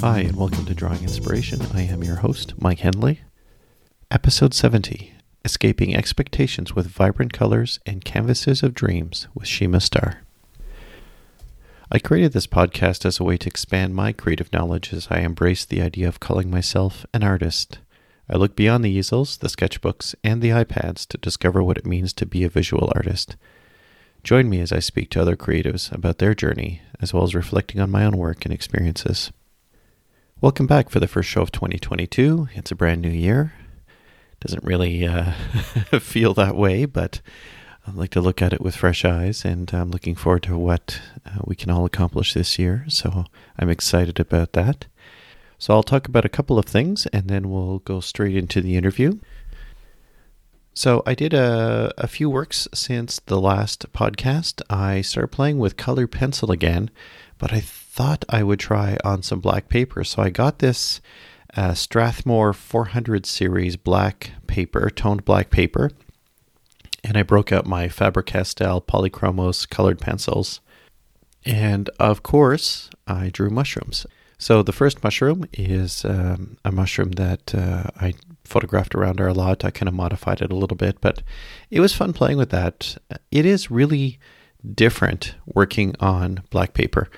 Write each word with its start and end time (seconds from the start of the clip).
Hi, 0.00 0.20
and 0.20 0.34
welcome 0.34 0.64
to 0.64 0.74
Drawing 0.74 1.02
Inspiration. 1.02 1.60
I 1.74 1.82
am 1.82 2.02
your 2.02 2.16
host, 2.16 2.54
Mike 2.58 2.78
Hendley. 2.78 3.18
Episode 4.10 4.54
70 4.54 5.12
Escaping 5.44 5.94
Expectations 5.94 6.74
with 6.74 6.86
Vibrant 6.86 7.34
Colors 7.34 7.78
and 7.84 8.02
Canvases 8.02 8.62
of 8.62 8.72
Dreams 8.72 9.28
with 9.34 9.46
Shima 9.46 9.78
Star. 9.78 10.22
I 11.92 11.98
created 11.98 12.32
this 12.32 12.46
podcast 12.46 13.04
as 13.04 13.20
a 13.20 13.24
way 13.24 13.36
to 13.36 13.46
expand 13.46 13.94
my 13.94 14.14
creative 14.14 14.50
knowledge 14.54 14.94
as 14.94 15.08
I 15.10 15.18
embrace 15.18 15.66
the 15.66 15.82
idea 15.82 16.08
of 16.08 16.18
calling 16.18 16.50
myself 16.50 17.04
an 17.12 17.22
artist. 17.22 17.80
I 18.26 18.38
look 18.38 18.56
beyond 18.56 18.82
the 18.82 18.90
easels, 18.90 19.36
the 19.36 19.48
sketchbooks, 19.48 20.14
and 20.24 20.40
the 20.40 20.48
iPads 20.48 21.06
to 21.08 21.18
discover 21.18 21.62
what 21.62 21.76
it 21.76 21.84
means 21.84 22.14
to 22.14 22.24
be 22.24 22.42
a 22.42 22.48
visual 22.48 22.90
artist. 22.96 23.36
Join 24.24 24.48
me 24.48 24.62
as 24.62 24.72
I 24.72 24.78
speak 24.78 25.10
to 25.10 25.20
other 25.20 25.36
creatives 25.36 25.92
about 25.92 26.18
their 26.18 26.34
journey, 26.34 26.80
as 27.02 27.12
well 27.12 27.24
as 27.24 27.34
reflecting 27.34 27.82
on 27.82 27.90
my 27.90 28.06
own 28.06 28.16
work 28.16 28.46
and 28.46 28.54
experiences. 28.54 29.30
Welcome 30.42 30.66
back 30.66 30.88
for 30.88 31.00
the 31.00 31.06
first 31.06 31.28
show 31.28 31.42
of 31.42 31.52
2022. 31.52 32.48
It's 32.54 32.70
a 32.70 32.74
brand 32.74 33.02
new 33.02 33.10
year. 33.10 33.52
Doesn't 34.40 34.64
really 34.64 35.06
uh, 35.06 35.32
feel 36.00 36.32
that 36.32 36.56
way, 36.56 36.86
but 36.86 37.20
I'd 37.86 37.94
like 37.94 38.08
to 38.12 38.22
look 38.22 38.40
at 38.40 38.54
it 38.54 38.62
with 38.62 38.74
fresh 38.74 39.04
eyes, 39.04 39.44
and 39.44 39.70
I'm 39.74 39.90
looking 39.90 40.14
forward 40.14 40.44
to 40.44 40.56
what 40.56 40.98
uh, 41.26 41.40
we 41.44 41.54
can 41.54 41.68
all 41.68 41.84
accomplish 41.84 42.32
this 42.32 42.58
year. 42.58 42.86
So 42.88 43.26
I'm 43.58 43.68
excited 43.68 44.18
about 44.18 44.54
that. 44.54 44.86
So 45.58 45.74
I'll 45.74 45.82
talk 45.82 46.08
about 46.08 46.24
a 46.24 46.30
couple 46.30 46.58
of 46.58 46.64
things 46.64 47.04
and 47.08 47.28
then 47.28 47.50
we'll 47.50 47.80
go 47.80 48.00
straight 48.00 48.34
into 48.34 48.62
the 48.62 48.78
interview. 48.78 49.18
So 50.72 51.02
I 51.04 51.12
did 51.12 51.34
a, 51.34 51.92
a 51.98 52.06
few 52.06 52.30
works 52.30 52.66
since 52.72 53.20
the 53.26 53.38
last 53.38 53.92
podcast. 53.92 54.62
I 54.70 55.02
started 55.02 55.28
playing 55.28 55.58
with 55.58 55.76
color 55.76 56.06
pencil 56.06 56.50
again, 56.50 56.88
but 57.36 57.52
I 57.52 57.62
thought 57.90 58.24
I 58.28 58.44
would 58.44 58.60
try 58.60 58.96
on 59.04 59.22
some 59.22 59.40
black 59.40 59.68
paper. 59.68 60.04
So 60.04 60.22
I 60.22 60.30
got 60.30 60.60
this 60.60 61.00
uh, 61.56 61.74
Strathmore 61.74 62.52
400 62.52 63.26
series 63.26 63.76
black 63.76 64.30
paper, 64.46 64.88
toned 64.90 65.24
black 65.24 65.50
paper, 65.50 65.90
and 67.02 67.16
I 67.16 67.24
broke 67.24 67.50
out 67.50 67.66
my 67.66 67.88
Faber-Castell 67.88 68.82
Polychromos 68.82 69.68
colored 69.68 69.98
pencils. 69.98 70.60
And 71.44 71.90
of 71.98 72.22
course, 72.22 72.90
I 73.08 73.28
drew 73.28 73.50
mushrooms. 73.50 74.06
So 74.38 74.62
the 74.62 74.72
first 74.72 75.02
mushroom 75.02 75.46
is 75.52 76.04
um, 76.04 76.58
a 76.64 76.70
mushroom 76.70 77.12
that 77.12 77.52
uh, 77.54 77.90
I 78.00 78.14
photographed 78.44 78.94
around 78.94 79.20
our 79.20 79.32
lot. 79.32 79.64
I 79.64 79.70
kind 79.70 79.88
of 79.88 79.94
modified 79.94 80.40
it 80.40 80.52
a 80.52 80.56
little 80.56 80.76
bit, 80.76 81.00
but 81.00 81.22
it 81.70 81.80
was 81.80 81.92
fun 81.92 82.12
playing 82.12 82.38
with 82.38 82.50
that. 82.50 82.96
It 83.32 83.44
is 83.44 83.70
really 83.70 84.20
different 84.74 85.34
working 85.44 85.96
on 85.98 86.44
black 86.50 86.72
paper 86.72 87.08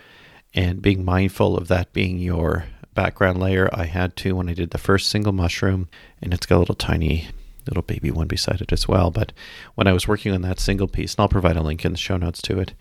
and 0.55 0.83
being 0.83 1.05
mindful 1.05 1.56
of 1.56 1.69
that 1.69 1.92
being 1.92 2.19
your 2.19 2.64
background 2.95 3.41
layer. 3.41 3.70
I 3.72 3.86
had 3.86 4.17
to 4.17 4.36
when 4.36 4.48
I 4.48 4.55
did 4.55 4.70
the 4.70 4.78
first 4.78 5.08
single 5.08 5.33
mushroom, 5.33 5.89
and 6.20 6.34
it's 6.34 6.47
got 6.47 6.56
a 6.56 6.58
little 6.58 6.75
tiny 6.75 7.28
little 7.67 7.83
baby 7.83 8.11
one 8.11 8.27
beside 8.27 8.61
it 8.61 8.73
as 8.73 8.89
well. 8.89 9.11
But 9.11 9.33
when 9.75 9.86
I 9.86 9.92
was 9.92 10.08
working 10.08 10.33
on 10.33 10.42
that 10.42 10.61
single 10.61 10.89
piece, 10.89 11.14
and 11.14 11.20
I'll 11.20 11.28
provide 11.28 11.56
a 11.56 11.62
link 11.62 11.84
in 11.84 11.92
the 11.92 11.98
show 11.98 12.17
notes 12.17 12.42
to 12.42 12.58
it, 12.58 12.75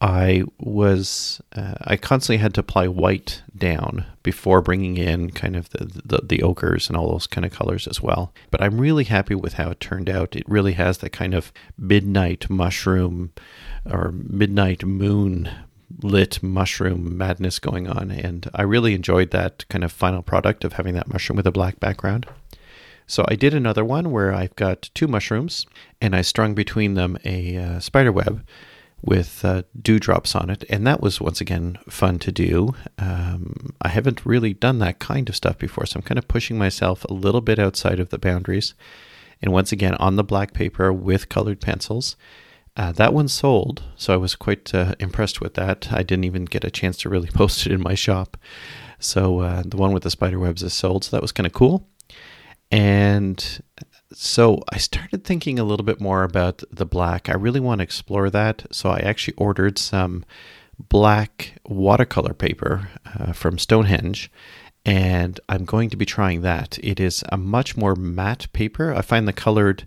I 0.00 0.44
was 0.58 1.40
uh, 1.56 1.74
I 1.80 1.96
constantly 1.96 2.40
had 2.40 2.54
to 2.54 2.60
apply 2.60 2.86
white 2.86 3.42
down 3.56 4.06
before 4.22 4.62
bringing 4.62 4.96
in 4.96 5.30
kind 5.30 5.56
of 5.56 5.70
the, 5.70 5.86
the, 6.04 6.20
the 6.22 6.42
ochres 6.42 6.88
and 6.88 6.96
all 6.96 7.10
those 7.10 7.26
kind 7.26 7.44
of 7.44 7.52
colors 7.52 7.88
as 7.88 8.00
well. 8.00 8.32
But 8.50 8.62
I'm 8.62 8.80
really 8.80 9.04
happy 9.04 9.34
with 9.34 9.54
how 9.54 9.70
it 9.70 9.80
turned 9.80 10.08
out. 10.08 10.36
It 10.36 10.48
really 10.48 10.74
has 10.74 10.98
that 10.98 11.10
kind 11.10 11.34
of 11.34 11.52
midnight 11.76 12.48
mushroom 12.48 13.32
or 13.90 14.12
midnight 14.12 14.84
moon 14.84 15.50
lit 16.02 16.42
mushroom 16.42 17.16
madness 17.16 17.58
going 17.58 17.88
on, 17.88 18.10
and 18.10 18.48
I 18.54 18.62
really 18.62 18.94
enjoyed 18.94 19.30
that 19.30 19.66
kind 19.68 19.84
of 19.84 19.92
final 19.92 20.22
product 20.22 20.64
of 20.64 20.74
having 20.74 20.94
that 20.94 21.12
mushroom 21.12 21.36
with 21.36 21.46
a 21.46 21.52
black 21.52 21.80
background. 21.80 22.26
So 23.06 23.24
I 23.26 23.36
did 23.36 23.54
another 23.54 23.84
one 23.84 24.10
where 24.10 24.34
I've 24.34 24.54
got 24.56 24.90
two 24.94 25.08
mushrooms 25.08 25.64
and 25.98 26.14
I 26.14 26.20
strung 26.20 26.54
between 26.54 26.92
them 26.92 27.16
a 27.24 27.56
uh, 27.56 27.80
spider 27.80 28.12
web 28.12 28.46
with 29.00 29.44
uh, 29.44 29.62
dewdrops 29.80 30.34
on 30.34 30.50
it, 30.50 30.64
and 30.68 30.86
that 30.86 31.00
was 31.00 31.20
once 31.20 31.40
again 31.40 31.78
fun 31.88 32.18
to 32.18 32.32
do. 32.32 32.74
Um, 32.98 33.72
I 33.80 33.88
haven't 33.88 34.26
really 34.26 34.52
done 34.52 34.78
that 34.80 34.98
kind 34.98 35.28
of 35.28 35.36
stuff 35.36 35.56
before, 35.56 35.86
so 35.86 35.98
I'm 35.98 36.02
kind 36.02 36.18
of 36.18 36.28
pushing 36.28 36.58
myself 36.58 37.04
a 37.04 37.12
little 37.12 37.40
bit 37.40 37.58
outside 37.58 38.00
of 38.00 38.10
the 38.10 38.18
boundaries. 38.18 38.74
And 39.40 39.52
once 39.52 39.70
again, 39.70 39.94
on 39.94 40.16
the 40.16 40.24
black 40.24 40.52
paper 40.52 40.92
with 40.92 41.28
colored 41.28 41.60
pencils. 41.60 42.16
Uh, 42.78 42.92
that 42.92 43.12
one 43.12 43.26
sold, 43.26 43.82
so 43.96 44.14
I 44.14 44.16
was 44.16 44.36
quite 44.36 44.72
uh, 44.72 44.94
impressed 45.00 45.40
with 45.40 45.54
that. 45.54 45.88
I 45.90 46.04
didn't 46.04 46.24
even 46.24 46.44
get 46.44 46.62
a 46.62 46.70
chance 46.70 46.96
to 46.98 47.08
really 47.08 47.28
post 47.34 47.66
it 47.66 47.72
in 47.72 47.82
my 47.82 47.94
shop. 47.94 48.36
So 49.00 49.40
uh, 49.40 49.62
the 49.66 49.76
one 49.76 49.92
with 49.92 50.04
the 50.04 50.10
spider 50.10 50.38
webs 50.38 50.62
is 50.62 50.74
sold, 50.74 51.04
so 51.04 51.16
that 51.16 51.22
was 51.22 51.32
kind 51.32 51.46
of 51.46 51.52
cool. 51.52 51.88
And 52.70 53.62
so 54.12 54.62
I 54.70 54.78
started 54.78 55.24
thinking 55.24 55.58
a 55.58 55.64
little 55.64 55.84
bit 55.84 56.00
more 56.00 56.22
about 56.22 56.62
the 56.70 56.86
black. 56.86 57.28
I 57.28 57.34
really 57.34 57.60
want 57.60 57.80
to 57.80 57.82
explore 57.82 58.30
that. 58.30 58.66
So 58.70 58.90
I 58.90 58.98
actually 58.98 59.34
ordered 59.36 59.76
some 59.76 60.24
black 60.78 61.54
watercolor 61.66 62.32
paper 62.32 62.90
uh, 63.18 63.32
from 63.32 63.58
Stonehenge, 63.58 64.30
and 64.84 65.40
I'm 65.48 65.64
going 65.64 65.90
to 65.90 65.96
be 65.96 66.06
trying 66.06 66.42
that. 66.42 66.78
It 66.80 67.00
is 67.00 67.24
a 67.30 67.36
much 67.36 67.76
more 67.76 67.96
matte 67.96 68.46
paper. 68.52 68.94
I 68.94 69.02
find 69.02 69.26
the 69.26 69.32
colored. 69.32 69.84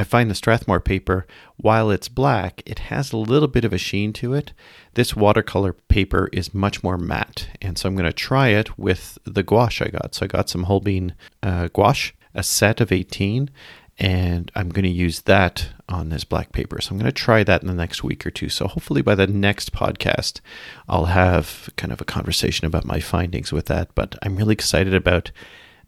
I 0.00 0.04
find 0.04 0.30
the 0.30 0.34
Strathmore 0.34 0.80
paper, 0.80 1.26
while 1.58 1.90
it's 1.90 2.08
black, 2.08 2.62
it 2.64 2.78
has 2.78 3.12
a 3.12 3.18
little 3.18 3.48
bit 3.48 3.66
of 3.66 3.74
a 3.74 3.78
sheen 3.78 4.14
to 4.14 4.32
it. 4.32 4.54
This 4.94 5.14
watercolor 5.14 5.74
paper 5.74 6.30
is 6.32 6.54
much 6.54 6.82
more 6.82 6.96
matte, 6.96 7.48
and 7.60 7.76
so 7.76 7.86
I'm 7.86 7.96
going 7.96 8.06
to 8.06 8.12
try 8.14 8.48
it 8.48 8.78
with 8.78 9.18
the 9.24 9.42
gouache 9.42 9.84
I 9.84 9.88
got. 9.88 10.14
So 10.14 10.24
I 10.24 10.26
got 10.28 10.48
some 10.48 10.62
Holbein 10.62 11.14
uh, 11.42 11.68
gouache, 11.68 12.14
a 12.34 12.42
set 12.42 12.80
of 12.80 12.92
18 12.92 13.50
and 13.98 14.50
I'm 14.54 14.70
going 14.70 14.84
to 14.84 14.88
use 14.88 15.20
that 15.22 15.68
on 15.86 16.08
this 16.08 16.24
black 16.24 16.52
paper. 16.52 16.80
So 16.80 16.92
I'm 16.92 16.98
going 16.98 17.04
to 17.04 17.12
try 17.12 17.44
that 17.44 17.60
in 17.60 17.68
the 17.68 17.74
next 17.74 18.02
week 18.02 18.26
or 18.26 18.30
two. 18.30 18.48
So 18.48 18.66
hopefully 18.66 19.02
by 19.02 19.14
the 19.14 19.26
next 19.26 19.72
podcast, 19.74 20.40
I'll 20.88 21.04
have 21.04 21.68
kind 21.76 21.92
of 21.92 22.00
a 22.00 22.06
conversation 22.06 22.66
about 22.66 22.86
my 22.86 23.00
findings 23.00 23.52
with 23.52 23.66
that. 23.66 23.94
But 23.94 24.16
I'm 24.22 24.36
really 24.36 24.54
excited 24.54 24.94
about 24.94 25.32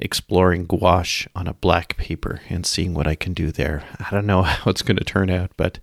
exploring 0.02 0.66
gouache 0.66 1.28
on 1.34 1.46
a 1.46 1.54
black 1.54 1.96
paper 1.96 2.40
and 2.48 2.66
seeing 2.66 2.92
what 2.92 3.06
I 3.06 3.14
can 3.14 3.32
do 3.32 3.52
there. 3.52 3.84
I 3.98 4.10
don't 4.10 4.26
know 4.26 4.42
how 4.42 4.70
it's 4.70 4.82
going 4.82 4.98
to 4.98 5.04
turn 5.04 5.30
out, 5.30 5.50
but 5.56 5.78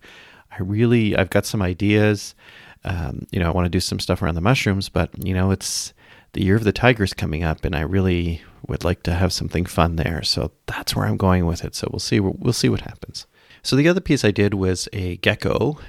I 0.51 0.57
really 0.61 1.15
I've 1.15 1.29
got 1.29 1.45
some 1.45 1.61
ideas. 1.61 2.35
Um, 2.83 3.25
you 3.31 3.39
know, 3.39 3.47
I 3.47 3.53
want 3.53 3.65
to 3.65 3.69
do 3.69 3.79
some 3.79 3.99
stuff 3.99 4.21
around 4.21 4.35
the 4.35 4.41
mushrooms, 4.41 4.89
but 4.89 5.09
you 5.25 5.33
know, 5.33 5.51
it's 5.51 5.93
the 6.33 6.43
year 6.43 6.55
of 6.55 6.63
the 6.63 6.71
tigers 6.71 7.13
coming 7.13 7.43
up, 7.43 7.65
and 7.65 7.75
I 7.75 7.81
really 7.81 8.41
would 8.67 8.83
like 8.83 9.03
to 9.03 9.13
have 9.13 9.33
something 9.33 9.65
fun 9.65 9.95
there. 9.95 10.21
So 10.23 10.51
that's 10.67 10.95
where 10.95 11.05
I'm 11.05 11.17
going 11.17 11.45
with 11.45 11.63
it. 11.63 11.75
So 11.75 11.87
we'll 11.91 11.99
see. 11.99 12.19
We'll 12.19 12.53
see 12.53 12.69
what 12.69 12.81
happens. 12.81 13.25
So 13.63 13.75
the 13.75 13.87
other 13.87 14.01
piece 14.01 14.23
I 14.23 14.31
did 14.31 14.53
was 14.53 14.87
a 14.93 15.17
gecko, 15.17 15.79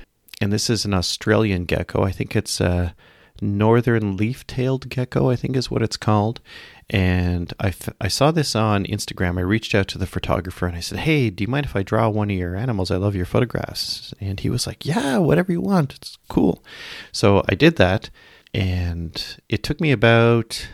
and 0.40 0.52
this 0.52 0.70
is 0.70 0.84
an 0.84 0.94
Australian 0.94 1.64
gecko. 1.64 2.02
I 2.02 2.12
think 2.12 2.34
it's 2.34 2.60
a 2.60 2.94
northern 3.40 4.16
leaf-tailed 4.16 4.88
gecko. 4.88 5.30
I 5.30 5.36
think 5.36 5.56
is 5.56 5.70
what 5.70 5.82
it's 5.82 5.96
called. 5.96 6.40
And 6.88 7.52
I, 7.60 7.68
f- 7.68 7.88
I 8.00 8.08
saw 8.08 8.32
this 8.32 8.56
on 8.56 8.84
Instagram. 8.84 9.38
I 9.38 9.42
reached 9.42 9.76
out 9.76 9.86
to 9.88 9.98
the 9.98 10.06
photographer 10.06 10.66
and 10.66 10.76
I 10.76 10.80
said, 10.80 10.98
Hey, 10.98 11.30
do 11.30 11.44
you 11.44 11.48
mind 11.48 11.66
if 11.66 11.76
I 11.76 11.84
draw 11.84 12.08
one 12.08 12.30
of 12.30 12.36
your 12.36 12.56
animals? 12.56 12.90
I 12.90 12.96
love 12.96 13.14
your 13.14 13.26
photographs. 13.26 14.12
And 14.20 14.40
he 14.40 14.50
was 14.50 14.66
like, 14.66 14.84
Yeah, 14.84 15.18
whatever 15.18 15.52
you 15.52 15.60
want. 15.60 15.94
It's 15.94 16.18
cool. 16.28 16.64
So 17.12 17.44
I 17.48 17.54
did 17.54 17.76
that. 17.76 18.10
And 18.52 19.40
it 19.48 19.62
took 19.62 19.80
me 19.80 19.92
about 19.92 20.68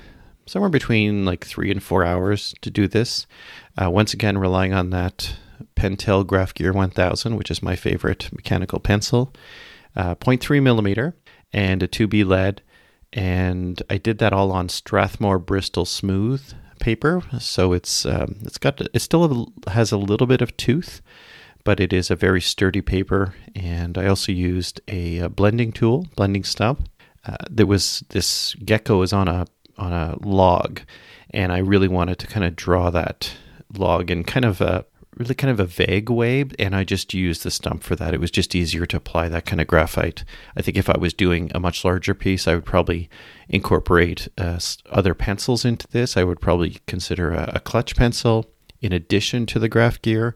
somewhere 0.47 0.71
between 0.71 1.25
like 1.25 1.45
three 1.45 1.71
and 1.71 1.83
four 1.83 2.05
hours 2.05 2.55
to 2.63 2.71
do 2.71 2.89
this. 2.89 3.27
Uh, 3.77 3.91
once 3.91 4.15
again, 4.15 4.39
relying 4.39 4.73
on 4.73 4.91
that 4.91 5.37
Pentel 5.75 6.27
Graph 6.27 6.55
Gear 6.55 6.73
1000, 6.73 7.37
which 7.37 7.51
is 7.51 7.63
my 7.63 7.77
favorite 7.77 8.33
mechanical 8.33 8.81
pencil, 8.81 9.35
uh, 9.95 10.15
0.3 10.15 10.63
millimeter, 10.63 11.15
and 11.57 11.83
a 11.83 11.89
2B 11.89 12.25
lead. 12.25 12.63
And 13.13 13.83
I 13.89 13.97
did 13.97 14.19
that 14.19 14.35
all 14.35 14.53
on 14.53 14.69
Strathmore 14.69 15.39
Bristol 15.39 15.87
Smooth 15.87 16.53
paper, 16.79 17.23
so 17.41 17.73
it's 17.73 18.05
um, 18.05 18.37
it's 18.43 18.59
got 18.59 18.81
it 18.81 19.01
still 19.01 19.53
has 19.69 19.91
a 19.91 19.97
little 19.97 20.27
bit 20.27 20.43
of 20.43 20.55
tooth, 20.59 21.01
but 21.65 21.81
it 21.81 21.95
is 21.95 22.11
a 22.11 22.17
very 22.17 22.43
sturdy 22.43 22.83
paper. 22.83 23.35
And 23.55 23.97
I 23.97 24.07
also 24.07 24.33
used 24.33 24.83
a, 24.87 25.19
a 25.21 25.29
blending 25.31 25.73
tool, 25.73 26.07
blending 26.15 26.45
stub. 26.45 26.87
Uh, 27.25 27.39
there 27.49 27.67
was 27.67 28.05
this 28.11 28.55
gecko 28.57 29.01
is 29.01 29.15
on 29.15 29.27
a 29.27 29.47
on 29.79 29.93
a 29.95 30.17
log, 30.23 30.81
and 31.31 31.53
I 31.53 31.59
really 31.59 31.89
wanted 31.89 32.19
to 32.19 32.27
kind 32.27 32.45
of 32.45 32.55
draw 32.55 32.91
that 32.91 33.35
log 33.73 34.11
in 34.11 34.25
kind 34.25 34.45
of 34.45 34.61
a 34.61 34.85
really 35.17 35.35
kind 35.35 35.51
of 35.51 35.61
a 35.61 35.65
vague 35.65 36.11
way, 36.11 36.45
and 36.59 36.77
I 36.77 36.85
just 36.85 37.15
used 37.15 37.43
the 37.43 37.51
stump 37.51 37.83
for 37.83 37.97
that. 37.97 38.13
It 38.13 38.21
was 38.21 38.31
just 38.31 38.55
easier 38.55 38.85
to 38.87 38.97
apply 38.99 39.29
that 39.29 39.47
kind 39.47 39.61
of 39.61 39.67
graphite. 39.67 40.25
I 40.57 40.63
think 40.63 40.77
if 40.77 40.91
I 40.91 40.99
was 40.99 41.15
doing 41.15 41.51
a 41.55 41.61
much 41.61 41.85
larger 41.85 42.15
piece, 42.15 42.47
I 42.47 42.55
would 42.55 42.67
probably 42.67 43.09
incorporate 43.49 44.29
uh, 44.37 44.59
other 44.91 45.15
pencils 45.15 45.65
into 45.65 45.89
this. 45.89 46.17
I 46.17 46.25
would 46.25 46.41
probably 46.41 46.79
consider 46.87 47.33
a, 47.33 47.53
a 47.55 47.61
clutch 47.61 47.97
pencil 47.97 48.51
in 48.83 48.93
addition 48.93 49.47
to 49.47 49.59
the 49.59 49.71
graph 49.71 50.03
gear, 50.03 50.35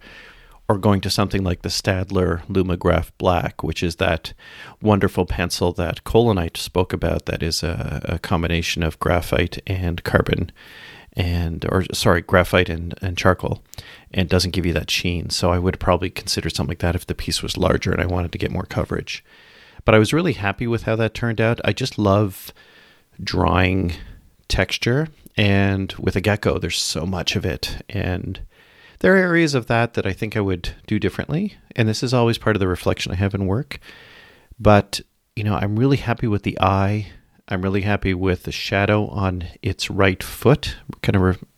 or 0.66 0.78
going 0.78 1.00
to 1.00 1.10
something 1.10 1.42
like 1.42 1.62
the 1.62 1.68
Staedtler 1.68 2.46
Lumograph 2.46 3.10
Black, 3.18 3.64
which 3.64 3.82
is 3.82 3.96
that 3.96 4.32
wonderful 4.80 5.26
pencil 5.26 5.72
that 5.72 6.04
Colinite 6.04 6.56
spoke 6.56 6.92
about 6.92 7.26
that 7.26 7.42
is 7.42 7.64
a, 7.64 8.00
a 8.04 8.18
combination 8.20 8.84
of 8.84 8.98
graphite 9.00 9.58
and 9.66 10.04
carbon 10.04 10.52
and 11.14 11.64
or 11.68 11.84
sorry 11.92 12.22
graphite 12.22 12.68
and, 12.68 12.94
and 13.02 13.18
charcoal 13.18 13.62
and 14.12 14.28
doesn't 14.28 14.52
give 14.52 14.66
you 14.66 14.72
that 14.72 14.90
sheen. 14.90 15.30
So 15.30 15.50
i 15.50 15.58
would 15.58 15.80
probably 15.80 16.10
consider 16.10 16.50
something 16.50 16.72
like 16.72 16.78
that 16.80 16.94
if 16.94 17.06
the 17.06 17.14
piece 17.14 17.42
was 17.42 17.56
larger 17.56 17.92
and 17.92 18.00
i 18.00 18.06
wanted 18.06 18.32
to 18.32 18.38
get 18.38 18.50
more 18.50 18.64
coverage. 18.64 19.24
But 19.84 19.94
i 19.94 19.98
was 19.98 20.12
really 20.12 20.34
happy 20.34 20.66
with 20.66 20.84
how 20.84 20.96
that 20.96 21.14
turned 21.14 21.40
out. 21.40 21.60
I 21.64 21.72
just 21.72 21.98
love 21.98 22.52
drawing 23.22 23.92
texture 24.48 25.08
and 25.36 25.92
with 25.98 26.16
a 26.16 26.20
gecko 26.20 26.58
there's 26.58 26.78
so 26.78 27.06
much 27.06 27.36
of 27.36 27.44
it. 27.44 27.82
And 27.88 28.40
there 29.00 29.14
are 29.14 29.18
areas 29.18 29.54
of 29.54 29.66
that 29.66 29.94
that 29.94 30.06
i 30.06 30.12
think 30.12 30.36
i 30.36 30.40
would 30.40 30.74
do 30.86 30.98
differently. 30.98 31.54
And 31.76 31.88
this 31.88 32.02
is 32.02 32.14
always 32.14 32.38
part 32.38 32.56
of 32.56 32.60
the 32.60 32.68
reflection 32.68 33.12
i 33.12 33.16
have 33.16 33.34
in 33.34 33.46
work. 33.46 33.80
But 34.58 35.00
you 35.36 35.44
know 35.44 35.54
i'm 35.54 35.78
really 35.78 35.96
happy 35.96 36.26
with 36.26 36.42
the 36.42 36.58
eye 36.60 37.06
I'm 37.50 37.62
really 37.62 37.82
happy 37.82 38.14
with 38.14 38.44
the 38.44 38.52
shadow 38.52 39.08
on 39.08 39.44
its 39.60 39.90
right 39.90 40.22
foot, 40.22 40.76
kind 41.02 41.16
of 41.16 41.22
re- 41.22 41.48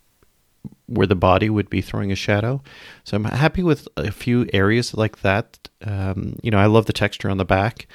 where 0.87 1.07
the 1.07 1.15
body 1.15 1.51
would 1.51 1.71
be 1.71 1.81
throwing 1.81 2.11
a 2.11 2.17
shadow. 2.17 2.63
So 3.05 3.17
I'm 3.17 3.25
happy 3.25 3.63
with 3.63 3.89
a 3.97 4.11
few 4.11 4.49
areas 4.53 4.95
like 4.95 5.21
that. 5.21 5.69
Um, 5.83 6.39
you 6.43 6.51
know, 6.51 6.59
I 6.59 6.67
love 6.67 6.87
the 6.87 6.93
texture 6.93 7.31
on 7.31 7.37
the 7.37 7.45
back. 7.45 7.87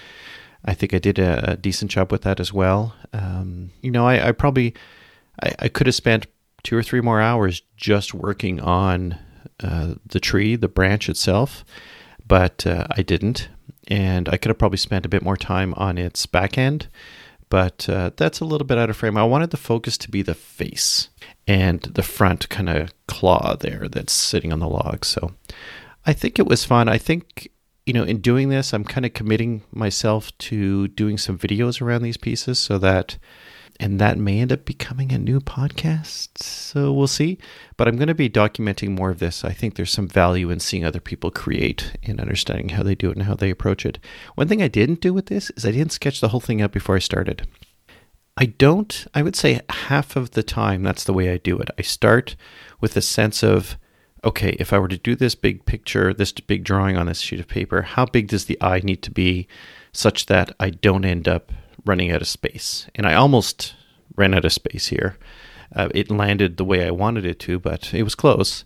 I 0.65 0.73
think 0.73 0.93
I 0.93 0.99
did 0.99 1.19
a, 1.19 1.51
a 1.51 1.57
decent 1.57 1.91
job 1.91 2.11
with 2.11 2.21
that 2.23 2.39
as 2.39 2.53
well. 2.53 2.95
Um, 3.13 3.71
you 3.81 3.91
know, 3.91 4.07
I, 4.07 4.29
I 4.29 4.31
probably 4.31 4.73
I, 5.41 5.55
I, 5.59 5.67
could 5.69 5.87
have 5.87 5.95
spent 5.95 6.27
two 6.63 6.75
or 6.75 6.83
three 6.83 7.01
more 7.01 7.21
hours 7.21 7.61
just 7.77 8.13
working 8.13 8.59
on 8.59 9.17
uh, 9.63 9.95
the 10.05 10.19
tree, 10.19 10.55
the 10.55 10.67
branch 10.67 11.07
itself, 11.07 11.63
but 12.27 12.65
uh, 12.67 12.85
I 12.91 13.01
didn't, 13.01 13.49
and 13.87 14.27
I 14.27 14.37
could 14.37 14.49
have 14.49 14.57
probably 14.57 14.77
spent 14.77 15.05
a 15.05 15.09
bit 15.09 15.23
more 15.23 15.37
time 15.37 15.73
on 15.75 15.97
its 15.97 16.25
back 16.25 16.57
end 16.57 16.87
but 17.49 17.87
uh, 17.89 18.11
that's 18.17 18.39
a 18.39 18.45
little 18.45 18.67
bit 18.67 18.77
out 18.77 18.89
of 18.89 18.97
frame. 18.97 19.17
I 19.17 19.23
wanted 19.23 19.51
the 19.51 19.57
focus 19.57 19.97
to 19.99 20.11
be 20.11 20.21
the 20.21 20.35
face 20.35 21.09
and 21.47 21.81
the 21.81 22.03
front 22.03 22.49
kind 22.49 22.69
of 22.69 22.93
claw 23.07 23.55
there 23.55 23.87
that's 23.87 24.13
sitting 24.13 24.51
on 24.51 24.59
the 24.59 24.67
log. 24.67 25.05
So 25.05 25.33
I 26.05 26.13
think 26.13 26.39
it 26.39 26.47
was 26.47 26.65
fun. 26.65 26.89
I 26.89 26.97
think, 26.97 27.49
you 27.85 27.93
know, 27.93 28.03
in 28.03 28.19
doing 28.19 28.49
this, 28.49 28.73
I'm 28.73 28.83
kind 28.83 29.05
of 29.05 29.13
committing 29.13 29.63
myself 29.71 30.37
to 30.39 30.89
doing 30.89 31.17
some 31.17 31.37
videos 31.37 31.81
around 31.81 32.01
these 32.01 32.17
pieces 32.17 32.59
so 32.59 32.77
that 32.79 33.17
and 33.79 33.99
that 33.99 34.17
may 34.17 34.39
end 34.39 34.51
up 34.51 34.65
becoming 34.65 35.11
a 35.11 35.17
new 35.17 35.39
podcast. 35.39 36.39
So 36.39 36.91
we'll 36.91 37.07
see. 37.07 37.37
But 37.75 37.87
I'm 37.87 37.95
going 37.95 38.07
to 38.07 38.15
be 38.15 38.29
documenting 38.29 38.89
more 38.89 39.09
of 39.11 39.19
this. 39.19 39.45
I 39.45 39.51
think 39.51 39.75
there's 39.75 39.91
some 39.91 40.07
value 40.07 40.49
in 40.49 40.59
seeing 40.59 40.83
other 40.83 40.99
people 40.99 41.31
create 41.31 41.95
and 42.03 42.19
understanding 42.19 42.69
how 42.69 42.83
they 42.83 42.95
do 42.95 43.09
it 43.09 43.17
and 43.17 43.25
how 43.25 43.35
they 43.35 43.49
approach 43.49 43.85
it. 43.85 43.99
One 44.35 44.47
thing 44.47 44.61
I 44.61 44.67
didn't 44.67 45.01
do 45.01 45.13
with 45.13 45.27
this 45.27 45.51
is 45.51 45.65
I 45.65 45.71
didn't 45.71 45.91
sketch 45.91 46.19
the 46.19 46.29
whole 46.29 46.39
thing 46.39 46.61
out 46.61 46.71
before 46.71 46.95
I 46.95 46.99
started. 46.99 47.47
I 48.37 48.45
don't, 48.45 49.07
I 49.13 49.23
would 49.23 49.35
say 49.35 49.61
half 49.69 50.15
of 50.15 50.31
the 50.31 50.43
time 50.43 50.83
that's 50.83 51.03
the 51.03 51.13
way 51.13 51.31
I 51.31 51.37
do 51.37 51.57
it. 51.57 51.69
I 51.77 51.81
start 51.81 52.35
with 52.79 52.95
a 52.95 53.01
sense 53.01 53.43
of, 53.43 53.77
okay, 54.23 54.55
if 54.59 54.71
I 54.71 54.79
were 54.79 54.87
to 54.87 54.97
do 54.97 55.15
this 55.15 55.33
big 55.33 55.65
picture, 55.65 56.13
this 56.13 56.31
big 56.31 56.63
drawing 56.63 56.97
on 56.97 57.07
this 57.07 57.21
sheet 57.21 57.39
of 57.39 57.47
paper, 57.47 57.81
how 57.81 58.05
big 58.05 58.27
does 58.27 58.45
the 58.45 58.61
eye 58.61 58.81
need 58.83 59.01
to 59.03 59.11
be 59.11 59.47
such 59.91 60.27
that 60.27 60.55
I 60.59 60.69
don't 60.69 61.05
end 61.05 61.27
up 61.27 61.51
running 61.85 62.11
out 62.11 62.21
of 62.21 62.27
space. 62.27 62.87
And 62.95 63.05
I 63.05 63.13
almost 63.13 63.75
ran 64.15 64.33
out 64.33 64.45
of 64.45 64.53
space 64.53 64.87
here. 64.87 65.17
Uh, 65.75 65.89
it 65.93 66.09
landed 66.09 66.57
the 66.57 66.65
way 66.65 66.85
I 66.85 66.91
wanted 66.91 67.25
it 67.25 67.39
to, 67.41 67.59
but 67.59 67.93
it 67.93 68.03
was 68.03 68.15
close. 68.15 68.63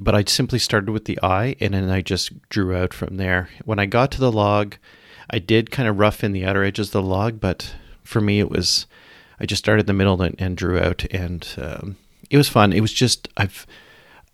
But 0.00 0.14
I 0.14 0.24
simply 0.24 0.58
started 0.58 0.90
with 0.90 1.04
the 1.04 1.18
eye 1.22 1.56
and 1.60 1.74
then 1.74 1.90
I 1.90 2.00
just 2.00 2.48
drew 2.48 2.74
out 2.74 2.94
from 2.94 3.16
there. 3.16 3.50
When 3.64 3.78
I 3.78 3.86
got 3.86 4.10
to 4.12 4.20
the 4.20 4.32
log, 4.32 4.76
I 5.28 5.38
did 5.38 5.70
kind 5.70 5.88
of 5.88 5.98
rough 5.98 6.24
in 6.24 6.32
the 6.32 6.44
outer 6.44 6.64
edges 6.64 6.88
of 6.88 6.92
the 6.92 7.02
log, 7.02 7.40
but 7.40 7.74
for 8.02 8.20
me, 8.20 8.40
it 8.40 8.50
was 8.50 8.86
I 9.40 9.46
just 9.46 9.64
started 9.64 9.86
the 9.86 9.94
middle 9.94 10.20
and, 10.20 10.34
and 10.38 10.56
drew 10.56 10.78
out, 10.78 11.04
and 11.10 11.46
um, 11.56 11.96
it 12.28 12.36
was 12.36 12.48
fun. 12.48 12.72
It 12.72 12.80
was 12.80 12.92
just 12.92 13.28
I've 13.36 13.66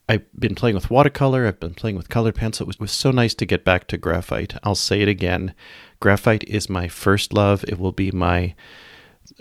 I've 0.09 0.25
been 0.39 0.55
playing 0.55 0.75
with 0.75 0.91
watercolor. 0.91 1.47
I've 1.47 1.61
been 1.61 1.75
playing 1.75 1.97
with 1.97 2.09
colored 2.09 2.35
pencil. 2.35 2.65
It 2.65 2.69
was, 2.69 2.77
it 2.77 2.81
was 2.81 2.93
so 2.93 3.11
nice 3.11 3.35
to 3.35 3.47
get 3.47 3.65
back 3.65 3.87
to 3.89 3.99
graphite. 3.99 4.55
I'll 4.65 4.75
say 4.75 5.03
it 5.03 5.09
again. 5.09 5.55
Graphite 6.01 6.45
is 6.45 6.69
my 6.69 6.89
first 6.89 7.33
love. 7.33 7.65
It 7.65 7.79
will 7.79 7.93
be 7.93 8.11
my 8.11 8.55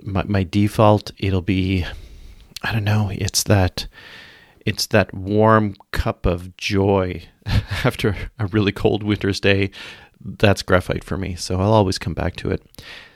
my, 0.02 0.24
my 0.24 0.44
default. 0.44 1.12
It'll 1.18 1.42
be 1.42 1.86
I 2.63 2.72
don't 2.72 2.84
know. 2.84 3.12
It's 3.13 3.44
that 3.44 3.88
it's 4.66 4.88
that 4.88 5.13
warm 5.13 5.75
cup 5.92 6.25
of 6.25 6.57
joy 6.57 7.24
after 7.46 8.16
a 8.40 8.48
really 8.48 8.72
cold 8.72 9.04
winter's 9.04 9.40
day. 9.40 9.69
That's 10.19 10.63
graphite 10.63 11.04
for 11.04 11.18
me. 11.18 11.36
So 11.36 11.60
I'll 11.60 11.74
always 11.74 12.00
come 12.00 12.13
back 12.13 12.36
to 12.38 12.50
it. 12.50 12.63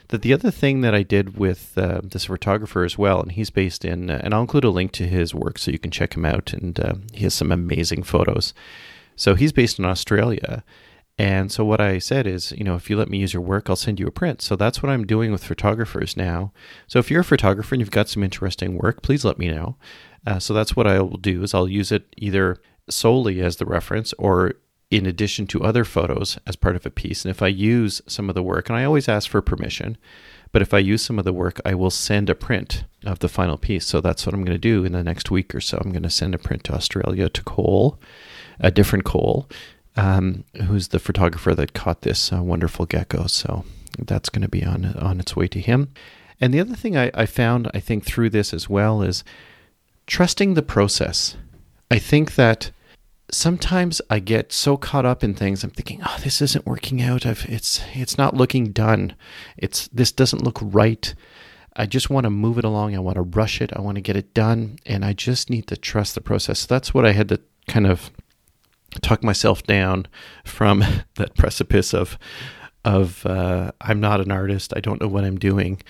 That 0.08 0.22
the 0.22 0.32
other 0.32 0.50
thing 0.50 0.80
that 0.80 0.94
I 0.94 1.02
did 1.02 1.36
with 1.36 1.76
uh, 1.76 2.00
this 2.02 2.24
photographer 2.26 2.84
as 2.84 2.98
well, 2.98 3.20
and 3.20 3.32
he's 3.32 3.50
based 3.50 3.84
in, 3.84 4.10
uh, 4.10 4.20
and 4.22 4.34
I'll 4.34 4.40
include 4.40 4.64
a 4.64 4.70
link 4.70 4.92
to 4.92 5.06
his 5.06 5.34
work 5.34 5.58
so 5.58 5.70
you 5.70 5.78
can 5.78 5.90
check 5.90 6.16
him 6.16 6.24
out. 6.24 6.52
And 6.52 6.78
uh, 6.78 6.94
he 7.12 7.24
has 7.24 7.34
some 7.34 7.52
amazing 7.52 8.02
photos. 8.02 8.52
So 9.16 9.34
he's 9.34 9.52
based 9.52 9.78
in 9.78 9.84
Australia, 9.84 10.64
and 11.20 11.52
so 11.52 11.66
what 11.66 11.82
I 11.82 11.98
said 11.98 12.26
is, 12.26 12.52
you 12.52 12.64
know, 12.64 12.76
if 12.76 12.88
you 12.88 12.96
let 12.96 13.10
me 13.10 13.18
use 13.18 13.34
your 13.34 13.42
work, 13.42 13.68
I'll 13.68 13.76
send 13.76 14.00
you 14.00 14.06
a 14.06 14.10
print. 14.10 14.40
So 14.40 14.56
that's 14.56 14.82
what 14.82 14.88
I'm 14.88 15.06
doing 15.06 15.30
with 15.30 15.44
photographers 15.44 16.16
now. 16.16 16.50
So 16.86 16.98
if 16.98 17.10
you're 17.10 17.20
a 17.20 17.24
photographer 17.24 17.74
and 17.74 17.80
you've 17.80 17.90
got 17.90 18.08
some 18.08 18.22
interesting 18.22 18.78
work, 18.78 19.02
please 19.02 19.22
let 19.22 19.38
me 19.38 19.50
know. 19.50 19.76
Uh, 20.26 20.38
so 20.38 20.54
that's 20.54 20.74
what 20.74 20.86
I 20.86 20.98
will 20.98 21.18
do 21.18 21.42
is 21.42 21.52
I'll 21.52 21.68
use 21.68 21.92
it 21.92 22.14
either 22.16 22.56
solely 22.88 23.42
as 23.42 23.56
the 23.56 23.66
reference 23.66 24.14
or 24.14 24.54
in 24.90 25.04
addition 25.04 25.46
to 25.48 25.62
other 25.62 25.84
photos 25.84 26.38
as 26.46 26.56
part 26.56 26.74
of 26.74 26.86
a 26.86 26.90
piece. 26.90 27.22
And 27.26 27.30
if 27.30 27.42
I 27.42 27.48
use 27.48 28.00
some 28.06 28.30
of 28.30 28.34
the 28.34 28.42
work, 28.42 28.70
and 28.70 28.78
I 28.78 28.84
always 28.84 29.06
ask 29.06 29.28
for 29.28 29.42
permission, 29.42 29.98
but 30.52 30.62
if 30.62 30.72
I 30.72 30.78
use 30.78 31.02
some 31.02 31.18
of 31.18 31.26
the 31.26 31.34
work, 31.34 31.60
I 31.66 31.74
will 31.74 31.90
send 31.90 32.30
a 32.30 32.34
print 32.34 32.84
of 33.04 33.18
the 33.18 33.28
final 33.28 33.58
piece. 33.58 33.86
So 33.86 34.00
that's 34.00 34.24
what 34.24 34.34
I'm 34.34 34.42
going 34.42 34.54
to 34.54 34.58
do 34.58 34.86
in 34.86 34.92
the 34.92 35.04
next 35.04 35.30
week 35.30 35.54
or 35.54 35.60
so. 35.60 35.76
I'm 35.84 35.92
going 35.92 36.02
to 36.02 36.08
send 36.08 36.34
a 36.34 36.38
print 36.38 36.64
to 36.64 36.72
Australia 36.72 37.28
to 37.28 37.42
Cole, 37.42 38.00
a 38.58 38.70
different 38.70 39.04
Cole, 39.04 39.46
um, 40.00 40.44
who's 40.66 40.88
the 40.88 40.98
photographer 40.98 41.54
that 41.54 41.74
caught 41.74 42.02
this 42.02 42.32
uh, 42.32 42.42
wonderful 42.42 42.86
gecko. 42.86 43.26
So 43.26 43.64
that's 43.98 44.30
going 44.30 44.42
to 44.42 44.48
be 44.48 44.64
on 44.64 44.84
on 44.96 45.20
its 45.20 45.36
way 45.36 45.46
to 45.48 45.60
him. 45.60 45.92
And 46.40 46.54
the 46.54 46.60
other 46.60 46.74
thing 46.74 46.96
I, 46.96 47.10
I 47.12 47.26
found, 47.26 47.70
I 47.74 47.80
think, 47.80 48.04
through 48.04 48.30
this 48.30 48.54
as 48.54 48.68
well 48.68 49.02
is 49.02 49.24
trusting 50.06 50.54
the 50.54 50.62
process. 50.62 51.36
I 51.90 51.98
think 51.98 52.34
that 52.36 52.70
sometimes 53.30 54.00
I 54.08 54.20
get 54.20 54.52
so 54.52 54.78
caught 54.78 55.04
up 55.04 55.22
in 55.22 55.34
things. 55.34 55.62
I'm 55.62 55.70
thinking, 55.70 56.00
oh, 56.02 56.18
this 56.24 56.40
isn't 56.40 56.66
working 56.66 57.02
out. 57.02 57.26
I've, 57.26 57.44
it's 57.46 57.82
it's 57.92 58.16
not 58.16 58.34
looking 58.34 58.72
done. 58.72 59.14
It's 59.58 59.88
this 59.88 60.12
doesn't 60.12 60.44
look 60.44 60.58
right. 60.62 61.14
I 61.76 61.86
just 61.86 62.10
want 62.10 62.24
to 62.24 62.30
move 62.30 62.58
it 62.58 62.64
along. 62.64 62.96
I 62.96 63.00
want 63.00 63.16
to 63.16 63.22
rush 63.22 63.60
it. 63.60 63.70
I 63.76 63.80
want 63.80 63.96
to 63.96 64.00
get 64.00 64.16
it 64.16 64.32
done, 64.32 64.78
and 64.86 65.04
I 65.04 65.12
just 65.12 65.50
need 65.50 65.66
to 65.66 65.76
trust 65.76 66.14
the 66.14 66.20
process. 66.20 66.60
So 66.60 66.66
that's 66.74 66.94
what 66.94 67.04
I 67.04 67.12
had 67.12 67.28
to 67.28 67.40
kind 67.68 67.86
of 67.86 68.10
talk 69.02 69.22
myself 69.22 69.62
down 69.62 70.06
from 70.44 70.84
that 71.16 71.34
precipice 71.36 71.94
of 71.94 72.18
of 72.82 73.26
uh, 73.26 73.72
I'm 73.80 74.00
not 74.00 74.20
an 74.20 74.30
artist. 74.30 74.72
I 74.74 74.80
don't 74.80 75.00
know 75.00 75.08
what 75.08 75.24
I'm 75.24 75.38
doing, 75.38 75.82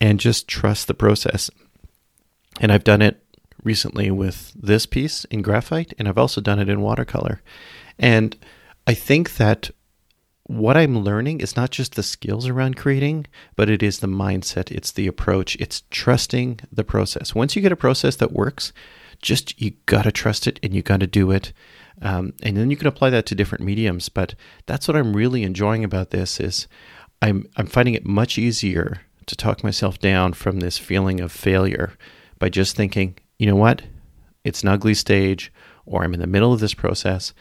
and 0.00 0.18
just 0.18 0.48
trust 0.48 0.86
the 0.86 0.94
process. 0.94 1.50
And 2.60 2.72
I've 2.72 2.84
done 2.84 3.02
it 3.02 3.22
recently 3.62 4.10
with 4.10 4.52
this 4.54 4.86
piece 4.86 5.24
in 5.26 5.42
graphite, 5.42 5.92
and 5.98 6.08
I've 6.08 6.18
also 6.18 6.40
done 6.40 6.58
it 6.58 6.68
in 6.68 6.80
watercolor. 6.80 7.42
And 7.98 8.36
I 8.86 8.94
think 8.94 9.36
that 9.36 9.70
what 10.44 10.76
I'm 10.76 10.98
learning 10.98 11.40
is 11.40 11.56
not 11.56 11.70
just 11.70 11.94
the 11.94 12.02
skills 12.02 12.46
around 12.46 12.76
creating, 12.76 13.26
but 13.56 13.70
it 13.70 13.82
is 13.82 14.00
the 14.00 14.06
mindset, 14.06 14.70
it's 14.70 14.92
the 14.92 15.06
approach, 15.06 15.56
it's 15.56 15.82
trusting 15.90 16.60
the 16.70 16.84
process. 16.84 17.34
Once 17.34 17.56
you 17.56 17.62
get 17.62 17.72
a 17.72 17.76
process 17.76 18.16
that 18.16 18.32
works, 18.32 18.72
just 19.22 19.60
you 19.60 19.72
got 19.86 20.02
to 20.02 20.12
trust 20.12 20.46
it 20.46 20.60
and 20.62 20.74
you 20.74 20.82
got 20.82 21.00
to 21.00 21.06
do 21.06 21.30
it 21.30 21.52
um, 22.02 22.34
and 22.42 22.56
then 22.56 22.70
you 22.70 22.76
can 22.76 22.86
apply 22.86 23.10
that 23.10 23.26
to 23.26 23.34
different 23.34 23.64
mediums. 23.64 24.08
But 24.08 24.34
that's 24.66 24.88
what 24.88 24.96
I'm 24.96 25.16
really 25.16 25.42
enjoying 25.42 25.84
about 25.84 26.10
this 26.10 26.40
is 26.40 26.66
I'm 27.22 27.46
I'm 27.56 27.66
finding 27.66 27.94
it 27.94 28.04
much 28.04 28.38
easier 28.38 29.00
to 29.26 29.36
talk 29.36 29.64
myself 29.64 29.98
down 29.98 30.34
from 30.34 30.60
this 30.60 30.78
feeling 30.78 31.20
of 31.20 31.32
failure 31.32 31.94
by 32.38 32.48
just 32.48 32.76
thinking, 32.76 33.16
you 33.38 33.46
know 33.46 33.56
what, 33.56 33.82
it's 34.44 34.62
an 34.62 34.68
ugly 34.68 34.94
stage, 34.94 35.52
or 35.86 36.04
I'm 36.04 36.12
in 36.14 36.20
the 36.20 36.26
middle 36.26 36.52
of 36.52 36.60
this 36.60 36.74
process, 36.74 37.32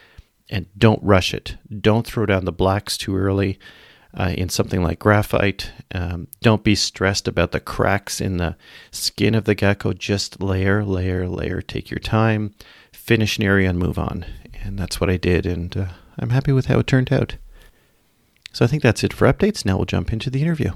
and 0.50 0.66
don't 0.78 1.04
rush 1.04 1.34
it. 1.34 1.58
Don't 1.82 2.08
throw 2.08 2.26
down 2.26 2.46
the 2.46 2.52
blacks 2.52 2.98
too 2.98 3.16
early. 3.16 3.60
Uh, 4.16 4.32
in 4.38 4.48
something 4.48 4.84
like 4.84 5.00
graphite. 5.00 5.72
Um, 5.92 6.28
don't 6.44 6.64
be 6.64 6.76
stressed 6.76 7.28
about 7.28 7.52
the 7.52 7.60
cracks 7.60 8.22
in 8.22 8.38
the 8.38 8.56
skin 8.92 9.34
of 9.34 9.46
the 9.46 9.56
gecko. 9.56 9.92
Just 9.94 10.40
layer, 10.40 10.86
layer, 10.86 11.28
layer. 11.28 11.64
Take 11.64 11.90
your 11.90 11.98
time, 11.98 12.54
finish 12.92 13.40
an 13.40 13.44
area, 13.44 13.68
and 13.68 13.80
move 13.80 13.98
on 13.98 14.24
and 14.64 14.78
that's 14.78 15.00
what 15.00 15.10
I 15.10 15.18
did, 15.18 15.46
and 15.46 15.76
uh, 15.76 15.86
I'm 16.18 16.30
happy 16.30 16.52
with 16.52 16.68
how 16.68 16.80
it 16.80 16.88
turned 16.88 17.12
out. 17.12 17.38
So 18.52 18.64
I 18.66 18.68
think 18.68 18.84
that's 18.84 19.04
it 19.04 19.14
for 19.14 19.32
updates. 19.32 19.66
Now 19.66 19.78
we'll 19.78 19.86
jump 19.86 20.14
into 20.14 20.30
the 20.30 20.42
interview. 20.42 20.72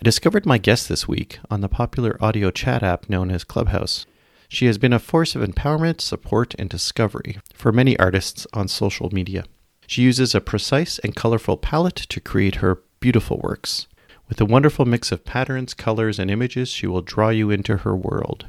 I 0.00 0.04
discovered 0.04 0.46
my 0.46 0.58
guest 0.58 0.88
this 0.88 1.08
week 1.08 1.38
on 1.50 1.60
the 1.60 1.68
popular 1.68 2.16
audio 2.20 2.50
chat 2.50 2.82
app 2.82 3.08
known 3.08 3.30
as 3.30 3.44
Clubhouse. 3.44 4.06
She 4.48 4.66
has 4.66 4.78
been 4.78 4.92
a 4.92 4.98
force 4.98 5.34
of 5.34 5.42
empowerment, 5.42 6.00
support, 6.00 6.54
and 6.58 6.70
discovery 6.70 7.38
for 7.52 7.72
many 7.72 7.98
artists 7.98 8.46
on 8.54 8.68
social 8.68 9.10
media. 9.10 9.44
She 9.86 10.02
uses 10.02 10.34
a 10.34 10.40
precise 10.40 10.98
and 11.00 11.16
colorful 11.16 11.56
palette 11.56 11.96
to 11.96 12.20
create 12.20 12.56
her 12.56 12.82
beautiful 13.00 13.40
works. 13.42 13.86
With 14.28 14.40
a 14.40 14.46
wonderful 14.46 14.84
mix 14.84 15.10
of 15.12 15.24
patterns, 15.24 15.74
colors, 15.74 16.18
and 16.18 16.30
images, 16.30 16.68
she 16.68 16.86
will 16.86 17.02
draw 17.02 17.30
you 17.30 17.50
into 17.50 17.78
her 17.78 17.96
world. 17.96 18.46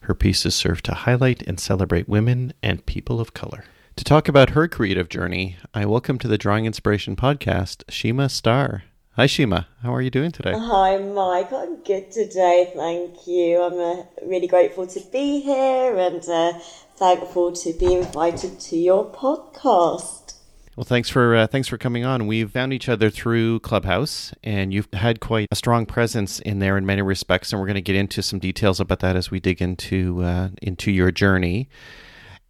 Her 0.00 0.14
pieces 0.14 0.54
serve 0.54 0.82
to 0.82 0.94
highlight 0.94 1.42
and 1.42 1.58
celebrate 1.58 2.08
women 2.08 2.52
and 2.62 2.86
people 2.86 3.20
of 3.20 3.34
color. 3.34 3.64
To 3.96 4.04
talk 4.04 4.28
about 4.28 4.50
her 4.50 4.68
creative 4.68 5.08
journey, 5.08 5.56
I 5.72 5.86
welcome 5.86 6.18
to 6.18 6.28
the 6.28 6.36
Drawing 6.36 6.66
Inspiration 6.66 7.16
podcast 7.16 7.82
Shima 7.88 8.28
Star. 8.28 8.82
Hi, 9.12 9.24
Shima. 9.24 9.68
How 9.82 9.94
are 9.94 10.02
you 10.02 10.10
doing 10.10 10.32
today? 10.32 10.52
Hi, 10.54 10.98
Mike. 10.98 11.50
I'm 11.50 11.82
good 11.82 12.12
today. 12.12 12.70
Thank 12.76 13.26
you. 13.26 13.62
I'm 13.62 13.80
uh, 13.80 14.02
really 14.22 14.48
grateful 14.48 14.86
to 14.86 15.00
be 15.10 15.40
here 15.40 15.96
and 15.96 16.22
uh, 16.28 16.52
thankful 16.96 17.52
to 17.52 17.72
be 17.72 17.94
invited 17.94 18.60
to 18.60 18.76
your 18.76 19.10
podcast. 19.10 20.34
Well, 20.76 20.84
thanks 20.84 21.08
for 21.08 21.34
uh, 21.34 21.46
thanks 21.46 21.66
for 21.66 21.78
coming 21.78 22.04
on. 22.04 22.26
We've 22.26 22.50
found 22.50 22.74
each 22.74 22.90
other 22.90 23.08
through 23.08 23.60
Clubhouse, 23.60 24.34
and 24.44 24.74
you've 24.74 24.92
had 24.92 25.20
quite 25.20 25.48
a 25.50 25.56
strong 25.56 25.86
presence 25.86 26.38
in 26.40 26.58
there 26.58 26.76
in 26.76 26.84
many 26.84 27.00
respects, 27.00 27.50
and 27.50 27.58
we're 27.58 27.66
going 27.66 27.76
to 27.76 27.80
get 27.80 27.96
into 27.96 28.22
some 28.22 28.40
details 28.40 28.78
about 28.78 29.00
that 29.00 29.16
as 29.16 29.30
we 29.30 29.40
dig 29.40 29.62
into 29.62 30.22
uh, 30.22 30.50
into 30.60 30.92
your 30.92 31.10
journey. 31.10 31.70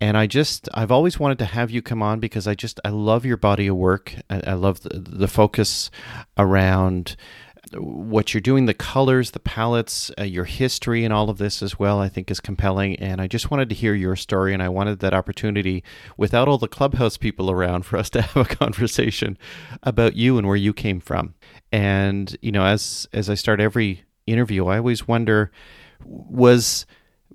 And 0.01 0.17
I 0.17 0.27
just, 0.27 0.69
I've 0.75 0.91
always 0.91 1.19
wanted 1.19 1.39
to 1.39 1.47
have 1.47 1.71
you 1.71 1.81
come 1.81 2.03
on 2.03 2.21
because 2.21 2.47
I 2.47 2.55
just, 2.55 2.81
I 2.85 2.91
love 2.91 3.25
your 3.25 3.39
body 3.39 3.67
of 3.67 3.77
work. 3.77 4.15
I, 4.29 4.43
I 4.49 4.53
love 4.53 4.81
the, 4.83 4.99
the, 4.99 5.29
focus 5.29 5.91
around 6.37 7.17
what 7.73 8.33
you're 8.35 8.43
doing, 8.43 8.67
the 8.67 8.75
colors, 8.75 9.31
the 9.31 9.41
palettes, 9.41 10.11
uh, 10.19 10.25
your 10.25 10.45
history, 10.45 11.05
and 11.05 11.13
all 11.13 11.31
of 11.31 11.39
this 11.39 11.63
as 11.63 11.79
well, 11.79 11.99
I 11.99 12.09
think 12.09 12.31
is 12.31 12.41
compelling. 12.41 12.97
And 12.97 13.21
I 13.21 13.27
just 13.27 13.51
wanted 13.51 13.71
to 13.71 13.75
hear 13.75 13.95
your 13.95 14.17
story. 14.17 14.53
And 14.53 14.63
I 14.63 14.69
wanted 14.69 15.01
that 15.01 15.15
opportunity 15.15 15.83
without 16.17 16.47
all 16.47 16.59
the 16.59 16.69
clubhouse 16.69 17.17
people 17.17 17.51
around 17.51 17.85
for 17.87 17.97
us 17.97 18.11
to 18.11 18.23
have 18.23 18.51
a 18.51 18.55
conversation 18.55 19.39
about 19.83 20.15
you 20.15 20.37
and 20.37 20.47
where 20.47 20.57
you 20.57 20.75
came 20.75 21.01
from. 21.01 21.35
And, 21.73 22.37
you 22.43 22.53
know, 22.53 22.65
as, 22.65 23.09
as 23.15 23.31
I 23.31 23.35
start 23.35 23.61
every 23.61 24.05
interview, 24.27 24.67
I 24.67 24.77
always 24.77 25.09
wonder 25.09 25.51
was, 26.05 26.85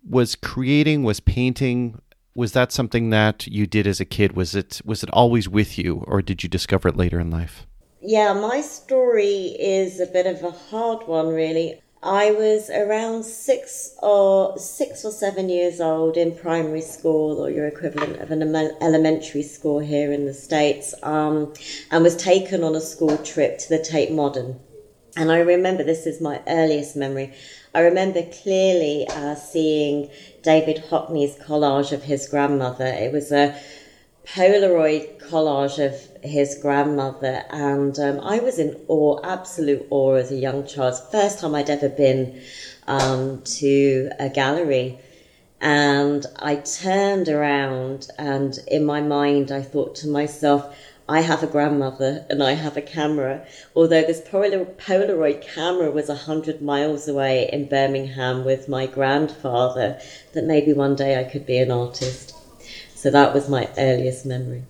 was 0.08 0.36
creating, 0.36 1.04
was 1.04 1.20
painting, 1.20 2.00
was 2.34 2.54
that 2.54 2.72
something 2.72 3.10
that 3.10 3.48
you 3.48 3.68
did 3.68 3.88
as 3.88 4.00
a 4.00 4.06
kid? 4.06 4.36
Was 4.36 4.56
it 4.56 4.82
was 4.86 5.04
it 5.04 5.10
always 5.12 5.50
with 5.50 5.78
you, 5.78 6.04
or 6.08 6.22
did 6.22 6.44
you 6.44 6.50
discover 6.50 6.88
it 6.88 6.98
later 6.98 7.20
in 7.20 7.30
life? 7.30 7.66
Yeah, 8.02 8.34
my 8.34 8.62
story 8.62 9.56
is 9.60 10.00
a 10.00 10.08
bit 10.08 10.26
of 10.26 10.44
a 10.44 10.52
hard 10.52 11.08
one, 11.08 11.28
really. 11.28 11.82
I 12.04 12.32
was 12.32 12.72
around 12.72 13.24
six 13.24 13.96
or 14.02 14.58
six 14.58 15.06
or 15.06 15.12
seven 15.12 15.50
years 15.50 15.80
old 15.80 16.18
in 16.18 16.36
primary 16.36 16.82
school, 16.82 17.40
or 17.40 17.52
your 17.52 17.68
equivalent 17.68 18.20
of 18.20 18.32
an 18.32 18.42
elementary 18.82 19.44
school 19.44 19.80
here 19.80 20.12
in 20.12 20.26
the 20.26 20.34
states, 20.34 20.96
um, 21.04 21.54
and 21.92 22.04
was 22.04 22.16
taken 22.16 22.64
on 22.64 22.76
a 22.76 22.82
school 22.82 23.18
trip 23.18 23.60
to 23.60 23.70
the 23.70 23.84
Tate 23.84 24.12
Modern. 24.12 24.60
And 25.16 25.32
I 25.32 25.40
remember 25.40 25.84
this 25.84 26.08
is 26.08 26.22
my 26.22 26.42
earliest 26.48 26.96
memory. 26.96 27.34
I 27.74 27.82
remember 27.82 28.24
clearly 28.24 29.08
uh, 29.08 29.36
seeing 29.36 30.10
David 30.44 30.84
Hockney's 30.90 31.38
collage 31.38 31.94
of 31.94 32.04
his 32.04 32.28
grandmother. 32.28 32.86
It 32.86 33.14
was 33.14 33.32
a 33.32 33.58
Polaroid 34.26 35.20
collage 35.20 35.80
of 35.80 35.96
his 36.22 36.58
grandmother, 36.62 37.44
and 37.50 37.98
um, 37.98 38.20
I 38.20 38.40
was 38.40 38.60
in 38.60 38.78
awe, 38.90 39.20
absolute 39.24 39.88
awe 39.90 40.16
as 40.16 40.32
a 40.32 40.36
young 40.36 40.68
child. 40.68 40.96
First 41.12 41.40
time 41.40 41.56
I'd 41.56 41.70
ever 41.70 41.90
been 41.90 42.42
um, 42.88 43.42
to 43.60 44.12
a 44.20 44.30
gallery. 44.30 45.00
And 45.62 46.26
I 46.40 46.56
turned 46.56 47.30
around, 47.30 48.10
and 48.18 48.58
in 48.68 48.84
my 48.84 49.00
mind, 49.00 49.52
I 49.52 49.62
thought 49.62 49.96
to 49.98 50.08
myself, 50.08 50.76
I 51.12 51.20
have 51.20 51.44
a 51.44 51.48
grandmother 51.48 52.26
and 52.30 52.42
I 52.42 52.54
have 52.54 52.78
a 52.78 52.82
camera. 52.82 53.46
Although 53.76 54.04
this 54.04 54.22
Polaroid 54.22 55.42
camera 55.42 55.92
was 55.92 56.08
100 56.08 56.62
miles 56.62 57.06
away 57.10 57.50
in 57.52 57.68
Birmingham 57.68 58.46
with 58.46 58.70
my 58.70 58.86
grandfather, 58.88 60.00
that 60.32 60.46
maybe 60.46 60.72
one 60.72 60.96
day 60.96 61.20
I 61.20 61.26
could 61.26 61.46
be 61.46 61.58
an 61.58 61.70
artist. 61.70 62.34
So 62.96 63.12
that 63.12 63.34
was 63.34 63.50
my 63.50 63.68
earliest 63.78 64.26
memory. 64.26 64.64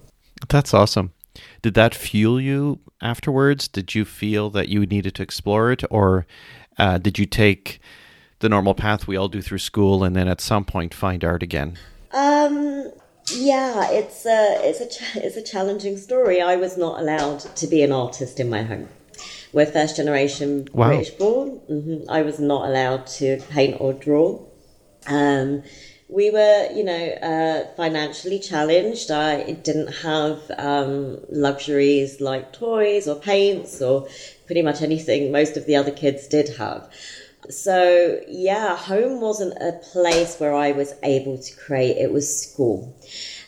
That's 0.50 0.74
awesome. 0.74 1.13
Did 1.62 1.75
that 1.75 1.93
fuel 1.93 2.41
you 2.41 2.79
afterwards? 3.03 3.67
Did 3.67 3.93
you 3.93 4.03
feel 4.03 4.50
that 4.50 4.67
you 4.67 4.88
needed 4.88 5.13
to 5.15 5.24
explore 5.24 5.71
it, 5.71 5.83
or 5.91 6.25
uh, 6.79 6.98
did 6.98 7.19
you 7.19 7.27
take 7.27 7.79
the 8.39 8.50
normal 8.50 8.74
path 8.74 9.05
we 9.05 9.15
all 9.15 9.27
do 9.27 9.43
through 9.43 9.60
school 9.60 10.03
and 10.03 10.15
then 10.15 10.27
at 10.27 10.41
some 10.41 10.65
point 10.65 10.95
find 10.95 11.24
art 11.24 11.43
again? 11.43 11.77
Um, 12.13 12.81
yeah, 13.36 13.90
it's 13.92 14.26
a 14.26 14.58
it's 14.68 14.82
a 14.82 14.88
ch- 14.88 15.16
it's 15.16 15.38
a 15.38 15.42
challenging 15.42 15.98
story. 15.98 16.42
I 16.42 16.56
was 16.56 16.78
not 16.78 17.00
allowed 17.00 17.40
to 17.40 17.68
be 17.68 17.84
an 17.84 17.92
artist 17.92 18.40
in 18.40 18.50
my 18.50 18.64
home. 18.64 18.90
We're 19.54 19.66
first 19.66 19.98
generation 19.98 20.68
wow. 20.74 20.88
British 20.88 21.12
born. 21.12 21.60
Mm-hmm. 21.70 22.10
I 22.10 22.22
was 22.22 22.40
not 22.40 22.70
allowed 22.70 23.08
to 23.20 23.42
paint 23.50 23.78
or 23.80 23.94
draw. 23.94 24.40
Um, 25.08 25.64
we 26.08 26.30
were, 26.30 26.70
you 26.74 26.84
know, 26.84 27.08
uh, 27.22 27.74
financially 27.76 28.40
challenged. 28.40 29.12
I 29.12 29.54
didn't 29.54 29.94
have 30.04 30.40
um, 30.58 31.20
luxuries 31.30 32.20
like 32.20 32.52
toys 32.52 33.08
or 33.08 33.16
paints 33.16 33.82
or 33.82 34.08
pretty 34.46 34.62
much 34.62 34.82
anything 34.82 35.32
most 35.32 35.56
of 35.56 35.66
the 35.66 35.76
other 35.78 35.92
kids 35.92 36.28
did 36.28 36.50
have. 36.58 36.90
So, 37.51 38.22
yeah, 38.27 38.75
home 38.75 39.22
wasn't 39.22 39.62
a 39.62 39.79
place 39.91 40.39
where 40.39 40.55
I 40.55 40.72
was 40.72 40.93
able 41.03 41.38
to 41.38 41.55
create, 41.55 41.98
it 41.98 42.12
was 42.12 42.41
school. 42.41 42.96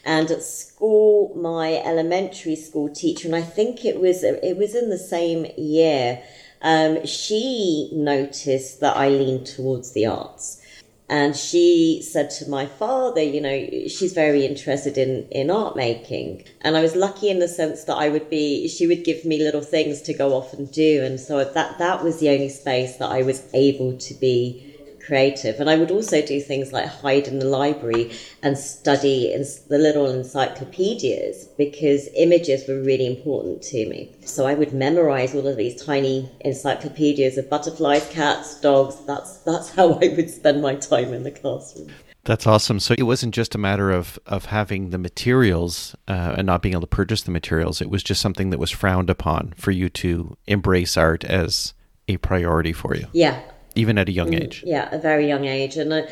And 0.06 0.30
at 0.30 0.44
school, 0.44 1.34
my 1.36 1.76
elementary 1.76 2.56
school 2.58 2.90
teacher, 2.90 3.28
and 3.28 3.36
I 3.36 3.42
think 3.42 3.86
it 3.86 4.00
was 4.00 4.24
it 4.24 4.58
was 4.58 4.76
in 4.76 4.90
the 4.90 4.98
same 4.98 5.46
year, 5.58 6.22
um, 6.62 7.06
she 7.06 7.90
noticed 7.94 8.82
that 8.82 8.98
I 8.98 9.10
leaned 9.10 9.46
towards 9.46 9.94
the 9.94 10.06
arts. 10.06 10.63
And 11.10 11.36
she 11.36 12.02
said 12.02 12.30
to 12.32 12.50
my 12.50 12.66
father, 12.66 13.22
you 13.22 13.42
know, 13.42 13.68
she's 13.88 14.14
very 14.14 14.46
interested 14.46 14.98
in, 14.98 15.28
in 15.30 15.52
art 15.52 15.76
making. 15.76 16.46
And 16.62 16.78
I 16.78 16.82
was 16.82 16.96
lucky 16.96 17.30
in 17.30 17.40
the 17.40 17.48
sense 17.48 17.84
that 17.84 17.96
I 17.96 18.10
would 18.10 18.30
be, 18.30 18.68
she 18.68 18.88
would 18.88 19.04
give 19.04 19.26
me 19.26 19.40
little 19.40 19.62
things 19.62 20.02
to 20.04 20.14
go 20.14 20.34
off 20.34 20.54
and 20.54 20.72
do. 20.72 21.04
And 21.04 21.20
so 21.20 21.44
that, 21.44 21.78
that 21.78 22.04
was 22.04 22.20
the 22.20 22.30
only 22.30 22.50
space 22.50 22.98
that 22.98 23.12
I 23.12 23.22
was 23.22 23.44
able 23.54 23.98
to 23.98 24.14
be 24.14 24.73
creative. 25.06 25.60
And 25.60 25.70
I 25.70 25.76
would 25.76 25.92
also 25.92 26.22
do 26.26 26.40
things 26.40 26.72
like 26.72 26.88
hide 26.88 27.28
in 27.28 27.40
the 27.40 27.46
library 27.46 28.12
and 28.42 28.58
study 28.58 29.34
in 29.34 29.46
the 29.70 29.78
little 29.78 30.10
encyclopedias 30.10 31.46
because 31.58 32.10
images 32.16 32.68
were 32.68 32.82
really 32.82 33.08
important 33.08 33.62
to 33.64 33.88
me. 33.88 34.16
So 34.26 34.46
I 34.46 34.54
would 34.54 34.74
memorize 34.74 35.36
all 35.36 35.48
of 35.48 35.58
these 35.58 35.84
tiny 35.84 36.32
encyclopedias 36.42 37.38
of 37.38 37.50
butterflies, 37.50 38.08
cats, 38.10 38.60
dogs. 38.60 38.96
That's 39.06 39.38
that's 39.38 39.70
how 39.70 39.94
I 39.94 40.14
would 40.16 40.30
spend 40.30 40.62
my 40.62 40.76
time 40.76 41.14
in 41.14 41.24
the 41.24 41.32
classroom. 41.32 41.90
That's 42.26 42.48
awesome. 42.48 42.80
So 42.80 42.96
it 42.98 43.04
wasn't 43.04 43.36
just 43.36 43.54
a 43.54 43.58
matter 43.58 43.92
of 43.92 44.18
of 44.26 44.46
having 44.46 44.92
the 44.92 44.98
materials 44.98 45.96
uh, 46.08 46.36
and 46.38 46.46
not 46.46 46.62
being 46.62 46.74
able 46.74 46.82
to 46.82 46.88
purchase 46.88 47.24
the 47.24 47.32
materials. 47.32 47.82
It 47.82 47.90
was 47.90 48.02
just 48.02 48.22
something 48.22 48.50
that 48.52 48.60
was 48.60 48.72
frowned 48.72 49.10
upon 49.10 49.54
for 49.58 49.72
you 49.72 49.90
to 49.90 50.38
embrace 50.48 50.96
art 50.96 51.26
as 51.26 51.74
a 52.08 52.18
priority 52.18 52.74
for 52.74 52.96
you. 52.96 53.08
Yeah, 53.14 53.42
even 53.76 53.98
at 53.98 54.10
a 54.10 54.12
young 54.12 54.32
mm, 54.32 54.42
age. 54.42 54.64
Yeah, 54.66 54.90
a 54.92 55.00
very 55.00 55.28
young 55.28 55.46
age. 55.46 55.78
And 55.78 55.94
uh, 55.94 56.04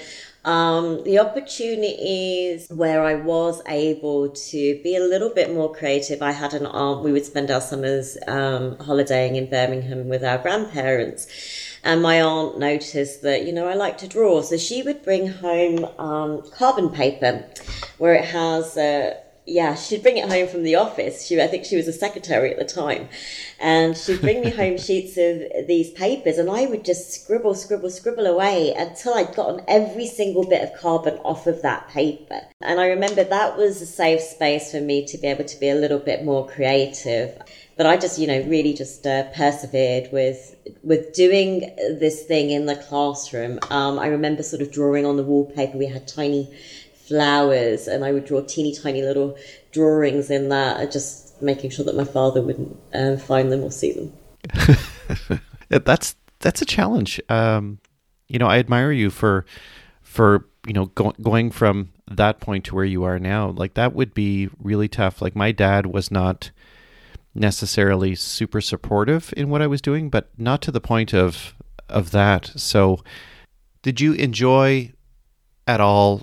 um, 0.44 1.04
the 1.04 1.20
opportunities 1.20 2.68
where 2.70 3.04
I 3.04 3.16
was 3.16 3.62
able 3.68 4.30
to 4.30 4.82
be 4.84 4.96
a 4.96 5.00
little 5.00 5.30
bit 5.30 5.54
more 5.54 5.72
creative. 5.72 6.22
I 6.22 6.32
had 6.32 6.54
an 6.54 6.66
aunt, 6.66 7.04
we 7.04 7.12
would 7.12 7.26
spend 7.26 7.52
our 7.52 7.62
summers 7.62 8.18
um, 8.28 8.78
holidaying 8.78 9.36
in 9.36 9.50
Birmingham 9.50 10.10
with 10.10 10.24
our 10.24 10.40
grandparents. 10.40 11.28
And 11.84 12.02
my 12.02 12.22
aunt 12.22 12.60
noticed 12.60 13.22
that, 13.22 13.46
you 13.46 13.54
know, 13.54 13.68
I 13.68 13.76
like 13.76 13.98
to 14.00 14.08
draw. 14.08 14.42
So 14.42 14.58
she 14.58 14.82
would 14.82 15.04
bring 15.04 15.28
home 15.28 15.86
um, 16.00 16.44
carbon 16.52 16.90
paper 16.90 17.46
where 17.98 18.16
it 18.16 18.26
has. 18.26 18.78
Uh, 18.78 19.16
yeah, 19.52 19.76
she'd 19.76 20.02
bring 20.02 20.18
it 20.18 20.30
home 20.30 20.48
from 20.48 20.64
the 20.64 20.76
office. 20.76 21.26
She, 21.26 21.42
I 21.42 21.48
think 21.48 21.66
she 21.66 21.76
was 21.76 21.88
a 21.88 21.94
secretary 21.94 22.52
at 22.52 22.58
the 22.58 22.66
time, 22.66 23.10
and 23.60 23.98
she'd 23.98 24.22
bring 24.22 24.42
me 24.42 24.50
home 24.50 24.78
sheets 24.88 25.18
of 25.18 25.68
these 25.68 25.92
papers, 25.92 26.38
and 26.38 26.50
I 26.50 26.66
would 26.66 26.86
just 26.86 27.12
scribble, 27.12 27.54
scribble, 27.54 27.90
scribble 27.90 28.28
away 28.28 28.74
until 28.74 29.14
I'd 29.14 29.36
gotten 29.36 29.64
every 29.68 30.08
single 30.08 30.48
bit 30.48 30.64
of 30.64 30.80
carbon 30.80 31.16
off 31.26 31.48
of 31.48 31.62
that 31.64 31.90
paper. 31.90 32.40
And 32.62 32.80
I 32.80 32.88
remember 32.88 33.26
that 33.26 33.58
was 33.58 33.82
a 33.82 33.86
safe 33.86 34.22
space 34.22 34.72
for 34.72 34.80
me 34.80 35.06
to 35.08 35.18
be 35.18 35.28
able 35.28 35.44
to 35.44 35.60
be 35.60 35.70
a 35.70 35.76
little 35.76 36.00
bit 36.00 36.24
more 36.24 36.48
creative. 36.48 37.38
But 37.76 37.86
I 37.88 37.98
just, 37.98 38.20
you 38.20 38.28
know, 38.28 38.42
really 38.44 38.74
just 38.74 39.06
uh, 39.06 39.24
persevered 39.32 40.12
with 40.12 40.56
with 40.84 41.14
doing 41.14 41.62
this 42.00 42.24
thing 42.24 42.52
in 42.52 42.68
the 42.68 42.76
classroom. 42.76 43.60
Um, 43.70 43.98
I 43.98 44.08
remember 44.08 44.44
sort 44.44 44.62
of 44.62 44.72
drawing 44.72 45.06
on 45.06 45.18
the 45.18 45.24
wallpaper. 45.24 45.78
We 45.78 45.88
had 45.88 46.08
tiny 46.08 46.54
flowers 47.12 47.88
and 47.88 48.06
I 48.06 48.14
would 48.14 48.26
draw 48.26 48.42
teeny 48.42 48.74
tiny 48.74 49.02
little 49.02 49.38
drawings 49.74 50.32
in 50.32 50.48
that, 50.50 50.92
just 50.92 51.42
making 51.42 51.72
sure 51.72 51.84
that 51.86 51.96
my 51.96 52.06
father 52.06 52.42
wouldn't 52.42 52.78
uh, 52.94 53.18
find 53.18 53.52
them 53.52 53.64
or 53.64 53.72
see 53.72 53.92
them. 53.92 55.42
that's 55.70 56.16
that's 56.40 56.62
a 56.62 56.66
challenge. 56.66 57.20
Um, 57.28 57.80
you 58.28 58.40
know, 58.40 58.48
I 58.48 58.60
admire 58.60 58.94
you 58.94 59.10
for 59.10 59.46
for 60.02 60.48
you 60.66 60.74
know, 60.74 60.86
go, 60.86 61.12
going 61.22 61.52
from 61.52 61.92
that 62.10 62.40
point 62.40 62.66
to 62.66 62.76
where 62.76 62.86
you 62.86 63.04
are 63.04 63.20
now, 63.20 63.50
like 63.50 63.74
that 63.74 63.94
would 63.94 64.14
be 64.14 64.50
really 64.60 64.88
tough. 64.88 65.22
Like 65.22 65.36
my 65.36 65.52
dad 65.52 65.88
was 65.88 66.12
not 66.12 66.52
necessarily 67.34 68.16
super 68.16 68.62
supportive 68.62 69.34
in 69.36 69.50
what 69.50 69.62
I 69.62 69.68
was 69.68 69.82
doing, 69.82 70.10
but 70.10 70.30
not 70.38 70.62
to 70.64 70.72
the 70.72 70.82
point 70.82 71.14
of 71.14 71.56
of 71.90 72.12
that. 72.12 72.52
So, 72.56 73.04
did 73.82 74.00
you 74.00 74.14
enjoy 74.14 74.94
at 75.68 75.82
all 75.82 76.22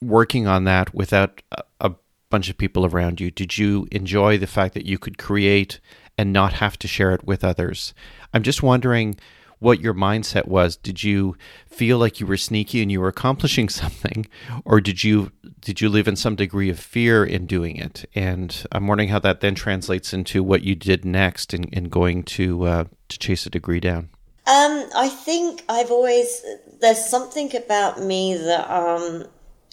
working 0.00 0.46
on 0.46 0.64
that 0.64 0.94
without 0.94 1.42
a, 1.52 1.92
bunch 2.30 2.48
of 2.48 2.56
people 2.56 2.86
around 2.86 3.20
you? 3.20 3.28
Did 3.28 3.58
you 3.58 3.88
enjoy 3.90 4.38
the 4.38 4.46
fact 4.46 4.74
that 4.74 4.86
you 4.86 4.98
could 4.98 5.18
create 5.18 5.80
and 6.16 6.32
not 6.32 6.52
have 6.52 6.78
to 6.78 6.86
share 6.86 7.12
it 7.12 7.24
with 7.24 7.42
others? 7.42 7.92
I'm 8.32 8.44
just 8.44 8.62
wondering 8.62 9.16
what 9.58 9.80
your 9.80 9.94
mindset 9.94 10.46
was. 10.46 10.76
Did 10.76 11.02
you 11.02 11.36
feel 11.66 11.98
like 11.98 12.20
you 12.20 12.26
were 12.26 12.36
sneaky 12.36 12.82
and 12.82 12.90
you 12.90 13.00
were 13.00 13.08
accomplishing 13.08 13.68
something, 13.82 14.26
or 14.64 14.80
did 14.80 15.04
you 15.04 15.32
did 15.60 15.80
you 15.80 15.88
live 15.88 16.08
in 16.08 16.16
some 16.16 16.36
degree 16.36 16.70
of 16.70 16.78
fear 16.78 17.24
in 17.24 17.46
doing 17.46 17.76
it? 17.76 18.04
And 18.14 18.64
I'm 18.72 18.86
wondering 18.86 19.10
how 19.10 19.18
that 19.18 19.40
then 19.40 19.54
translates 19.54 20.12
into 20.12 20.42
what 20.42 20.62
you 20.62 20.74
did 20.74 21.04
next 21.04 21.52
in, 21.52 21.64
in 21.64 21.88
going 21.88 22.22
to 22.24 22.64
uh, 22.64 22.84
to 23.08 23.18
chase 23.18 23.46
a 23.46 23.50
degree 23.50 23.80
down. 23.80 24.08
Um, 24.46 24.88
I 24.96 25.08
think 25.08 25.64
I've 25.68 25.90
always 25.90 26.44
there's 26.80 27.04
something 27.04 27.54
about 27.54 28.00
me 28.00 28.36
that 28.36 28.70
um, 28.70 29.26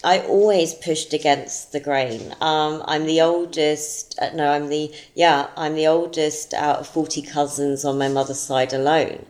I 0.03 0.19
always 0.19 0.73
pushed 0.73 1.13
against 1.13 1.71
the 1.71 1.79
grain. 1.79 2.35
Um, 2.39 2.83
I'm 2.85 3.05
the 3.05 3.21
oldest. 3.21 4.17
Uh, 4.21 4.29
no, 4.35 4.51
I'm 4.51 4.69
the 4.69 4.93
yeah. 5.15 5.47
I'm 5.57 5.75
the 5.75 5.87
oldest 5.87 6.53
out 6.53 6.79
of 6.79 6.87
forty 6.87 7.21
cousins 7.21 7.83
on 7.83 7.97
my 7.97 8.07
mother's 8.07 8.39
side 8.39 8.73
alone. 8.73 9.25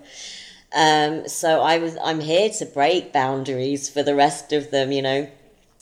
Um, 0.75 1.27
so 1.27 1.61
I 1.61 1.77
was, 1.77 1.97
I'm 2.03 2.19
here 2.19 2.49
to 2.49 2.65
break 2.65 3.13
boundaries 3.13 3.89
for 3.89 4.03
the 4.03 4.15
rest 4.15 4.51
of 4.51 4.69
them, 4.69 4.91
you 4.91 5.01
know. 5.01 5.29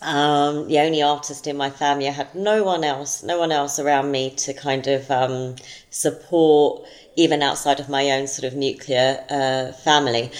Um, 0.02 0.68
the 0.68 0.80
only 0.80 1.02
artist 1.02 1.48
in 1.48 1.58
my 1.58 1.72
family, 1.72 2.08
I 2.08 2.12
had 2.12 2.36
no 2.36 2.64
one 2.64 2.84
else, 2.84 3.24
no 3.24 3.40
one 3.40 3.52
else 3.52 3.80
around 3.80 4.12
me 4.12 4.30
to 4.32 4.54
kind 4.54 4.86
of 4.86 5.10
um, 5.10 5.56
support, 5.90 6.84
even 7.16 7.42
outside 7.42 7.80
of 7.80 7.90
my 7.90 8.12
own 8.12 8.28
sort 8.28 8.46
of 8.46 8.56
nuclear 8.56 9.26
uh, 9.30 9.72
family. 9.72 10.32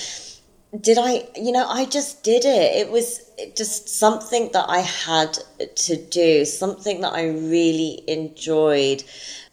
Did 0.82 0.98
I, 0.98 1.28
you 1.36 1.52
know, 1.52 1.68
I 1.68 1.86
just 1.86 2.24
did 2.24 2.44
it. 2.44 2.76
It 2.76 2.92
was 2.92 3.22
just 3.56 3.88
something 3.88 4.50
that 4.54 4.66
I 4.68 4.80
had 4.80 5.38
to 5.76 5.96
do, 5.96 6.44
something 6.44 7.02
that 7.02 7.14
I 7.14 7.28
really 7.28 8.04
enjoyed. 8.08 9.04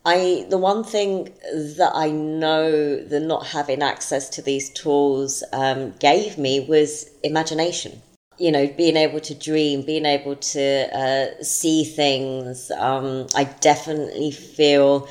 I 0.04 0.46
the 0.48 0.58
one 0.58 0.84
thing 0.84 1.24
that 1.52 1.92
I 1.94 2.10
know 2.10 2.96
the 2.96 3.20
not 3.20 3.46
having 3.46 3.82
access 3.82 4.28
to 4.30 4.42
these 4.42 4.70
tools 4.70 5.44
um, 5.52 5.92
gave 6.00 6.38
me 6.38 6.60
was 6.60 7.10
imagination. 7.22 8.02
You 8.38 8.50
know, 8.50 8.66
being 8.66 8.96
able 8.96 9.20
to 9.20 9.34
dream, 9.34 9.82
being 9.82 10.06
able 10.06 10.36
to 10.36 10.98
uh, 10.98 11.42
see 11.44 11.84
things. 11.84 12.70
Um, 12.70 13.26
I 13.34 13.44
definitely 13.44 14.30
feel 14.30 15.06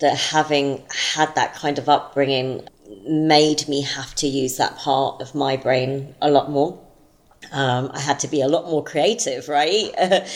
that 0.00 0.16
having 0.16 0.82
had 1.14 1.34
that 1.36 1.54
kind 1.54 1.78
of 1.78 1.88
upbringing 1.88 2.66
made 3.06 3.68
me 3.68 3.82
have 3.82 4.14
to 4.16 4.26
use 4.26 4.56
that 4.56 4.76
part 4.76 5.20
of 5.20 5.34
my 5.34 5.56
brain 5.56 6.14
a 6.20 6.30
lot 6.30 6.50
more. 6.50 6.78
Um, 7.50 7.90
I 7.92 8.00
had 8.00 8.20
to 8.20 8.28
be 8.28 8.40
a 8.40 8.48
lot 8.48 8.70
more 8.70 8.84
creative, 8.84 9.48
right, 9.48 9.92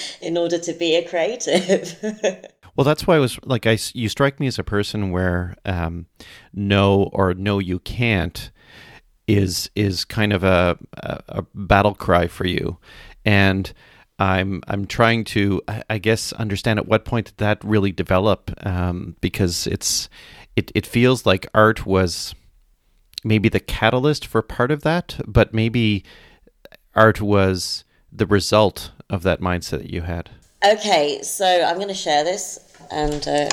in 0.21 0.37
order 0.37 0.59
to 0.59 0.73
be 0.73 0.97
a 0.97 1.09
creative. 1.09 2.45
Well, 2.77 2.85
that's 2.85 3.07
why 3.07 3.17
I 3.17 3.21
was 3.21 3.39
like, 3.43 3.67
I 3.67 3.79
you 3.95 4.11
strike 4.11 4.39
me 4.39 4.47
as 4.47 4.59
a 4.59 4.65
person 4.65 5.11
where 5.11 5.57
um, 5.65 6.07
no 6.53 7.05
or 7.05 7.33
no, 7.33 7.59
you 7.59 7.79
can't 7.79 8.51
is 9.27 9.71
is 9.75 10.05
kind 10.05 10.33
of 10.33 10.45
a, 10.45 10.79
a, 10.99 11.23
a 11.29 11.43
battle 11.55 11.95
cry 11.95 12.27
for 12.27 12.47
you, 12.47 12.77
and 13.25 13.73
I'm 14.19 14.63
I'm 14.69 14.87
trying 14.87 15.25
to 15.25 15.63
I 15.89 15.97
guess 15.99 16.35
understand 16.35 16.79
at 16.79 16.87
what 16.87 17.07
point 17.07 17.27
did 17.27 17.39
that 17.39 17.65
really 17.65 17.93
develop 17.93 18.51
um, 18.67 19.17
because 19.23 19.67
it's 19.67 20.11
it 20.55 20.71
it 20.75 20.87
feels 20.87 21.25
like 21.25 21.47
art 21.55 21.87
was 21.87 22.35
maybe 23.27 23.49
the 23.49 23.61
catalyst 23.61 24.27
for 24.27 24.41
part 24.41 24.71
of 24.71 24.83
that, 24.83 25.21
but 25.27 25.53
maybe 25.53 26.05
art 26.95 27.21
was 27.21 27.85
the 28.13 28.27
result 28.27 28.93
of 29.11 29.23
that 29.23 29.41
mindset 29.41 29.79
that 29.79 29.91
you 29.91 30.03
had. 30.03 30.31
Okay, 30.65 31.21
so 31.23 31.65
I'm 31.65 31.77
going 31.77 31.89
to 31.89 31.95
share 31.95 32.25
this 32.25 32.61
and 32.91 33.27
uh, 33.27 33.49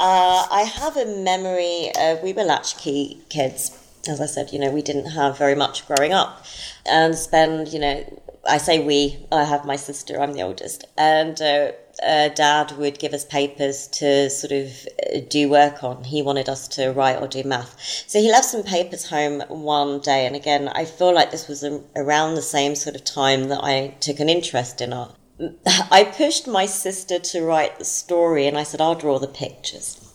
uh, 0.00 0.46
I 0.50 0.62
have 0.62 0.96
a 0.96 1.06
memory 1.06 1.90
of 1.98 2.22
we 2.22 2.32
were 2.32 2.44
latchkey 2.44 3.20
kids. 3.28 3.76
As 4.08 4.20
I 4.20 4.26
said, 4.26 4.52
you 4.52 4.58
know, 4.58 4.70
we 4.70 4.82
didn't 4.82 5.10
have 5.10 5.36
very 5.36 5.54
much 5.54 5.86
growing 5.86 6.12
up, 6.12 6.44
and 6.86 7.14
spend, 7.14 7.68
you 7.68 7.78
know, 7.78 8.22
I 8.48 8.56
say 8.56 8.78
we. 8.82 9.26
I 9.30 9.44
have 9.44 9.66
my 9.66 9.76
sister. 9.76 10.18
I'm 10.18 10.32
the 10.32 10.42
oldest, 10.42 10.84
and 10.96 11.40
uh, 11.42 11.72
uh, 12.02 12.28
Dad 12.28 12.72
would 12.78 12.98
give 12.98 13.12
us 13.12 13.24
papers 13.24 13.86
to 13.88 14.30
sort 14.30 14.52
of 14.52 14.70
uh, 15.06 15.20
do 15.28 15.48
work 15.48 15.84
on. 15.84 16.04
He 16.04 16.22
wanted 16.22 16.48
us 16.48 16.68
to 16.68 16.92
write 16.92 17.20
or 17.20 17.28
do 17.28 17.42
math, 17.44 17.76
so 18.06 18.20
he 18.20 18.30
left 18.30 18.46
some 18.46 18.62
papers 18.62 19.08
home 19.08 19.40
one 19.48 20.00
day. 20.00 20.26
And 20.26 20.36
again, 20.36 20.68
I 20.68 20.84
feel 20.84 21.14
like 21.14 21.30
this 21.30 21.48
was 21.48 21.64
around 21.96 22.34
the 22.34 22.42
same 22.42 22.74
sort 22.74 22.96
of 22.96 23.04
time 23.04 23.48
that 23.48 23.62
I 23.62 23.94
took 24.00 24.20
an 24.20 24.28
interest 24.28 24.80
in 24.80 24.92
art. 24.92 25.14
I 25.90 26.04
pushed 26.04 26.46
my 26.46 26.66
sister 26.66 27.18
to 27.18 27.42
write 27.42 27.78
the 27.78 27.84
story 27.84 28.46
and 28.46 28.58
I 28.58 28.62
said, 28.62 28.80
I'll 28.80 28.94
draw 28.94 29.18
the 29.18 29.26
pictures. 29.26 30.06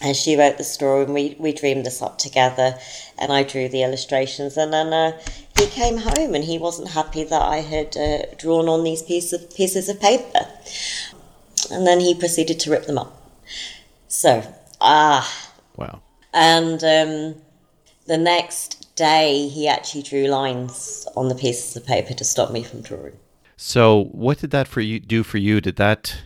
And 0.00 0.16
she 0.16 0.36
wrote 0.36 0.58
the 0.58 0.64
story 0.64 1.04
and 1.04 1.14
we, 1.14 1.36
we 1.38 1.52
dreamed 1.52 1.86
this 1.86 2.02
up 2.02 2.18
together 2.18 2.76
and 3.18 3.32
I 3.32 3.44
drew 3.44 3.68
the 3.68 3.82
illustrations. 3.82 4.56
And 4.56 4.72
then 4.72 4.92
uh, 4.92 5.18
he 5.62 5.68
came 5.68 5.98
home 5.98 6.34
and 6.34 6.44
he 6.44 6.58
wasn't 6.58 6.88
happy 6.88 7.24
that 7.24 7.42
I 7.42 7.58
had 7.58 7.96
uh, 7.96 8.34
drawn 8.36 8.68
on 8.68 8.82
these 8.82 9.02
piece 9.02 9.32
of, 9.32 9.54
pieces 9.54 9.88
of 9.88 10.00
paper. 10.00 10.46
And 11.70 11.86
then 11.86 12.00
he 12.00 12.14
proceeded 12.14 12.58
to 12.60 12.70
rip 12.70 12.86
them 12.86 12.98
up. 12.98 13.16
So, 14.08 14.42
ah. 14.80 15.50
Wow. 15.76 16.02
And 16.34 16.82
um, 16.82 17.40
the 18.06 18.18
next 18.18 18.94
day 18.96 19.48
he 19.48 19.68
actually 19.68 20.02
drew 20.02 20.26
lines 20.26 21.06
on 21.16 21.28
the 21.28 21.34
pieces 21.34 21.76
of 21.76 21.86
paper 21.86 22.14
to 22.14 22.24
stop 22.24 22.50
me 22.50 22.62
from 22.62 22.82
drawing. 22.82 23.16
So, 23.56 24.04
what 24.10 24.38
did 24.38 24.50
that 24.50 24.66
for 24.66 24.80
you 24.80 24.98
do 24.98 25.22
for 25.22 25.38
you? 25.38 25.60
Did 25.60 25.76
that 25.76 26.24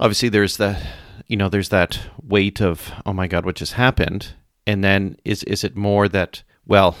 obviously 0.00 0.30
there's 0.30 0.56
the 0.56 0.78
you 1.26 1.36
know 1.36 1.50
there's 1.50 1.68
that 1.68 2.00
weight 2.22 2.62
of 2.62 2.90
oh 3.04 3.12
my 3.12 3.28
god 3.28 3.44
what 3.44 3.56
just 3.56 3.74
happened, 3.74 4.32
and 4.66 4.82
then 4.82 5.16
is 5.24 5.42
is 5.44 5.64
it 5.64 5.76
more 5.76 6.08
that 6.08 6.42
well 6.66 6.96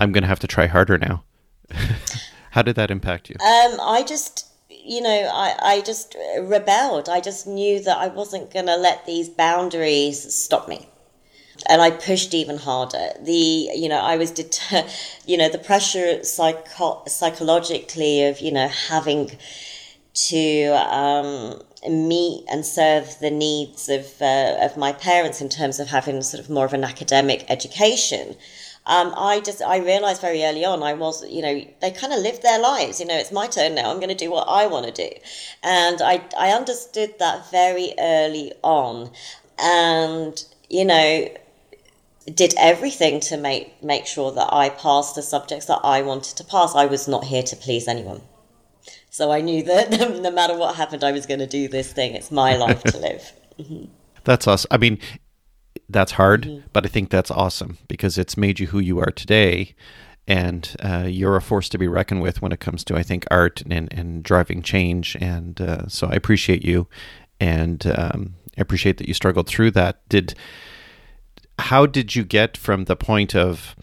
I'm 0.00 0.12
going 0.12 0.22
to 0.22 0.28
have 0.28 0.40
to 0.40 0.46
try 0.46 0.66
harder 0.66 0.98
now? 0.98 1.24
How 2.52 2.62
did 2.62 2.76
that 2.76 2.90
impact 2.90 3.28
you? 3.28 3.36
Um, 3.40 3.78
I 3.80 4.04
just 4.06 4.46
you 4.70 5.00
know 5.02 5.30
I 5.32 5.54
I 5.60 5.80
just 5.80 6.16
rebelled. 6.40 7.08
I 7.08 7.20
just 7.20 7.46
knew 7.46 7.82
that 7.82 7.98
I 7.98 8.08
wasn't 8.08 8.52
going 8.52 8.66
to 8.66 8.76
let 8.76 9.06
these 9.06 9.28
boundaries 9.28 10.34
stop 10.34 10.68
me 10.68 10.88
and 11.66 11.82
I 11.82 11.90
pushed 11.90 12.34
even 12.34 12.58
harder. 12.58 13.10
The 13.20 13.70
you 13.74 13.88
know 13.88 14.00
I 14.00 14.16
was 14.16 14.30
deter- 14.30 14.86
you 15.26 15.36
know 15.36 15.48
the 15.48 15.58
pressure 15.58 16.22
psycho- 16.24 17.02
psychologically 17.06 18.24
of 18.24 18.40
you 18.40 18.52
know 18.52 18.68
having 18.68 19.30
to 20.14 20.66
um, 20.90 21.62
meet 21.88 22.44
and 22.50 22.64
serve 22.66 23.18
the 23.20 23.30
needs 23.30 23.88
of 23.88 24.20
uh, 24.20 24.56
of 24.60 24.76
my 24.76 24.92
parents 24.92 25.40
in 25.40 25.48
terms 25.48 25.80
of 25.80 25.88
having 25.88 26.22
sort 26.22 26.42
of 26.42 26.50
more 26.50 26.64
of 26.64 26.72
an 26.72 26.84
academic 26.84 27.44
education. 27.48 28.36
Um, 28.88 29.12
I 29.16 29.40
just 29.40 29.60
I 29.62 29.78
realized 29.78 30.22
very 30.22 30.42
early 30.44 30.64
on 30.64 30.82
I 30.82 30.94
was 30.94 31.22
you 31.28 31.42
know 31.42 31.62
they 31.82 31.90
kind 31.90 32.12
of 32.12 32.20
lived 32.20 32.42
their 32.42 32.58
lives 32.58 32.98
you 33.00 33.06
know 33.06 33.16
it's 33.16 33.30
my 33.30 33.46
turn 33.46 33.74
now 33.74 33.90
I'm 33.90 33.98
going 33.98 34.08
to 34.08 34.24
do 34.24 34.30
what 34.30 34.48
I 34.48 34.66
want 34.66 34.86
to 34.86 34.92
do 34.92 35.10
and 35.62 36.00
I 36.00 36.22
I 36.38 36.52
understood 36.52 37.18
that 37.18 37.50
very 37.50 37.92
early 37.98 38.52
on 38.62 39.10
and 39.58 40.42
you 40.70 40.86
know 40.86 41.28
did 42.34 42.54
everything 42.58 43.20
to 43.20 43.36
make 43.36 43.82
make 43.82 44.06
sure 44.06 44.32
that 44.32 44.48
I 44.52 44.68
passed 44.68 45.14
the 45.14 45.22
subjects 45.22 45.66
that 45.66 45.80
I 45.84 46.02
wanted 46.02 46.36
to 46.36 46.44
pass. 46.44 46.74
I 46.74 46.86
was 46.86 47.08
not 47.08 47.24
here 47.24 47.42
to 47.42 47.56
please 47.56 47.88
anyone. 47.88 48.22
So 49.10 49.30
I 49.30 49.40
knew 49.40 49.62
that 49.64 49.90
no 50.22 50.30
matter 50.30 50.56
what 50.56 50.76
happened, 50.76 51.04
I 51.04 51.12
was 51.12 51.26
going 51.26 51.40
to 51.40 51.46
do 51.46 51.68
this 51.68 51.92
thing. 51.92 52.14
It's 52.14 52.30
my 52.30 52.56
life 52.56 52.82
to 52.84 52.98
live. 52.98 53.32
That's 54.24 54.46
awesome. 54.46 54.68
I 54.70 54.76
mean, 54.76 54.98
that's 55.88 56.12
hard, 56.12 56.42
mm-hmm. 56.42 56.66
but 56.72 56.84
I 56.84 56.88
think 56.88 57.10
that's 57.10 57.30
awesome 57.30 57.78
because 57.88 58.18
it's 58.18 58.36
made 58.36 58.60
you 58.60 58.68
who 58.68 58.78
you 58.78 58.98
are 59.00 59.10
today. 59.10 59.74
And 60.26 60.76
uh, 60.82 61.06
you're 61.08 61.36
a 61.36 61.40
force 61.40 61.70
to 61.70 61.78
be 61.78 61.88
reckoned 61.88 62.20
with 62.20 62.42
when 62.42 62.52
it 62.52 62.60
comes 62.60 62.84
to, 62.84 62.96
I 62.96 63.02
think, 63.02 63.24
art 63.30 63.62
and, 63.70 63.90
and 63.90 64.22
driving 64.22 64.60
change. 64.60 65.16
And 65.18 65.58
uh, 65.58 65.88
so 65.88 66.06
I 66.06 66.12
appreciate 66.12 66.62
you. 66.62 66.86
And 67.40 67.86
um, 67.96 68.34
I 68.58 68.60
appreciate 68.60 68.98
that 68.98 69.08
you 69.08 69.14
struggled 69.14 69.46
through 69.46 69.70
that. 69.70 70.06
Did 70.10 70.34
how 71.58 71.86
did 71.86 72.14
you 72.14 72.24
get 72.24 72.56
from 72.56 72.84
the 72.84 72.96
point 72.96 73.34
of 73.34 73.74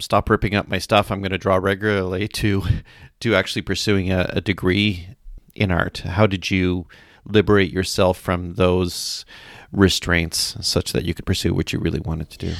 stop 0.00 0.30
ripping 0.30 0.54
up 0.54 0.68
my 0.68 0.78
stuff 0.78 1.10
i'm 1.10 1.20
going 1.20 1.32
to 1.32 1.38
draw 1.38 1.56
regularly 1.56 2.28
to 2.28 2.62
to 3.20 3.34
actually 3.34 3.62
pursuing 3.62 4.10
a, 4.10 4.30
a, 4.32 4.40
degree 4.40 5.08
in 5.54 5.70
art 5.70 5.98
how 5.98 6.26
did 6.26 6.50
you 6.50 6.86
liberate 7.24 7.72
yourself 7.72 8.18
from 8.18 8.54
those 8.54 9.24
restraints 9.72 10.56
such 10.60 10.92
that 10.92 11.04
you 11.04 11.14
could 11.14 11.26
pursue 11.26 11.54
what 11.54 11.72
you 11.72 11.78
really 11.78 12.00
wanted 12.00 12.30
to 12.30 12.38
do 12.38 12.54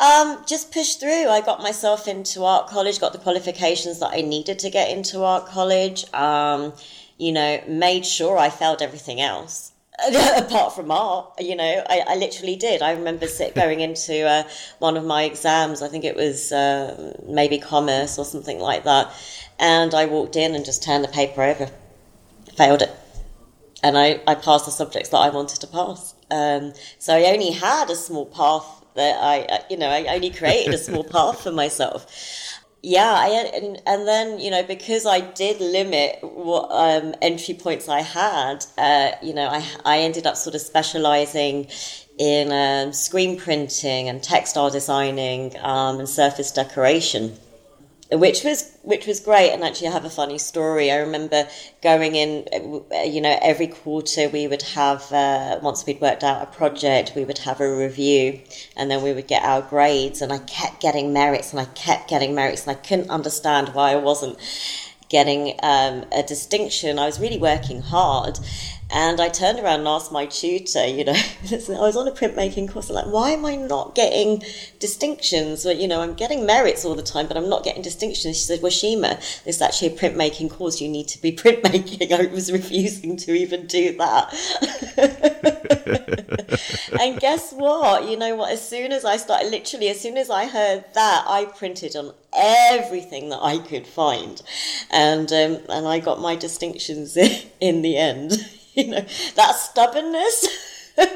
Um, 0.00 0.44
just 0.46 0.72
pushed 0.72 0.98
through. 1.00 1.28
I 1.28 1.40
got 1.40 1.62
myself 1.62 2.08
into 2.08 2.44
art 2.44 2.66
college, 2.66 2.98
got 3.00 3.12
the 3.12 3.18
qualifications 3.18 4.00
that 4.00 4.10
I 4.12 4.22
needed 4.22 4.58
to 4.58 4.68
get 4.68 4.90
into 4.90 5.22
art 5.22 5.46
college. 5.46 6.12
Um, 6.12 6.72
you 7.16 7.32
know, 7.32 7.62
made 7.68 8.04
sure 8.04 8.36
I 8.36 8.50
failed 8.50 8.82
everything 8.82 9.20
else. 9.20 9.72
apart 10.36 10.74
from 10.74 10.90
art, 10.90 11.32
you 11.38 11.54
know, 11.54 11.84
I, 11.88 12.02
I 12.08 12.16
literally 12.16 12.56
did. 12.56 12.82
I 12.82 12.92
remember 12.92 13.28
sit, 13.28 13.54
going 13.62 13.80
into 13.80 14.26
uh, 14.26 14.42
one 14.78 14.96
of 14.96 15.04
my 15.04 15.22
exams. 15.22 15.82
I 15.82 15.88
think 15.88 16.04
it 16.04 16.16
was 16.16 16.50
uh, 16.50 17.14
maybe 17.28 17.58
commerce 17.58 18.18
or 18.18 18.24
something 18.24 18.58
like 18.58 18.84
that, 18.84 19.12
and 19.58 19.94
I 19.94 20.06
walked 20.06 20.36
in 20.36 20.54
and 20.54 20.64
just 20.64 20.82
turned 20.82 21.04
the 21.04 21.08
paper 21.08 21.42
over, 21.42 21.70
failed 22.56 22.82
it, 22.82 22.90
and 23.82 23.96
I, 23.96 24.20
I 24.26 24.34
passed 24.34 24.66
the 24.66 24.72
subjects 24.72 25.10
that 25.10 25.18
I 25.18 25.30
wanted 25.30 25.60
to 25.60 25.66
pass. 25.68 26.13
Um, 26.30 26.72
so 26.98 27.14
I 27.14 27.24
only 27.32 27.50
had 27.50 27.90
a 27.90 27.96
small 27.96 28.26
path 28.26 28.84
that 28.94 29.18
I, 29.20 29.64
you 29.70 29.76
know, 29.76 29.88
I 29.88 30.14
only 30.14 30.30
created 30.30 30.74
a 30.74 30.78
small 30.78 31.04
path 31.16 31.42
for 31.42 31.52
myself. 31.52 32.06
Yeah, 32.82 33.14
I, 33.16 33.50
and, 33.54 33.80
and 33.86 34.06
then 34.06 34.38
you 34.38 34.50
know 34.50 34.62
because 34.62 35.06
I 35.06 35.20
did 35.20 35.58
limit 35.58 36.18
what 36.20 36.68
um, 36.70 37.14
entry 37.22 37.54
points 37.54 37.88
I 37.88 38.02
had, 38.02 38.66
uh, 38.76 39.12
you 39.22 39.32
know, 39.32 39.48
I 39.48 39.66
I 39.86 39.98
ended 40.00 40.26
up 40.26 40.36
sort 40.36 40.54
of 40.54 40.60
specializing 40.60 41.68
in 42.18 42.52
um, 42.52 42.92
screen 42.92 43.38
printing 43.38 44.10
and 44.10 44.22
textile 44.22 44.68
designing 44.70 45.56
um, 45.60 45.98
and 45.98 46.08
surface 46.08 46.52
decoration 46.52 47.38
which 48.18 48.44
was 48.44 48.76
which 48.82 49.06
was 49.06 49.20
great. 49.20 49.50
And 49.50 49.64
actually 49.64 49.88
I 49.88 49.92
have 49.92 50.04
a 50.04 50.10
funny 50.10 50.38
story. 50.38 50.90
I 50.90 50.96
remember 50.96 51.48
going 51.82 52.14
in 52.14 52.46
you 53.06 53.20
know 53.20 53.38
every 53.42 53.66
quarter 53.66 54.28
we 54.28 54.46
would 54.46 54.62
have 54.62 55.10
uh, 55.12 55.58
once 55.62 55.84
we'd 55.86 56.00
worked 56.00 56.24
out 56.24 56.42
a 56.42 56.46
project 56.46 57.12
we 57.16 57.24
would 57.24 57.38
have 57.38 57.60
a 57.60 57.76
review 57.76 58.40
and 58.76 58.90
then 58.90 59.02
we 59.02 59.12
would 59.12 59.26
get 59.26 59.42
our 59.42 59.62
grades. 59.62 60.20
And 60.22 60.32
I 60.32 60.38
kept 60.38 60.80
getting 60.80 61.12
merits 61.12 61.52
and 61.52 61.60
I 61.60 61.66
kept 61.66 62.08
getting 62.08 62.34
merits 62.34 62.66
and 62.66 62.76
I 62.76 62.80
couldn't 62.80 63.10
understand 63.10 63.70
why 63.70 63.92
I 63.92 63.96
wasn't 63.96 64.38
getting 65.08 65.58
um, 65.62 66.04
a 66.12 66.22
distinction. 66.26 66.98
I 66.98 67.06
was 67.06 67.20
really 67.20 67.38
working 67.38 67.82
hard 67.82 68.38
and 68.94 69.20
I 69.20 69.28
turned 69.28 69.58
around 69.58 69.80
and 69.80 69.88
asked 69.88 70.12
my 70.12 70.24
tutor, 70.24 70.86
you 70.86 71.04
know, 71.04 71.12
I 71.50 71.56
was 71.80 71.96
on 71.96 72.06
a 72.06 72.12
printmaking 72.12 72.70
course, 72.70 72.88
I'm 72.88 72.94
like, 72.94 73.06
why 73.06 73.30
am 73.30 73.44
I 73.44 73.56
not 73.56 73.96
getting 73.96 74.44
distinctions? 74.78 75.66
Or, 75.66 75.72
you 75.72 75.88
know, 75.88 76.00
I'm 76.00 76.14
getting 76.14 76.46
merits 76.46 76.84
all 76.84 76.94
the 76.94 77.02
time, 77.02 77.26
but 77.26 77.36
I'm 77.36 77.48
not 77.48 77.64
getting 77.64 77.82
distinctions. 77.82 78.36
She 78.36 78.44
said, 78.44 78.62
well, 78.62 78.70
Shima, 78.70 79.16
this 79.44 79.56
is 79.56 79.62
actually 79.62 79.88
a 79.88 79.96
printmaking 79.96 80.48
course. 80.48 80.80
You 80.80 80.88
need 80.88 81.08
to 81.08 81.20
be 81.20 81.32
printmaking. 81.36 82.12
I 82.12 82.32
was 82.32 82.52
refusing 82.52 83.16
to 83.16 83.32
even 83.32 83.66
do 83.66 83.96
that. 83.96 84.32
and 87.00 87.18
guess 87.18 87.52
what? 87.52 88.08
You 88.08 88.16
know 88.16 88.36
what? 88.36 88.52
As 88.52 88.66
soon 88.66 88.92
as 88.92 89.04
I 89.04 89.16
started, 89.16 89.50
literally, 89.50 89.88
as 89.88 90.00
soon 90.00 90.16
as 90.16 90.30
I 90.30 90.46
heard 90.46 90.84
that, 90.94 91.24
I 91.26 91.46
printed 91.46 91.96
on 91.96 92.14
everything 92.32 93.30
that 93.30 93.42
I 93.42 93.58
could 93.58 93.88
find. 93.88 94.40
And, 94.92 95.32
um, 95.32 95.58
and 95.68 95.88
I 95.88 95.98
got 95.98 96.20
my 96.20 96.36
distinctions 96.36 97.16
in 97.60 97.82
the 97.82 97.96
end. 97.96 98.34
you 98.76 98.88
know, 98.88 99.04
that 99.36 99.56
stubbornness 99.56 100.46
and 100.96 101.08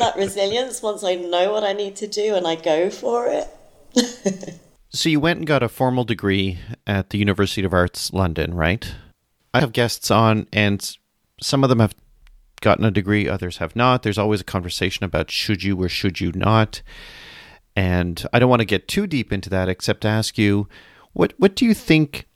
that 0.00 0.14
resilience 0.16 0.82
once 0.82 1.02
I 1.04 1.14
know 1.16 1.52
what 1.52 1.64
I 1.64 1.72
need 1.72 1.96
to 1.96 2.06
do 2.06 2.34
and 2.34 2.46
I 2.46 2.54
go 2.56 2.90
for 2.90 3.26
it. 3.28 3.48
so 4.90 5.08
you 5.08 5.20
went 5.20 5.38
and 5.38 5.46
got 5.46 5.62
a 5.62 5.68
formal 5.68 6.04
degree 6.04 6.58
at 6.86 7.10
the 7.10 7.18
University 7.18 7.64
of 7.64 7.72
Arts 7.72 8.12
London, 8.12 8.54
right? 8.54 8.94
I 9.52 9.60
have 9.60 9.72
guests 9.72 10.10
on 10.10 10.46
and 10.52 10.96
some 11.40 11.64
of 11.64 11.70
them 11.70 11.80
have 11.80 11.94
gotten 12.60 12.84
a 12.84 12.90
degree, 12.90 13.28
others 13.28 13.58
have 13.58 13.76
not. 13.76 14.02
There's 14.02 14.18
always 14.18 14.40
a 14.40 14.44
conversation 14.44 15.04
about 15.04 15.30
should 15.30 15.62
you 15.62 15.80
or 15.82 15.88
should 15.88 16.20
you 16.20 16.32
not. 16.32 16.82
And 17.74 18.24
I 18.32 18.38
don't 18.38 18.50
want 18.50 18.60
to 18.60 18.66
get 18.66 18.88
too 18.88 19.06
deep 19.06 19.32
into 19.32 19.50
that 19.50 19.68
except 19.68 20.02
to 20.02 20.08
ask 20.08 20.38
you 20.38 20.68
what 21.12 21.34
what 21.38 21.56
do 21.56 21.64
you 21.64 21.74
think 21.74 22.26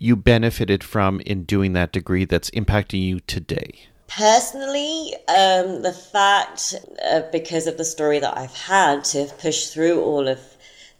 you 0.00 0.16
benefited 0.16 0.82
from 0.84 1.20
in 1.20 1.44
doing 1.44 1.72
that 1.74 1.92
degree 1.92 2.24
that's 2.24 2.50
impacting 2.50 3.02
you 3.02 3.20
today? 3.20 3.88
Personally, 4.06 5.14
um, 5.28 5.82
the 5.82 5.92
fact, 5.92 6.74
uh, 7.04 7.22
because 7.30 7.66
of 7.66 7.76
the 7.76 7.84
story 7.84 8.18
that 8.18 8.36
I've 8.36 8.56
had, 8.56 9.04
to 9.04 9.26
pushed 9.38 9.72
through 9.72 10.00
all 10.00 10.28
of 10.28 10.40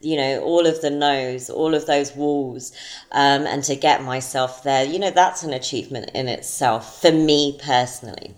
you 0.00 0.16
know, 0.16 0.40
all 0.42 0.66
of 0.66 0.80
the 0.80 0.90
no's, 0.90 1.50
all 1.50 1.74
of 1.74 1.86
those 1.86 2.14
walls, 2.14 2.72
um, 3.12 3.46
and 3.46 3.64
to 3.64 3.74
get 3.74 4.02
myself 4.02 4.62
there, 4.62 4.84
you 4.84 4.98
know, 4.98 5.10
that's 5.10 5.42
an 5.42 5.52
achievement 5.52 6.10
in 6.14 6.28
itself 6.28 7.00
for 7.00 7.10
me 7.10 7.58
personally. 7.60 8.34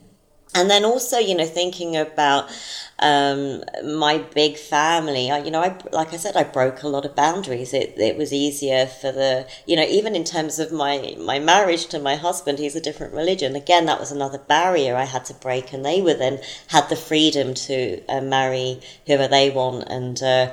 And 0.53 0.69
then 0.69 0.85
also, 0.85 1.19
you 1.19 1.37
know, 1.37 1.47
thinking 1.47 1.97
about 1.97 2.51
um, 2.99 3.63
my 3.85 4.19
big 4.19 4.57
family. 4.57 5.31
I, 5.31 5.39
you 5.39 5.51
know, 5.51 5.63
I 5.63 5.77
like 5.93 6.13
I 6.13 6.17
said, 6.17 6.37
I 6.37 6.45
broke 6.45 6.83
a 6.83 6.89
lot 6.89 7.05
of 7.05 7.15
boundaries. 7.15 7.73
It 7.73 7.95
it 7.97 8.17
was 8.17 8.33
easier 8.33 8.87
for 8.87 9.13
the 9.13 9.47
you 9.67 9.77
know 9.77 9.85
even 9.85 10.15
in 10.15 10.25
terms 10.25 10.59
of 10.59 10.73
my 10.73 11.17
my 11.19 11.39
marriage 11.39 11.87
to 11.89 11.99
my 11.99 12.17
husband. 12.17 12.59
He's 12.59 12.77
a 12.77 12.81
different 12.81 13.15
religion. 13.15 13.57
Again, 13.57 13.87
that 13.87 14.01
was 14.01 14.13
another 14.13 14.39
barrier 14.39 14.97
I 14.97 15.05
had 15.05 15.25
to 15.27 15.35
break, 15.35 15.73
and 15.73 15.85
they 15.85 16.03
were 16.03 16.15
then 16.15 16.41
had 16.69 16.89
the 16.89 16.97
freedom 16.97 17.55
to 17.55 18.05
uh, 18.09 18.21
marry 18.21 18.81
whoever 19.07 19.29
they 19.29 19.51
want 19.51 19.89
and. 19.89 20.23
Uh, 20.23 20.53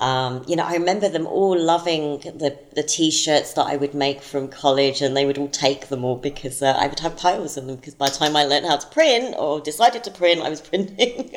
um, 0.00 0.42
you 0.48 0.56
know, 0.56 0.64
I 0.64 0.72
remember 0.72 1.10
them 1.10 1.26
all 1.26 1.58
loving 1.58 2.20
the, 2.20 2.58
the 2.74 2.82
t-shirts 2.82 3.52
that 3.52 3.66
I 3.66 3.76
would 3.76 3.92
make 3.92 4.22
from 4.22 4.48
college 4.48 5.02
and 5.02 5.14
they 5.14 5.26
would 5.26 5.36
all 5.36 5.48
take 5.48 5.88
them 5.88 6.04
all 6.04 6.16
because 6.16 6.62
uh, 6.62 6.74
I 6.78 6.86
would 6.86 7.00
have 7.00 7.18
piles 7.18 7.58
of 7.58 7.66
them 7.66 7.76
because 7.76 7.94
by 7.94 8.08
the 8.08 8.16
time 8.16 8.34
I 8.34 8.44
learned 8.44 8.64
how 8.64 8.78
to 8.78 8.86
print 8.86 9.34
or 9.38 9.60
decided 9.60 10.02
to 10.04 10.10
print, 10.10 10.40
I 10.40 10.48
was 10.48 10.60
printing 10.70 11.30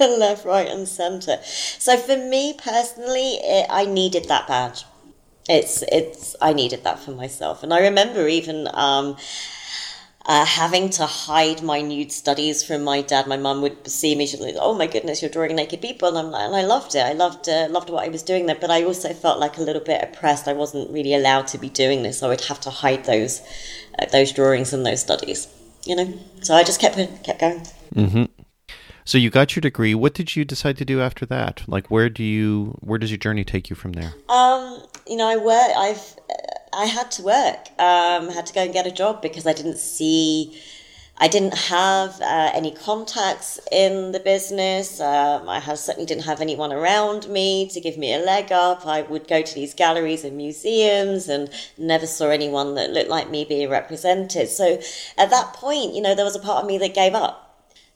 left, 0.00 0.44
right 0.44 0.66
and 0.66 0.88
centre. 0.88 1.38
So 1.44 1.96
for 1.96 2.16
me 2.16 2.54
personally, 2.54 3.34
it, 3.34 3.66
I 3.70 3.84
needed 3.84 4.24
that 4.24 4.48
badge. 4.48 4.84
It's, 5.48 5.82
it's, 5.92 6.34
I 6.42 6.52
needed 6.52 6.82
that 6.82 6.98
for 6.98 7.12
myself. 7.12 7.62
And 7.62 7.72
I 7.72 7.80
remember 7.80 8.26
even, 8.26 8.66
um, 8.74 9.16
uh, 10.26 10.44
having 10.44 10.90
to 10.90 11.06
hide 11.06 11.62
my 11.62 11.80
nude 11.80 12.12
studies 12.12 12.62
from 12.62 12.84
my 12.84 13.00
dad. 13.00 13.26
My 13.26 13.36
mum 13.36 13.62
would 13.62 13.88
see 13.88 14.14
me, 14.14 14.26
she'd 14.26 14.38
be 14.38 14.44
like, 14.44 14.56
"Oh 14.58 14.74
my 14.74 14.86
goodness, 14.86 15.22
you're 15.22 15.30
drawing 15.30 15.56
naked 15.56 15.80
people," 15.80 16.08
and, 16.08 16.18
I'm 16.18 16.34
and 16.34 16.54
I 16.54 16.62
loved 16.62 16.94
it. 16.94 17.00
I 17.00 17.12
loved 17.12 17.48
uh, 17.48 17.68
loved 17.70 17.90
what 17.90 18.04
I 18.04 18.08
was 18.08 18.22
doing 18.22 18.46
there, 18.46 18.56
but 18.60 18.70
I 18.70 18.84
also 18.84 19.12
felt 19.14 19.40
like 19.40 19.56
a 19.56 19.62
little 19.62 19.82
bit 19.82 20.02
oppressed. 20.02 20.46
I 20.46 20.52
wasn't 20.52 20.90
really 20.90 21.14
allowed 21.14 21.46
to 21.48 21.58
be 21.58 21.68
doing 21.68 22.02
this. 22.02 22.22
I 22.22 22.28
would 22.28 22.42
have 22.42 22.60
to 22.60 22.70
hide 22.70 23.04
those 23.04 23.40
uh, 23.98 24.06
those 24.06 24.32
drawings 24.32 24.72
and 24.72 24.84
those 24.84 25.00
studies, 25.00 25.48
you 25.84 25.96
know. 25.96 26.12
So 26.42 26.54
I 26.54 26.64
just 26.64 26.80
kept 26.80 26.96
kept 27.24 27.40
going. 27.40 27.62
Mm-hmm. 27.94 28.24
So 29.04 29.18
you 29.18 29.30
got 29.30 29.56
your 29.56 29.62
degree. 29.62 29.94
What 29.94 30.14
did 30.14 30.36
you 30.36 30.44
decide 30.44 30.76
to 30.76 30.84
do 30.84 31.00
after 31.00 31.26
that? 31.26 31.62
Like, 31.66 31.90
where 31.90 32.10
do 32.10 32.22
you 32.22 32.76
where 32.80 32.98
does 32.98 33.10
your 33.10 33.18
journey 33.18 33.44
take 33.44 33.70
you 33.70 33.74
from 33.74 33.92
there? 33.92 34.12
Um, 34.28 34.82
you 35.06 35.16
know, 35.16 35.26
I 35.26 35.36
work. 35.36 35.72
I've 35.76 36.16
I 36.72 36.86
had 36.86 37.10
to 37.12 37.22
work. 37.22 37.68
Um, 37.78 38.30
had 38.30 38.46
to 38.46 38.54
go 38.54 38.62
and 38.62 38.72
get 38.72 38.86
a 38.86 38.90
job 38.90 39.22
because 39.22 39.46
I 39.46 39.52
didn't 39.52 39.78
see. 39.78 40.58
I 41.22 41.28
didn't 41.28 41.54
have 41.54 42.18
uh, 42.22 42.50
any 42.54 42.70
contacts 42.70 43.60
in 43.70 44.12
the 44.12 44.20
business. 44.20 45.00
Um, 45.00 45.50
I 45.50 45.60
have, 45.60 45.78
certainly 45.78 46.06
didn't 46.06 46.24
have 46.24 46.40
anyone 46.40 46.72
around 46.72 47.28
me 47.28 47.68
to 47.68 47.80
give 47.80 47.98
me 47.98 48.14
a 48.14 48.18
leg 48.18 48.50
up. 48.50 48.86
I 48.86 49.02
would 49.02 49.28
go 49.28 49.42
to 49.42 49.54
these 49.54 49.74
galleries 49.74 50.24
and 50.24 50.36
museums 50.38 51.28
and 51.28 51.50
never 51.76 52.06
saw 52.06 52.30
anyone 52.30 52.74
that 52.76 52.90
looked 52.90 53.10
like 53.10 53.28
me 53.28 53.44
being 53.44 53.68
represented. 53.68 54.48
So 54.48 54.80
at 55.18 55.28
that 55.28 55.52
point, 55.52 55.92
you 55.94 56.00
know, 56.00 56.14
there 56.14 56.24
was 56.24 56.36
a 56.36 56.40
part 56.40 56.62
of 56.62 56.66
me 56.66 56.78
that 56.78 56.94
gave 56.94 57.14
up. 57.14 57.50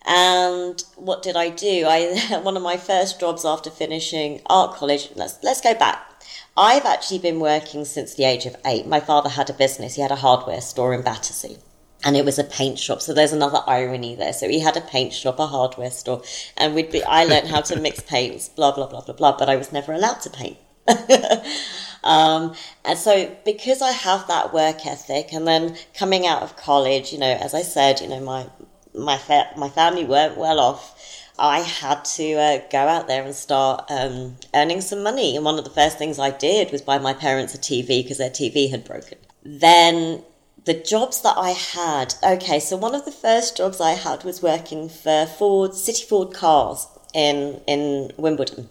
And 0.06 0.82
what 0.96 1.22
did 1.22 1.34
I 1.34 1.48
do? 1.48 1.86
I 1.88 2.40
one 2.42 2.58
of 2.58 2.62
my 2.62 2.76
first 2.76 3.18
jobs 3.18 3.46
after 3.46 3.70
finishing 3.70 4.42
art 4.46 4.74
college. 4.74 5.08
Let's 5.14 5.38
let's 5.42 5.62
go 5.62 5.74
back. 5.74 6.13
I've 6.56 6.84
actually 6.84 7.18
been 7.18 7.40
working 7.40 7.84
since 7.84 8.14
the 8.14 8.24
age 8.24 8.46
of 8.46 8.56
eight. 8.64 8.86
My 8.86 9.00
father 9.00 9.28
had 9.28 9.50
a 9.50 9.54
business, 9.54 9.96
he 9.96 10.02
had 10.02 10.12
a 10.12 10.16
hardware 10.16 10.60
store 10.60 10.94
in 10.94 11.02
Battersea. 11.02 11.58
And 12.06 12.16
it 12.16 12.24
was 12.24 12.38
a 12.38 12.44
paint 12.44 12.78
shop, 12.78 13.00
so 13.00 13.14
there's 13.14 13.32
another 13.32 13.60
irony 13.66 14.14
there. 14.14 14.34
So 14.34 14.46
he 14.46 14.60
had 14.60 14.76
a 14.76 14.82
paint 14.82 15.14
shop, 15.14 15.38
a 15.38 15.46
hardware 15.46 15.90
store, 15.90 16.22
and 16.54 16.74
we'd 16.74 16.92
be. 16.92 17.02
I 17.02 17.24
learned 17.24 17.48
how 17.48 17.62
to 17.62 17.80
mix 17.80 18.00
paints, 18.00 18.50
blah 18.50 18.72
blah 18.72 18.86
blah 18.88 19.00
blah 19.00 19.14
blah. 19.14 19.38
But 19.38 19.48
I 19.48 19.56
was 19.56 19.72
never 19.72 19.94
allowed 19.94 20.20
to 20.20 20.28
paint. 20.28 20.58
um, 22.04 22.54
and 22.84 22.98
so 22.98 23.34
because 23.46 23.80
I 23.80 23.92
have 23.92 24.28
that 24.28 24.52
work 24.52 24.84
ethic, 24.84 25.32
and 25.32 25.48
then 25.48 25.76
coming 25.94 26.26
out 26.26 26.42
of 26.42 26.56
college, 26.56 27.10
you 27.10 27.18
know, 27.18 27.38
as 27.40 27.54
I 27.54 27.62
said, 27.62 28.02
you 28.02 28.08
know, 28.08 28.20
my 28.20 28.48
my 28.94 29.16
fa- 29.16 29.52
my 29.56 29.70
family 29.70 30.04
weren't 30.04 30.36
well 30.36 30.60
off 30.60 30.93
I 31.38 31.60
had 31.60 32.04
to 32.04 32.32
uh, 32.34 32.58
go 32.70 32.78
out 32.78 33.08
there 33.08 33.24
and 33.24 33.34
start 33.34 33.90
um, 33.90 34.36
earning 34.54 34.80
some 34.80 35.02
money. 35.02 35.36
And 35.36 35.44
one 35.44 35.58
of 35.58 35.64
the 35.64 35.70
first 35.70 35.98
things 35.98 36.18
I 36.18 36.30
did 36.30 36.70
was 36.70 36.82
buy 36.82 36.98
my 36.98 37.12
parents 37.12 37.54
a 37.54 37.58
TV 37.58 38.02
because 38.02 38.18
their 38.18 38.30
TV 38.30 38.70
had 38.70 38.84
broken. 38.84 39.18
Then 39.42 40.22
the 40.64 40.74
jobs 40.74 41.20
that 41.22 41.36
I 41.36 41.50
had, 41.50 42.14
okay, 42.22 42.60
so 42.60 42.76
one 42.76 42.94
of 42.94 43.04
the 43.04 43.12
first 43.12 43.56
jobs 43.56 43.80
I 43.80 43.92
had 43.92 44.24
was 44.24 44.42
working 44.42 44.88
for 44.88 45.26
Ford, 45.26 45.74
City 45.74 46.04
Ford 46.04 46.32
Cars 46.32 46.86
in, 47.12 47.60
in 47.66 48.12
Wimbledon. 48.16 48.68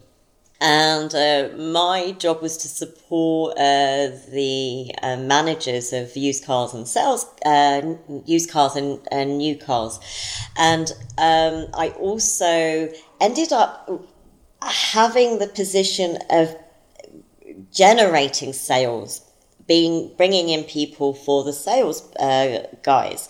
And 0.62 1.14
uh, 1.14 1.50
my 1.58 2.12
job 2.18 2.42
was 2.42 2.58
to 2.58 2.68
support 2.68 3.58
uh, 3.58 4.10
the 4.32 4.92
uh, 5.02 5.18
managers 5.18 5.92
of 5.92 6.16
used 6.16 6.46
cars 6.46 6.74
and 6.74 6.88
sales, 6.88 7.26
uh, 7.46 7.96
used 8.26 8.50
cars 8.50 8.76
and, 8.76 9.00
and, 9.12 9.38
new 9.38 9.58
cars. 9.58 10.00
And 10.58 10.90
um, 11.18 11.68
I 11.74 11.94
also 12.00 12.90
ended 13.20 13.52
up 13.52 13.90
having 14.62 15.40
the 15.40 15.48
position 15.48 16.18
of 16.30 16.56
generating 17.72 18.54
sales 18.54 19.22
being 19.68 20.12
bringing 20.18 20.50
in 20.50 20.64
people 20.64 21.14
for 21.14 21.44
the 21.44 21.54
sales 21.54 22.14
uh, 22.16 22.68
guys 22.84 23.30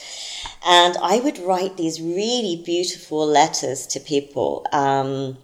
and 0.66 0.98
i 1.02 1.20
would 1.20 1.38
write 1.40 1.78
these 1.78 2.02
really 2.02 2.62
beautiful 2.66 3.26
letters 3.26 3.86
to 3.86 4.00
people 4.00 4.66
um, 4.72 5.38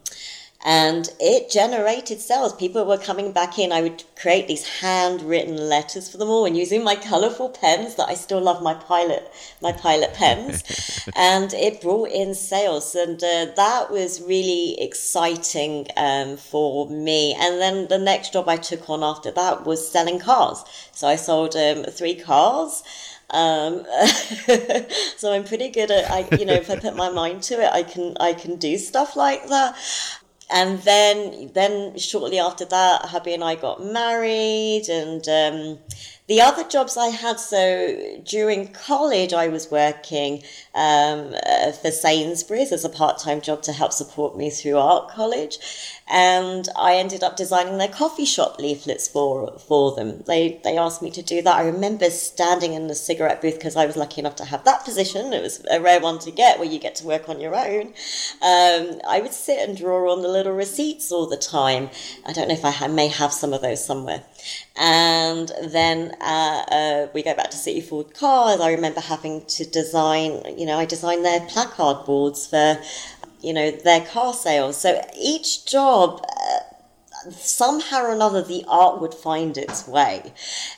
and 0.66 1.10
it 1.22 1.50
generated 1.50 2.20
sales. 2.20 2.54
People 2.54 2.86
were 2.86 2.98
coming 2.98 3.32
back 3.32 3.58
in. 3.58 3.72
I 3.72 3.82
would 3.82 4.04
create 4.20 4.48
these 4.48 4.68
handwritten 4.82 5.56
letters 5.56 6.10
for 6.10 6.18
them 6.18 6.28
all, 6.28 6.46
and 6.46 6.58
using 6.58 6.84
my 6.84 6.96
colourful 6.96 7.50
pens 7.50 7.96
that 7.96 8.10
I 8.10 8.16
still 8.16 8.42
love 8.42 8.62
my 8.62 8.74
pilot, 8.74 9.32
my 9.62 9.72
pilot 9.72 10.14
pens, 10.14 11.08
and 11.16 11.54
it 11.54 11.82
brought 11.82 12.10
in 12.10 12.36
sales, 12.36 12.94
and 12.94 13.24
uh, 13.24 13.48
that 13.56 13.90
was 13.90 14.22
really 14.22 14.80
exciting 14.82 15.88
um, 15.96 16.36
for 16.36 16.90
me. 16.90 17.36
And 17.40 17.62
then 17.62 17.88
the 17.88 17.98
next 17.98 18.34
job 18.34 18.50
I 18.50 18.58
took 18.58 18.90
on 18.90 19.02
after 19.02 19.32
that 19.32 19.66
was 19.66 19.90
selling 19.90 20.20
cars. 20.20 20.64
So 20.92 21.08
I 21.08 21.16
sold 21.16 21.56
um, 21.56 21.84
three 21.84 22.16
cars. 22.16 22.84
Um, 23.32 23.86
so 25.18 25.32
I'm 25.32 25.44
pretty 25.44 25.70
good 25.70 25.92
at, 25.92 26.10
I, 26.10 26.28
you 26.36 26.46
know, 26.46 26.54
if 26.54 26.70
I 26.72 26.78
put 26.78 26.96
my 26.96 27.12
mind 27.12 27.44
to 27.44 27.62
it, 27.62 27.72
I 27.72 27.84
can, 27.84 28.18
I 28.20 28.34
can 28.34 28.56
do 28.56 28.76
stuff 28.80 29.16
like 29.16 29.48
that 29.50 29.78
and 30.50 30.80
then 30.80 31.52
then 31.54 31.98
shortly 31.98 32.40
after 32.40 32.66
that 32.66 33.06
hubby 33.06 33.34
and 33.34 33.44
i 33.44 33.56
got 33.56 33.84
married 33.84 34.88
and 34.90 35.28
um, 35.30 35.80
the 36.30 36.42
other 36.42 36.64
jobs 36.64 36.96
I 36.96 37.08
had, 37.08 37.40
so 37.40 38.22
during 38.24 38.68
college, 38.68 39.34
I 39.34 39.48
was 39.48 39.72
working 39.72 40.44
um, 40.76 41.34
uh, 41.44 41.72
for 41.72 41.90
Sainsbury's 41.90 42.72
as 42.72 42.86
a 42.86 42.90
part 42.90 43.18
time 43.18 43.42
job 43.42 43.64
to 43.64 43.74
help 43.74 43.94
support 43.94 44.38
me 44.38 44.52
through 44.52 44.78
art 44.78 45.10
college. 45.10 45.58
And 46.08 46.70
I 46.78 46.96
ended 46.98 47.24
up 47.24 47.36
designing 47.36 47.80
their 47.80 47.88
coffee 47.88 48.26
shop 48.26 48.60
leaflets 48.60 49.08
for, 49.08 49.58
for 49.58 49.96
them. 49.96 50.24
They, 50.28 50.62
they 50.64 50.78
asked 50.78 51.02
me 51.02 51.10
to 51.12 51.24
do 51.24 51.42
that. 51.42 51.56
I 51.56 51.66
remember 51.66 52.12
standing 52.12 52.74
in 52.74 52.88
the 52.88 52.96
cigarette 52.96 53.42
booth 53.42 53.56
because 53.56 53.76
I 53.76 53.88
was 53.88 53.98
lucky 53.98 54.22
enough 54.22 54.36
to 54.36 54.46
have 54.46 54.64
that 54.66 54.86
position. 54.86 55.34
It 55.34 55.42
was 55.42 55.66
a 55.72 55.82
rare 55.82 56.00
one 56.00 56.20
to 56.20 56.32
get 56.32 56.60
where 56.60 56.70
you 56.70 56.78
get 56.78 56.94
to 56.96 57.08
work 57.08 57.28
on 57.28 57.42
your 57.42 57.56
own. 57.56 57.88
Um, 58.42 59.02
I 59.08 59.20
would 59.20 59.34
sit 59.34 59.68
and 59.68 59.76
draw 59.76 60.12
on 60.12 60.22
the 60.22 60.28
little 60.28 60.54
receipts 60.54 61.12
all 61.12 61.26
the 61.26 61.38
time. 61.38 61.90
I 62.24 62.34
don't 62.34 62.50
know 62.50 62.54
if 62.54 62.66
I 62.66 62.88
may 62.88 63.08
have 63.08 63.34
some 63.34 63.52
of 63.52 63.64
those 63.64 63.84
somewhere. 63.84 64.24
And 64.76 65.52
then 65.64 66.16
uh, 66.22 66.64
uh, 66.72 67.08
we 67.14 67.24
go 67.24 67.36
back 67.36 67.50
to 67.52 67.58
City 67.58 67.82
Ford 67.82 68.14
Cars. 68.14 68.60
I 68.60 68.72
remember 68.72 69.02
having 69.02 69.46
to 69.46 69.66
design, 69.66 70.42
you 70.58 70.66
know, 70.66 70.78
I 70.78 70.86
designed 70.86 71.26
their 71.26 71.42
placard 71.42 72.06
boards 72.06 72.48
for, 72.48 72.80
you 73.42 73.54
know, 73.54 73.72
their 73.72 74.06
car 74.06 74.34
sales. 74.34 74.78
So 74.78 75.02
each 75.18 75.66
job, 75.66 76.26
uh, 76.26 77.32
somehow 77.32 78.04
or 78.04 78.12
another, 78.14 78.42
the 78.42 78.64
art 78.68 79.02
would 79.02 79.14
find 79.14 79.58
its 79.58 79.88
way. 79.88 80.34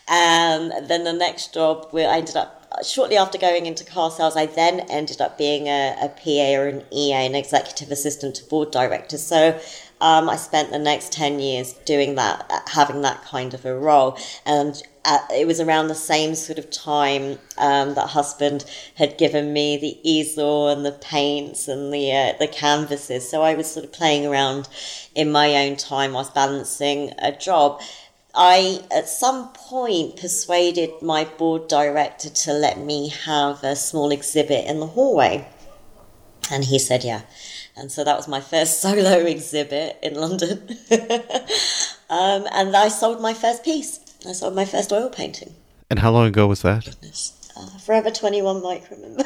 And 0.08 0.88
then 0.90 1.04
the 1.04 1.14
next 1.14 1.54
job, 1.54 1.88
where 1.92 2.10
I 2.10 2.18
ended 2.18 2.36
up 2.36 2.62
shortly 2.86 3.18
after 3.18 3.38
going 3.38 3.66
into 3.66 3.84
car 3.84 4.12
sales, 4.12 4.36
I 4.36 4.46
then 4.46 4.82
ended 4.82 5.22
up 5.22 5.38
being 5.38 5.68
a, 5.68 5.96
a 6.02 6.10
PA 6.10 6.60
or 6.60 6.68
an 6.68 6.84
EA, 6.92 7.14
an 7.14 7.36
executive 7.36 7.92
assistant 7.92 8.36
to 8.36 8.46
board 8.46 8.72
directors. 8.72 9.24
So 9.24 9.60
um, 10.02 10.30
I 10.30 10.36
spent 10.36 10.72
the 10.72 10.80
next 10.80 11.14
10 11.14 11.40
years 11.40 11.74
doing 11.86 12.16
that, 12.16 12.52
having 12.74 13.02
that 13.04 13.24
kind 13.24 13.54
of 13.54 13.66
a 13.66 13.78
role. 13.78 14.18
And 14.46 14.82
at, 15.06 15.30
it 15.32 15.46
was 15.46 15.60
around 15.60 15.88
the 15.88 15.96
same 15.96 16.34
sort 16.34 16.58
of 16.58 16.72
time 16.72 17.38
um, 17.60 17.94
that 17.94 18.08
husband 18.08 18.66
had 18.96 19.20
given 19.20 19.54
me 19.54 19.78
the 19.78 19.98
easel 20.04 20.70
and 20.70 20.84
the 20.84 20.92
paints 20.92 21.68
and 21.68 21.94
the 21.94 22.12
uh, 22.12 22.34
the 22.40 22.48
canvases. 22.48 23.30
So 23.30 23.44
I 23.44 23.54
was 23.54 23.72
sort 23.72 23.86
of 23.86 23.92
playing 23.92 24.26
around 24.26 24.68
in 25.16 25.32
my 25.32 25.56
own 25.68 25.76
time 25.78 26.14
whilst 26.14 26.34
balancing 26.34 27.14
a 27.20 27.32
job. 27.32 27.80
I, 28.34 28.84
at 28.92 29.10
some 29.10 29.50
point, 29.50 30.18
persuaded 30.18 31.02
my 31.02 31.26
board 31.26 31.68
director 31.68 32.30
to 32.30 32.54
let 32.54 32.80
me 32.80 33.10
have 33.10 33.64
a 33.64 33.76
small 33.76 34.10
exhibit 34.10 34.66
in 34.66 34.80
the 34.80 34.88
hallway. 34.88 35.48
And 36.50 36.66
he 36.66 36.80
said, 36.80 37.04
yeah. 37.04 37.22
And 37.76 37.92
so 37.92 38.04
that 38.04 38.18
was 38.18 38.28
my 38.28 38.42
first 38.42 38.80
solo 38.82 39.26
exhibit 39.26 39.98
in 40.02 40.16
London. 40.16 40.68
um, 42.10 42.48
and 42.52 42.76
I 42.76 42.88
sold 42.90 43.22
my 43.22 43.34
first 43.34 43.64
piece. 43.64 44.00
I 44.28 44.34
sold 44.34 44.56
my 44.56 44.66
first 44.66 44.92
oil 44.92 45.10
painting. 45.10 45.56
And 45.90 46.00
how 46.00 46.12
long 46.12 46.28
ago 46.28 46.48
was 46.48 46.62
that? 46.62 46.86
Goodness. 46.86 47.38
Uh, 47.58 47.78
Forever 47.80 48.12
21 48.12 48.64
Mike, 48.64 48.90
remember? 48.90 49.24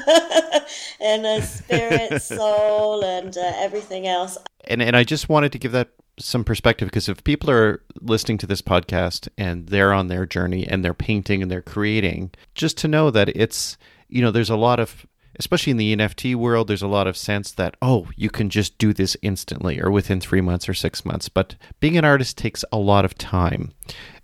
and 1.00 1.26
uh, 1.26 1.42
spirit, 1.42 2.22
soul, 2.22 3.04
and 3.04 3.38
uh, 3.38 3.52
everything 3.58 4.08
else. 4.08 4.38
And, 4.66 4.82
and 4.82 4.96
I 4.96 5.04
just 5.04 5.30
wanted 5.30 5.52
to 5.52 5.60
give 5.60 5.72
that 5.74 5.90
some 6.18 6.44
perspective 6.44 6.88
because 6.88 7.10
if 7.10 7.24
people 7.24 7.52
are 7.52 7.84
listening 8.02 8.38
to 8.40 8.48
this 8.48 8.62
podcast 8.62 9.28
and 9.38 9.68
they're 9.68 9.94
on 9.94 10.08
their 10.08 10.26
journey 10.26 10.66
and 10.66 10.84
they're 10.84 10.94
painting 10.94 11.42
and 11.42 11.52
they're 11.52 11.62
creating, 11.62 12.32
just 12.56 12.78
to 12.80 12.88
know 12.88 13.12
that 13.12 13.30
it's, 13.30 13.78
you 14.08 14.22
know, 14.22 14.32
there's 14.32 14.50
a 14.50 14.56
lot 14.56 14.80
of 14.80 15.06
especially 15.40 15.72
in 15.72 15.78
the 15.78 15.96
NFT 15.96 16.36
world, 16.36 16.68
there's 16.68 16.82
a 16.82 16.88
lot 16.88 17.08
of 17.08 17.18
sense 17.18 17.52
that, 17.52 17.76
oh, 17.82 18.08
you 18.16 18.30
can 18.30 18.50
just 18.50 18.78
do 18.78 18.94
this 18.94 19.18
instantly 19.22 19.82
or 19.82 19.92
within 19.92 20.20
three 20.20 20.42
months 20.42 20.70
or 20.70 20.74
six 20.74 21.06
months. 21.06 21.30
But 21.30 21.56
being 21.80 21.98
an 21.98 22.06
artist 22.06 22.38
takes 22.38 22.64
a 22.72 22.78
lot 22.78 23.06
of 23.06 23.18
time. 23.18 23.74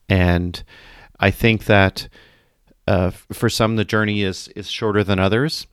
And 0.07 0.63
I 1.19 1.31
think 1.31 1.65
that 1.65 2.07
uh, 2.87 3.11
for 3.11 3.49
some, 3.49 3.75
the 3.75 3.85
journey 3.85 4.23
is, 4.23 4.47
is 4.49 4.69
shorter 4.69 5.03
than 5.03 5.19
others. 5.19 5.67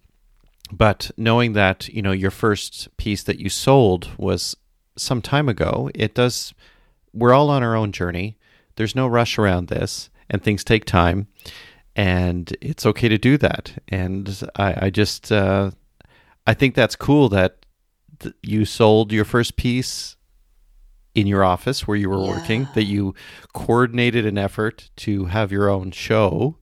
But 0.70 1.11
knowing 1.16 1.55
that, 1.55 1.88
you 1.88 2.03
know, 2.03 2.12
your 2.12 2.31
first 2.31 2.94
piece 2.96 3.22
that 3.22 3.38
you 3.38 3.48
sold 3.48 4.11
was 4.18 4.57
some 4.96 5.22
time 5.22 5.48
ago, 5.48 5.90
it 5.94 6.14
does, 6.14 6.53
we're 7.14 7.33
all 7.33 7.48
on 7.48 7.62
our 7.62 7.74
own 7.74 7.92
journey. 7.92 8.37
There's 8.77 8.94
no 8.94 9.07
rush 9.07 9.38
around 9.38 9.68
this, 9.68 10.11
and 10.29 10.42
things 10.42 10.62
take 10.62 10.85
time 10.85 11.27
and 11.98 12.56
it's 12.61 12.87
okay 12.87 13.08
to 13.08 13.18
do 13.18 13.37
that. 13.38 13.72
And 13.88 14.48
I, 14.54 14.87
I 14.87 14.90
just, 14.90 15.32
uh, 15.32 15.72
I 16.46 16.54
think 16.54 16.76
that's 16.76 16.94
cool 16.94 17.28
that 17.30 17.66
th- 18.20 18.37
you 18.40 18.64
sold 18.64 19.12
your 19.12 19.24
first 19.24 19.56
piece 19.56 20.14
in 21.16 21.26
your 21.26 21.42
office 21.42 21.88
where 21.88 21.96
you 21.96 22.08
were 22.08 22.24
yeah. 22.24 22.38
working, 22.38 22.68
that 22.74 22.84
you 22.84 23.16
coordinated 23.52 24.24
an 24.24 24.38
effort 24.38 24.90
to 24.98 25.24
have 25.24 25.50
your 25.50 25.68
own 25.68 25.90
show. 25.90 26.56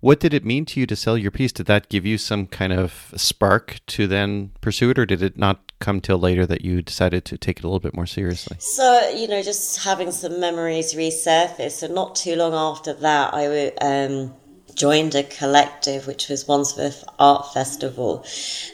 What 0.00 0.18
did 0.18 0.34
it 0.34 0.44
mean 0.44 0.64
to 0.66 0.80
you 0.80 0.86
to 0.86 0.96
sell 0.96 1.16
your 1.16 1.30
piece? 1.30 1.52
Did 1.52 1.66
that 1.66 1.88
give 1.88 2.04
you 2.04 2.18
some 2.18 2.48
kind 2.48 2.72
of 2.72 3.14
spark 3.16 3.78
to 3.88 4.08
then 4.08 4.50
pursue 4.60 4.90
it, 4.90 4.98
or 4.98 5.06
did 5.06 5.22
it 5.22 5.38
not 5.38 5.70
come 5.78 6.00
till 6.00 6.18
later 6.18 6.46
that 6.46 6.62
you 6.62 6.82
decided 6.82 7.24
to 7.26 7.38
take 7.38 7.58
it 7.58 7.64
a 7.64 7.68
little 7.68 7.80
bit 7.80 7.94
more 7.94 8.06
seriously? 8.06 8.56
So, 8.58 9.10
you 9.10 9.28
know, 9.28 9.42
just 9.42 9.84
having 9.84 10.10
some 10.10 10.40
memories 10.40 10.94
resurface. 10.94 11.72
So, 11.72 11.86
not 11.86 12.16
too 12.16 12.34
long 12.34 12.54
after 12.54 12.94
that, 12.94 13.34
I 13.34 13.68
um, 13.82 14.34
joined 14.74 15.14
a 15.14 15.22
collective 15.22 16.06
which 16.06 16.28
was 16.28 16.46
Wandsworth 16.46 17.04
Art 17.18 17.52
Festival, 17.52 18.24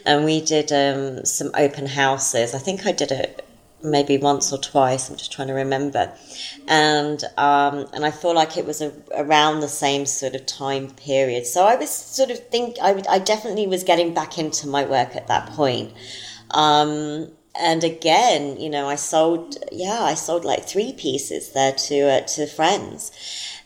and 0.05 0.25
we 0.25 0.41
did 0.41 0.71
um, 0.71 1.25
some 1.25 1.51
open 1.53 1.87
houses. 1.87 2.53
I 2.53 2.59
think 2.59 2.85
I 2.85 2.91
did 2.91 3.11
it 3.11 3.43
maybe 3.83 4.17
once 4.17 4.51
or 4.51 4.57
twice. 4.57 5.09
I'm 5.09 5.17
just 5.17 5.31
trying 5.31 5.49
to 5.49 5.53
remember, 5.53 6.11
and 6.67 7.23
um, 7.37 7.87
and 7.93 8.05
I 8.05 8.11
feel 8.11 8.33
like 8.33 8.57
it 8.57 8.65
was 8.65 8.81
a, 8.81 8.91
around 9.15 9.59
the 9.59 9.67
same 9.67 10.05
sort 10.05 10.35
of 10.35 10.45
time 10.45 10.89
period. 10.91 11.45
So 11.45 11.65
I 11.65 11.75
was 11.75 11.89
sort 11.89 12.31
of 12.31 12.39
think 12.49 12.77
I, 12.81 13.03
I 13.09 13.19
definitely 13.19 13.67
was 13.67 13.83
getting 13.83 14.13
back 14.13 14.37
into 14.37 14.67
my 14.67 14.85
work 14.85 15.15
at 15.15 15.27
that 15.27 15.49
point. 15.49 15.93
Um, 16.51 17.31
and 17.59 17.83
again, 17.83 18.59
you 18.59 18.69
know, 18.69 18.87
I 18.87 18.95
sold, 18.95 19.57
yeah, 19.71 20.01
I 20.01 20.13
sold 20.13 20.45
like 20.45 20.65
three 20.67 20.93
pieces 20.93 21.51
there 21.53 21.73
to 21.73 22.01
uh, 22.01 22.21
to 22.21 22.45
friends, 22.45 23.11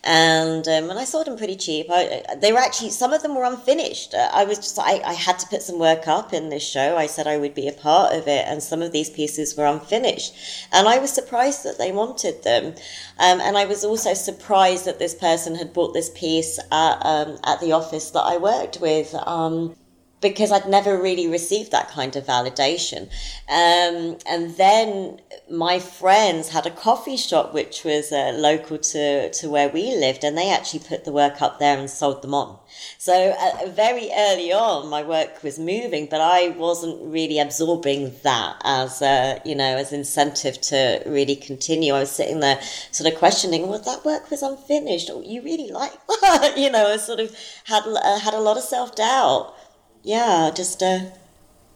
and 0.03 0.67
um, 0.67 0.89
and 0.89 0.97
I 0.97 1.03
sold 1.03 1.27
them 1.27 1.37
pretty 1.37 1.55
cheap. 1.55 1.87
I, 1.89 2.23
they 2.37 2.51
were 2.51 2.59
actually 2.59 2.89
some 2.89 3.13
of 3.13 3.21
them 3.21 3.35
were 3.35 3.43
unfinished. 3.43 4.13
Uh, 4.13 4.29
I 4.33 4.45
was 4.45 4.57
just 4.57 4.79
I, 4.79 4.99
I 5.05 5.13
had 5.13 5.37
to 5.39 5.47
put 5.47 5.61
some 5.61 5.77
work 5.77 6.07
up 6.07 6.33
in 6.33 6.49
this 6.49 6.67
show. 6.67 6.97
I 6.97 7.05
said 7.05 7.27
I 7.27 7.37
would 7.37 7.53
be 7.53 7.67
a 7.67 7.71
part 7.71 8.13
of 8.13 8.27
it, 8.27 8.45
and 8.47 8.63
some 8.63 8.81
of 8.81 8.91
these 8.91 9.09
pieces 9.09 9.55
were 9.55 9.65
unfinished, 9.65 10.33
and 10.71 10.87
I 10.87 10.97
was 10.97 11.11
surprised 11.11 11.63
that 11.63 11.77
they 11.77 11.91
wanted 11.91 12.43
them, 12.43 12.73
um, 13.19 13.41
and 13.41 13.57
I 13.57 13.65
was 13.65 13.83
also 13.83 14.13
surprised 14.13 14.85
that 14.85 14.97
this 14.97 15.13
person 15.13 15.55
had 15.55 15.73
bought 15.73 15.93
this 15.93 16.09
piece 16.09 16.59
at 16.71 17.05
um, 17.05 17.37
at 17.43 17.59
the 17.59 17.73
office 17.73 18.09
that 18.11 18.23
I 18.23 18.37
worked 18.37 18.79
with. 18.81 19.13
Um, 19.13 19.75
because 20.21 20.51
I'd 20.51 20.69
never 20.69 21.01
really 21.01 21.27
received 21.27 21.71
that 21.71 21.89
kind 21.89 22.15
of 22.15 22.25
validation. 22.25 23.09
Um, 23.49 24.17
and 24.27 24.55
then 24.55 25.19
my 25.49 25.79
friends 25.79 26.49
had 26.49 26.65
a 26.67 26.71
coffee 26.71 27.17
shop 27.17 27.53
which 27.53 27.83
was 27.83 28.11
uh, 28.11 28.33
local 28.35 28.77
to, 28.77 29.31
to 29.31 29.49
where 29.49 29.69
we 29.69 29.95
lived, 29.95 30.23
and 30.23 30.37
they 30.37 30.51
actually 30.51 30.81
put 30.81 31.05
the 31.05 31.11
work 31.11 31.41
up 31.41 31.59
there 31.59 31.77
and 31.77 31.89
sold 31.89 32.21
them 32.21 32.33
on. 32.33 32.57
So 32.97 33.35
uh, 33.37 33.69
very 33.69 34.09
early 34.15 34.53
on, 34.53 34.89
my 34.89 35.03
work 35.03 35.43
was 35.43 35.57
moving, 35.57 36.07
but 36.09 36.21
I 36.21 36.49
wasn't 36.49 37.01
really 37.11 37.39
absorbing 37.39 38.13
that 38.23 38.61
as 38.63 39.01
a, 39.01 39.41
you 39.43 39.55
know, 39.55 39.77
as 39.77 39.91
incentive 39.91 40.61
to 40.61 41.01
really 41.05 41.35
continue. 41.35 41.93
I 41.93 42.01
was 42.01 42.11
sitting 42.11 42.39
there 42.39 42.61
sort 42.91 43.11
of 43.11 43.17
questioning, 43.17 43.67
well, 43.67 43.79
that 43.79 44.05
work 44.05 44.29
was 44.29 44.43
unfinished. 44.43 45.09
Oh, 45.11 45.21
you 45.21 45.41
really 45.41 45.71
like 45.71 45.93
that? 46.21 46.53
you 46.57 46.69
know, 46.69 46.93
I 46.93 46.97
sort 46.97 47.19
of 47.19 47.35
had, 47.65 47.83
uh, 47.87 48.19
had 48.19 48.33
a 48.33 48.39
lot 48.39 48.57
of 48.57 48.63
self 48.63 48.95
doubt 48.95 49.55
yeah, 50.03 50.51
just 50.55 50.81
uh, 50.81 50.99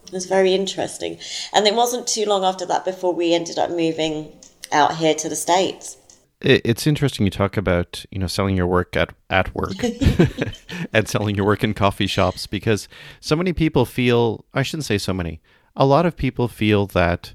it 0.06 0.12
was 0.12 0.26
very 0.26 0.54
interesting. 0.54 1.18
And 1.52 1.66
it 1.66 1.74
wasn't 1.74 2.06
too 2.06 2.24
long 2.24 2.44
after 2.44 2.66
that 2.66 2.84
before 2.84 3.12
we 3.12 3.34
ended 3.34 3.58
up 3.58 3.70
moving 3.70 4.32
out 4.72 4.96
here 4.96 5.14
to 5.14 5.28
the 5.28 5.36
States. 5.36 5.96
It's 6.42 6.86
interesting 6.86 7.24
you 7.24 7.30
talk 7.30 7.56
about, 7.56 8.04
you 8.10 8.18
know, 8.18 8.26
selling 8.26 8.56
your 8.56 8.66
work 8.66 8.94
at, 8.94 9.14
at 9.30 9.54
work 9.54 9.72
and 10.92 11.08
selling 11.08 11.34
your 11.34 11.46
work 11.46 11.64
in 11.64 11.72
coffee 11.72 12.06
shops 12.06 12.46
because 12.46 12.88
so 13.20 13.34
many 13.36 13.52
people 13.52 13.86
feel, 13.86 14.44
I 14.52 14.62
shouldn't 14.62 14.84
say 14.84 14.98
so 14.98 15.14
many, 15.14 15.40
a 15.74 15.86
lot 15.86 16.04
of 16.04 16.16
people 16.16 16.46
feel 16.46 16.86
that 16.88 17.34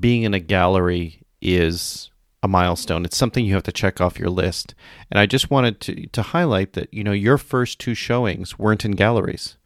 being 0.00 0.22
in 0.22 0.32
a 0.32 0.40
gallery 0.40 1.22
is 1.42 2.10
a 2.42 2.48
milestone. 2.48 3.04
It's 3.04 3.16
something 3.16 3.44
you 3.44 3.54
have 3.54 3.62
to 3.64 3.72
check 3.72 4.00
off 4.00 4.18
your 4.18 4.30
list. 4.30 4.74
And 5.10 5.20
I 5.20 5.26
just 5.26 5.50
wanted 5.50 5.80
to, 5.82 6.06
to 6.06 6.22
highlight 6.22 6.72
that, 6.72 6.92
you 6.92 7.04
know, 7.04 7.12
your 7.12 7.36
first 7.36 7.78
two 7.78 7.94
showings 7.94 8.58
weren't 8.58 8.86
in 8.86 8.92
galleries 8.92 9.58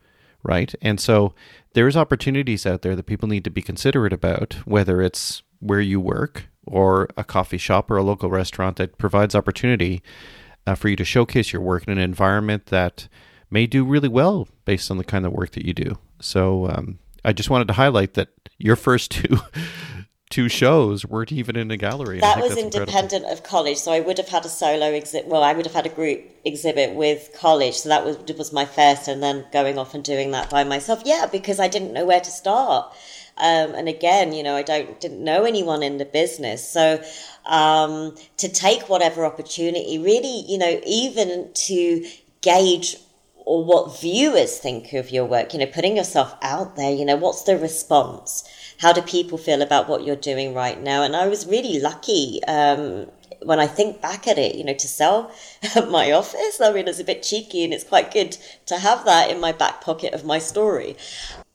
right? 0.48 0.74
And 0.80 0.98
so 0.98 1.34
there's 1.74 1.96
opportunities 1.96 2.64
out 2.64 2.80
there 2.80 2.96
that 2.96 3.04
people 3.04 3.28
need 3.28 3.44
to 3.44 3.50
be 3.50 3.60
considerate 3.60 4.14
about, 4.14 4.54
whether 4.64 5.02
it's 5.02 5.42
where 5.60 5.80
you 5.80 6.00
work 6.00 6.48
or 6.66 7.08
a 7.18 7.22
coffee 7.22 7.58
shop 7.58 7.90
or 7.90 7.98
a 7.98 8.02
local 8.02 8.30
restaurant 8.30 8.76
that 8.76 8.96
provides 8.96 9.34
opportunity 9.34 10.02
uh, 10.66 10.74
for 10.74 10.88
you 10.88 10.96
to 10.96 11.04
showcase 11.04 11.52
your 11.52 11.60
work 11.60 11.84
in 11.86 11.92
an 11.92 11.98
environment 11.98 12.66
that 12.66 13.08
may 13.50 13.66
do 13.66 13.84
really 13.84 14.08
well 14.08 14.48
based 14.64 14.90
on 14.90 14.96
the 14.96 15.04
kind 15.04 15.26
of 15.26 15.32
work 15.32 15.50
that 15.52 15.66
you 15.66 15.74
do. 15.74 15.98
So 16.18 16.68
um, 16.68 16.98
I 17.24 17.34
just 17.34 17.50
wanted 17.50 17.68
to 17.68 17.74
highlight 17.74 18.14
that 18.14 18.28
your 18.56 18.76
first 18.76 19.10
two 19.10 19.38
two 20.38 20.48
shows 20.48 21.04
weren't 21.04 21.32
even 21.32 21.56
in 21.56 21.68
a 21.68 21.76
gallery. 21.76 22.20
That 22.20 22.40
was 22.40 22.56
independent 22.56 23.12
incredible. 23.12 23.32
of 23.32 23.42
college, 23.42 23.76
so 23.76 23.90
I 23.90 23.98
would 23.98 24.18
have 24.18 24.28
had 24.28 24.44
a 24.44 24.48
solo 24.48 24.92
exhibit. 24.92 25.26
Well, 25.26 25.42
I 25.42 25.52
would 25.52 25.66
have 25.66 25.74
had 25.74 25.84
a 25.84 25.88
group 25.88 26.20
exhibit 26.44 26.94
with 26.94 27.30
college, 27.36 27.74
so 27.74 27.88
that 27.88 28.04
was 28.04 28.16
was 28.36 28.52
my 28.52 28.64
first, 28.64 29.08
and 29.08 29.20
then 29.20 29.46
going 29.52 29.78
off 29.78 29.94
and 29.94 30.04
doing 30.04 30.30
that 30.30 30.48
by 30.48 30.62
myself. 30.62 31.02
Yeah, 31.04 31.26
because 31.26 31.58
I 31.58 31.66
didn't 31.66 31.92
know 31.92 32.06
where 32.06 32.20
to 32.20 32.30
start. 32.30 32.86
Um, 33.36 33.74
and 33.74 33.88
again, 33.88 34.32
you 34.32 34.44
know, 34.44 34.54
I 34.54 34.62
don't 34.62 35.00
didn't 35.00 35.24
know 35.24 35.42
anyone 35.42 35.82
in 35.82 35.98
the 35.98 36.04
business, 36.04 36.60
so 36.68 37.02
um, 37.46 38.14
to 38.36 38.48
take 38.48 38.88
whatever 38.88 39.24
opportunity, 39.24 39.98
really, 39.98 40.44
you 40.46 40.58
know, 40.58 40.80
even 40.86 41.50
to 41.66 42.06
gauge 42.42 42.96
or 43.44 43.64
what 43.64 44.00
viewers 44.00 44.58
think 44.58 44.92
of 44.92 45.10
your 45.10 45.24
work, 45.24 45.52
you 45.52 45.58
know, 45.58 45.66
putting 45.66 45.96
yourself 45.96 46.36
out 46.42 46.76
there, 46.76 46.92
you 46.92 47.04
know, 47.04 47.16
what's 47.16 47.42
the 47.42 47.58
response? 47.58 48.44
How 48.78 48.92
do 48.92 49.02
people 49.02 49.38
feel 49.38 49.62
about 49.62 49.88
what 49.88 50.04
you're 50.04 50.16
doing 50.16 50.54
right 50.54 50.80
now? 50.80 51.02
And 51.02 51.16
I 51.16 51.26
was 51.28 51.46
really 51.46 51.80
lucky 51.80 52.40
um, 52.44 53.06
when 53.42 53.60
I 53.60 53.66
think 53.66 54.00
back 54.00 54.26
at 54.26 54.38
it, 54.38 54.54
you 54.54 54.64
know, 54.64 54.74
to 54.74 54.88
sell 54.88 55.32
my 55.88 56.12
office. 56.12 56.60
I 56.60 56.72
mean, 56.72 56.88
it's 56.88 57.00
a 57.00 57.04
bit 57.04 57.22
cheeky 57.22 57.64
and 57.64 57.72
it's 57.72 57.84
quite 57.84 58.12
good 58.12 58.36
to 58.66 58.78
have 58.78 59.04
that 59.04 59.30
in 59.30 59.40
my 59.40 59.52
back 59.52 59.80
pocket 59.80 60.14
of 60.14 60.24
my 60.24 60.38
story 60.38 60.96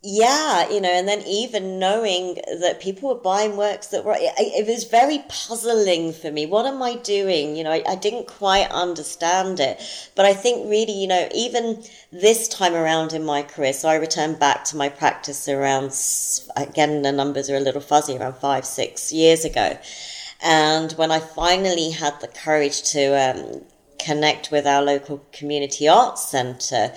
yeah, 0.05 0.69
you 0.69 0.81
know, 0.81 0.89
and 0.89 1.07
then 1.07 1.21
even 1.25 1.79
knowing 1.79 2.35
that 2.59 2.81
people 2.81 3.07
were 3.07 3.21
buying 3.21 3.55
works 3.55 3.87
that 3.87 4.03
were, 4.03 4.17
it, 4.17 4.33
it, 4.37 4.67
was 4.67 4.83
very 4.83 5.23
puzzling 5.29 6.11
for 6.11 6.29
me. 6.29 6.45
What 6.45 6.65
am 6.65 6.83
I 6.83 6.95
doing? 6.95 7.55
You 7.55 7.63
know, 7.63 7.71
I, 7.71 7.83
I 7.87 7.95
didn't 7.95 8.27
quite 8.27 8.69
understand 8.69 9.61
it. 9.61 9.81
But 10.15 10.25
I 10.25 10.33
think 10.33 10.69
really, 10.69 10.91
you 10.91 11.07
know, 11.07 11.29
even 11.33 11.85
this 12.11 12.49
time 12.49 12.73
around 12.73 13.13
in 13.13 13.23
my 13.23 13.43
career, 13.43 13.71
so 13.71 13.87
I 13.87 13.95
returned 13.95 14.39
back 14.39 14.65
to 14.65 14.77
my 14.77 14.89
practice 14.89 15.47
around, 15.47 15.95
again, 16.57 17.01
the 17.03 17.13
numbers 17.13 17.49
are 17.49 17.55
a 17.55 17.61
little 17.61 17.79
fuzzy, 17.79 18.17
around 18.17 18.35
five, 18.35 18.65
six 18.65 19.13
years 19.13 19.45
ago. 19.45 19.79
And 20.41 20.91
when 20.93 21.11
I 21.11 21.19
finally 21.19 21.91
had 21.91 22.19
the 22.19 22.27
courage 22.27 22.83
to 22.91 23.05
um, 23.13 23.61
connect 23.99 24.51
with 24.51 24.67
our 24.67 24.81
local 24.81 25.25
community 25.31 25.87
arts 25.87 26.27
centre, 26.29 26.93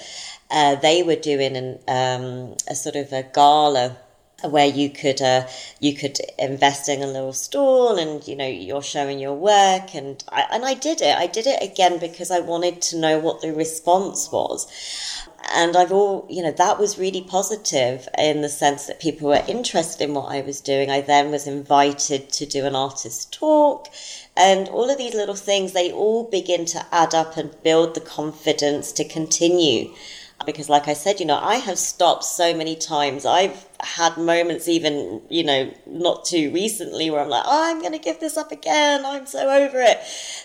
uh, 0.50 0.76
they 0.76 1.02
were 1.02 1.16
doing 1.16 1.56
an, 1.56 1.78
um, 1.88 2.56
a 2.68 2.74
sort 2.74 2.96
of 2.96 3.12
a 3.12 3.22
gala 3.22 3.96
where 4.44 4.66
you 4.66 4.90
could 4.90 5.22
uh, 5.22 5.46
you 5.80 5.94
could 5.94 6.18
invest 6.38 6.88
in 6.88 7.02
a 7.02 7.06
little 7.06 7.32
stall 7.32 7.96
and 7.96 8.26
you 8.28 8.36
know 8.36 8.46
you're 8.46 8.82
showing 8.82 9.18
your 9.18 9.34
work. 9.34 9.94
And 9.94 10.22
I, 10.28 10.46
and 10.52 10.64
I 10.64 10.74
did 10.74 11.00
it. 11.00 11.16
I 11.16 11.26
did 11.26 11.46
it 11.46 11.62
again 11.62 11.98
because 11.98 12.30
I 12.30 12.40
wanted 12.40 12.82
to 12.82 12.98
know 12.98 13.18
what 13.18 13.40
the 13.40 13.52
response 13.52 14.30
was. 14.30 14.66
And 15.54 15.76
I've 15.76 15.92
all 15.92 16.26
you 16.28 16.42
know 16.42 16.50
that 16.52 16.78
was 16.78 16.98
really 16.98 17.22
positive 17.22 18.08
in 18.18 18.42
the 18.42 18.48
sense 18.48 18.86
that 18.86 19.00
people 19.00 19.28
were 19.28 19.44
interested 19.48 20.04
in 20.04 20.14
what 20.14 20.30
I 20.30 20.42
was 20.42 20.60
doing. 20.60 20.90
I 20.90 21.00
then 21.00 21.30
was 21.30 21.46
invited 21.46 22.30
to 22.30 22.46
do 22.46 22.66
an 22.66 22.76
artist 22.76 23.32
talk. 23.32 23.88
And 24.36 24.68
all 24.68 24.90
of 24.90 24.98
these 24.98 25.14
little 25.14 25.34
things 25.34 25.72
they 25.72 25.90
all 25.90 26.24
begin 26.24 26.66
to 26.66 26.86
add 26.92 27.14
up 27.14 27.38
and 27.38 27.62
build 27.62 27.94
the 27.94 28.00
confidence 28.00 28.92
to 28.92 29.04
continue 29.04 29.94
because 30.44 30.68
like 30.68 30.86
I 30.86 30.92
said, 30.92 31.18
you 31.18 31.26
know, 31.26 31.38
I 31.38 31.56
have 31.56 31.78
stopped 31.78 32.24
so 32.24 32.54
many 32.54 32.76
times. 32.76 33.24
I've 33.24 33.66
had 33.80 34.16
moments 34.18 34.68
even, 34.68 35.22
you 35.30 35.42
know, 35.42 35.72
not 35.86 36.24
too 36.24 36.50
recently 36.52 37.08
where 37.08 37.20
I'm 37.20 37.28
like, 37.28 37.44
oh, 37.46 37.70
I'm 37.70 37.80
going 37.80 37.92
to 37.92 37.98
give 37.98 38.20
this 38.20 38.36
up 38.36 38.52
again. 38.52 39.04
I'm 39.04 39.26
so 39.26 39.48
over 39.48 39.80
it. 39.80 39.98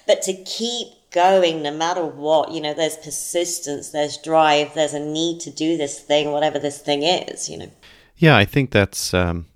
But 0.08 0.22
to 0.24 0.34
keep 0.34 0.88
going 1.12 1.62
no 1.62 1.72
matter 1.72 2.06
what, 2.06 2.52
you 2.52 2.62
know, 2.62 2.74
there's 2.74 2.98
persistence, 2.98 3.90
there's 3.90 4.18
drive, 4.18 4.74
there's 4.74 4.94
a 4.94 5.00
need 5.00 5.42
to 5.42 5.52
do 5.52 5.76
this 5.76 6.00
thing, 6.00 6.32
whatever 6.32 6.58
this 6.58 6.80
thing 6.80 7.04
is, 7.04 7.50
you 7.50 7.58
know. 7.58 7.72
Yeah, 8.16 8.38
I 8.38 8.46
think 8.46 8.72
that's 8.72 9.14
um 9.14 9.48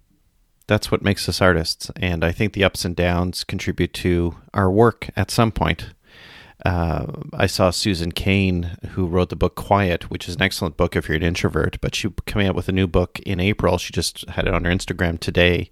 that's 0.67 0.91
what 0.91 1.04
makes 1.04 1.30
us 1.30 1.41
artists 1.41 1.91
and 1.95 2.26
I 2.26 2.32
think 2.32 2.54
the 2.54 2.63
ups 2.63 2.84
and 2.84 2.95
downs 2.95 3.43
contribute 3.43 3.93
to 3.93 4.36
our 4.54 4.69
work 4.69 5.10
at 5.15 5.30
some 5.30 5.52
point 5.52 5.91
uh, 6.65 7.06
I 7.32 7.45
saw 7.45 7.69
Susan 7.69 8.12
Cain, 8.12 8.78
who 8.89 9.06
wrote 9.06 9.30
the 9.30 9.36
book 9.36 9.56
Quiet, 9.56 10.10
which 10.10 10.28
is 10.28 10.36
an 10.36 10.41
excellent 10.41 10.78
book 10.78 10.95
if 10.95 11.08
you're 11.08 11.15
an 11.15 11.23
introvert. 11.23 11.80
But 11.80 11.93
she 11.93 12.10
coming 12.25 12.47
out 12.47 12.56
with 12.56 12.67
a 12.67 12.73
new 12.73 12.88
book 12.88 13.19
in 13.19 13.39
April. 13.39 13.78
She 13.78 13.93
just 13.93 14.28
had 14.30 14.47
it 14.47 14.54
on 14.54 14.65
her 14.65 14.71
Instagram 14.71 15.19
today, 15.19 15.69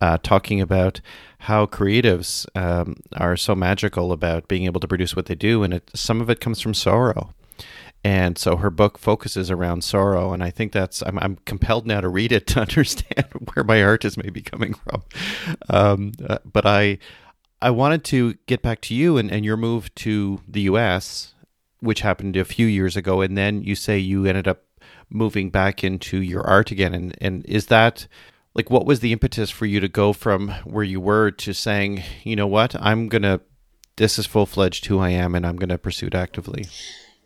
uh, 0.00 0.18
talking 0.22 0.60
about 0.60 1.00
how 1.40 1.64
creatives 1.64 2.46
um, 2.54 2.96
are 3.16 3.36
so 3.36 3.54
magical 3.54 4.12
about 4.12 4.46
being 4.46 4.64
able 4.64 4.80
to 4.80 4.88
produce 4.88 5.16
what 5.16 5.24
they 5.24 5.34
do, 5.34 5.62
and 5.62 5.72
it, 5.72 5.90
some 5.94 6.20
of 6.20 6.28
it 6.28 6.40
comes 6.40 6.60
from 6.60 6.74
sorrow. 6.74 7.32
And 8.04 8.36
so 8.36 8.56
her 8.58 8.70
book 8.70 8.98
focuses 8.98 9.50
around 9.50 9.84
sorrow, 9.84 10.34
and 10.34 10.44
I 10.44 10.50
think 10.50 10.72
that's 10.72 11.02
I'm, 11.02 11.18
I'm 11.18 11.36
compelled 11.46 11.86
now 11.86 12.02
to 12.02 12.08
read 12.08 12.30
it 12.30 12.46
to 12.48 12.60
understand 12.60 13.26
where 13.54 13.64
my 13.64 13.82
art 13.82 14.04
is 14.04 14.18
maybe 14.18 14.42
coming 14.42 14.74
from. 14.74 15.02
Um, 15.70 16.12
uh, 16.28 16.38
but 16.44 16.66
I 16.66 16.98
I 17.66 17.70
wanted 17.70 18.04
to 18.04 18.34
get 18.46 18.62
back 18.62 18.80
to 18.82 18.94
you 18.94 19.16
and, 19.18 19.28
and 19.28 19.44
your 19.44 19.56
move 19.56 19.92
to 19.96 20.40
the 20.46 20.60
US, 20.62 21.34
which 21.80 22.02
happened 22.02 22.36
a 22.36 22.44
few 22.44 22.64
years 22.64 22.96
ago, 22.96 23.22
and 23.22 23.36
then 23.36 23.60
you 23.60 23.74
say 23.74 23.98
you 23.98 24.24
ended 24.24 24.46
up 24.46 24.62
moving 25.10 25.50
back 25.50 25.82
into 25.82 26.22
your 26.22 26.46
art 26.46 26.70
again. 26.70 26.94
And, 26.94 27.18
and 27.20 27.44
is 27.46 27.66
that 27.66 28.06
like 28.54 28.70
what 28.70 28.86
was 28.86 29.00
the 29.00 29.10
impetus 29.10 29.50
for 29.50 29.66
you 29.66 29.80
to 29.80 29.88
go 29.88 30.12
from 30.12 30.50
where 30.62 30.84
you 30.84 31.00
were 31.00 31.32
to 31.32 31.52
saying, 31.52 32.04
you 32.22 32.36
know 32.36 32.46
what, 32.46 32.76
I'm 32.80 33.08
gonna 33.08 33.40
this 33.96 34.16
is 34.16 34.26
full 34.26 34.46
fledged 34.46 34.86
who 34.86 35.00
I 35.00 35.08
am 35.08 35.34
and 35.34 35.44
I'm 35.44 35.56
gonna 35.56 35.76
pursue 35.76 36.06
it 36.06 36.14
actively? 36.14 36.66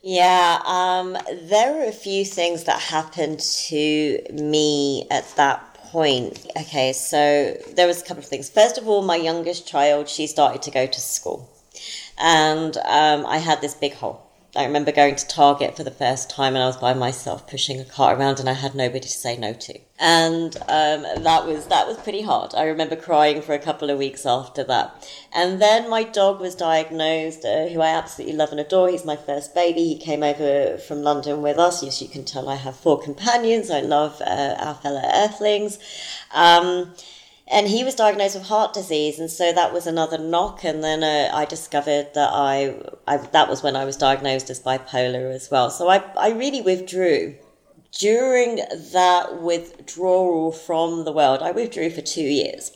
Yeah, 0.03 0.63
um, 0.65 1.19
there 1.51 1.75
were 1.75 1.85
a 1.85 1.93
few 1.93 2.25
things 2.25 2.65
that 2.65 2.81
happened 2.81 3.41
to 3.69 4.23
me 4.33 5.07
at 5.11 5.37
that 5.37 5.70
point. 5.91 6.47
Okay, 6.57 6.93
so 6.93 7.57
there 7.75 7.87
was 7.87 8.01
a 8.01 8.05
couple 8.05 8.23
of 8.23 8.29
things. 8.29 8.49
First 8.49 8.79
of 8.79 8.87
all, 8.89 9.03
my 9.03 9.17
youngest 9.17 9.67
child, 9.67 10.09
she 10.09 10.27
started 10.27 10.63
to 10.63 10.71
go 10.71 10.87
to 10.87 11.01
school, 11.01 11.49
and 12.19 12.77
um, 12.79 13.27
I 13.27 13.39
had 13.39 13.61
this 13.61 13.75
big 13.75 13.95
hole. 13.95 14.30
I 14.57 14.65
remember 14.65 14.91
going 14.91 15.15
to 15.15 15.29
Target 15.29 15.77
for 15.77 15.85
the 15.85 15.93
first 15.93 16.29
time 16.29 16.57
and 16.57 16.63
I 16.63 16.67
was 16.67 16.77
by 16.77 16.93
myself 16.93 17.47
pushing 17.47 17.79
a 17.79 17.85
cart 17.85 18.19
around 18.19 18.41
and 18.41 18.49
I 18.49 18.55
had 18.55 18.75
nobody 18.75 19.01
to 19.01 19.09
say 19.09 19.37
no 19.37 19.53
to. 19.53 19.79
And 19.99 20.57
um, 20.63 21.03
that 21.23 21.47
was 21.47 21.67
that 21.67 21.87
was 21.87 21.99
pretty 21.99 22.23
hard. 22.23 22.55
I 22.55 22.65
remember 22.65 22.97
crying 22.97 23.43
for 23.43 23.53
a 23.53 23.61
couple 23.61 23.91
of 23.91 23.99
weeks 23.99 24.27
after 24.27 24.65
that. 24.65 25.09
And 25.33 25.63
then 25.63 25.89
my 25.89 26.03
dog 26.03 26.41
was 26.41 26.57
diagnosed, 26.57 27.45
uh, 27.45 27.69
who 27.69 27.81
I 27.81 27.91
absolutely 27.91 28.37
love 28.37 28.51
and 28.51 28.59
adore. 28.59 28.89
He's 28.89 29.05
my 29.05 29.17
first 29.17 29.55
baby. 29.55 29.85
He 29.85 29.99
came 29.99 30.25
over 30.25 30.79
from 30.79 31.03
London 31.03 31.43
with 31.43 31.59
us. 31.59 31.85
Yes, 31.85 32.03
you 32.03 32.09
can 32.09 32.25
tell 32.25 32.49
I 32.49 32.57
have 32.57 32.75
four 32.75 33.01
companions. 33.01 33.71
I 33.71 33.81
love 33.81 34.21
uh, 34.21 34.57
our 34.59 34.75
fellow 34.75 35.03
Earthlings. 35.05 35.79
Um, 36.33 36.95
and 37.51 37.67
he 37.69 37.83
was 37.85 37.95
diagnosed 37.95 38.37
with 38.37 38.47
heart 38.47 38.73
disease, 38.73 39.19
and 39.19 39.31
so 39.31 39.53
that 39.53 39.73
was 39.73 39.87
another 39.87 40.19
knock. 40.19 40.65
And 40.65 40.83
then 40.85 41.03
uh, 41.03 41.31
I 41.35 41.45
discovered 41.45 42.15
that 42.15 42.31
I, 42.33 42.77
I, 43.07 43.17
that 43.19 43.49
was 43.49 43.63
when 43.63 43.77
I 43.77 43.85
was 43.85 43.97
diagnosed 43.97 44.51
as 44.51 44.61
bipolar 44.61 45.35
as 45.35 45.51
well. 45.51 45.71
So 45.71 45.89
I, 45.89 46.05
I 46.17 46.31
really 46.31 46.61
withdrew 46.61 47.37
during 47.93 48.57
that 48.93 49.43
withdrawal 49.43 50.53
from 50.53 51.05
the 51.05 51.13
world, 51.13 51.43
I 51.43 51.51
withdrew 51.51 51.91
for 51.91 52.03
two 52.03 52.23
years. 52.23 52.73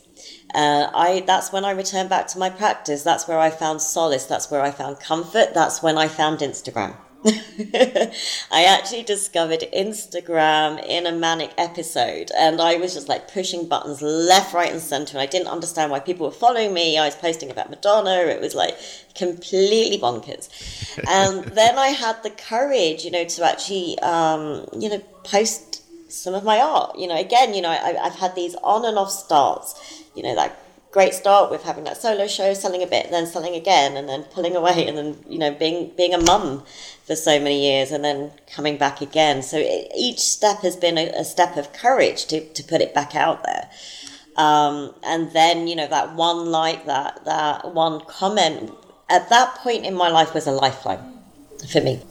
Uh, 0.53 0.89
I 0.93 1.23
that's 1.25 1.51
when 1.51 1.65
I 1.65 1.71
returned 1.71 2.09
back 2.09 2.27
to 2.27 2.39
my 2.39 2.49
practice. 2.49 3.03
That's 3.03 3.27
where 3.27 3.39
I 3.39 3.49
found 3.49 3.81
solace. 3.81 4.25
That's 4.25 4.49
where 4.49 4.61
I 4.61 4.71
found 4.71 4.99
comfort. 4.99 5.53
That's 5.53 5.83
when 5.83 5.97
I 5.97 6.07
found 6.07 6.39
Instagram. 6.39 6.95
I 8.51 8.65
actually 8.65 9.01
discovered 9.01 9.61
Instagram 9.73 10.85
in 10.85 11.07
a 11.07 11.11
manic 11.11 11.51
episode 11.57 12.29
and 12.37 12.61
I 12.61 12.75
was 12.75 12.93
just 12.93 13.09
like 13.09 13.33
pushing 13.33 13.67
buttons 13.67 14.03
left, 14.03 14.53
right, 14.53 14.71
and 14.71 14.79
center. 14.79 15.17
And 15.17 15.21
I 15.21 15.25
didn't 15.25 15.47
understand 15.47 15.91
why 15.91 16.01
people 16.01 16.27
were 16.27 16.31
following 16.31 16.71
me. 16.71 16.99
I 16.99 17.05
was 17.05 17.15
posting 17.15 17.49
about 17.49 17.71
Madonna. 17.71 18.17
It 18.27 18.41
was 18.41 18.53
like 18.53 18.77
completely 19.15 19.97
bonkers. 19.97 20.49
and 21.09 21.43
then 21.55 21.79
I 21.79 21.87
had 21.87 22.21
the 22.21 22.29
courage, 22.29 23.03
you 23.03 23.09
know, 23.09 23.25
to 23.25 23.43
actually, 23.43 23.97
um, 23.99 24.67
you 24.77 24.89
know, 24.89 24.99
post 25.23 25.81
some 26.11 26.35
of 26.35 26.43
my 26.43 26.59
art. 26.59 26.99
You 26.99 27.07
know, 27.07 27.17
again, 27.17 27.55
you 27.55 27.61
know, 27.61 27.69
I, 27.69 27.97
I've 28.03 28.15
had 28.15 28.35
these 28.35 28.53
on 28.61 28.85
and 28.85 28.99
off 28.99 29.09
starts, 29.09 30.03
you 30.15 30.21
know, 30.21 30.35
that 30.35 30.59
great 30.95 31.13
start 31.13 31.51
with 31.51 31.61
having 31.63 31.83
that 31.83 31.97
solo 31.97 32.25
show, 32.25 32.53
selling 32.53 32.81
a 32.81 32.87
bit, 32.87 33.11
then 33.11 33.27
selling 33.27 33.53
again, 33.53 33.97
and 33.97 34.07
then 34.07 34.23
pulling 34.23 34.55
away, 34.55 34.87
and 34.87 34.97
then 34.97 35.17
you 35.27 35.37
know 35.37 35.51
being 35.51 35.91
being 35.97 36.13
a 36.13 36.17
mum 36.17 36.63
for 37.05 37.15
so 37.15 37.39
many 37.39 37.61
years, 37.61 37.91
and 37.91 38.03
then 38.03 38.31
coming 38.53 38.77
back 38.77 39.01
again. 39.01 39.41
So 39.41 39.57
it, 39.57 39.91
each 39.95 40.19
step 40.19 40.59
has 40.59 40.75
been 40.75 40.97
a, 40.97 41.07
a, 41.09 41.23
step 41.23 41.55
of 41.57 41.71
courage 41.73 42.25
to 42.27 42.41
to 42.41 42.63
put 42.63 42.81
it 42.81 42.93
back 42.93 43.15
out 43.15 43.43
there. 43.43 43.69
Um, 44.35 44.93
and 45.03 45.31
then 45.31 45.67
you 45.67 45.75
know 45.75 45.87
that 45.87 46.15
one 46.15 46.47
like 46.47 46.85
that 46.85 47.23
that 47.25 47.73
one 47.73 48.01
comment 48.01 48.71
at 49.09 49.29
that 49.29 49.55
point 49.55 49.85
in 49.85 49.95
my 49.95 50.09
life 50.09 50.33
was 50.33 50.47
a 50.47 50.51
lifeline 50.51 51.19
for 51.71 51.81
me. 51.81 52.01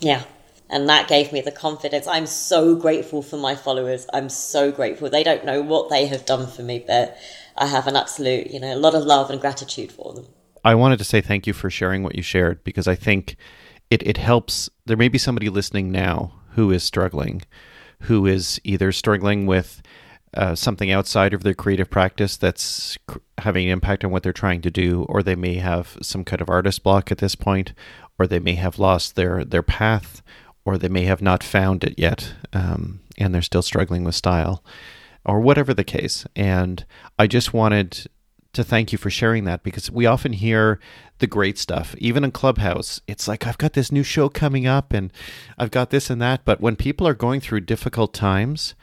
Yeah. 0.00 0.24
And 0.70 0.88
that 0.90 1.08
gave 1.08 1.32
me 1.32 1.40
the 1.40 1.50
confidence. 1.52 2.06
I'm 2.06 2.26
so 2.26 2.76
grateful 2.76 3.22
for 3.22 3.38
my 3.38 3.54
followers. 3.54 4.06
I'm 4.12 4.28
so 4.28 4.70
grateful. 4.70 5.08
They 5.08 5.24
don't 5.24 5.44
know 5.44 5.62
what 5.62 5.88
they 5.88 6.06
have 6.06 6.26
done 6.26 6.46
for 6.46 6.62
me, 6.62 6.84
but 6.86 7.16
I 7.56 7.66
have 7.66 7.86
an 7.86 7.96
absolute, 7.96 8.48
you 8.50 8.60
know, 8.60 8.74
a 8.74 8.76
lot 8.76 8.94
of 8.94 9.04
love 9.04 9.30
and 9.30 9.40
gratitude 9.40 9.90
for 9.90 10.12
them. 10.12 10.26
I 10.64 10.74
wanted 10.74 10.98
to 10.98 11.04
say 11.04 11.20
thank 11.22 11.46
you 11.46 11.54
for 11.54 11.70
sharing 11.70 12.02
what 12.02 12.16
you 12.16 12.22
shared 12.22 12.62
because 12.64 12.86
I 12.86 12.94
think 12.94 13.36
it, 13.90 14.02
it 14.02 14.16
helps. 14.16 14.70
There 14.86 14.96
may 14.96 15.08
be 15.08 15.18
somebody 15.18 15.48
listening 15.48 15.90
now 15.90 16.34
who 16.50 16.70
is 16.70 16.82
struggling, 16.82 17.42
who 18.02 18.26
is 18.26 18.60
either 18.64 18.92
struggling 18.92 19.46
with 19.46 19.82
uh, 20.34 20.54
something 20.54 20.90
outside 20.90 21.32
of 21.32 21.42
their 21.42 21.54
creative 21.54 21.88
practice 21.90 22.36
that's 22.36 22.98
cr- 23.06 23.18
having 23.38 23.66
an 23.66 23.72
impact 23.72 24.04
on 24.04 24.10
what 24.10 24.22
they're 24.22 24.32
trying 24.32 24.60
to 24.62 24.70
do, 24.70 25.04
or 25.08 25.22
they 25.22 25.36
may 25.36 25.54
have 25.54 25.96
some 26.02 26.24
kind 26.24 26.42
of 26.42 26.50
artist 26.50 26.82
block 26.82 27.10
at 27.10 27.18
this 27.18 27.34
point, 27.34 27.72
or 28.18 28.26
they 28.26 28.38
may 28.38 28.54
have 28.54 28.78
lost 28.78 29.16
their, 29.16 29.44
their 29.44 29.62
path, 29.62 30.22
or 30.64 30.76
they 30.76 30.88
may 30.88 31.04
have 31.04 31.22
not 31.22 31.42
found 31.42 31.82
it 31.82 31.94
yet, 31.96 32.34
um, 32.52 33.00
and 33.16 33.34
they're 33.34 33.40
still 33.40 33.62
struggling 33.62 34.04
with 34.04 34.14
style 34.14 34.62
or 35.24 35.40
whatever 35.40 35.72
the 35.74 35.84
case. 35.84 36.26
And 36.34 36.84
I 37.18 37.26
just 37.26 37.52
wanted 37.52 38.06
to 38.58 38.64
thank 38.64 38.90
you 38.90 38.98
for 38.98 39.08
sharing 39.08 39.44
that 39.44 39.62
because 39.62 39.90
we 39.90 40.04
often 40.04 40.32
hear 40.32 40.80
the 41.20 41.26
great 41.28 41.58
stuff, 41.58 41.94
even 41.98 42.24
in 42.24 42.32
Clubhouse. 42.32 43.00
It's 43.06 43.28
like, 43.28 43.46
I've 43.46 43.56
got 43.56 43.72
this 43.72 43.92
new 43.92 44.02
show 44.02 44.28
coming 44.28 44.66
up 44.66 44.92
and 44.92 45.12
I've 45.56 45.70
got 45.70 45.90
this 45.90 46.10
and 46.10 46.20
that. 46.20 46.44
But 46.44 46.60
when 46.60 46.74
people 46.74 47.06
are 47.06 47.14
going 47.14 47.40
through 47.40 47.60
difficult 47.60 48.12
times, 48.12 48.74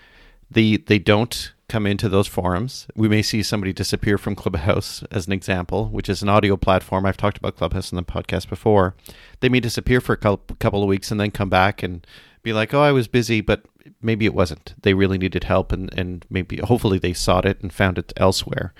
they, 0.49 0.77
they 0.77 0.97
don't 0.97 1.51
come 1.67 1.85
into 1.85 2.07
those 2.07 2.27
forums. 2.27 2.87
We 2.95 3.09
may 3.09 3.21
see 3.21 3.43
somebody 3.43 3.73
disappear 3.73 4.17
from 4.17 4.35
Clubhouse 4.35 5.03
as 5.11 5.27
an 5.27 5.33
example, 5.33 5.89
which 5.89 6.07
is 6.07 6.21
an 6.21 6.29
audio 6.29 6.55
platform. 6.55 7.05
I've 7.05 7.17
talked 7.17 7.37
about 7.37 7.57
Clubhouse 7.57 7.91
in 7.91 7.97
the 7.97 8.03
podcast 8.03 8.47
before. 8.47 8.95
They 9.41 9.49
may 9.49 9.59
disappear 9.59 9.99
for 9.99 10.13
a 10.13 10.17
couple 10.17 10.83
of 10.83 10.87
weeks 10.87 11.11
and 11.11 11.19
then 11.19 11.31
come 11.31 11.49
back 11.49 11.83
and 11.83 12.07
be 12.43 12.53
like, 12.53 12.73
oh, 12.73 12.81
I 12.81 12.93
was 12.93 13.09
busy, 13.09 13.41
but 13.41 13.65
maybe 14.01 14.25
it 14.25 14.33
wasn't. 14.33 14.75
They 14.81 14.93
really 14.93 15.17
needed 15.17 15.45
help, 15.45 15.71
and, 15.71 15.91
and 15.97 16.25
maybe 16.29 16.57
hopefully 16.57 16.99
they 16.99 17.13
sought 17.13 17.45
it 17.45 17.59
and 17.61 17.73
found 17.73 17.97
it 17.97 18.13
elsewhere. 18.15 18.73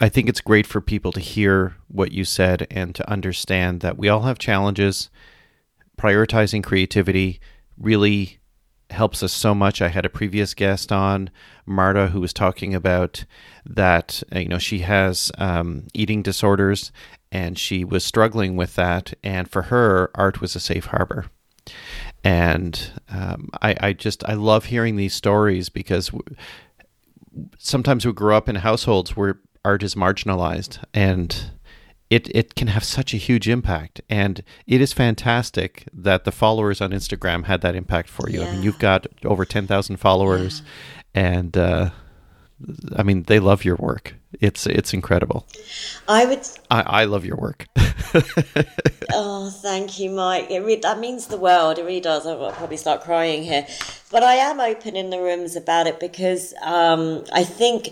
I 0.00 0.08
think 0.08 0.28
it's 0.28 0.40
great 0.40 0.66
for 0.66 0.80
people 0.80 1.12
to 1.12 1.20
hear 1.20 1.76
what 1.88 2.12
you 2.12 2.24
said 2.24 2.66
and 2.70 2.94
to 2.94 3.10
understand 3.10 3.80
that 3.80 3.98
we 3.98 4.08
all 4.08 4.22
have 4.22 4.38
challenges. 4.38 5.10
Prioritizing 5.98 6.64
creativity 6.64 7.40
really 7.76 8.38
helps 8.88 9.22
us 9.22 9.32
so 9.32 9.54
much. 9.54 9.82
I 9.82 9.88
had 9.88 10.06
a 10.06 10.10
previous 10.10 10.54
guest 10.54 10.90
on, 10.90 11.30
Marta, 11.66 12.08
who 12.08 12.20
was 12.20 12.32
talking 12.32 12.74
about 12.74 13.24
that, 13.66 14.22
you 14.32 14.48
know, 14.48 14.58
she 14.58 14.80
has 14.80 15.30
um, 15.38 15.86
eating 15.92 16.22
disorders 16.22 16.90
and 17.30 17.58
she 17.58 17.84
was 17.84 18.04
struggling 18.04 18.56
with 18.56 18.74
that. 18.76 19.12
And 19.22 19.48
for 19.48 19.62
her, 19.62 20.10
art 20.14 20.40
was 20.40 20.56
a 20.56 20.60
safe 20.60 20.86
harbor 20.86 21.26
and 22.24 22.92
um, 23.10 23.50
I, 23.62 23.76
I 23.80 23.92
just 23.92 24.24
I 24.28 24.34
love 24.34 24.66
hearing 24.66 24.96
these 24.96 25.14
stories 25.14 25.68
because 25.68 26.10
sometimes 27.58 28.04
we 28.04 28.12
grow 28.12 28.36
up 28.36 28.48
in 28.48 28.56
households 28.56 29.16
where 29.16 29.38
art 29.64 29.82
is 29.82 29.94
marginalized 29.94 30.82
and 30.94 31.50
it 32.08 32.34
it 32.34 32.54
can 32.54 32.68
have 32.68 32.82
such 32.82 33.14
a 33.14 33.16
huge 33.16 33.48
impact 33.48 34.00
and 34.08 34.42
it 34.66 34.80
is 34.80 34.92
fantastic 34.92 35.84
that 35.92 36.24
the 36.24 36.32
followers 36.32 36.80
on 36.80 36.90
Instagram 36.90 37.44
had 37.44 37.60
that 37.60 37.74
impact 37.74 38.08
for 38.08 38.28
you. 38.28 38.40
Yeah. 38.40 38.48
I 38.48 38.52
mean 38.52 38.62
you've 38.62 38.78
got 38.78 39.06
over 39.24 39.44
10,000 39.44 39.96
followers 39.96 40.62
yeah. 41.14 41.20
and 41.22 41.56
uh, 41.56 41.90
I 42.96 43.02
mean, 43.02 43.24
they 43.24 43.38
love 43.38 43.64
your 43.64 43.76
work. 43.76 44.14
It's 44.40 44.66
it's 44.66 44.92
incredible. 44.92 45.46
I 46.06 46.26
would. 46.26 46.46
I, 46.70 46.82
I 46.82 47.04
love 47.04 47.24
your 47.24 47.36
work. 47.36 47.66
oh, 49.12 49.50
thank 49.62 49.98
you, 49.98 50.10
Mike. 50.10 50.50
It 50.50 50.60
re- 50.60 50.76
that 50.76 50.98
means 50.98 51.26
the 51.26 51.36
world. 51.36 51.78
It 51.78 51.84
really 51.84 52.00
does. 52.00 52.26
I'll 52.26 52.52
probably 52.52 52.76
start 52.76 53.02
crying 53.02 53.42
here, 53.42 53.66
but 54.10 54.22
I 54.22 54.34
am 54.34 54.60
open 54.60 54.94
in 54.94 55.10
the 55.10 55.20
rooms 55.20 55.56
about 55.56 55.86
it 55.86 55.98
because 55.98 56.54
um, 56.62 57.24
I 57.32 57.44
think 57.44 57.90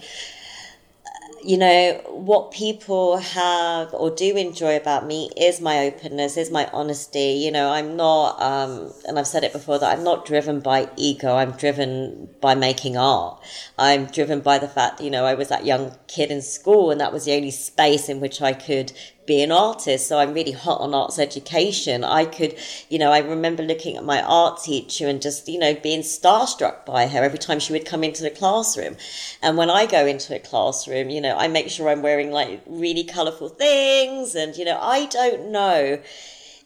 you 1.43 1.57
know, 1.57 2.01
what 2.09 2.51
people 2.51 3.18
have 3.18 3.93
or 3.95 4.11
do 4.11 4.36
enjoy 4.36 4.76
about 4.76 5.07
me 5.07 5.30
is 5.36 5.61
my 5.61 5.86
openness, 5.86 6.36
is 6.36 6.51
my 6.51 6.68
honesty. 6.72 7.41
You 7.45 7.51
know, 7.51 7.70
I'm 7.70 7.97
not, 7.97 8.41
um, 8.41 8.93
and 9.07 9.18
I've 9.18 9.26
said 9.26 9.45
it 9.45 9.53
before 9.53 9.78
that 9.78 9.97
I'm 9.97 10.05
not 10.05 10.26
driven 10.26 10.61
by 10.61 10.89
ego. 10.97 11.36
I'm 11.36 11.53
driven 11.53 12.28
by 12.41 12.55
making 12.55 12.97
art. 12.97 13.41
I'm 13.78 14.07
driven 14.07 14.41
by 14.41 14.59
the 14.59 14.68
fact, 14.68 15.01
you 15.01 15.11
know, 15.11 15.24
I 15.24 15.34
was 15.34 15.49
that 15.49 15.64
young 15.64 15.97
kid 16.07 16.30
in 16.30 16.43
school 16.43 16.91
and 16.91 17.01
that 17.01 17.12
was 17.12 17.24
the 17.24 17.32
only 17.32 17.51
space 17.51 18.09
in 18.09 18.20
which 18.20 18.43
I 18.43 18.53
could 18.53 18.93
be 19.29 19.43
an 19.43 19.53
artist. 19.53 20.09
So 20.09 20.18
I'm 20.18 20.35
really 20.35 20.53
hot 20.53 20.81
on 20.81 20.95
arts 20.95 21.18
education. 21.20 22.03
I 22.03 22.24
could, 22.24 22.57
you 22.89 22.99
know, 22.99 23.12
I 23.12 23.18
remember 23.18 23.62
looking 23.62 23.97
at 23.97 24.05
my 24.05 24.22
art 24.22 24.61
teacher 24.62 25.07
and 25.07 25.22
just, 25.22 25.47
you 25.49 25.61
know, 25.61 25.74
being 25.74 26.01
starstruck 26.01 26.85
by 26.85 27.07
her 27.07 27.22
every 27.22 27.39
time 27.39 27.61
she 27.61 27.72
would 27.72 27.87
come 27.87 28.03
into 28.03 28.22
the 28.22 28.31
classroom. 28.31 28.97
And 29.43 29.57
when 29.57 29.70
I 29.70 29.87
go 29.87 30.07
into 30.07 30.35
a 30.35 30.41
classroom, 30.41 31.11
you 31.11 31.20
know, 31.20 31.37
I 31.37 31.47
make 31.47 31.68
sure 31.68 31.89
I'm 31.89 32.03
wearing 32.03 32.33
like 32.33 32.62
really 32.66 33.05
colorful 33.05 33.51
things. 33.51 34.35
And, 34.35 34.57
you 34.57 34.64
know, 34.64 34.79
I 34.81 35.07
don't 35.07 35.53
know 35.53 36.01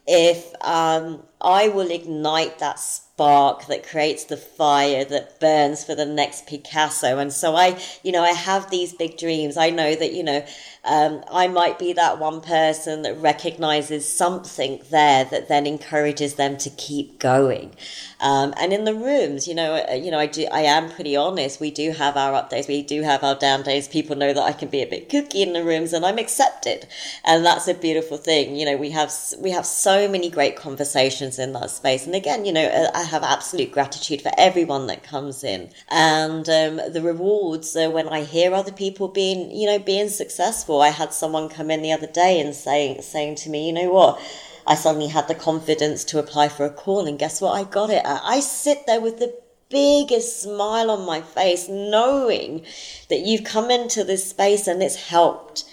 if 0.05 0.53
um, 0.61 1.23
I 1.39 1.67
will 1.69 1.89
ignite 1.89 2.59
that 2.59 2.79
spark 2.79 3.67
that 3.67 3.87
creates 3.87 4.25
the 4.25 4.37
fire 4.37 5.05
that 5.05 5.39
burns 5.39 5.83
for 5.83 5.95
the 5.95 6.05
next 6.05 6.47
Picasso. 6.47 7.19
And 7.19 7.31
so 7.31 7.55
I, 7.55 7.79
you 8.03 8.11
know, 8.11 8.21
I 8.21 8.31
have 8.31 8.69
these 8.69 8.93
big 8.93 9.17
dreams. 9.17 9.55
I 9.55 9.69
know 9.69 9.95
that, 9.95 10.13
you 10.13 10.23
know, 10.23 10.45
um, 10.85 11.23
I 11.31 11.47
might 11.47 11.79
be 11.79 11.93
that 11.93 12.19
one 12.19 12.41
person 12.41 13.03
that 13.03 13.17
recognizes 13.17 14.07
something 14.07 14.81
there 14.91 15.23
that 15.23 15.47
then 15.47 15.65
encourages 15.65 16.35
them 16.35 16.57
to 16.57 16.69
keep 16.71 17.19
going. 17.19 17.73
Um, 18.19 18.53
and 18.57 18.73
in 18.73 18.83
the 18.83 18.93
rooms, 18.93 19.47
you 19.47 19.55
know, 19.55 19.85
uh, 19.89 19.93
you 19.93 20.11
know, 20.11 20.19
I 20.19 20.25
do, 20.25 20.45
I 20.51 20.61
am 20.61 20.89
pretty 20.89 21.15
honest. 21.15 21.61
We 21.61 21.71
do 21.71 21.91
have 21.91 22.17
our 22.17 22.33
up 22.33 22.49
days. 22.49 22.67
We 22.67 22.81
do 22.81 23.01
have 23.01 23.23
our 23.23 23.35
down 23.35 23.63
days. 23.63 23.87
People 23.87 24.17
know 24.17 24.33
that 24.33 24.41
I 24.41 24.51
can 24.51 24.67
be 24.67 24.81
a 24.81 24.85
bit 24.87 25.09
kooky 25.09 25.45
in 25.45 25.53
the 25.53 25.63
rooms 25.63 25.93
and 25.93 26.05
I'm 26.05 26.17
accepted. 26.17 26.85
And 27.23 27.45
that's 27.45 27.67
a 27.67 27.73
beautiful 27.73 28.17
thing. 28.17 28.57
You 28.57 28.65
know, 28.65 28.75
we 28.75 28.89
have, 28.91 29.13
we 29.39 29.51
have 29.51 29.65
so 29.65 30.09
many 30.09 30.29
great 30.29 30.57
conversations 30.57 31.39
in 31.39 31.53
that 31.53 31.69
space. 31.69 32.05
And 32.05 32.15
again, 32.15 32.43
you 32.43 32.51
know, 32.51 32.65
uh, 32.65 32.91
I 32.93 33.03
have 33.03 33.23
absolute 33.23 33.71
gratitude 33.71 34.21
for 34.21 34.31
everyone 34.37 34.87
that 34.87 35.03
comes 35.03 35.45
in 35.45 35.69
and, 35.89 36.47
um, 36.49 36.81
the 36.91 37.01
rewards 37.01 37.75
when 37.75 38.09
I 38.09 38.23
hear 38.23 38.53
other 38.53 38.71
people 38.71 39.07
being, 39.07 39.51
you 39.51 39.67
know, 39.67 39.79
being 39.79 40.09
successful 40.09 40.72
I 40.81 40.89
had 40.89 41.13
someone 41.13 41.49
come 41.49 41.69
in 41.71 41.81
the 41.81 41.91
other 41.91 42.07
day 42.07 42.39
and 42.39 42.55
saying 42.55 43.01
saying 43.01 43.35
to 43.35 43.49
me, 43.49 43.67
you 43.67 43.73
know 43.73 43.91
what? 43.91 44.19
I 44.65 44.75
suddenly 44.75 45.07
had 45.07 45.27
the 45.27 45.35
confidence 45.35 46.03
to 46.05 46.19
apply 46.19 46.47
for 46.47 46.65
a 46.65 46.69
call, 46.69 47.05
and 47.05 47.19
guess 47.19 47.41
what? 47.41 47.51
I 47.53 47.63
got 47.63 47.89
it. 47.89 48.01
I 48.05 48.39
sit 48.39 48.85
there 48.85 49.01
with 49.01 49.19
the 49.19 49.35
biggest 49.69 50.41
smile 50.41 50.89
on 50.89 51.05
my 51.05 51.21
face, 51.21 51.67
knowing 51.67 52.65
that 53.09 53.19
you've 53.19 53.43
come 53.43 53.69
into 53.71 54.03
this 54.03 54.29
space 54.29 54.67
and 54.67 54.81
it's 54.81 54.95
helped. 54.95 55.65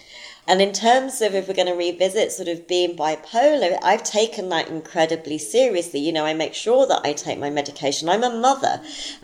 And 0.46 0.60
in 0.60 0.72
terms 0.72 1.20
of 1.20 1.34
if 1.34 1.46
we're 1.46 1.54
going 1.54 1.68
to 1.68 1.74
revisit 1.74 2.32
sort 2.32 2.48
of 2.48 2.66
being 2.66 2.96
bipolar, 2.96 3.78
I've 3.82 4.02
taken 4.02 4.48
that 4.48 4.68
incredibly 4.68 5.38
seriously. 5.38 6.00
You 6.00 6.12
know, 6.12 6.24
I 6.24 6.34
make 6.34 6.54
sure 6.54 6.86
that 6.86 7.02
I 7.04 7.12
take 7.12 7.38
my 7.38 7.50
medication. 7.50 8.08
I'm 8.08 8.24
a 8.24 8.30
mother. 8.30 8.80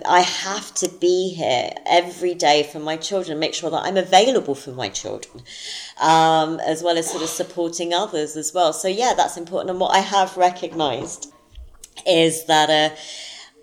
I 0.06 0.20
have 0.20 0.72
to 0.74 0.88
be 0.88 1.34
here 1.34 1.70
every 1.86 2.34
day 2.34 2.62
for 2.62 2.78
my 2.78 2.96
children, 2.96 3.38
make 3.38 3.54
sure 3.54 3.70
that 3.70 3.82
I'm 3.82 3.96
available 3.96 4.54
for 4.54 4.72
my 4.72 4.88
children, 4.88 5.42
um, 6.00 6.60
as 6.60 6.82
well 6.82 6.96
as 6.96 7.10
sort 7.10 7.22
of 7.22 7.28
supporting 7.28 7.92
others 7.92 8.36
as 8.36 8.52
well. 8.54 8.72
So, 8.72 8.88
yeah, 8.88 9.14
that's 9.16 9.36
important. 9.36 9.70
And 9.70 9.80
what 9.80 9.96
I 9.96 10.00
have 10.00 10.36
recognized 10.36 11.32
is 12.06 12.44
that. 12.46 12.70
Uh, 12.70 12.96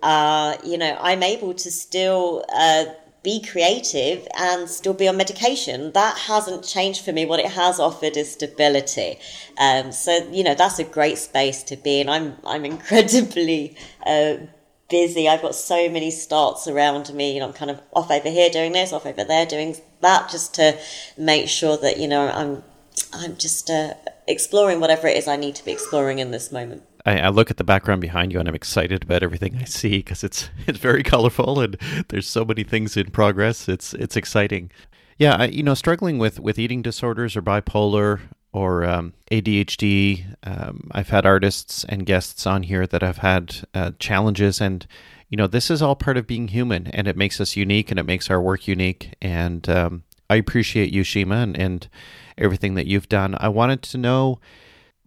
uh, 0.02 0.58
you 0.62 0.76
know, 0.76 0.98
I'm 1.00 1.22
able 1.22 1.54
to 1.54 1.70
still 1.70 2.44
uh, 2.54 2.84
be 3.24 3.42
creative 3.42 4.28
and 4.36 4.68
still 4.70 4.94
be 4.94 5.08
on 5.08 5.16
medication. 5.16 5.90
That 5.92 6.16
hasn't 6.16 6.62
changed 6.62 7.04
for 7.04 7.10
me. 7.10 7.24
What 7.24 7.40
it 7.40 7.50
has 7.50 7.80
offered 7.80 8.16
is 8.16 8.30
stability. 8.30 9.18
Um, 9.58 9.90
so 9.90 10.28
you 10.30 10.44
know, 10.44 10.54
that's 10.54 10.78
a 10.78 10.84
great 10.84 11.18
space 11.18 11.64
to 11.64 11.76
be 11.76 12.00
in. 12.00 12.08
I'm 12.08 12.36
I'm 12.44 12.64
incredibly 12.74 13.76
uh, 14.06 14.36
busy. 14.88 15.28
I've 15.28 15.42
got 15.42 15.54
so 15.56 15.88
many 15.88 16.10
starts 16.10 16.68
around 16.68 17.12
me. 17.12 17.34
You 17.34 17.40
know, 17.40 17.48
I'm 17.48 17.54
kind 17.54 17.70
of 17.70 17.80
off 17.94 18.10
over 18.10 18.28
here 18.28 18.50
doing 18.50 18.72
this, 18.72 18.92
off 18.92 19.06
over 19.06 19.24
there 19.24 19.46
doing 19.46 19.76
that, 20.02 20.30
just 20.30 20.54
to 20.56 20.78
make 21.16 21.48
sure 21.48 21.76
that 21.78 21.98
you 21.98 22.06
know 22.06 22.28
I'm 22.28 22.62
I'm 23.12 23.36
just 23.36 23.70
uh, 23.70 23.94
exploring 24.28 24.80
whatever 24.80 25.08
it 25.08 25.16
is 25.16 25.26
I 25.26 25.36
need 25.36 25.54
to 25.56 25.64
be 25.64 25.72
exploring 25.72 26.18
in 26.18 26.30
this 26.30 26.52
moment. 26.52 26.82
I, 27.04 27.18
I, 27.18 27.28
look 27.28 27.50
at 27.50 27.58
the 27.58 27.64
background 27.64 28.00
behind 28.00 28.32
you 28.32 28.40
and 28.40 28.48
I'm 28.48 28.54
excited 28.54 29.02
about 29.02 29.22
everything 29.22 29.56
I 29.56 29.64
see 29.64 29.98
because 29.98 30.24
it's 30.24 30.50
it's 30.66 30.78
very 30.78 31.02
colorful 31.02 31.60
and 31.60 31.76
there's 32.08 32.28
so 32.28 32.44
many 32.44 32.64
things 32.64 32.96
in 32.96 33.10
progress. 33.10 33.68
It's 33.68 33.94
it's 33.94 34.16
exciting. 34.16 34.70
Yeah, 35.18 35.36
I, 35.36 35.46
you 35.46 35.62
know, 35.62 35.74
struggling 35.74 36.18
with 36.18 36.40
with 36.40 36.58
eating 36.58 36.82
disorders 36.82 37.36
or 37.36 37.42
bipolar 37.42 38.20
or 38.52 38.84
um, 38.84 39.12
ADHD. 39.30 40.24
Um, 40.44 40.88
I've 40.92 41.10
had 41.10 41.26
artists 41.26 41.84
and 41.88 42.06
guests 42.06 42.46
on 42.46 42.62
here 42.62 42.86
that 42.86 43.02
have 43.02 43.18
had 43.18 43.66
uh, 43.74 43.92
challenges, 43.98 44.60
and 44.60 44.86
you 45.28 45.36
know, 45.36 45.46
this 45.46 45.70
is 45.70 45.82
all 45.82 45.96
part 45.96 46.16
of 46.16 46.26
being 46.26 46.48
human, 46.48 46.86
and 46.88 47.08
it 47.08 47.16
makes 47.16 47.40
us 47.40 47.56
unique, 47.56 47.90
and 47.90 47.98
it 47.98 48.06
makes 48.06 48.30
our 48.30 48.40
work 48.40 48.68
unique. 48.68 49.14
And 49.20 49.68
um, 49.68 50.04
I 50.30 50.36
appreciate 50.36 50.92
you, 50.92 51.02
Shima, 51.02 51.36
and, 51.36 51.58
and 51.58 51.88
everything 52.38 52.74
that 52.74 52.86
you've 52.86 53.08
done. 53.08 53.36
I 53.40 53.48
wanted 53.48 53.82
to 53.82 53.98
know 53.98 54.40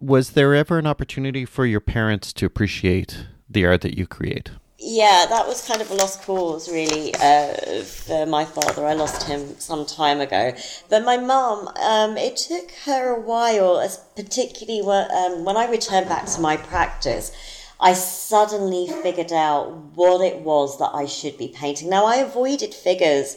was 0.00 0.30
there 0.30 0.54
ever 0.54 0.78
an 0.78 0.86
opportunity 0.86 1.44
for 1.44 1.66
your 1.66 1.80
parents 1.80 2.32
to 2.34 2.46
appreciate 2.46 3.26
the 3.48 3.66
art 3.66 3.80
that 3.82 3.96
you 3.96 4.06
create? 4.06 4.50
Yeah, 4.80 5.26
that 5.28 5.48
was 5.48 5.66
kind 5.66 5.80
of 5.80 5.90
a 5.90 5.94
lost 5.94 6.22
cause, 6.22 6.70
really, 6.70 7.12
uh, 7.16 7.82
for 7.82 8.26
my 8.26 8.44
father. 8.44 8.86
I 8.86 8.92
lost 8.92 9.24
him 9.24 9.58
some 9.58 9.84
time 9.84 10.20
ago. 10.20 10.54
But 10.88 11.04
my 11.04 11.16
mum, 11.16 11.68
um, 11.82 12.16
it 12.16 12.36
took 12.36 12.70
her 12.84 13.16
a 13.16 13.20
while, 13.20 13.80
as 13.80 13.96
particularly 14.14 14.80
um, 14.80 15.44
when 15.44 15.56
I 15.56 15.68
returned 15.68 16.08
back 16.08 16.26
to 16.26 16.40
my 16.40 16.56
practice. 16.56 17.32
I 17.80 17.94
suddenly 17.94 18.88
figured 19.02 19.32
out 19.32 19.72
what 19.96 20.20
it 20.20 20.42
was 20.42 20.78
that 20.78 20.90
I 20.94 21.06
should 21.06 21.38
be 21.38 21.48
painting. 21.48 21.88
Now, 21.88 22.06
I 22.06 22.16
avoided 22.16 22.72
figures 22.72 23.36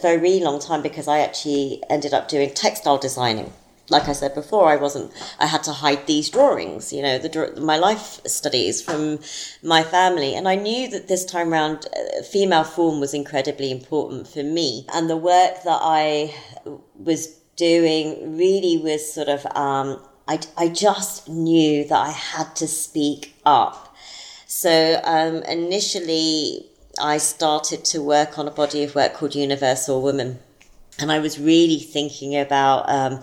for 0.00 0.08
a 0.08 0.18
really 0.18 0.40
long 0.40 0.58
time 0.58 0.82
because 0.82 1.08
I 1.08 1.20
actually 1.20 1.82
ended 1.88 2.12
up 2.12 2.28
doing 2.28 2.52
textile 2.52 2.98
designing 2.98 3.52
like 3.90 4.08
I 4.08 4.12
said 4.12 4.34
before, 4.34 4.68
I 4.68 4.76
wasn't. 4.76 5.12
I 5.38 5.46
had 5.46 5.62
to 5.64 5.72
hide 5.72 6.06
these 6.06 6.28
drawings, 6.28 6.92
you 6.92 7.02
know, 7.02 7.18
the 7.18 7.60
my 7.60 7.76
life 7.76 8.20
studies 8.26 8.82
from 8.82 9.20
my 9.62 9.82
family, 9.82 10.34
and 10.34 10.48
I 10.48 10.56
knew 10.56 10.88
that 10.88 11.08
this 11.08 11.24
time 11.24 11.52
around, 11.52 11.86
uh, 11.86 12.22
female 12.22 12.64
form 12.64 13.00
was 13.00 13.14
incredibly 13.14 13.70
important 13.70 14.28
for 14.28 14.42
me, 14.42 14.86
and 14.92 15.08
the 15.08 15.16
work 15.16 15.62
that 15.64 15.80
I 15.82 16.34
was 16.94 17.28
doing 17.56 18.36
really 18.36 18.76
was 18.76 19.12
sort 19.12 19.28
of. 19.28 19.46
Um, 19.56 20.02
I 20.26 20.40
I 20.56 20.68
just 20.68 21.28
knew 21.28 21.84
that 21.88 21.98
I 21.98 22.10
had 22.10 22.54
to 22.56 22.66
speak 22.66 23.34
up. 23.46 23.94
So 24.46 25.00
um, 25.04 25.42
initially, 25.44 26.66
I 27.00 27.18
started 27.18 27.84
to 27.86 28.02
work 28.02 28.38
on 28.38 28.48
a 28.48 28.50
body 28.50 28.84
of 28.84 28.94
work 28.94 29.14
called 29.14 29.34
Universal 29.34 30.02
Woman, 30.02 30.40
and 30.98 31.10
I 31.10 31.20
was 31.20 31.38
really 31.38 31.78
thinking 31.78 32.36
about. 32.36 32.88
Um, 32.90 33.22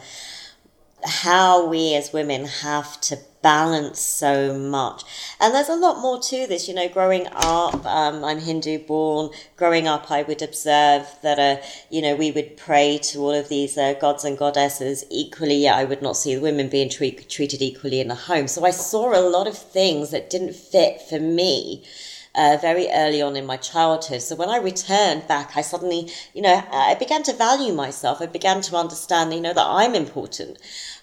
how 1.06 1.68
we 1.68 1.94
as 1.96 2.12
women 2.12 2.46
have 2.46 3.00
to 3.02 3.18
balance 3.42 4.00
so 4.00 4.58
much. 4.58 5.04
And 5.40 5.54
there's 5.54 5.70
a 5.70 5.76
lot 5.76 6.00
more 6.00 6.20
to 6.20 6.48
this. 6.48 6.68
You 6.68 6.74
know, 6.74 6.90
growing 6.90 7.28
up, 7.32 7.86
um, 7.86 8.24
I'm 8.24 8.40
Hindu 8.40 8.80
born. 8.80 9.30
Growing 9.56 9.88
up, 9.88 10.10
I 10.10 10.24
would 10.24 10.42
observe 10.42 11.08
that, 11.22 11.38
uh, 11.38 11.62
you 11.92 12.02
know, 12.02 12.16
we 12.16 12.32
would 12.32 12.58
pray 12.58 12.98
to 13.04 13.20
all 13.20 13.34
of 13.34 13.50
these 13.50 13.78
uh, 13.78 13.94
gods 13.94 14.26
and 14.26 14.38
goddesses 14.38 15.06
equally. 15.12 15.58
Yet 15.58 15.78
I 15.78 15.86
would 15.86 16.02
not 16.02 16.18
see 16.18 16.34
the 16.34 16.42
women 16.42 16.70
being 16.70 16.90
treat- 16.90 17.30
treated 17.30 17.62
equally 17.62 18.00
in 18.00 18.08
the 18.08 18.16
home. 18.16 18.48
So 18.48 18.66
I 18.66 18.72
saw 18.72 19.14
a 19.14 19.22
lot 19.22 19.48
of 19.48 19.58
things 19.58 20.10
that 20.12 20.30
didn't 20.30 20.56
fit 20.56 21.02
for 21.02 21.20
me 21.20 21.84
uh, 22.36 22.58
very 22.62 22.88
early 22.92 23.22
on 23.22 23.36
in 23.36 23.46
my 23.46 23.58
childhood. 23.58 24.22
So 24.22 24.36
when 24.36 24.50
I 24.50 24.58
returned 24.58 25.28
back, 25.28 25.56
I 25.56 25.62
suddenly, 25.62 26.10
you 26.34 26.42
know, 26.42 26.64
I 26.72 26.96
began 26.96 27.24
to 27.24 27.34
value 27.34 27.74
myself. 27.74 28.22
I 28.22 28.26
began 28.26 28.62
to 28.62 28.76
understand, 28.76 29.34
you 29.34 29.42
know, 29.42 29.54
that 29.54 29.66
I'm 29.66 29.96
important. 29.96 30.58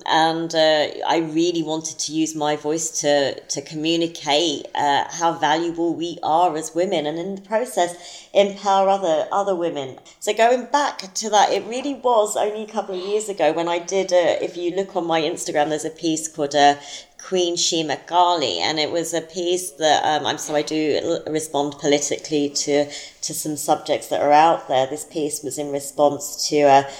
And 0.06 0.54
uh, 0.54 0.88
I 1.06 1.18
really 1.18 1.62
wanted 1.62 1.98
to 2.00 2.12
use 2.12 2.34
my 2.34 2.56
voice 2.56 3.00
to, 3.00 3.40
to 3.40 3.62
communicate 3.62 4.66
uh, 4.74 5.04
how 5.10 5.32
valuable 5.32 5.94
we 5.94 6.18
are 6.22 6.56
as 6.56 6.74
women 6.74 7.06
and 7.06 7.18
in 7.18 7.36
the 7.36 7.42
process 7.42 8.28
empower 8.34 8.88
other, 8.88 9.28
other 9.30 9.54
women. 9.54 9.98
So 10.20 10.32
going 10.34 10.66
back 10.66 11.14
to 11.14 11.30
that, 11.30 11.52
it 11.52 11.64
really 11.66 11.94
was 11.94 12.36
only 12.36 12.62
a 12.62 12.66
couple 12.66 12.94
of 12.94 13.06
years 13.06 13.28
ago 13.28 13.52
when 13.52 13.68
I 13.68 13.78
did, 13.78 14.12
uh, 14.12 14.36
if 14.40 14.56
you 14.56 14.74
look 14.74 14.96
on 14.96 15.06
my 15.06 15.20
Instagram, 15.20 15.68
there's 15.68 15.84
a 15.84 15.90
piece 15.90 16.28
called 16.28 16.54
uh, 16.54 16.76
Queen 17.22 17.56
Shima 17.56 17.96
Kali, 17.96 18.58
and 18.58 18.80
it 18.80 18.90
was 18.90 19.14
a 19.14 19.20
piece 19.20 19.70
that 19.72 20.04
um, 20.04 20.26
I'm 20.26 20.38
so 20.38 20.56
I 20.56 20.62
do 20.62 21.20
respond 21.28 21.78
politically 21.78 22.50
to 22.50 22.86
to 22.86 23.34
some 23.34 23.56
subjects 23.56 24.08
that 24.08 24.20
are 24.20 24.32
out 24.32 24.66
there. 24.66 24.86
This 24.86 25.04
piece 25.04 25.42
was 25.42 25.56
in 25.56 25.70
response 25.70 26.48
to 26.48 26.62
uh, 26.62 26.90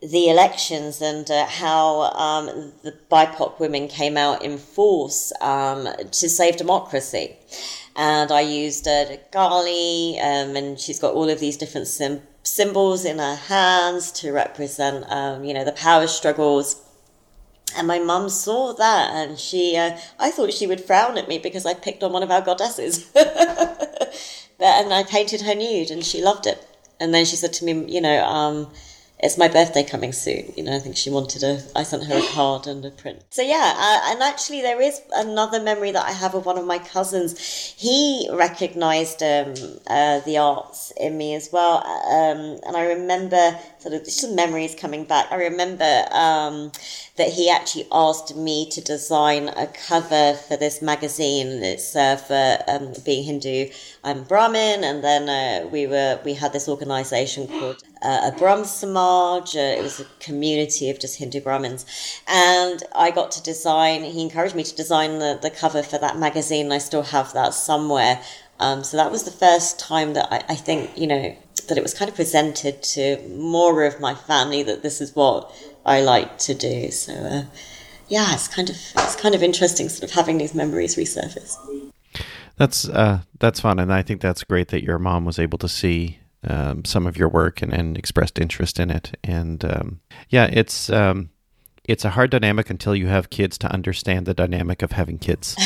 the 0.00 0.28
elections 0.28 1.02
and 1.02 1.30
uh, 1.30 1.46
how 1.46 2.02
um, 2.12 2.72
the 2.82 2.94
BIPOC 3.10 3.58
women 3.58 3.88
came 3.88 4.16
out 4.16 4.44
in 4.44 4.58
force 4.58 5.32
um, 5.40 5.88
to 6.12 6.28
save 6.28 6.56
democracy. 6.56 7.36
And 7.96 8.30
I 8.30 8.42
used 8.42 8.86
uh, 8.86 9.16
Kali, 9.32 10.20
um, 10.20 10.54
and 10.54 10.78
she's 10.78 11.00
got 11.00 11.14
all 11.14 11.28
of 11.28 11.40
these 11.40 11.56
different 11.56 11.88
sim- 11.88 12.22
symbols 12.44 13.04
in 13.04 13.18
her 13.18 13.34
hands 13.34 14.12
to 14.12 14.32
represent, 14.32 15.04
um, 15.10 15.44
you 15.44 15.52
know, 15.52 15.64
the 15.64 15.72
power 15.72 16.06
struggles 16.06 16.84
and 17.76 17.86
my 17.86 17.98
mum 17.98 18.28
saw 18.28 18.72
that 18.72 19.10
and 19.12 19.38
she, 19.38 19.76
uh, 19.76 19.96
I 20.18 20.30
thought 20.30 20.52
she 20.52 20.66
would 20.66 20.80
frown 20.80 21.18
at 21.18 21.28
me 21.28 21.38
because 21.38 21.66
I 21.66 21.74
picked 21.74 22.02
on 22.02 22.12
one 22.12 22.22
of 22.22 22.30
our 22.30 22.40
goddesses. 22.40 23.04
but, 23.14 24.12
and 24.60 24.92
I 24.92 25.04
painted 25.04 25.42
her 25.42 25.54
nude 25.54 25.90
and 25.90 26.04
she 26.04 26.22
loved 26.22 26.46
it. 26.46 26.64
And 27.00 27.12
then 27.14 27.24
she 27.24 27.36
said 27.36 27.52
to 27.54 27.64
me, 27.64 27.84
you 27.92 28.00
know, 28.00 28.24
um, 28.24 28.70
it's 29.20 29.36
my 29.36 29.48
birthday 29.48 29.82
coming 29.82 30.12
soon. 30.12 30.52
You 30.56 30.64
know, 30.64 30.76
I 30.76 30.78
think 30.78 30.96
she 30.96 31.10
wanted 31.10 31.42
a, 31.42 31.62
I 31.74 31.82
sent 31.82 32.04
her 32.04 32.18
a 32.18 32.26
card 32.32 32.66
and 32.66 32.84
a 32.84 32.90
print. 32.90 33.24
So 33.30 33.42
yeah, 33.42 33.74
uh, 33.76 34.12
and 34.12 34.22
actually 34.22 34.62
there 34.62 34.80
is 34.80 35.00
another 35.14 35.60
memory 35.60 35.90
that 35.90 36.06
I 36.06 36.12
have 36.12 36.34
of 36.34 36.46
one 36.46 36.58
of 36.58 36.64
my 36.66 36.78
cousins. 36.78 37.38
He 37.76 38.28
recognized 38.32 39.22
um, 39.22 39.54
uh, 39.88 40.20
the 40.20 40.38
arts 40.38 40.92
in 40.96 41.18
me 41.18 41.34
as 41.34 41.50
well. 41.52 41.84
Um, 41.86 42.60
and 42.66 42.76
I 42.76 42.86
remember 42.86 43.58
sort 43.78 43.94
of 43.94 44.04
just 44.04 44.30
memories 44.30 44.74
coming 44.74 45.04
back. 45.04 45.26
I 45.30 45.36
remember 45.36 46.04
um, 46.10 46.72
that 47.16 47.28
he 47.28 47.50
actually 47.50 47.86
asked 47.92 48.34
me 48.36 48.68
to 48.70 48.80
design 48.80 49.48
a 49.48 49.66
cover 49.66 50.34
for 50.34 50.56
this 50.56 50.82
magazine. 50.82 51.62
It's 51.62 51.94
uh, 51.94 52.16
for 52.16 52.58
um, 52.68 52.94
being 53.04 53.24
Hindu. 53.24 53.70
I'm 54.04 54.24
Brahmin, 54.24 54.84
and 54.84 55.02
then 55.02 55.28
uh, 55.28 55.68
we 55.68 55.86
were 55.86 56.20
we 56.24 56.34
had 56.34 56.52
this 56.52 56.68
organization 56.68 57.46
called 57.46 57.82
uh, 58.02 58.30
a 58.32 58.36
Brahm 58.36 58.64
Samaj. 58.64 59.54
Uh, 59.54 59.78
it 59.78 59.82
was 59.82 60.00
a 60.00 60.06
community 60.20 60.90
of 60.90 60.98
just 60.98 61.18
Hindu 61.18 61.40
Brahmins, 61.40 61.86
and 62.26 62.82
I 62.94 63.10
got 63.10 63.30
to 63.32 63.42
design. 63.42 64.02
He 64.04 64.22
encouraged 64.22 64.54
me 64.54 64.64
to 64.64 64.74
design 64.74 65.18
the 65.18 65.38
the 65.40 65.50
cover 65.50 65.82
for 65.82 65.98
that 65.98 66.18
magazine. 66.18 66.72
I 66.72 66.78
still 66.78 67.02
have 67.02 67.32
that 67.34 67.54
somewhere. 67.54 68.20
Um, 68.60 68.82
so 68.82 68.96
that 68.96 69.12
was 69.12 69.22
the 69.22 69.30
first 69.30 69.78
time 69.78 70.14
that 70.14 70.32
I, 70.32 70.42
I 70.48 70.54
think 70.56 70.98
you 70.98 71.06
know 71.06 71.36
that 71.68 71.78
it 71.78 71.82
was 71.82 71.94
kind 71.94 72.08
of 72.08 72.14
presented 72.14 72.82
to 72.82 73.18
more 73.28 73.84
of 73.84 74.00
my 74.00 74.14
family 74.14 74.62
that 74.62 74.82
this 74.82 75.00
is 75.00 75.14
what 75.14 75.52
I 75.84 76.00
like 76.00 76.38
to 76.38 76.54
do. 76.54 76.90
So 76.90 77.12
uh, 77.12 77.44
yeah, 78.08 78.34
it's 78.34 78.48
kind 78.48 78.70
of 78.70 78.76
it's 78.76 79.16
kind 79.16 79.34
of 79.34 79.42
interesting, 79.42 79.88
sort 79.88 80.10
of 80.10 80.14
having 80.14 80.38
these 80.38 80.54
memories 80.54 80.96
resurface. 80.96 81.56
That's 82.56 82.88
uh, 82.88 83.20
that's 83.38 83.60
fun, 83.60 83.78
and 83.78 83.92
I 83.92 84.02
think 84.02 84.20
that's 84.20 84.44
great 84.44 84.68
that 84.68 84.82
your 84.82 84.98
mom 84.98 85.24
was 85.24 85.38
able 85.38 85.58
to 85.58 85.68
see 85.68 86.18
um, 86.46 86.84
some 86.84 87.06
of 87.06 87.16
your 87.16 87.28
work 87.28 87.62
and, 87.62 87.72
and 87.72 87.96
expressed 87.96 88.38
interest 88.38 88.80
in 88.80 88.90
it. 88.90 89.16
And 89.22 89.64
um, 89.64 90.00
yeah, 90.28 90.46
it's 90.46 90.90
um, 90.90 91.30
it's 91.84 92.04
a 92.04 92.10
hard 92.10 92.30
dynamic 92.30 92.70
until 92.70 92.94
you 92.94 93.06
have 93.06 93.30
kids 93.30 93.58
to 93.58 93.72
understand 93.72 94.26
the 94.26 94.34
dynamic 94.34 94.82
of 94.82 94.92
having 94.92 95.18
kids 95.18 95.56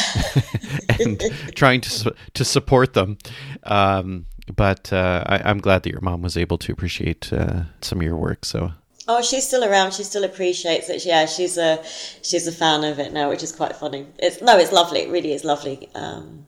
and 1.00 1.20
trying 1.55 1.80
to 1.82 2.14
to 2.34 2.44
support 2.44 2.94
them. 2.94 3.18
Um, 3.64 4.26
but 4.55 4.93
uh, 4.93 5.24
I, 5.26 5.51
am 5.51 5.59
glad 5.59 5.82
that 5.84 5.90
your 5.90 6.01
mom 6.01 6.22
was 6.22 6.36
able 6.36 6.59
to 6.59 6.72
appreciate 6.72 7.32
uh, 7.32 7.64
some 7.80 7.99
of 7.99 8.05
your 8.05 8.16
work. 8.16 8.45
So. 8.45 8.72
Oh, 9.09 9.20
she's 9.20 9.47
still 9.47 9.64
around. 9.64 9.95
She 9.95 10.05
still 10.05 10.22
appreciates 10.22 10.88
it. 10.88 11.05
Yeah, 11.05 11.26
she's 11.26 11.59
a 11.59 11.82
she's 12.22 12.47
a 12.47 12.53
fan 12.53 12.84
of 12.84 13.01
it 13.01 13.12
now, 13.12 13.30
which 13.30 13.43
is 13.43 13.51
quite 13.51 13.74
funny. 13.74 14.07
It's 14.18 14.40
no, 14.40 14.57
it's 14.59 14.70
lovely. 14.70 15.01
It 15.01 15.11
really 15.11 15.32
is 15.32 15.45
lovely. 15.45 15.88
Um, 15.95 16.47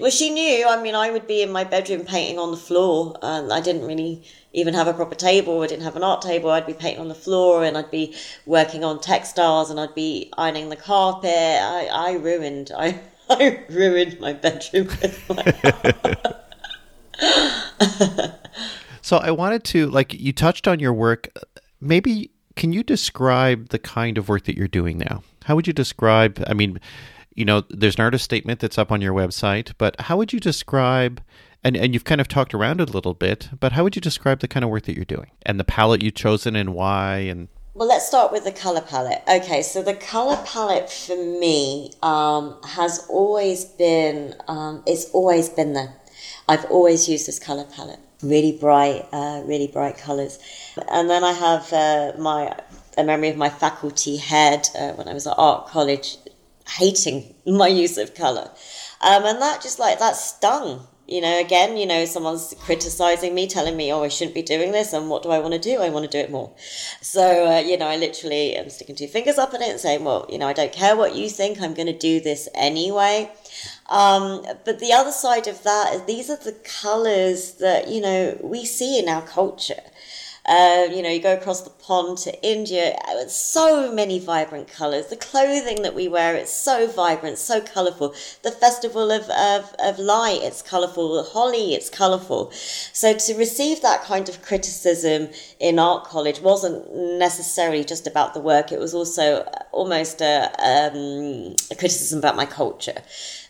well, 0.00 0.10
she 0.10 0.30
knew. 0.30 0.66
I 0.66 0.82
mean, 0.82 0.96
I 0.96 1.10
would 1.10 1.28
be 1.28 1.40
in 1.40 1.52
my 1.52 1.62
bedroom 1.62 2.04
painting 2.04 2.38
on 2.38 2.50
the 2.50 2.56
floor, 2.56 3.16
and 3.22 3.52
I 3.52 3.60
didn't 3.60 3.86
really 3.86 4.24
even 4.52 4.74
have 4.74 4.88
a 4.88 4.92
proper 4.92 5.14
table. 5.14 5.62
I 5.62 5.68
didn't 5.68 5.84
have 5.84 5.94
an 5.94 6.02
art 6.02 6.20
table. 6.20 6.50
I'd 6.50 6.66
be 6.66 6.74
painting 6.74 7.00
on 7.00 7.08
the 7.08 7.14
floor, 7.14 7.62
and 7.62 7.78
I'd 7.78 7.92
be 7.92 8.16
working 8.44 8.82
on 8.82 9.00
textiles, 9.00 9.70
and 9.70 9.78
I'd 9.78 9.94
be 9.94 10.32
ironing 10.36 10.70
the 10.70 10.76
carpet. 10.76 11.30
I 11.30 11.88
I 11.92 12.12
ruined. 12.14 12.72
I 12.76 12.98
I 13.30 13.64
ruined 13.70 14.18
my 14.18 14.32
bedroom 14.32 14.88
with 14.88 15.28
my 15.28 16.34
so 19.02 19.18
I 19.18 19.30
wanted 19.30 19.64
to 19.64 19.88
like 19.88 20.14
you 20.14 20.32
touched 20.32 20.68
on 20.68 20.80
your 20.80 20.92
work. 20.92 21.28
Maybe 21.80 22.30
can 22.56 22.72
you 22.72 22.82
describe 22.82 23.68
the 23.68 23.78
kind 23.78 24.18
of 24.18 24.28
work 24.28 24.44
that 24.44 24.56
you're 24.56 24.68
doing 24.68 24.98
now? 24.98 25.22
How 25.44 25.54
would 25.54 25.66
you 25.66 25.72
describe? 25.72 26.42
I 26.46 26.54
mean, 26.54 26.80
you 27.34 27.44
know, 27.44 27.64
there's 27.68 27.96
an 27.96 28.02
artist 28.02 28.24
statement 28.24 28.60
that's 28.60 28.78
up 28.78 28.92
on 28.92 29.00
your 29.00 29.12
website, 29.12 29.72
but 29.78 30.00
how 30.02 30.16
would 30.16 30.32
you 30.32 30.40
describe? 30.40 31.20
And, 31.62 31.76
and 31.76 31.94
you've 31.94 32.04
kind 32.04 32.20
of 32.20 32.28
talked 32.28 32.52
around 32.52 32.80
it 32.80 32.90
a 32.90 32.92
little 32.92 33.14
bit, 33.14 33.48
but 33.58 33.72
how 33.72 33.84
would 33.84 33.96
you 33.96 34.02
describe 34.02 34.40
the 34.40 34.48
kind 34.48 34.64
of 34.64 34.70
work 34.70 34.84
that 34.84 34.96
you're 34.96 35.06
doing 35.06 35.30
and 35.44 35.58
the 35.58 35.64
palette 35.64 36.02
you've 36.02 36.14
chosen 36.14 36.54
and 36.56 36.74
why? 36.74 37.16
And 37.20 37.48
well, 37.72 37.88
let's 37.88 38.06
start 38.06 38.32
with 38.32 38.44
the 38.44 38.52
color 38.52 38.82
palette. 38.82 39.22
Okay, 39.26 39.62
so 39.62 39.82
the 39.82 39.94
color 39.94 40.36
palette 40.44 40.90
for 40.90 41.16
me 41.16 41.92
um, 42.02 42.60
has 42.64 43.06
always 43.08 43.64
been 43.64 44.34
um, 44.46 44.82
it's 44.86 45.10
always 45.10 45.48
been 45.48 45.72
there. 45.72 45.94
I've 46.48 46.64
always 46.66 47.08
used 47.08 47.26
this 47.26 47.38
color 47.38 47.64
palette, 47.64 48.00
really 48.22 48.52
bright, 48.52 49.06
uh, 49.12 49.42
really 49.44 49.66
bright 49.66 49.98
colors. 49.98 50.38
And 50.90 51.08
then 51.08 51.24
I 51.24 51.32
have 51.32 51.72
uh, 51.72 52.12
my 52.18 52.56
a 52.96 53.02
memory 53.02 53.28
of 53.28 53.36
my 53.36 53.50
faculty 53.50 54.16
head 54.16 54.68
uh, 54.78 54.92
when 54.92 55.08
I 55.08 55.14
was 55.14 55.26
at 55.26 55.34
art 55.36 55.66
college 55.66 56.16
hating 56.78 57.34
my 57.46 57.68
use 57.68 57.98
of 57.98 58.14
color, 58.14 58.50
um, 59.00 59.24
and 59.24 59.40
that 59.42 59.62
just 59.62 59.78
like 59.78 59.98
that 59.98 60.16
stung 60.16 60.86
you 61.06 61.20
know, 61.20 61.38
again, 61.38 61.76
you 61.76 61.84
know, 61.84 62.06
someone's 62.06 62.54
criticizing 62.60 63.34
me, 63.34 63.46
telling 63.46 63.76
me, 63.76 63.92
oh, 63.92 64.02
I 64.02 64.08
shouldn't 64.08 64.34
be 64.34 64.42
doing 64.42 64.72
this, 64.72 64.94
and 64.94 65.10
what 65.10 65.22
do 65.22 65.30
I 65.30 65.38
want 65.38 65.52
to 65.52 65.60
do? 65.60 65.82
I 65.82 65.90
want 65.90 66.10
to 66.10 66.10
do 66.10 66.18
it 66.18 66.30
more. 66.30 66.52
So, 67.02 67.46
uh, 67.46 67.58
you 67.58 67.76
know, 67.76 67.86
I 67.86 67.96
literally 67.96 68.56
am 68.56 68.70
sticking 68.70 68.96
two 68.96 69.06
fingers 69.06 69.36
up 69.36 69.52
at 69.52 69.60
it 69.60 69.68
and 69.68 69.78
saying, 69.78 70.02
well, 70.02 70.26
you 70.30 70.38
know, 70.38 70.48
I 70.48 70.54
don't 70.54 70.72
care 70.72 70.96
what 70.96 71.14
you 71.14 71.28
think, 71.28 71.60
I'm 71.60 71.74
going 71.74 71.88
to 71.88 71.98
do 71.98 72.20
this 72.20 72.48
anyway. 72.54 73.30
Um, 73.88 74.44
but 74.64 74.78
the 74.78 74.92
other 74.92 75.12
side 75.12 75.46
of 75.46 75.62
that 75.62 75.94
is 75.94 76.02
these 76.04 76.30
are 76.30 76.36
the 76.36 76.56
colors 76.82 77.54
that, 77.54 77.88
you 77.88 78.00
know, 78.00 78.38
we 78.42 78.64
see 78.64 78.98
in 78.98 79.08
our 79.08 79.22
culture. 79.22 79.82
Uh, 80.46 80.86
you 80.90 81.00
know, 81.02 81.08
you 81.08 81.22
go 81.22 81.32
across 81.32 81.62
the 81.62 81.70
pond 81.70 82.18
to 82.18 82.46
India, 82.46 82.94
uh, 83.08 83.26
so 83.26 83.90
many 83.90 84.18
vibrant 84.18 84.68
colors. 84.68 85.06
The 85.06 85.16
clothing 85.16 85.80
that 85.82 85.94
we 85.94 86.06
wear, 86.06 86.34
it's 86.34 86.52
so 86.52 86.86
vibrant, 86.86 87.38
so 87.38 87.62
colorful. 87.62 88.14
The 88.42 88.50
festival 88.50 89.10
of, 89.10 89.22
of, 89.30 89.74
of 89.78 89.98
light, 89.98 90.40
it's 90.42 90.60
colorful. 90.60 91.22
Holi, 91.22 91.72
it's 91.72 91.88
colorful. 91.88 92.50
So 92.52 93.16
to 93.16 93.34
receive 93.36 93.80
that 93.80 94.02
kind 94.02 94.28
of 94.28 94.42
criticism 94.42 95.30
in 95.60 95.78
art 95.78 96.04
college 96.04 96.40
wasn't 96.40 96.94
necessarily 96.94 97.82
just 97.82 98.06
about 98.06 98.34
the 98.34 98.40
work. 98.40 98.70
It 98.70 98.78
was 98.78 98.92
also 98.92 99.48
almost 99.72 100.20
a, 100.20 100.52
um, 100.62 101.56
a 101.70 101.74
criticism 101.74 102.18
about 102.18 102.36
my 102.36 102.44
culture. 102.44 103.00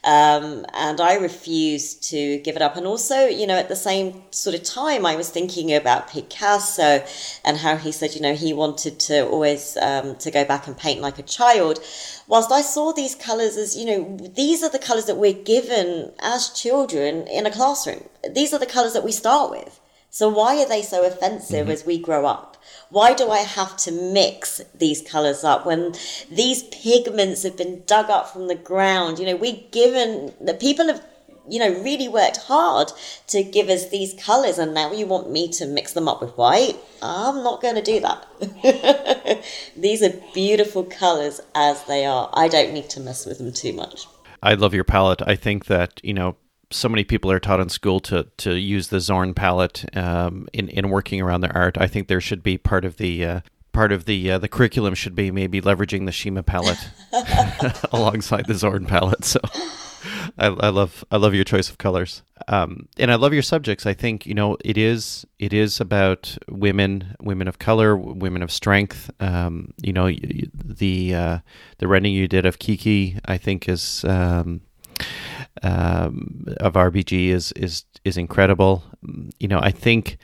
Um, 0.04 0.66
and 0.74 1.00
I 1.00 1.14
refused 1.14 2.02
to 2.10 2.38
give 2.38 2.56
it 2.56 2.62
up. 2.62 2.76
And 2.76 2.86
also, 2.86 3.26
you 3.26 3.46
know, 3.46 3.56
at 3.56 3.68
the 3.68 3.76
same 3.76 4.22
sort 4.30 4.54
of 4.54 4.62
time, 4.62 5.06
I 5.06 5.16
was 5.16 5.30
thinking 5.30 5.74
about 5.74 6.10
Picasso 6.10 7.02
and 7.44 7.56
how 7.56 7.76
he 7.76 7.90
said, 7.90 8.14
you 8.14 8.20
know, 8.20 8.34
he 8.34 8.52
wanted 8.52 9.00
to 9.00 9.26
always 9.26 9.78
um, 9.78 10.16
to 10.16 10.30
go 10.30 10.44
back 10.44 10.66
and 10.66 10.76
paint 10.76 11.00
like 11.00 11.18
a 11.18 11.22
child. 11.22 11.80
Whilst 12.28 12.52
I 12.52 12.60
saw 12.60 12.92
these 12.92 13.14
colours 13.14 13.56
as, 13.56 13.76
you 13.76 13.86
know, 13.86 14.16
these 14.34 14.62
are 14.62 14.70
the 14.70 14.78
colours 14.78 15.06
that 15.06 15.16
we're 15.16 15.32
given 15.32 16.12
as 16.20 16.50
children 16.50 17.26
in 17.26 17.46
a 17.46 17.50
classroom. 17.50 18.04
These 18.30 18.52
are 18.52 18.58
the 18.58 18.66
colours 18.66 18.92
that 18.92 19.04
we 19.04 19.12
start 19.12 19.50
with. 19.50 19.80
So 20.14 20.28
why 20.28 20.62
are 20.62 20.68
they 20.68 20.82
so 20.82 21.04
offensive 21.04 21.64
mm-hmm. 21.64 21.72
as 21.72 21.84
we 21.84 21.98
grow 21.98 22.24
up? 22.24 22.56
Why 22.88 23.14
do 23.14 23.32
I 23.32 23.38
have 23.38 23.76
to 23.78 23.90
mix 23.90 24.60
these 24.72 25.02
colors 25.02 25.42
up 25.42 25.66
when 25.66 25.96
these 26.30 26.62
pigments 26.62 27.42
have 27.42 27.56
been 27.56 27.82
dug 27.84 28.10
up 28.10 28.28
from 28.28 28.46
the 28.46 28.54
ground? 28.54 29.18
You 29.18 29.26
know, 29.26 29.34
we've 29.34 29.68
given 29.72 30.32
the 30.40 30.54
people 30.54 30.86
have 30.86 31.04
you 31.48 31.58
know, 31.58 31.82
really 31.82 32.06
worked 32.06 32.36
hard 32.36 32.92
to 33.26 33.42
give 33.42 33.68
us 33.68 33.88
these 33.90 34.14
colours, 34.14 34.56
and 34.56 34.72
now 34.72 34.92
you 34.92 35.04
want 35.04 35.32
me 35.32 35.48
to 35.48 35.66
mix 35.66 35.92
them 35.94 36.06
up 36.06 36.22
with 36.22 36.38
white? 36.38 36.76
I'm 37.02 37.42
not 37.42 37.60
going 37.60 37.74
to 37.74 37.82
do 37.82 37.98
that. 37.98 39.44
these 39.76 40.00
are 40.00 40.12
beautiful 40.32 40.84
colours 40.84 41.40
as 41.56 41.84
they 41.86 42.06
are. 42.06 42.30
I 42.32 42.46
don't 42.46 42.72
need 42.72 42.88
to 42.90 43.00
mess 43.00 43.26
with 43.26 43.38
them 43.38 43.52
too 43.52 43.72
much. 43.72 44.06
I 44.44 44.54
love 44.54 44.74
your 44.74 44.84
palette. 44.84 45.22
I 45.26 45.34
think 45.34 45.66
that, 45.66 46.00
you 46.04 46.14
know, 46.14 46.36
so 46.74 46.88
many 46.88 47.04
people 47.04 47.30
are 47.30 47.40
taught 47.40 47.60
in 47.60 47.68
school 47.68 48.00
to 48.00 48.24
to 48.38 48.54
use 48.54 48.88
the 48.88 49.00
Zorn 49.00 49.34
palette 49.34 49.84
um, 49.96 50.48
in 50.52 50.68
in 50.68 50.90
working 50.90 51.20
around 51.20 51.40
their 51.40 51.56
art. 51.56 51.78
I 51.78 51.86
think 51.86 52.08
there 52.08 52.20
should 52.20 52.42
be 52.42 52.58
part 52.58 52.84
of 52.84 52.96
the 52.96 53.24
uh, 53.24 53.40
part 53.72 53.92
of 53.92 54.04
the 54.04 54.32
uh, 54.32 54.38
the 54.38 54.48
curriculum 54.48 54.94
should 54.94 55.14
be 55.14 55.30
maybe 55.30 55.60
leveraging 55.60 56.06
the 56.06 56.12
Shima 56.12 56.42
palette 56.42 56.88
alongside 57.92 58.46
the 58.46 58.54
Zorn 58.54 58.86
palette. 58.86 59.24
So. 59.24 59.40
I, 60.36 60.46
I, 60.46 60.68
love 60.68 61.02
I 61.10 61.16
love 61.16 61.34
your 61.34 61.44
choice 61.44 61.70
of 61.70 61.78
colors, 61.78 62.22
um, 62.48 62.88
and 62.98 63.10
I 63.10 63.14
love 63.14 63.32
your 63.32 63.42
subjects. 63.42 63.86
I 63.86 63.94
think 63.94 64.26
you 64.26 64.34
know 64.34 64.58
it 64.62 64.76
is 64.76 65.24
it 65.38 65.54
is 65.54 65.80
about 65.80 66.36
women, 66.48 67.16
women 67.20 67.48
of 67.48 67.58
color, 67.58 67.96
women 67.96 68.42
of 68.42 68.52
strength. 68.52 69.10
Um, 69.20 69.72
you 69.82 69.94
know 69.94 70.10
the 70.10 71.14
uh, 71.14 71.38
the 71.78 71.88
rendering 71.88 72.14
you 72.14 72.28
did 72.28 72.44
of 72.44 72.58
Kiki, 72.58 73.18
I 73.24 73.38
think 73.38 73.66
is 73.66 74.04
um, 74.04 74.60
um, 75.62 76.44
of 76.58 76.74
RBG 76.74 77.28
is 77.28 77.52
is 77.52 77.84
is 78.04 78.16
incredible. 78.16 78.84
You 79.38 79.48
know, 79.48 79.60
I 79.60 79.70
think 79.70 80.18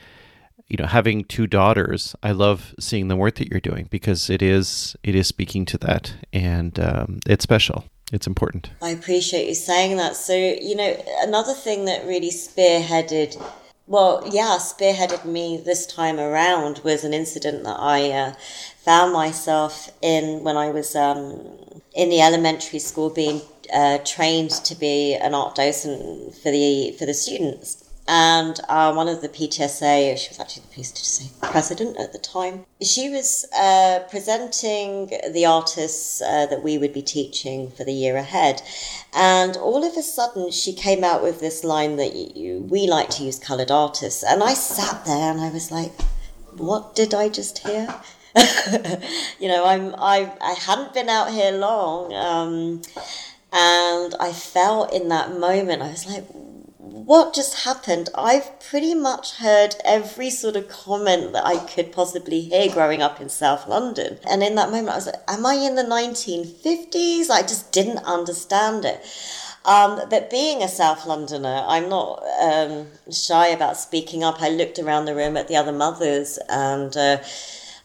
you 0.68 0.76
know 0.76 0.86
having 0.86 1.24
two 1.24 1.46
daughters, 1.46 2.14
I 2.22 2.32
love 2.32 2.74
seeing 2.78 3.08
the 3.08 3.16
work 3.16 3.36
that 3.36 3.48
you're 3.48 3.60
doing 3.60 3.88
because 3.90 4.30
it 4.30 4.42
is 4.42 4.96
it 5.02 5.14
is 5.14 5.26
speaking 5.26 5.64
to 5.66 5.78
that, 5.78 6.14
and 6.32 6.78
um, 6.80 7.20
it's 7.26 7.42
special. 7.42 7.84
It's 8.12 8.26
important. 8.26 8.70
I 8.82 8.90
appreciate 8.90 9.46
you 9.46 9.54
saying 9.54 9.96
that. 9.98 10.16
So 10.16 10.34
you 10.34 10.74
know, 10.74 11.02
another 11.20 11.54
thing 11.54 11.84
that 11.84 12.06
really 12.06 12.30
spearheaded. 12.30 13.42
Well, 13.86 14.22
yeah, 14.30 14.56
spearheaded 14.60 15.24
me 15.24 15.60
this 15.64 15.84
time 15.84 16.20
around 16.20 16.80
was 16.84 17.02
an 17.02 17.12
incident 17.12 17.64
that 17.64 17.76
I 17.76 18.10
uh, 18.10 18.34
found 18.78 19.12
myself 19.12 19.90
in 20.00 20.44
when 20.44 20.56
I 20.56 20.70
was 20.70 20.94
um, 20.94 21.80
in 21.94 22.08
the 22.08 22.20
elementary 22.20 22.78
school 22.78 23.10
being 23.10 23.42
uh, 23.72 23.98
trained 24.04 24.50
to 24.50 24.74
be 24.74 25.14
an 25.14 25.34
art 25.34 25.54
docent 25.54 26.34
for 26.36 26.50
the 26.50 26.92
for 26.98 27.06
the 27.06 27.14
students. 27.14 27.86
And 28.12 28.58
uh, 28.68 28.92
one 28.92 29.06
of 29.06 29.20
the 29.20 29.28
PTSA, 29.28 30.18
she 30.18 30.30
was 30.30 30.40
actually 30.40 30.64
the 30.68 30.82
PTSA 30.82 31.52
president 31.52 31.96
at 31.96 32.12
the 32.12 32.18
time, 32.18 32.66
she 32.82 33.08
was 33.08 33.46
uh, 33.56 34.00
presenting 34.10 35.12
the 35.32 35.46
artists 35.46 36.20
uh, 36.20 36.46
that 36.46 36.64
we 36.64 36.76
would 36.76 36.92
be 36.92 37.02
teaching 37.02 37.70
for 37.70 37.84
the 37.84 37.92
year 37.92 38.16
ahead. 38.16 38.62
And 39.14 39.56
all 39.56 39.84
of 39.84 39.96
a 39.96 40.02
sudden, 40.02 40.50
she 40.50 40.72
came 40.72 41.04
out 41.04 41.22
with 41.22 41.38
this 41.38 41.62
line 41.62 41.96
that 41.96 42.16
you, 42.36 42.66
we 42.68 42.88
like 42.88 43.10
to 43.10 43.22
use 43.22 43.38
coloured 43.38 43.70
artists. 43.70 44.24
And 44.24 44.42
I 44.42 44.54
sat 44.54 45.04
there 45.04 45.30
and 45.30 45.40
I 45.40 45.50
was 45.50 45.70
like, 45.70 45.92
what 46.56 46.96
did 46.96 47.14
I 47.14 47.28
just 47.28 47.58
hear? 47.58 47.94
you 49.40 49.48
know, 49.48 49.64
I'm 49.64 49.94
I 49.96 50.32
I 50.40 50.52
hadn't 50.52 50.94
been 50.94 51.08
out 51.08 51.30
here 51.32 51.50
long. 51.50 52.12
Um, 52.12 52.82
and 53.52 54.14
I 54.20 54.32
felt 54.32 54.92
in 54.92 55.08
that 55.08 55.36
moment, 55.36 55.82
I 55.82 55.90
was 55.90 56.06
like, 56.06 56.24
what 56.78 57.34
just 57.34 57.64
happened? 57.64 58.08
I've 58.14 58.60
pretty 58.60 58.94
much 58.94 59.36
heard 59.36 59.74
every 59.84 60.30
sort 60.30 60.56
of 60.56 60.68
comment 60.68 61.32
that 61.32 61.44
I 61.44 61.56
could 61.56 61.92
possibly 61.92 62.42
hear 62.42 62.70
growing 62.70 63.02
up 63.02 63.20
in 63.20 63.28
South 63.28 63.66
London. 63.66 64.18
And 64.28 64.42
in 64.42 64.54
that 64.54 64.70
moment, 64.70 64.90
I 64.90 64.96
was 64.96 65.06
like, 65.06 65.22
am 65.26 65.44
I 65.44 65.54
in 65.54 65.74
the 65.74 65.82
1950s? 65.82 67.30
I 67.30 67.42
just 67.42 67.72
didn't 67.72 67.98
understand 67.98 68.84
it. 68.84 69.04
Um, 69.64 70.00
but 70.08 70.30
being 70.30 70.62
a 70.62 70.68
South 70.68 71.04
Londoner, 71.04 71.64
I'm 71.66 71.88
not 71.88 72.22
um, 72.40 72.86
shy 73.12 73.48
about 73.48 73.76
speaking 73.76 74.22
up. 74.22 74.40
I 74.40 74.48
looked 74.48 74.78
around 74.78 75.04
the 75.04 75.14
room 75.14 75.36
at 75.36 75.48
the 75.48 75.56
other 75.56 75.72
mothers 75.72 76.38
and. 76.48 76.96
Uh, 76.96 77.18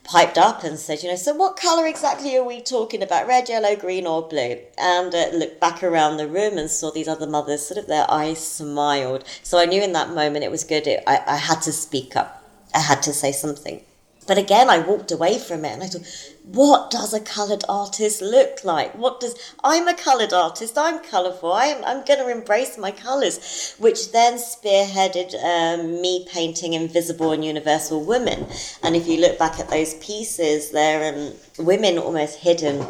piped 0.05 0.37
up 0.37 0.63
and 0.63 0.79
said, 0.79 1.03
you 1.03 1.09
know, 1.09 1.15
so 1.15 1.33
what 1.33 1.57
colour 1.57 1.85
exactly 1.85 2.37
are 2.37 2.43
we 2.43 2.61
talking 2.61 3.03
about? 3.03 3.27
Red, 3.27 3.49
yellow, 3.49 3.75
green, 3.75 4.07
or 4.07 4.27
blue? 4.27 4.59
And 4.77 5.13
uh, 5.13 5.29
looked 5.33 5.59
back 5.59 5.83
around 5.83 6.17
the 6.17 6.27
room 6.27 6.57
and 6.57 6.69
saw 6.69 6.91
these 6.91 7.07
other 7.07 7.27
mothers, 7.27 7.65
sort 7.65 7.77
of 7.77 7.87
their 7.87 8.09
eyes 8.09 8.45
smiled. 8.45 9.23
So 9.43 9.57
I 9.57 9.65
knew 9.65 9.81
in 9.81 9.93
that 9.93 10.09
moment 10.09 10.45
it 10.45 10.51
was 10.51 10.63
good. 10.63 10.87
It, 10.87 11.03
I, 11.05 11.21
I 11.25 11.35
had 11.37 11.61
to 11.63 11.71
speak 11.71 12.15
up. 12.15 12.43
I 12.73 12.79
had 12.79 13.01
to 13.03 13.13
say 13.13 13.31
something. 13.31 13.83
But 14.27 14.37
again, 14.37 14.69
I 14.69 14.79
walked 14.79 15.11
away 15.11 15.37
from 15.37 15.65
it 15.65 15.73
and 15.73 15.83
I 15.83 15.87
thought, 15.87 16.31
what 16.43 16.91
does 16.91 17.13
a 17.13 17.19
coloured 17.19 17.63
artist 17.67 18.21
look 18.21 18.63
like? 18.63 18.93
What 18.95 19.19
does 19.19 19.35
I'm 19.63 19.87
a 19.87 19.95
coloured 19.95 20.33
artist? 20.33 20.77
I'm 20.77 21.03
colourful. 21.03 21.51
I'm 21.51 21.83
I'm 21.83 22.05
going 22.05 22.19
to 22.19 22.29
embrace 22.29 22.77
my 22.77 22.91
colours, 22.91 23.75
which 23.79 24.11
then 24.11 24.35
spearheaded 24.35 25.33
um, 25.43 26.01
me 26.01 26.27
painting 26.29 26.73
invisible 26.73 27.31
and 27.31 27.43
universal 27.43 28.03
women. 28.03 28.47
And 28.83 28.95
if 28.95 29.07
you 29.07 29.19
look 29.19 29.39
back 29.39 29.59
at 29.59 29.69
those 29.69 29.95
pieces, 29.95 30.71
they're 30.71 31.13
um, 31.13 31.33
women 31.65 31.97
almost 31.97 32.39
hidden 32.39 32.85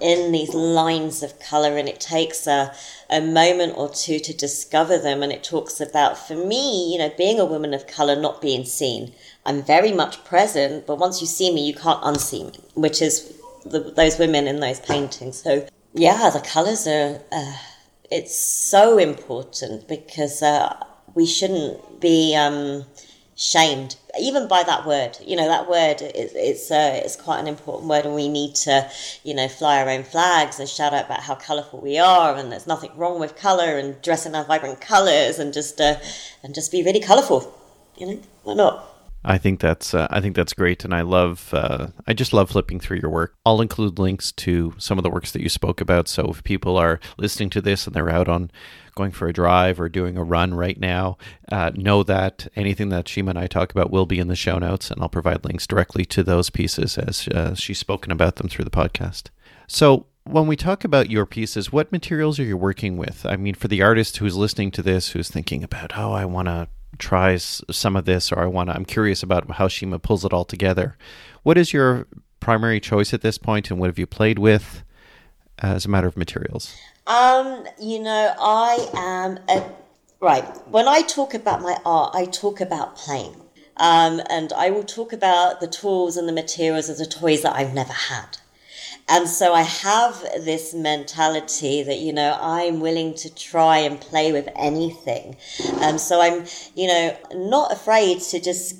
in 0.00 0.32
these 0.32 0.54
lines 0.54 1.22
of 1.22 1.38
colour, 1.40 1.76
and 1.76 1.88
it 1.88 2.00
takes 2.00 2.46
a 2.46 2.72
a 3.08 3.20
moment 3.20 3.74
or 3.76 3.88
two 3.88 4.20
to 4.20 4.32
discover 4.32 4.96
them. 4.96 5.22
And 5.22 5.32
it 5.32 5.42
talks 5.42 5.80
about, 5.80 6.16
for 6.16 6.36
me, 6.36 6.92
you 6.92 6.98
know, 6.98 7.10
being 7.18 7.40
a 7.40 7.44
woman 7.44 7.74
of 7.74 7.88
colour, 7.88 8.14
not 8.14 8.40
being 8.40 8.64
seen 8.64 9.12
I'm 9.46 9.62
very 9.62 9.92
much 9.92 10.22
present, 10.24 10.86
but 10.86 10.98
once 10.98 11.20
you 11.20 11.26
see 11.26 11.52
me, 11.52 11.66
you 11.66 11.74
can't 11.74 12.02
unsee 12.02 12.52
me, 12.52 12.60
which 12.74 13.00
is 13.00 13.32
the, 13.64 13.80
those 13.80 14.18
women 14.18 14.46
in 14.46 14.60
those 14.60 14.80
paintings. 14.80 15.42
So, 15.42 15.66
yeah, 15.94 16.30
the 16.30 16.40
colours 16.40 16.86
are, 16.86 17.20
uh, 17.32 17.56
it's 18.10 18.38
so 18.38 18.98
important 18.98 19.88
because 19.88 20.42
uh, 20.42 20.76
we 21.14 21.26
shouldn't 21.26 22.00
be 22.00 22.36
um, 22.36 22.84
shamed 23.40 23.96
even 24.20 24.46
by 24.46 24.62
that 24.62 24.86
word. 24.86 25.16
You 25.24 25.34
know 25.34 25.48
that 25.48 25.68
word 25.68 26.02
is 26.02 26.32
it's 26.34 26.70
uh, 26.70 27.00
it's 27.02 27.16
quite 27.16 27.40
an 27.40 27.46
important 27.46 27.88
word 27.88 28.04
and 28.04 28.14
we 28.14 28.28
need 28.28 28.54
to 28.66 28.90
you 29.24 29.34
know 29.34 29.48
fly 29.48 29.80
our 29.80 29.88
own 29.88 30.04
flags 30.04 30.60
and 30.60 30.68
shout 30.68 30.92
out 30.92 31.06
about 31.06 31.20
how 31.20 31.34
colorful 31.36 31.80
we 31.80 31.98
are 31.98 32.36
and 32.36 32.52
there's 32.52 32.66
nothing 32.66 32.90
wrong 32.96 33.18
with 33.18 33.36
color 33.36 33.78
and 33.78 34.00
dress 34.02 34.26
in 34.26 34.34
our 34.34 34.44
vibrant 34.44 34.80
colors 34.80 35.38
and 35.38 35.54
just 35.54 35.80
uh, 35.80 35.96
and 36.42 36.54
just 36.54 36.70
be 36.70 36.82
really 36.82 37.00
colorful 37.00 37.58
you 37.96 38.06
know 38.06 38.20
why 38.42 38.54
not 38.54 38.89
I 39.22 39.36
think 39.36 39.60
that's 39.60 39.92
uh, 39.92 40.08
I 40.10 40.20
think 40.20 40.34
that's 40.34 40.54
great, 40.54 40.84
and 40.84 40.94
I 40.94 41.02
love 41.02 41.52
uh, 41.52 41.88
I 42.06 42.14
just 42.14 42.32
love 42.32 42.50
flipping 42.50 42.80
through 42.80 43.00
your 43.02 43.10
work. 43.10 43.34
I'll 43.44 43.60
include 43.60 43.98
links 43.98 44.32
to 44.32 44.74
some 44.78 44.98
of 44.98 45.02
the 45.04 45.10
works 45.10 45.32
that 45.32 45.42
you 45.42 45.50
spoke 45.50 45.80
about. 45.80 46.08
So 46.08 46.30
if 46.30 46.42
people 46.42 46.78
are 46.78 47.00
listening 47.18 47.50
to 47.50 47.60
this 47.60 47.86
and 47.86 47.94
they're 47.94 48.08
out 48.08 48.28
on 48.28 48.50
going 48.94 49.12
for 49.12 49.28
a 49.28 49.32
drive 49.32 49.78
or 49.78 49.88
doing 49.88 50.16
a 50.16 50.24
run 50.24 50.54
right 50.54 50.78
now, 50.78 51.18
uh, 51.52 51.70
know 51.74 52.02
that 52.02 52.48
anything 52.56 52.88
that 52.88 53.08
Shima 53.08 53.30
and 53.30 53.38
I 53.38 53.46
talk 53.46 53.70
about 53.70 53.90
will 53.90 54.06
be 54.06 54.18
in 54.18 54.28
the 54.28 54.36
show 54.36 54.58
notes, 54.58 54.90
and 54.90 55.02
I'll 55.02 55.08
provide 55.10 55.44
links 55.44 55.66
directly 55.66 56.06
to 56.06 56.22
those 56.22 56.48
pieces 56.48 56.96
as 56.96 57.28
uh, 57.28 57.54
she's 57.54 57.78
spoken 57.78 58.12
about 58.12 58.36
them 58.36 58.48
through 58.48 58.64
the 58.64 58.70
podcast. 58.70 59.24
So, 59.66 60.06
when 60.24 60.46
we 60.46 60.56
talk 60.56 60.84
about 60.84 61.10
your 61.10 61.26
pieces, 61.26 61.72
what 61.72 61.92
materials 61.92 62.38
are 62.38 62.44
you 62.44 62.56
working 62.56 62.96
with? 62.96 63.26
I 63.26 63.36
mean, 63.36 63.54
for 63.54 63.68
the 63.68 63.82
artist 63.82 64.18
who's 64.18 64.36
listening 64.36 64.70
to 64.72 64.82
this, 64.82 65.10
who's 65.10 65.30
thinking 65.30 65.64
about, 65.64 65.92
oh, 65.96 66.12
I 66.12 66.24
want 66.24 66.46
to 66.46 66.68
try 66.98 67.36
some 67.36 67.96
of 67.96 68.04
this, 68.04 68.32
or 68.32 68.40
I 68.40 68.46
want 68.46 68.68
to, 68.68 68.76
I'm 68.76 68.84
curious 68.84 69.22
about 69.22 69.50
how 69.52 69.68
Shima 69.68 69.98
pulls 69.98 70.24
it 70.24 70.32
all 70.32 70.44
together. 70.44 70.96
What 71.42 71.56
is 71.56 71.72
your 71.72 72.06
primary 72.40 72.80
choice 72.80 73.14
at 73.14 73.22
this 73.22 73.38
point, 73.38 73.70
and 73.70 73.78
what 73.78 73.88
have 73.88 73.98
you 73.98 74.06
played 74.06 74.38
with 74.38 74.82
as 75.58 75.84
a 75.84 75.88
matter 75.88 76.06
of 76.06 76.16
materials? 76.16 76.74
Um, 77.06 77.66
you 77.80 78.00
know, 78.00 78.34
I 78.38 78.88
am 78.94 79.38
a, 79.48 79.70
right. 80.20 80.44
When 80.68 80.88
I 80.88 81.02
talk 81.02 81.34
about 81.34 81.60
my 81.62 81.76
art, 81.84 82.14
I 82.14 82.26
talk 82.26 82.60
about 82.60 82.96
playing. 82.96 83.36
Um, 83.76 84.20
and 84.28 84.52
I 84.52 84.70
will 84.70 84.84
talk 84.84 85.12
about 85.12 85.60
the 85.60 85.66
tools 85.66 86.18
and 86.18 86.28
the 86.28 86.32
materials 86.32 86.90
of 86.90 86.98
the 86.98 87.06
toys 87.06 87.42
that 87.42 87.56
I've 87.56 87.72
never 87.72 87.94
had. 87.94 88.36
And 89.10 89.28
so 89.28 89.52
I 89.52 89.62
have 89.62 90.20
this 90.44 90.72
mentality 90.72 91.82
that, 91.82 91.98
you 91.98 92.12
know, 92.12 92.38
I'm 92.40 92.78
willing 92.78 93.14
to 93.14 93.34
try 93.34 93.78
and 93.78 94.00
play 94.00 94.30
with 94.30 94.48
anything. 94.54 95.36
Um, 95.80 95.98
so 95.98 96.20
I'm, 96.20 96.44
you 96.76 96.86
know, 96.86 97.16
not 97.34 97.72
afraid 97.72 98.20
to 98.20 98.40
just 98.40 98.76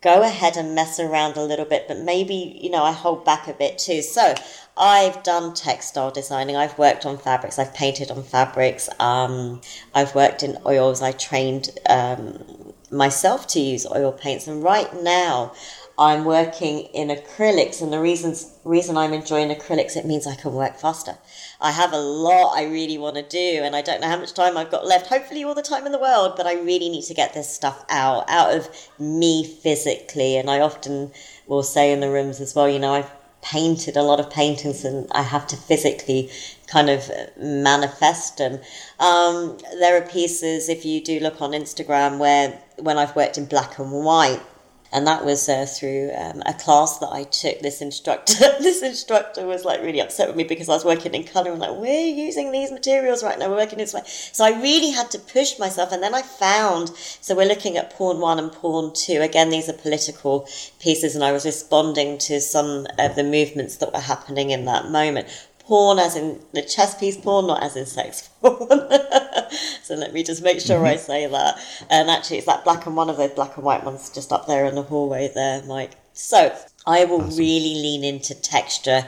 go 0.00 0.22
ahead 0.22 0.56
and 0.56 0.74
mess 0.74 0.98
around 0.98 1.36
a 1.36 1.42
little 1.42 1.64
bit, 1.64 1.88
but 1.88 1.98
maybe, 1.98 2.58
you 2.62 2.70
know, 2.70 2.84
I 2.84 2.92
hold 2.92 3.24
back 3.24 3.48
a 3.48 3.52
bit 3.52 3.76
too. 3.76 4.00
So 4.00 4.34
I've 4.76 5.22
done 5.22 5.52
textile 5.52 6.10
designing. 6.10 6.56
I've 6.56 6.78
worked 6.78 7.04
on 7.04 7.18
fabrics. 7.18 7.58
I've 7.58 7.74
painted 7.74 8.10
on 8.10 8.22
fabrics. 8.22 8.88
Um, 8.98 9.60
I've 9.94 10.14
worked 10.14 10.42
in 10.42 10.58
oils. 10.64 11.02
I 11.02 11.12
trained 11.12 11.70
um, 11.88 12.72
myself 12.90 13.46
to 13.48 13.60
use 13.60 13.86
oil 13.86 14.12
paints. 14.12 14.46
And 14.46 14.62
right 14.62 15.02
now, 15.02 15.52
I'm 15.98 16.24
working 16.24 16.80
in 16.92 17.08
acrylics. 17.08 17.80
And 17.80 17.92
the 17.92 18.00
reasons 18.00 18.52
reason 18.64 18.96
I'm 18.96 19.12
enjoying 19.12 19.48
acrylics, 19.48 19.96
it 19.96 20.04
means 20.04 20.26
I 20.26 20.34
can 20.34 20.52
work 20.52 20.76
faster. 20.76 21.16
I 21.60 21.72
have 21.72 21.92
a 21.92 21.98
lot 21.98 22.54
I 22.54 22.64
really 22.64 22.98
want 22.98 23.16
to 23.16 23.22
do, 23.22 23.62
and 23.62 23.74
I 23.74 23.82
don't 23.82 24.00
know 24.00 24.08
how 24.08 24.18
much 24.18 24.34
time 24.34 24.56
I've 24.56 24.70
got 24.70 24.86
left. 24.86 25.06
Hopefully, 25.06 25.44
all 25.44 25.54
the 25.54 25.62
time 25.62 25.86
in 25.86 25.92
the 25.92 25.98
world, 25.98 26.34
but 26.36 26.46
I 26.46 26.54
really 26.54 26.88
need 26.88 27.04
to 27.04 27.14
get 27.14 27.32
this 27.32 27.52
stuff 27.52 27.84
out, 27.88 28.24
out 28.28 28.54
of 28.54 28.68
me 28.98 29.44
physically. 29.44 30.36
And 30.36 30.50
I 30.50 30.60
often 30.60 31.12
will 31.46 31.62
say 31.62 31.92
in 31.92 32.00
the 32.00 32.10
rooms 32.10 32.40
as 32.40 32.54
well, 32.54 32.68
you 32.68 32.78
know, 32.78 32.92
I've 32.92 33.10
painted 33.42 33.96
a 33.96 34.02
lot 34.02 34.18
of 34.18 34.28
paintings 34.28 34.84
and 34.84 35.06
I 35.12 35.22
have 35.22 35.46
to 35.46 35.56
physically 35.56 36.30
kind 36.66 36.90
of 36.90 37.08
manifest 37.38 38.38
them. 38.38 38.54
Um, 38.98 39.56
there 39.78 39.96
are 39.96 40.06
pieces, 40.06 40.68
if 40.68 40.84
you 40.84 41.00
do 41.00 41.20
look 41.20 41.40
on 41.40 41.52
Instagram, 41.52 42.18
where 42.18 42.60
when 42.78 42.98
I've 42.98 43.14
worked 43.14 43.38
in 43.38 43.46
black 43.46 43.78
and 43.78 43.92
white, 43.92 44.40
and 44.96 45.06
that 45.06 45.26
was 45.26 45.46
uh, 45.46 45.66
through 45.66 46.10
um, 46.16 46.42
a 46.46 46.54
class 46.54 46.96
that 47.00 47.10
I 47.12 47.24
took. 47.24 47.60
This 47.60 47.82
instructor, 47.82 48.32
this 48.60 48.82
instructor 48.82 49.46
was 49.46 49.62
like 49.62 49.82
really 49.82 50.00
upset 50.00 50.26
with 50.26 50.36
me 50.36 50.44
because 50.44 50.70
I 50.70 50.72
was 50.72 50.86
working 50.86 51.14
in 51.14 51.24
color 51.24 51.50
and 51.50 51.60
like 51.60 51.76
we're 51.76 52.06
using 52.06 52.50
these 52.50 52.72
materials 52.72 53.22
right 53.22 53.38
now. 53.38 53.50
We're 53.50 53.56
working 53.56 53.76
this 53.76 53.92
way, 53.92 54.00
so 54.06 54.42
I 54.42 54.58
really 54.62 54.92
had 54.92 55.10
to 55.10 55.18
push 55.18 55.58
myself. 55.58 55.92
And 55.92 56.02
then 56.02 56.14
I 56.14 56.22
found 56.22 56.88
so 56.96 57.36
we're 57.36 57.46
looking 57.46 57.76
at 57.76 57.90
pawn 57.90 58.20
one 58.20 58.38
and 58.38 58.50
pawn 58.50 58.94
two. 58.94 59.20
Again, 59.20 59.50
these 59.50 59.68
are 59.68 59.74
political 59.74 60.48
pieces, 60.80 61.14
and 61.14 61.22
I 61.22 61.32
was 61.32 61.44
responding 61.44 62.16
to 62.18 62.40
some 62.40 62.86
of 62.98 63.16
the 63.16 63.24
movements 63.24 63.76
that 63.76 63.92
were 63.92 64.00
happening 64.00 64.48
in 64.48 64.64
that 64.64 64.88
moment 64.90 65.28
pawn 65.66 65.98
as 65.98 66.16
in 66.16 66.40
the 66.52 66.62
chess 66.62 66.98
piece 66.98 67.16
pawn, 67.16 67.46
not 67.46 67.62
as 67.62 67.76
in 67.76 67.86
sex 67.86 68.28
porn. 68.40 68.68
so 69.82 69.94
let 69.94 70.12
me 70.12 70.22
just 70.22 70.42
make 70.42 70.60
sure 70.60 70.76
mm-hmm. 70.76 70.86
I 70.86 70.96
say 70.96 71.26
that. 71.26 71.58
And 71.90 72.10
actually, 72.10 72.38
it's 72.38 72.46
that 72.46 72.64
black 72.64 72.86
and 72.86 72.96
one 72.96 73.10
of 73.10 73.16
those 73.16 73.32
black 73.32 73.56
and 73.56 73.64
white 73.64 73.84
ones 73.84 74.10
just 74.10 74.32
up 74.32 74.46
there 74.46 74.64
in 74.66 74.74
the 74.74 74.82
hallway 74.82 75.30
there, 75.34 75.62
Mike. 75.64 75.92
So 76.12 76.56
I 76.86 77.04
will 77.04 77.22
awesome. 77.22 77.38
really 77.38 77.74
lean 77.74 78.04
into 78.04 78.34
texture 78.34 79.06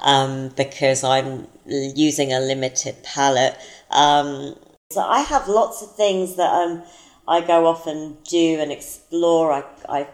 um, 0.00 0.48
because 0.56 1.04
I'm 1.04 1.46
using 1.66 2.32
a 2.32 2.40
limited 2.40 3.02
palette. 3.02 3.56
Um, 3.90 4.56
so 4.90 5.02
I 5.02 5.20
have 5.20 5.48
lots 5.48 5.82
of 5.82 5.94
things 5.94 6.36
that 6.36 6.50
um, 6.50 6.82
I 7.26 7.42
go 7.42 7.66
off 7.66 7.86
and 7.86 8.22
do 8.24 8.58
and 8.58 8.72
explore. 8.72 9.52
I, 9.52 9.64
I 9.88 10.06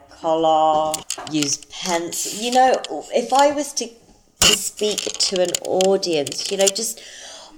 use 1.30 1.58
pens. 1.66 2.42
You 2.42 2.50
know, 2.52 2.74
if 3.14 3.32
I 3.32 3.52
was 3.52 3.72
to 3.74 3.88
to 4.44 4.56
speak 4.58 4.98
to 4.98 5.42
an 5.42 5.50
audience, 5.62 6.50
you 6.50 6.56
know, 6.56 6.66
just 6.66 7.00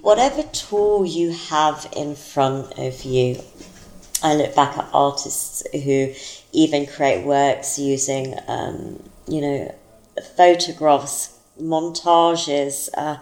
whatever 0.01 0.43
tool 0.43 1.05
you 1.05 1.31
have 1.31 1.87
in 1.95 2.15
front 2.15 2.77
of 2.77 3.03
you. 3.03 3.41
I 4.23 4.35
look 4.35 4.55
back 4.55 4.77
at 4.77 4.89
artists 4.93 5.63
who 5.71 6.13
even 6.51 6.87
create 6.87 7.25
works 7.25 7.77
using, 7.77 8.35
um, 8.47 9.03
you 9.27 9.41
know, 9.41 9.75
photographs, 10.35 11.37
montages, 11.61 12.89
uh, 12.97 13.17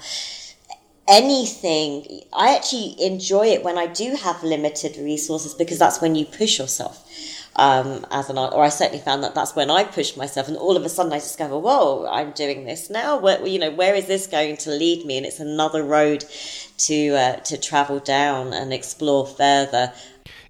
anything. 1.08 2.22
I 2.34 2.56
actually 2.56 2.96
enjoy 3.02 3.48
it 3.48 3.64
when 3.64 3.78
I 3.78 3.88
do 3.88 4.16
have 4.16 4.44
limited 4.44 4.98
resources 4.98 5.54
because 5.54 5.80
that's 5.80 6.02
when 6.02 6.16
you 6.16 6.26
push 6.26 6.60
yourself 6.60 7.06
um, 7.58 8.06
as 8.12 8.30
an 8.30 8.38
art, 8.38 8.54
or 8.54 8.64
I 8.64 8.70
certainly 8.70 9.02
found 9.04 9.24
that 9.24 9.34
that's 9.34 9.56
when 9.56 9.70
I 9.70 9.84
pushed 9.84 10.18
myself, 10.18 10.48
and 10.48 10.58
all 10.58 10.76
of 10.76 10.84
a 10.84 10.90
sudden 10.90 11.14
I 11.14 11.20
discover, 11.20 11.58
whoa, 11.58 12.08
I'm 12.08 12.32
doing 12.32 12.66
this 12.66 12.90
now. 12.90 13.18
Where, 13.18 13.46
you 13.46 13.60
know, 13.60 13.72
where 13.72 13.96
is 13.96 14.08
this 14.08 14.28
going 14.28 14.58
to 14.58 14.72
lead 14.72 15.06
me? 15.06 15.18
And 15.18 15.26
it's 15.26 15.40
another 15.40 15.84
road 15.84 16.26
to 16.78 17.10
uh, 17.16 17.36
to 17.38 17.58
travel 17.58 18.00
down 18.00 18.54
and 18.54 18.74
explore 18.74 19.26
further. 19.26 19.94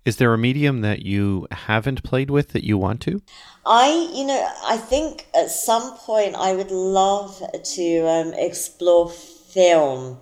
Is 0.06 0.18
there 0.18 0.34
a 0.34 0.38
medium 0.38 0.82
that 0.82 1.04
you 1.04 1.48
haven't 1.52 2.04
played 2.04 2.30
with 2.30 2.50
that 2.50 2.64
you 2.64 2.78
want 2.78 3.02
to? 3.02 3.22
I, 3.66 4.12
you 4.14 4.26
know, 4.26 4.48
I 4.64 4.78
think 4.78 5.26
at 5.34 5.50
some 5.50 5.98
point 5.98 6.36
I 6.36 6.56
would 6.56 6.70
love 6.70 7.42
to 7.76 8.08
um, 8.08 8.34
explore 8.36 9.10
film. 9.10 10.20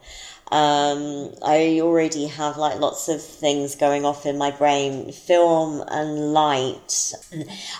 Um, 0.53 1.33
I 1.43 1.79
already 1.81 2.27
have 2.27 2.57
like 2.57 2.79
lots 2.79 3.09
of 3.09 3.23
things 3.23 3.73
going 3.73 4.05
off 4.05 4.27
in 4.27 4.37
my 4.37 4.51
brain, 4.51 5.11
film 5.11 5.83
and 5.87 6.31
light. 6.31 7.11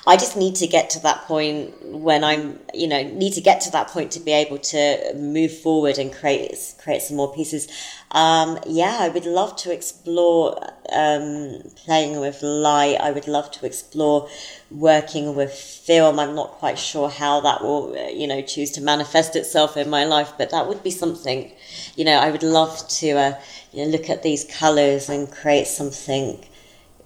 I 0.08 0.18
just 0.18 0.36
need 0.36 0.56
to 0.56 0.66
get 0.66 0.90
to 0.92 1.00
that 1.02 1.22
point 1.26 1.76
when 1.86 2.24
I'm, 2.24 2.60
you 2.74 2.88
know, 2.88 3.04
need 3.04 3.34
to 3.34 3.42
get 3.42 3.62
to 3.62 3.72
that 3.74 3.90
point 3.90 4.10
to 4.14 4.20
be 4.20 4.32
able 4.32 4.58
to 4.58 5.14
move 5.16 5.56
forward 5.56 6.00
and 6.00 6.12
create 6.12 6.74
create 6.84 7.04
some 7.04 7.16
more 7.16 7.32
pieces. 7.32 7.68
Um, 8.14 8.60
yeah, 8.68 8.98
I 9.00 9.10
would 9.10 9.26
love 9.26 9.56
to 9.58 9.74
explore 9.74 10.58
um, 10.92 11.62
playing 11.84 12.20
with 12.20 12.42
light. 12.44 12.98
I 13.02 13.12
would 13.12 13.28
love 13.28 13.50
to 13.52 13.66
explore 13.66 14.30
working 14.70 15.36
with 15.36 15.52
film. 15.52 16.20
I'm 16.20 16.36
not 16.36 16.52
quite 16.52 16.78
sure 16.78 17.10
how 17.10 17.42
that 17.42 17.62
will, 17.62 17.96
you 18.14 18.28
know, 18.28 18.42
choose 18.42 18.72
to 18.72 18.82
manifest 18.82 19.36
itself 19.36 19.76
in 19.78 19.90
my 19.90 20.06
life, 20.06 20.34
but 20.38 20.52
that 20.52 20.68
would 20.68 20.84
be 20.84 20.92
something 20.92 21.52
you 21.96 22.06
know, 22.06 22.18
I 22.18 22.32
would 22.32 22.44
love 22.44 22.88
to 22.88 23.12
uh, 23.12 23.40
you 23.72 23.86
know, 23.86 23.92
look 23.92 24.10
at 24.10 24.24
these 24.24 24.46
colours 24.46 25.10
and 25.10 25.32
create 25.32 25.68
something 25.68 26.44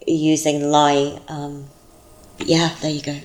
using 0.06 0.70
light. 0.70 1.20
Um, 1.28 1.68
yeah, 2.40 2.76
there 2.82 2.92
you 2.92 3.02
go. 3.02 3.20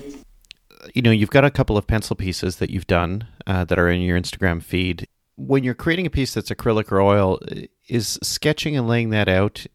You 0.93 1.01
know, 1.01 1.11
you've 1.11 1.29
got 1.29 1.45
a 1.45 1.51
couple 1.51 1.77
of 1.77 1.87
pencil 1.87 2.15
pieces 2.15 2.57
that 2.57 2.69
you've 2.69 2.87
done 2.87 3.27
uh, 3.47 3.63
that 3.65 3.79
are 3.79 3.89
in 3.89 4.01
your 4.01 4.19
Instagram 4.19 4.61
feed. 4.61 5.07
When 5.35 5.63
you're 5.63 5.73
creating 5.73 6.05
a 6.05 6.11
piece 6.11 6.33
that's 6.33 6.49
acrylic 6.49 6.91
or 6.91 7.01
oil, 7.01 7.39
is 7.87 8.19
sketching 8.21 8.77
and 8.77 8.87
laying 8.87 9.09
that 9.09 9.27
out 9.27 9.65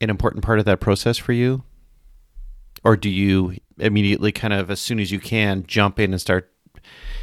an 0.00 0.10
important 0.10 0.44
part 0.44 0.58
of 0.58 0.64
that 0.66 0.80
process 0.80 1.18
for 1.18 1.32
you? 1.32 1.64
Or 2.84 2.96
do 2.96 3.10
you 3.10 3.56
immediately 3.78 4.32
kind 4.32 4.54
of, 4.54 4.70
as 4.70 4.80
soon 4.80 5.00
as 5.00 5.10
you 5.10 5.20
can, 5.20 5.64
jump 5.66 5.98
in 5.98 6.12
and 6.12 6.20
start 6.20 6.52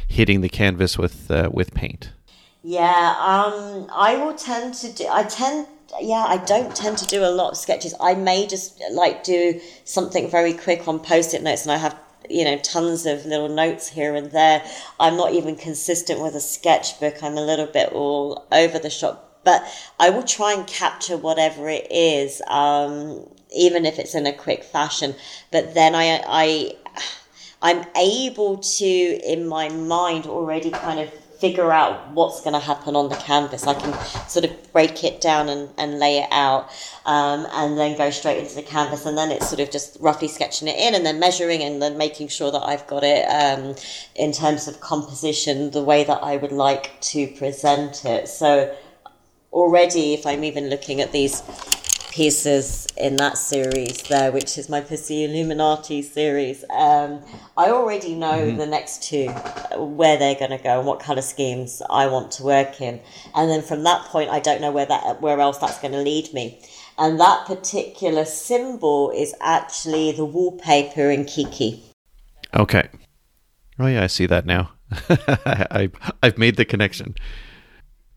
hitting 0.06 0.40
the 0.40 0.48
canvas 0.48 0.96
with 0.96 1.30
uh, 1.30 1.50
with 1.52 1.74
paint? 1.74 2.12
Yeah, 2.62 3.14
um, 3.18 3.88
I 3.92 4.16
will 4.16 4.34
tend 4.34 4.74
to 4.74 4.92
do. 4.92 5.06
I 5.10 5.22
tend, 5.24 5.66
yeah, 6.00 6.24
I 6.28 6.36
don't 6.38 6.74
tend 6.76 6.98
to 6.98 7.06
do 7.06 7.24
a 7.24 7.30
lot 7.30 7.50
of 7.50 7.56
sketches. 7.56 7.94
I 8.00 8.14
may 8.14 8.46
just 8.46 8.80
like 8.92 9.24
do 9.24 9.60
something 9.84 10.30
very 10.30 10.52
quick 10.52 10.86
on 10.86 11.00
post-it 11.00 11.42
notes, 11.42 11.62
and 11.62 11.72
I 11.72 11.76
have 11.76 11.98
you 12.30 12.44
know 12.44 12.58
tons 12.58 13.06
of 13.06 13.26
little 13.26 13.48
notes 13.48 13.88
here 13.88 14.14
and 14.14 14.30
there. 14.30 14.62
I'm 15.00 15.16
not 15.16 15.32
even 15.32 15.56
consistent 15.56 16.20
with 16.20 16.34
a 16.34 16.40
sketchbook. 16.40 17.22
I'm 17.22 17.36
a 17.36 17.44
little 17.44 17.66
bit 17.66 17.92
all 17.92 18.46
over 18.52 18.78
the 18.78 18.90
shop. 18.90 19.40
but 19.44 19.62
I 19.98 20.10
will 20.10 20.24
try 20.24 20.52
and 20.52 20.66
capture 20.66 21.16
whatever 21.16 21.68
it 21.68 21.86
is, 21.90 22.42
um, 22.48 23.26
even 23.54 23.86
if 23.86 23.98
it's 23.98 24.14
in 24.14 24.26
a 24.26 24.32
quick 24.32 24.62
fashion. 24.62 25.14
But 25.50 25.74
then 25.74 25.94
I, 25.94 26.22
I, 26.26 26.72
I'm 27.62 27.84
able 27.96 28.58
to, 28.58 28.86
in 28.86 29.48
my 29.48 29.68
mind, 29.68 30.26
already 30.26 30.70
kind 30.70 31.00
of 31.00 31.10
figure 31.38 31.70
out 31.70 32.10
what's 32.12 32.40
going 32.40 32.54
to 32.54 32.60
happen 32.60 32.96
on 32.96 33.08
the 33.08 33.16
canvas. 33.16 33.66
I 33.66 33.74
can 33.74 33.92
sort 34.28 34.44
of 34.44 34.72
break 34.72 35.04
it 35.04 35.20
down 35.20 35.48
and, 35.48 35.70
and 35.78 35.98
lay 35.98 36.18
it 36.18 36.28
out 36.32 36.68
um, 37.06 37.46
and 37.52 37.78
then 37.78 37.96
go 37.96 38.10
straight 38.10 38.38
into 38.38 38.56
the 38.56 38.62
canvas. 38.62 39.06
And 39.06 39.16
then 39.16 39.30
it's 39.30 39.48
sort 39.48 39.60
of 39.60 39.70
just 39.70 39.96
roughly 40.00 40.28
sketching 40.28 40.68
it 40.68 40.76
in 40.76 40.94
and 40.94 41.06
then 41.06 41.20
measuring 41.20 41.62
and 41.62 41.80
then 41.80 41.96
making 41.96 42.28
sure 42.28 42.50
that 42.50 42.62
I've 42.62 42.86
got 42.86 43.04
it 43.04 43.24
um, 43.26 43.76
in 44.16 44.32
terms 44.32 44.66
of 44.66 44.80
composition 44.80 45.70
the 45.70 45.82
way 45.82 46.04
that 46.04 46.22
I 46.22 46.36
would 46.36 46.52
like 46.52 47.00
to 47.02 47.28
present 47.28 48.04
it. 48.04 48.28
So 48.28 48.74
already, 49.52 50.14
if 50.14 50.26
I'm 50.26 50.42
even 50.44 50.68
looking 50.68 51.00
at 51.00 51.12
these 51.12 51.42
pieces 52.18 52.84
in 52.96 53.14
that 53.14 53.38
series 53.38 54.02
there, 54.08 54.32
which 54.32 54.58
is 54.58 54.68
my 54.68 54.80
Pussy 54.80 55.22
Illuminati 55.22 56.02
series. 56.02 56.64
Um, 56.68 57.22
I 57.56 57.70
already 57.70 58.16
know 58.16 58.40
mm-hmm. 58.40 58.56
the 58.56 58.66
next 58.66 59.04
two, 59.04 59.28
where 59.78 60.16
they're 60.18 60.34
going 60.34 60.50
to 60.50 60.58
go 60.58 60.78
and 60.78 60.86
what 60.88 60.98
colour 60.98 61.22
schemes 61.22 61.80
I 61.88 62.08
want 62.08 62.32
to 62.32 62.42
work 62.42 62.80
in. 62.80 63.00
And 63.36 63.48
then 63.48 63.62
from 63.62 63.84
that 63.84 64.04
point, 64.06 64.30
I 64.30 64.40
don't 64.40 64.60
know 64.60 64.72
where 64.72 64.86
that 64.86 65.22
where 65.22 65.38
else 65.38 65.58
that's 65.58 65.78
going 65.78 65.92
to 65.92 66.00
lead 66.00 66.34
me. 66.34 66.60
And 66.98 67.20
that 67.20 67.46
particular 67.46 68.24
symbol 68.24 69.12
is 69.12 69.32
actually 69.40 70.10
the 70.10 70.24
wallpaper 70.24 71.12
in 71.12 71.24
Kiki. 71.24 71.84
Okay. 72.52 72.88
Oh 73.78 73.86
yeah, 73.86 74.02
I 74.02 74.08
see 74.08 74.26
that 74.26 74.44
now. 74.44 74.72
I 75.08 75.88
I've 76.20 76.36
made 76.36 76.56
the 76.56 76.64
connection. 76.64 77.14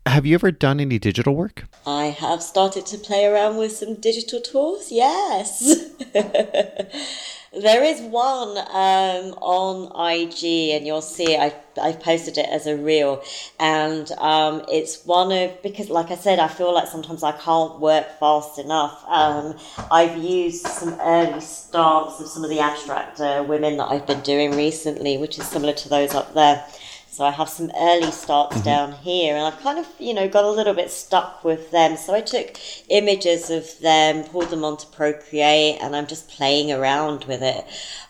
Have 0.06 0.26
you 0.26 0.34
ever 0.34 0.50
done 0.50 0.80
any 0.80 0.98
digital 0.98 1.34
work? 1.34 1.64
I 1.86 2.06
have 2.06 2.42
started 2.42 2.86
to 2.86 2.98
play 2.98 3.24
around 3.24 3.56
with 3.56 3.72
some 3.72 3.94
digital 3.94 4.40
tools, 4.40 4.90
yes. 4.90 5.60
there 6.12 7.84
is 7.84 8.00
one 8.00 8.58
um, 8.58 9.32
on 9.40 10.12
IG, 10.12 10.72
and 10.74 10.84
you'll 10.84 11.02
see 11.02 11.36
I, 11.36 11.54
I've 11.80 12.00
posted 12.00 12.36
it 12.36 12.48
as 12.50 12.66
a 12.66 12.76
reel. 12.76 13.22
And 13.60 14.10
um, 14.12 14.64
it's 14.68 15.06
one 15.06 15.30
of, 15.30 15.62
because 15.62 15.88
like 15.88 16.10
I 16.10 16.16
said, 16.16 16.40
I 16.40 16.48
feel 16.48 16.74
like 16.74 16.88
sometimes 16.88 17.22
I 17.22 17.32
can't 17.32 17.78
work 17.78 18.18
fast 18.18 18.58
enough. 18.58 19.04
Um, 19.06 19.56
I've 19.90 20.18
used 20.18 20.66
some 20.66 20.98
early 21.00 21.40
starts 21.40 22.20
of 22.20 22.26
some 22.26 22.42
of 22.42 22.50
the 22.50 22.58
abstract 22.58 23.20
uh, 23.20 23.44
women 23.46 23.76
that 23.76 23.86
I've 23.86 24.06
been 24.08 24.22
doing 24.22 24.56
recently, 24.56 25.16
which 25.16 25.38
is 25.38 25.46
similar 25.46 25.74
to 25.74 25.88
those 25.88 26.12
up 26.12 26.34
there. 26.34 26.66
So 27.12 27.26
I 27.26 27.30
have 27.30 27.50
some 27.50 27.70
early 27.76 28.10
starts 28.10 28.56
mm-hmm. 28.56 28.64
down 28.64 28.92
here, 28.92 29.36
and 29.36 29.44
I've 29.44 29.60
kind 29.60 29.78
of, 29.78 29.86
you 29.98 30.14
know, 30.14 30.30
got 30.30 30.44
a 30.44 30.50
little 30.50 30.72
bit 30.72 30.90
stuck 30.90 31.44
with 31.44 31.70
them. 31.70 31.98
So 31.98 32.14
I 32.14 32.22
took 32.22 32.58
images 32.88 33.50
of 33.50 33.78
them, 33.80 34.24
pulled 34.24 34.48
them 34.48 34.64
onto 34.64 34.86
Procreate, 34.86 35.76
and 35.82 35.94
I'm 35.94 36.06
just 36.06 36.30
playing 36.30 36.72
around 36.72 37.26
with 37.26 37.42
it. 37.42 37.66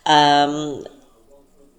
Um, 0.07 0.86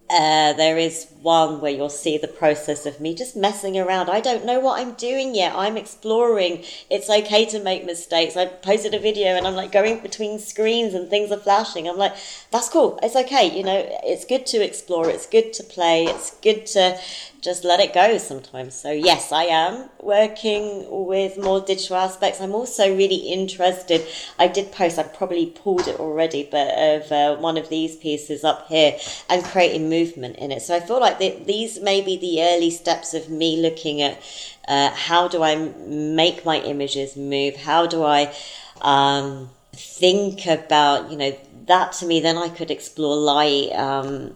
uh, 0.09 0.53
there 0.53 0.77
is 0.77 1.07
one 1.21 1.61
where 1.61 1.71
you'll 1.71 1.89
see 1.89 2.17
the 2.17 2.27
process 2.27 2.85
of 2.85 2.99
me 2.99 3.15
just 3.15 3.35
messing 3.35 3.77
around. 3.79 4.09
I 4.09 4.19
don't 4.19 4.45
know 4.45 4.59
what 4.59 4.79
I'm 4.79 4.93
doing 4.93 5.33
yet. 5.33 5.55
I'm 5.55 5.77
exploring. 5.77 6.63
It's 6.89 7.09
okay 7.09 7.45
to 7.45 7.59
make 7.59 7.85
mistakes. 7.85 8.35
I 8.35 8.45
posted 8.45 8.93
a 8.93 8.99
video 8.99 9.29
and 9.35 9.47
I'm 9.47 9.55
like 9.55 9.71
going 9.71 9.99
between 9.99 10.39
screens 10.39 10.93
and 10.93 11.09
things 11.09 11.31
are 11.31 11.37
flashing. 11.37 11.87
I'm 11.87 11.97
like, 11.97 12.15
that's 12.51 12.69
cool. 12.69 12.99
It's 13.01 13.15
okay. 13.15 13.57
You 13.57 13.63
know, 13.63 13.87
it's 14.03 14.25
good 14.25 14.45
to 14.47 14.63
explore. 14.63 15.09
It's 15.09 15.25
good 15.25 15.53
to 15.53 15.63
play. 15.63 16.05
It's 16.05 16.31
good 16.41 16.65
to 16.67 16.99
just 17.43 17.65
let 17.65 17.79
it 17.81 17.93
go 17.93 18.17
sometimes. 18.17 18.73
So, 18.73 18.91
yes, 18.91 19.31
I 19.31 19.43
am 19.43 19.89
working 20.01 20.85
with 20.89 21.37
more 21.37 21.59
digital 21.59 21.97
aspects. 21.97 22.39
I'm 22.39 22.55
also 22.55 22.95
really 22.95 23.27
interested. 23.33 24.05
I 24.39 24.47
did 24.47 24.71
post, 24.71 24.97
I 24.97 25.03
probably 25.03 25.47
pulled 25.47 25.87
it 25.87 25.99
already, 25.99 26.47
but 26.49 26.67
of 26.77 27.11
uh, 27.11 27.35
one 27.35 27.57
of 27.57 27.67
these 27.67 27.97
pieces 27.97 28.43
up 28.43 28.67
here 28.67 28.97
and 29.29 29.43
creating 29.43 29.89
movement 29.89 30.37
in 30.37 30.51
it. 30.51 30.61
So, 30.61 30.75
I 30.75 30.79
feel 30.79 31.01
like 31.01 31.19
the, 31.19 31.35
these 31.45 31.81
may 31.81 32.01
be 32.01 32.17
the 32.17 32.41
early 32.41 32.69
steps 32.69 33.13
of 33.13 33.29
me 33.29 33.61
looking 33.61 34.01
at 34.01 34.21
uh, 34.67 34.91
how 34.91 35.27
do 35.27 35.43
I 35.43 35.55
make 35.55 36.45
my 36.45 36.59
images 36.59 37.17
move? 37.17 37.57
How 37.57 37.85
do 37.85 38.03
I 38.03 38.33
um, 38.81 39.49
think 39.73 40.45
about, 40.45 41.11
you 41.11 41.17
know, 41.17 41.35
that 41.67 41.91
to 41.93 42.05
me, 42.05 42.19
then 42.19 42.37
I 42.37 42.49
could 42.49 42.71
explore 42.71 43.15
light. 43.15 43.71
Um, 43.73 44.35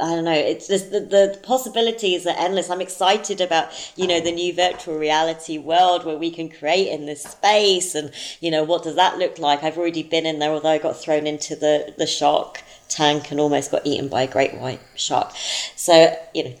I 0.00 0.14
don't 0.14 0.24
know. 0.24 0.32
It's 0.32 0.68
just 0.68 0.90
the, 0.90 1.00
the 1.00 1.38
possibilities 1.42 2.26
are 2.26 2.34
endless. 2.38 2.70
I'm 2.70 2.80
excited 2.80 3.40
about, 3.40 3.72
you 3.96 4.06
know, 4.06 4.20
the 4.20 4.32
new 4.32 4.54
virtual 4.54 4.98
reality 4.98 5.58
world 5.58 6.04
where 6.04 6.16
we 6.16 6.30
can 6.30 6.48
create 6.48 6.88
in 6.88 7.06
this 7.06 7.22
space 7.24 7.94
and, 7.94 8.12
you 8.40 8.50
know, 8.50 8.62
what 8.62 8.84
does 8.84 8.96
that 8.96 9.18
look 9.18 9.38
like? 9.38 9.64
I've 9.64 9.78
already 9.78 10.02
been 10.02 10.26
in 10.26 10.38
there, 10.38 10.50
although 10.50 10.70
I 10.70 10.78
got 10.78 10.96
thrown 10.96 11.26
into 11.26 11.56
the, 11.56 11.94
the 11.98 12.06
shark 12.06 12.62
tank 12.88 13.30
and 13.30 13.40
almost 13.40 13.70
got 13.70 13.86
eaten 13.86 14.08
by 14.08 14.22
a 14.22 14.28
great 14.28 14.54
white 14.54 14.80
shark. 14.94 15.32
So, 15.76 16.16
you 16.34 16.44
know, 16.44 16.54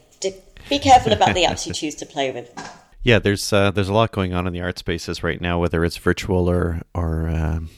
be 0.68 0.78
careful 0.78 1.12
about 1.12 1.34
the 1.34 1.44
apps 1.44 1.66
you 1.66 1.72
choose 1.74 1.94
to 1.96 2.06
play 2.06 2.30
with. 2.30 2.52
Yeah, 3.02 3.18
there's 3.18 3.52
uh, 3.52 3.70
there's 3.70 3.88
a 3.88 3.94
lot 3.94 4.12
going 4.12 4.34
on 4.34 4.46
in 4.46 4.52
the 4.52 4.60
art 4.60 4.78
spaces 4.78 5.22
right 5.22 5.40
now, 5.40 5.58
whether 5.58 5.84
it's 5.84 5.96
virtual 5.96 6.48
or 6.50 6.82
or 6.94 7.28
um, 7.28 7.70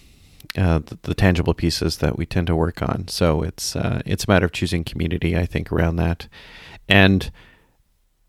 uh, 0.57 0.81
the, 0.81 0.99
the, 1.03 1.15
tangible 1.15 1.55
pieces 1.55 1.99
that 1.99 2.19
we 2.19 2.27
tend 2.27 2.47
to 2.49 2.57
work 2.57 2.83
on. 2.83 3.07
So 3.09 3.43
it's 3.43 3.77
uh, 3.77 4.03
it's 4.05 4.25
a 4.25 4.31
matter 4.31 4.47
of 4.47 4.53
choosing 4.53 4.85
community, 4.85 5.37
I 5.37 5.47
think, 5.47 5.71
around 5.71 5.97
that, 5.97 6.29
and 6.89 7.31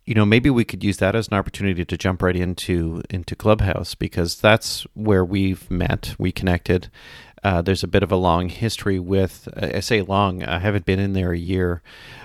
you 0.06 0.14
know 0.14 0.26
maybe 0.26 0.50
we 0.50 0.64
could 0.64 0.84
use 0.84 0.98
that 0.98 1.16
as 1.16 1.30
an 1.30 1.34
opportunity 1.34 1.84
to 1.84 1.98
jump 1.98 2.22
right 2.22 2.36
into 2.36 3.02
into 3.10 3.36
Clubhouse 3.36 3.96
because 3.96 4.40
that's 4.40 4.86
where 4.94 5.26
we've 5.26 5.70
met, 5.72 6.16
we 6.20 6.32
connected. 6.32 6.92
Uh, 7.44 7.62
there's 7.62 7.84
a 7.84 7.88
bit 7.88 8.04
of 8.04 8.12
a 8.12 8.16
long 8.16 8.50
history 8.50 9.00
with, 9.00 9.48
I 9.58 9.80
say 9.80 10.04
long, 10.04 10.44
I 10.44 10.60
haven't 10.60 10.86
been 10.86 11.00
in 11.00 11.14
there 11.14 11.32
a 11.32 11.38
year, 11.38 11.82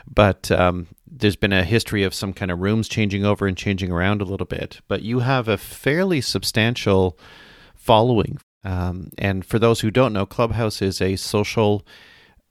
but 0.06 0.50
um, 0.50 0.88
there's 1.10 1.36
been 1.36 1.54
a 1.54 1.64
history 1.64 2.02
of 2.02 2.12
some 2.12 2.34
kind 2.34 2.50
of 2.50 2.60
rooms 2.60 2.86
changing 2.86 3.24
over 3.24 3.46
and 3.46 3.56
changing 3.56 3.90
around 3.90 4.20
a 4.20 4.26
little 4.26 4.46
bit. 4.46 4.80
But 4.88 5.00
you 5.00 5.20
have 5.20 5.48
a 5.48 5.56
fairly 5.56 6.20
substantial 6.20 7.18
following 7.74 8.38
um, 8.64 9.10
and 9.18 9.44
for 9.44 9.58
those 9.58 9.80
who 9.80 9.90
don't 9.90 10.12
know, 10.12 10.26
Clubhouse 10.26 10.82
is 10.82 11.00
a 11.00 11.16
social 11.16 11.84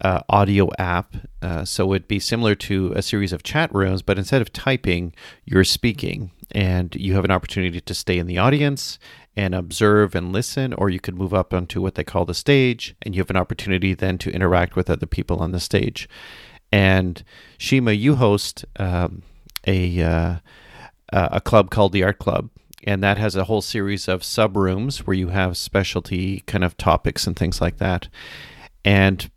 uh, 0.02 0.22
audio 0.30 0.70
app. 0.80 1.16
Uh, 1.42 1.66
so 1.66 1.94
it'd 1.94 2.08
be 2.08 2.20
similar 2.20 2.56
to 2.56 2.94
a 2.96 3.02
series 3.02 3.34
of 3.34 3.44
chat 3.44 3.74
rooms, 3.74 4.02
but 4.02 4.18
instead 4.18 4.42
of 4.42 4.54
typing, 4.54 5.14
you're 5.46 5.64
speaking. 5.64 6.32
And 6.52 6.96
you 6.96 7.14
have 7.16 7.26
an 7.26 7.32
opportunity 7.32 7.82
to 7.82 7.94
stay 7.94 8.18
in 8.20 8.28
the 8.28 8.38
audience 8.38 9.00
and 9.36 9.56
observe 9.56 10.16
and 10.16 10.34
listen, 10.34 10.74
or 10.74 10.90
you 10.90 11.00
could 11.00 11.18
move 11.18 11.34
up 11.34 11.54
onto 11.54 11.82
what 11.82 11.96
they 11.96 12.04
call 12.04 12.26
the 12.26 12.34
stage, 12.34 12.96
and 13.02 13.16
you 13.16 13.22
have 13.22 13.30
an 13.30 13.38
opportunity 13.38 13.94
then 13.94 14.18
to 14.20 14.32
interact 14.32 14.76
with 14.76 14.90
other 14.90 15.06
people 15.06 15.40
on 15.40 15.52
the 15.52 15.60
stage. 15.60 16.10
And 16.72 17.24
Shima, 17.58 17.94
you 17.94 18.16
host 18.16 18.66
um, 18.78 19.24
a 19.68 20.02
uh, 20.04 21.30
a 21.32 21.42
club 21.42 21.70
called 21.72 21.94
the 21.94 22.04
Art 22.04 22.20
Club, 22.20 22.50
and 22.86 23.04
that 23.04 23.18
has 23.18 23.36
a 23.36 23.46
whole 23.46 23.62
series 23.62 24.08
of 24.08 24.24
sub 24.24 24.56
rooms 24.56 25.06
where 25.06 25.16
you 25.16 25.30
have 25.30 25.58
specialty 25.58 26.42
kind 26.42 26.64
of 26.64 26.78
topics 26.78 27.28
and 27.28 27.36
things 27.36 27.60
like 27.60 27.78
that. 27.78 28.08
And 28.86 29.30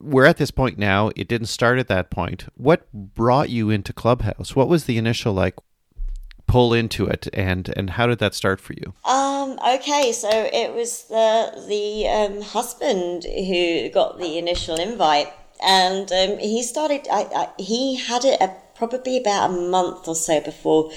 we're 0.00 0.26
at 0.26 0.36
this 0.36 0.50
point 0.50 0.76
now. 0.78 1.10
It 1.16 1.28
didn't 1.28 1.46
start 1.46 1.78
at 1.78 1.88
that 1.88 2.10
point. 2.10 2.46
What 2.56 2.92
brought 2.92 3.48
you 3.48 3.70
into 3.70 3.92
Clubhouse? 3.92 4.54
What 4.54 4.68
was 4.68 4.84
the 4.84 4.98
initial 4.98 5.32
like 5.32 5.54
pull 6.46 6.72
into 6.72 7.06
it, 7.06 7.28
and 7.32 7.72
and 7.76 7.90
how 7.90 8.06
did 8.06 8.18
that 8.18 8.34
start 8.34 8.60
for 8.60 8.74
you? 8.74 8.94
Um. 9.04 9.58
Okay. 9.66 10.12
So 10.12 10.28
it 10.30 10.74
was 10.74 11.04
the 11.04 11.64
the 11.68 12.08
um, 12.08 12.42
husband 12.42 13.24
who 13.24 13.88
got 13.90 14.18
the 14.18 14.38
initial 14.38 14.76
invite, 14.76 15.28
and 15.62 16.10
um, 16.12 16.38
he 16.38 16.62
started. 16.62 17.06
I, 17.10 17.22
I, 17.34 17.48
he 17.58 17.96
had 17.96 18.24
it 18.24 18.40
a 18.40 18.50
probably 18.76 19.16
about 19.16 19.50
a 19.50 19.52
month 19.52 20.08
or 20.08 20.14
so 20.14 20.40
before 20.40 20.90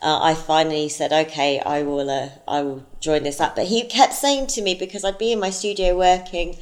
uh, 0.00 0.20
I 0.22 0.34
finally 0.34 0.88
said, 0.88 1.12
okay, 1.12 1.60
I 1.60 1.82
will, 1.82 2.10
uh, 2.10 2.28
I 2.46 2.62
will 2.62 2.84
join 3.00 3.22
this 3.22 3.40
up. 3.40 3.56
But 3.56 3.66
he 3.66 3.84
kept 3.84 4.12
saying 4.12 4.48
to 4.48 4.62
me 4.62 4.74
because 4.74 5.04
I'd 5.04 5.18
be 5.18 5.32
in 5.32 5.40
my 5.40 5.50
studio 5.50 5.96
working. 5.96 6.56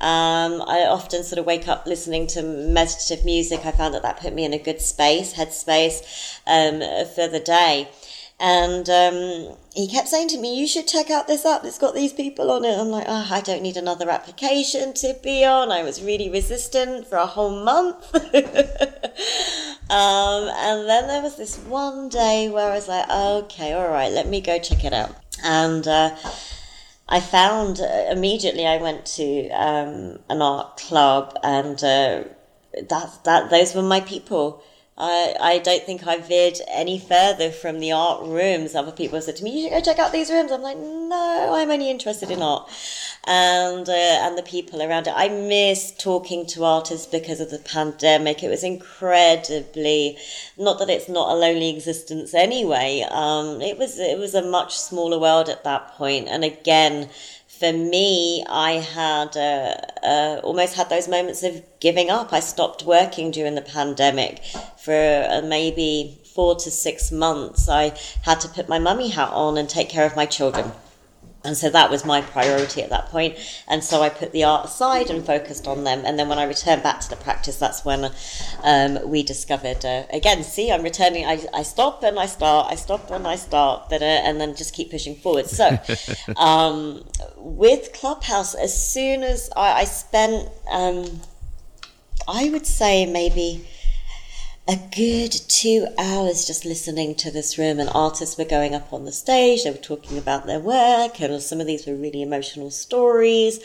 Um, 0.00 0.62
I 0.62 0.86
often 0.88 1.24
sort 1.24 1.40
of 1.40 1.46
wake 1.46 1.66
up 1.66 1.86
listening 1.86 2.28
to 2.28 2.42
meditative 2.42 3.24
music. 3.24 3.66
I 3.66 3.72
found 3.72 3.94
that 3.94 4.02
that 4.02 4.20
put 4.20 4.32
me 4.32 4.44
in 4.44 4.52
a 4.52 4.58
good 4.58 4.80
space, 4.80 5.34
headspace 5.34 6.38
um, 6.46 6.80
for 7.14 7.26
the 7.26 7.40
day. 7.40 7.88
And 8.40 8.88
um, 8.88 9.56
he 9.74 9.88
kept 9.88 10.08
saying 10.08 10.28
to 10.28 10.38
me, 10.38 10.60
You 10.60 10.68
should 10.68 10.86
check 10.86 11.10
out 11.10 11.26
this 11.26 11.44
app. 11.44 11.64
It's 11.64 11.78
got 11.78 11.94
these 11.94 12.12
people 12.12 12.50
on 12.52 12.64
it. 12.64 12.78
I'm 12.78 12.88
like, 12.88 13.06
Oh, 13.08 13.26
I 13.30 13.40
don't 13.40 13.62
need 13.62 13.76
another 13.76 14.08
application 14.10 14.94
to 14.94 15.16
be 15.22 15.44
on. 15.44 15.72
I 15.72 15.82
was 15.82 16.02
really 16.02 16.30
resistant 16.30 17.08
for 17.08 17.16
a 17.16 17.26
whole 17.26 17.64
month. 17.64 18.14
um, 18.14 18.22
and 19.90 20.88
then 20.88 21.08
there 21.08 21.22
was 21.22 21.36
this 21.36 21.56
one 21.58 22.08
day 22.08 22.48
where 22.48 22.70
I 22.70 22.74
was 22.76 22.86
like, 22.86 23.10
Okay, 23.10 23.72
all 23.72 23.88
right, 23.88 24.12
let 24.12 24.28
me 24.28 24.40
go 24.40 24.60
check 24.60 24.84
it 24.84 24.92
out. 24.92 25.16
And 25.42 25.86
uh, 25.88 26.16
I 27.08 27.20
found 27.20 27.80
uh, 27.80 28.06
immediately 28.10 28.66
I 28.66 28.76
went 28.76 29.04
to 29.16 29.48
um, 29.50 30.20
an 30.28 30.42
art 30.42 30.76
club, 30.76 31.36
and 31.42 31.76
uh, 31.82 32.24
that, 32.88 33.18
that 33.24 33.50
those 33.50 33.74
were 33.74 33.82
my 33.82 34.00
people 34.00 34.62
I, 34.98 35.34
I 35.40 35.58
don't 35.58 35.84
think 35.84 36.06
I 36.06 36.18
veered 36.18 36.58
any 36.68 36.98
further 36.98 37.50
from 37.50 37.78
the 37.78 37.92
art 37.92 38.22
rooms. 38.24 38.74
Other 38.74 38.92
people 38.92 39.20
said 39.20 39.36
to 39.36 39.44
me, 39.44 39.50
"You 39.50 39.62
should 39.62 39.70
go 39.70 39.80
check 39.80 39.98
out 39.98 40.12
these 40.12 40.30
rooms." 40.30 40.50
I'm 40.50 40.62
like, 40.62 40.76
"No, 40.76 41.54
I'm 41.54 41.70
only 41.70 41.90
interested 41.90 42.30
in 42.30 42.42
art." 42.42 42.68
and 43.28 43.86
uh, 43.88 43.92
and 43.92 44.38
the 44.38 44.42
people 44.42 44.82
around 44.82 45.06
it. 45.06 45.12
I 45.14 45.28
miss 45.28 45.92
talking 45.92 46.46
to 46.46 46.64
artists 46.64 47.06
because 47.06 47.40
of 47.40 47.50
the 47.50 47.58
pandemic. 47.58 48.42
It 48.42 48.48
was 48.48 48.64
incredibly 48.64 50.16
not 50.56 50.78
that 50.78 50.88
it's 50.88 51.10
not 51.10 51.30
a 51.30 51.34
lonely 51.34 51.68
existence 51.68 52.32
anyway. 52.32 53.06
Um, 53.10 53.60
it 53.60 53.76
was 53.76 53.98
it 53.98 54.18
was 54.18 54.34
a 54.34 54.42
much 54.42 54.78
smaller 54.78 55.18
world 55.18 55.48
at 55.48 55.64
that 55.64 55.94
point, 55.94 56.28
and 56.28 56.42
again. 56.42 57.10
For 57.58 57.72
me, 57.72 58.44
I 58.48 58.72
had 58.74 59.36
uh, 59.36 59.74
uh, 60.06 60.40
almost 60.44 60.76
had 60.76 60.90
those 60.90 61.08
moments 61.08 61.42
of 61.42 61.62
giving 61.80 62.08
up. 62.08 62.32
I 62.32 62.38
stopped 62.38 62.84
working 62.84 63.32
during 63.32 63.56
the 63.56 63.62
pandemic 63.62 64.44
for 64.76 65.26
uh, 65.28 65.42
maybe 65.42 66.20
four 66.34 66.54
to 66.54 66.70
six 66.70 67.10
months. 67.10 67.68
I 67.68 67.98
had 68.22 68.40
to 68.42 68.48
put 68.48 68.68
my 68.68 68.78
mummy 68.78 69.08
hat 69.08 69.30
on 69.32 69.58
and 69.58 69.68
take 69.68 69.88
care 69.88 70.06
of 70.06 70.14
my 70.14 70.26
children 70.26 70.72
and 71.44 71.56
so 71.56 71.70
that 71.70 71.88
was 71.88 72.04
my 72.04 72.20
priority 72.20 72.82
at 72.82 72.90
that 72.90 73.06
point. 73.06 73.36
And 73.68 73.82
so 73.84 74.02
I 74.02 74.08
put 74.08 74.32
the 74.32 74.42
art 74.42 74.66
aside 74.66 75.08
and 75.08 75.24
focused 75.24 75.68
on 75.68 75.84
them. 75.84 76.02
And 76.04 76.18
then 76.18 76.28
when 76.28 76.38
I 76.38 76.44
returned 76.44 76.82
back 76.82 77.00
to 77.00 77.08
the 77.08 77.16
practice, 77.16 77.56
that's 77.56 77.84
when 77.84 78.10
um, 78.64 79.08
we 79.08 79.22
discovered 79.22 79.84
uh, 79.84 80.04
again. 80.10 80.42
See, 80.42 80.72
I'm 80.72 80.82
returning. 80.82 81.24
I, 81.26 81.40
I 81.54 81.62
stop 81.62 82.02
and 82.02 82.18
I 82.18 82.26
start. 82.26 82.72
I 82.72 82.74
stop 82.74 83.10
and 83.12 83.24
I 83.26 83.36
start. 83.36 83.88
But, 83.88 84.02
uh, 84.02 84.04
and 84.04 84.40
then 84.40 84.56
just 84.56 84.74
keep 84.74 84.90
pushing 84.90 85.14
forward. 85.14 85.46
So 85.46 85.78
um, 86.36 87.04
with 87.36 87.92
Clubhouse, 87.92 88.54
as 88.54 88.92
soon 88.92 89.22
as 89.22 89.48
I, 89.56 89.80
I 89.80 89.84
spent, 89.84 90.50
um, 90.68 91.20
I 92.26 92.50
would 92.50 92.66
say 92.66 93.06
maybe 93.06 93.64
a 94.68 94.76
good 94.94 95.32
two 95.48 95.86
hours 95.96 96.46
just 96.46 96.66
listening 96.66 97.14
to 97.14 97.30
this 97.30 97.56
room 97.56 97.80
and 97.80 97.88
artists 97.94 98.36
were 98.36 98.44
going 98.44 98.74
up 98.74 98.92
on 98.92 99.06
the 99.06 99.12
stage 99.12 99.64
they 99.64 99.70
were 99.70 99.78
talking 99.78 100.18
about 100.18 100.44
their 100.46 100.60
work 100.60 101.18
and 101.22 101.40
some 101.40 101.58
of 101.58 101.66
these 101.66 101.86
were 101.86 101.94
really 101.94 102.20
emotional 102.20 102.70
stories 102.70 103.60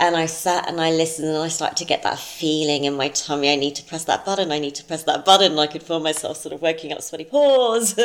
and 0.00 0.16
I 0.16 0.24
sat 0.24 0.66
and 0.66 0.80
I 0.80 0.90
listened 0.90 1.28
and 1.28 1.36
I 1.36 1.48
started 1.48 1.76
to 1.76 1.84
get 1.84 2.02
that 2.04 2.18
feeling 2.18 2.84
in 2.84 2.94
my 2.94 3.08
tummy. 3.08 3.52
I 3.52 3.56
need 3.56 3.74
to 3.76 3.84
press 3.84 4.04
that 4.04 4.24
button. 4.24 4.50
I 4.50 4.58
need 4.58 4.74
to 4.76 4.84
press 4.84 5.02
that 5.04 5.26
button. 5.26 5.58
I 5.58 5.66
could 5.66 5.82
feel 5.82 6.00
myself 6.00 6.38
sort 6.38 6.54
of 6.54 6.62
working 6.62 6.90
up 6.90 7.02
sweaty 7.02 7.24
paws. 7.24 7.98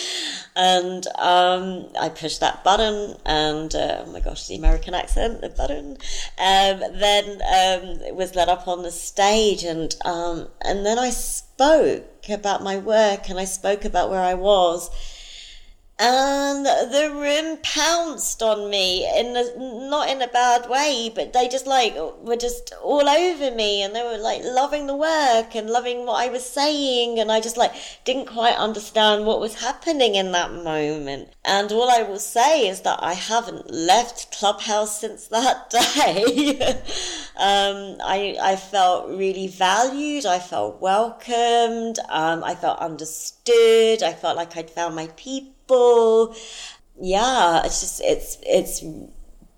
and 0.56 1.06
um, 1.18 1.88
I 2.00 2.08
pushed 2.08 2.40
that 2.40 2.64
button 2.64 3.18
and, 3.26 3.74
uh, 3.74 4.04
oh 4.06 4.10
my 4.10 4.20
gosh, 4.20 4.46
the 4.46 4.56
American 4.56 4.94
accent, 4.94 5.42
the 5.42 5.50
button. 5.50 5.98
Um, 6.38 6.80
then 6.98 7.42
um, 7.42 8.00
it 8.00 8.16
was 8.16 8.34
led 8.34 8.48
up 8.48 8.66
on 8.66 8.82
the 8.82 8.90
stage 8.90 9.62
and, 9.62 9.94
um, 10.06 10.48
and 10.62 10.86
then 10.86 10.98
I 10.98 11.10
spoke 11.10 12.30
about 12.30 12.62
my 12.62 12.78
work 12.78 13.28
and 13.28 13.38
I 13.38 13.44
spoke 13.44 13.84
about 13.84 14.08
where 14.08 14.22
I 14.22 14.32
was 14.32 14.90
and 16.04 16.66
the 16.66 17.12
room 17.14 17.56
pounced 17.62 18.42
on 18.42 18.68
me 18.68 19.08
in 19.16 19.36
a, 19.36 19.88
not 19.88 20.08
in 20.08 20.20
a 20.20 20.26
bad 20.26 20.68
way 20.68 21.12
but 21.14 21.32
they 21.32 21.46
just 21.48 21.64
like 21.64 21.94
were 22.20 22.36
just 22.36 22.72
all 22.82 23.08
over 23.08 23.54
me 23.54 23.82
and 23.82 23.94
they 23.94 24.02
were 24.02 24.18
like 24.18 24.42
loving 24.42 24.88
the 24.88 24.96
work 24.96 25.54
and 25.54 25.70
loving 25.70 26.04
what 26.04 26.20
i 26.20 26.28
was 26.28 26.44
saying 26.44 27.20
and 27.20 27.30
i 27.30 27.40
just 27.40 27.56
like 27.56 27.72
didn't 28.04 28.26
quite 28.26 28.56
understand 28.56 29.24
what 29.24 29.38
was 29.38 29.60
happening 29.60 30.16
in 30.16 30.32
that 30.32 30.52
moment. 30.52 31.28
And 31.44 31.70
all 31.70 31.88
i 31.88 32.02
will 32.02 32.18
say 32.18 32.66
is 32.66 32.80
that 32.80 32.98
i 33.00 33.14
haven't 33.14 33.70
left 33.72 34.36
clubhouse 34.36 34.98
since 34.98 35.28
that 35.28 35.70
day. 35.94 36.58
Um, 37.36 37.98
I, 38.04 38.36
I 38.42 38.56
felt 38.56 39.08
really 39.08 39.46
valued 39.46 40.26
i 40.26 40.38
felt 40.38 40.80
welcomed 40.80 41.98
um, 42.08 42.44
i 42.44 42.54
felt 42.54 42.78
understood 42.78 44.02
i 44.02 44.12
felt 44.12 44.36
like 44.36 44.56
i'd 44.56 44.70
found 44.70 44.94
my 44.94 45.06
people 45.16 45.61
people. 45.72 46.36
Yeah, 47.00 47.62
it's 47.64 47.80
just 47.80 48.00
it's 48.04 48.38
it's 48.42 48.84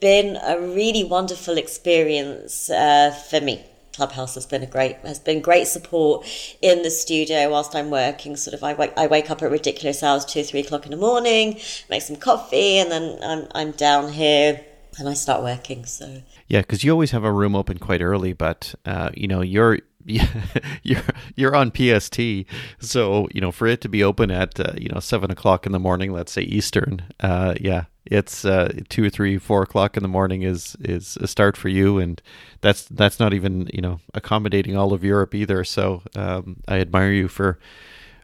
been 0.01 0.37
a 0.37 0.61
really 0.61 1.05
wonderful 1.05 1.59
experience 1.59 2.71
uh, 2.71 3.11
for 3.11 3.41
me. 3.41 3.65
Clubhouse 3.95 4.35
has 4.35 4.47
been 4.47 4.63
a 4.63 4.67
great 4.67 4.97
has 4.99 5.21
been 5.21 5.41
great 5.41 5.67
support 5.69 6.27
in 6.63 6.83
the 6.83 6.91
studio 6.91 7.51
whilst 7.51 7.75
I'm 7.75 7.91
working. 7.91 8.37
Sort 8.37 8.55
of, 8.55 8.65
I 8.65 8.75
wake 8.75 8.93
I 8.97 9.07
wake 9.07 9.31
up 9.31 9.43
at 9.43 9.51
ridiculous 9.51 10.03
hours, 10.03 10.25
two 10.25 10.43
three 10.43 10.61
o'clock 10.61 10.85
in 10.85 10.91
the 10.91 10.97
morning, 10.97 11.61
make 11.91 12.03
some 12.03 12.17
coffee, 12.17 12.79
and 12.79 12.91
then 12.91 13.19
I'm 13.23 13.47
I'm 13.55 13.71
down 13.73 14.13
here 14.13 14.65
and 14.99 15.09
I 15.09 15.15
start 15.15 15.43
working. 15.43 15.85
So 15.85 16.23
yeah, 16.49 16.61
because 16.61 16.83
you 16.83 16.93
always 16.93 17.11
have 17.11 17.25
a 17.25 17.33
room 17.33 17.55
open 17.55 17.79
quite 17.79 18.01
early, 18.01 18.33
but 18.33 18.75
uh, 18.85 19.11
you 19.15 19.29
know 19.29 19.43
you're 19.43 19.79
you're 20.83 21.03
you're 21.35 21.55
on 21.57 21.73
PST, 21.75 22.21
so 22.79 23.29
you 23.33 23.41
know 23.41 23.51
for 23.51 23.67
it 23.67 23.81
to 23.83 23.89
be 23.89 24.05
open 24.05 24.31
at 24.31 24.59
uh, 24.61 24.73
you 24.77 24.89
know 24.89 25.01
seven 25.01 25.31
o'clock 25.31 25.67
in 25.67 25.73
the 25.73 25.79
morning, 25.79 26.13
let's 26.13 26.33
say 26.33 26.43
Eastern, 26.43 27.03
uh, 27.21 27.55
yeah, 27.61 27.85
it's 28.07 28.45
uh, 28.45 28.73
two 28.89 29.05
or 29.05 29.11
three, 29.11 29.39
four 29.39 29.63
o'clock 29.63 29.97
in 29.97 30.03
the 30.03 30.09
morning 30.09 30.43
is 30.43 30.77
is 30.81 31.17
a 31.21 31.27
start 31.27 31.57
for 31.57 31.69
you, 31.69 31.99
and 31.99 32.21
that's 32.61 32.85
that's 32.85 33.19
not 33.19 33.33
even 33.33 33.71
you 33.73 33.81
know 33.81 34.01
accommodating 34.13 34.77
all 34.77 34.93
of 34.93 35.03
Europe 35.03 35.35
either. 35.35 35.65
So 35.65 36.03
um, 36.15 36.59
I 36.69 36.81
admire 36.81 37.13
you 37.13 37.29
for 37.29 37.59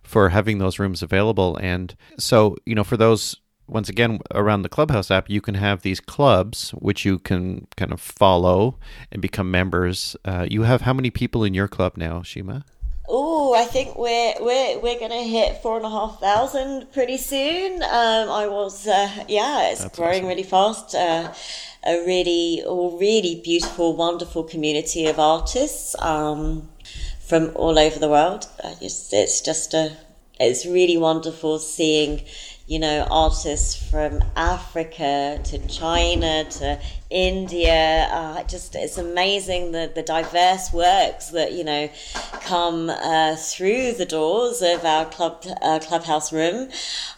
for 0.02 0.28
having 0.28 0.58
those 0.58 0.78
rooms 0.78 1.02
available, 1.02 1.56
and 1.56 1.96
so 2.18 2.56
you 2.66 2.74
know 2.74 2.84
for 2.84 2.98
those 2.98 3.36
once 3.70 3.88
again 3.88 4.20
around 4.34 4.62
the 4.62 4.68
clubhouse 4.68 5.10
app 5.10 5.30
you 5.30 5.40
can 5.40 5.54
have 5.54 5.82
these 5.82 6.00
clubs 6.00 6.70
which 6.70 7.04
you 7.04 7.18
can 7.18 7.66
kind 7.76 7.92
of 7.92 8.00
follow 8.00 8.78
and 9.12 9.22
become 9.22 9.50
members 9.50 10.16
uh, 10.24 10.46
you 10.50 10.62
have 10.62 10.82
how 10.82 10.92
many 10.92 11.10
people 11.10 11.44
in 11.44 11.54
your 11.54 11.68
club 11.68 11.96
now 11.96 12.22
shima 12.22 12.64
Oh, 13.12 13.54
I 13.54 13.64
think 13.64 13.98
we're 13.98 14.34
we're 14.40 14.78
we're 14.78 15.00
gonna 15.00 15.24
hit 15.24 15.60
four 15.62 15.76
and 15.78 15.84
a 15.84 15.90
half 15.90 16.20
thousand 16.20 16.92
pretty 16.92 17.16
soon. 17.16 17.82
Um, 17.82 18.30
I 18.30 18.46
was, 18.46 18.86
uh, 18.86 19.24
yeah, 19.26 19.70
it's 19.70 19.82
That's 19.82 19.96
growing 19.96 20.18
awesome. 20.18 20.28
really 20.28 20.44
fast. 20.44 20.94
Uh, 20.94 21.34
a 21.84 22.04
really, 22.06 22.62
a 22.64 22.96
really 22.96 23.40
beautiful, 23.42 23.96
wonderful 23.96 24.44
community 24.44 25.06
of 25.06 25.18
artists 25.18 25.96
um, 25.98 26.68
from 27.20 27.50
all 27.54 27.78
over 27.78 27.98
the 27.98 28.08
world. 28.08 28.46
Just, 28.80 29.12
it's 29.12 29.40
just 29.40 29.74
a, 29.74 29.96
it's 30.38 30.66
really 30.66 30.96
wonderful 30.96 31.58
seeing 31.58 32.22
you 32.70 32.78
know, 32.78 33.04
artists 33.10 33.74
from 33.90 34.22
Africa 34.36 35.40
to 35.42 35.58
China 35.66 36.44
to 36.48 36.78
India. 37.10 38.08
Uh, 38.12 38.44
just 38.44 38.76
it's 38.76 38.96
amazing 38.96 39.72
the 39.72 39.90
the 39.92 40.02
diverse 40.02 40.72
works 40.72 41.30
that 41.30 41.52
you 41.52 41.64
know 41.64 41.90
come 42.44 42.88
uh, 42.88 43.34
through 43.34 43.92
the 43.94 44.06
doors 44.06 44.62
of 44.62 44.84
our 44.84 45.04
club 45.06 45.44
uh, 45.60 45.80
clubhouse 45.80 46.32
room. 46.32 46.70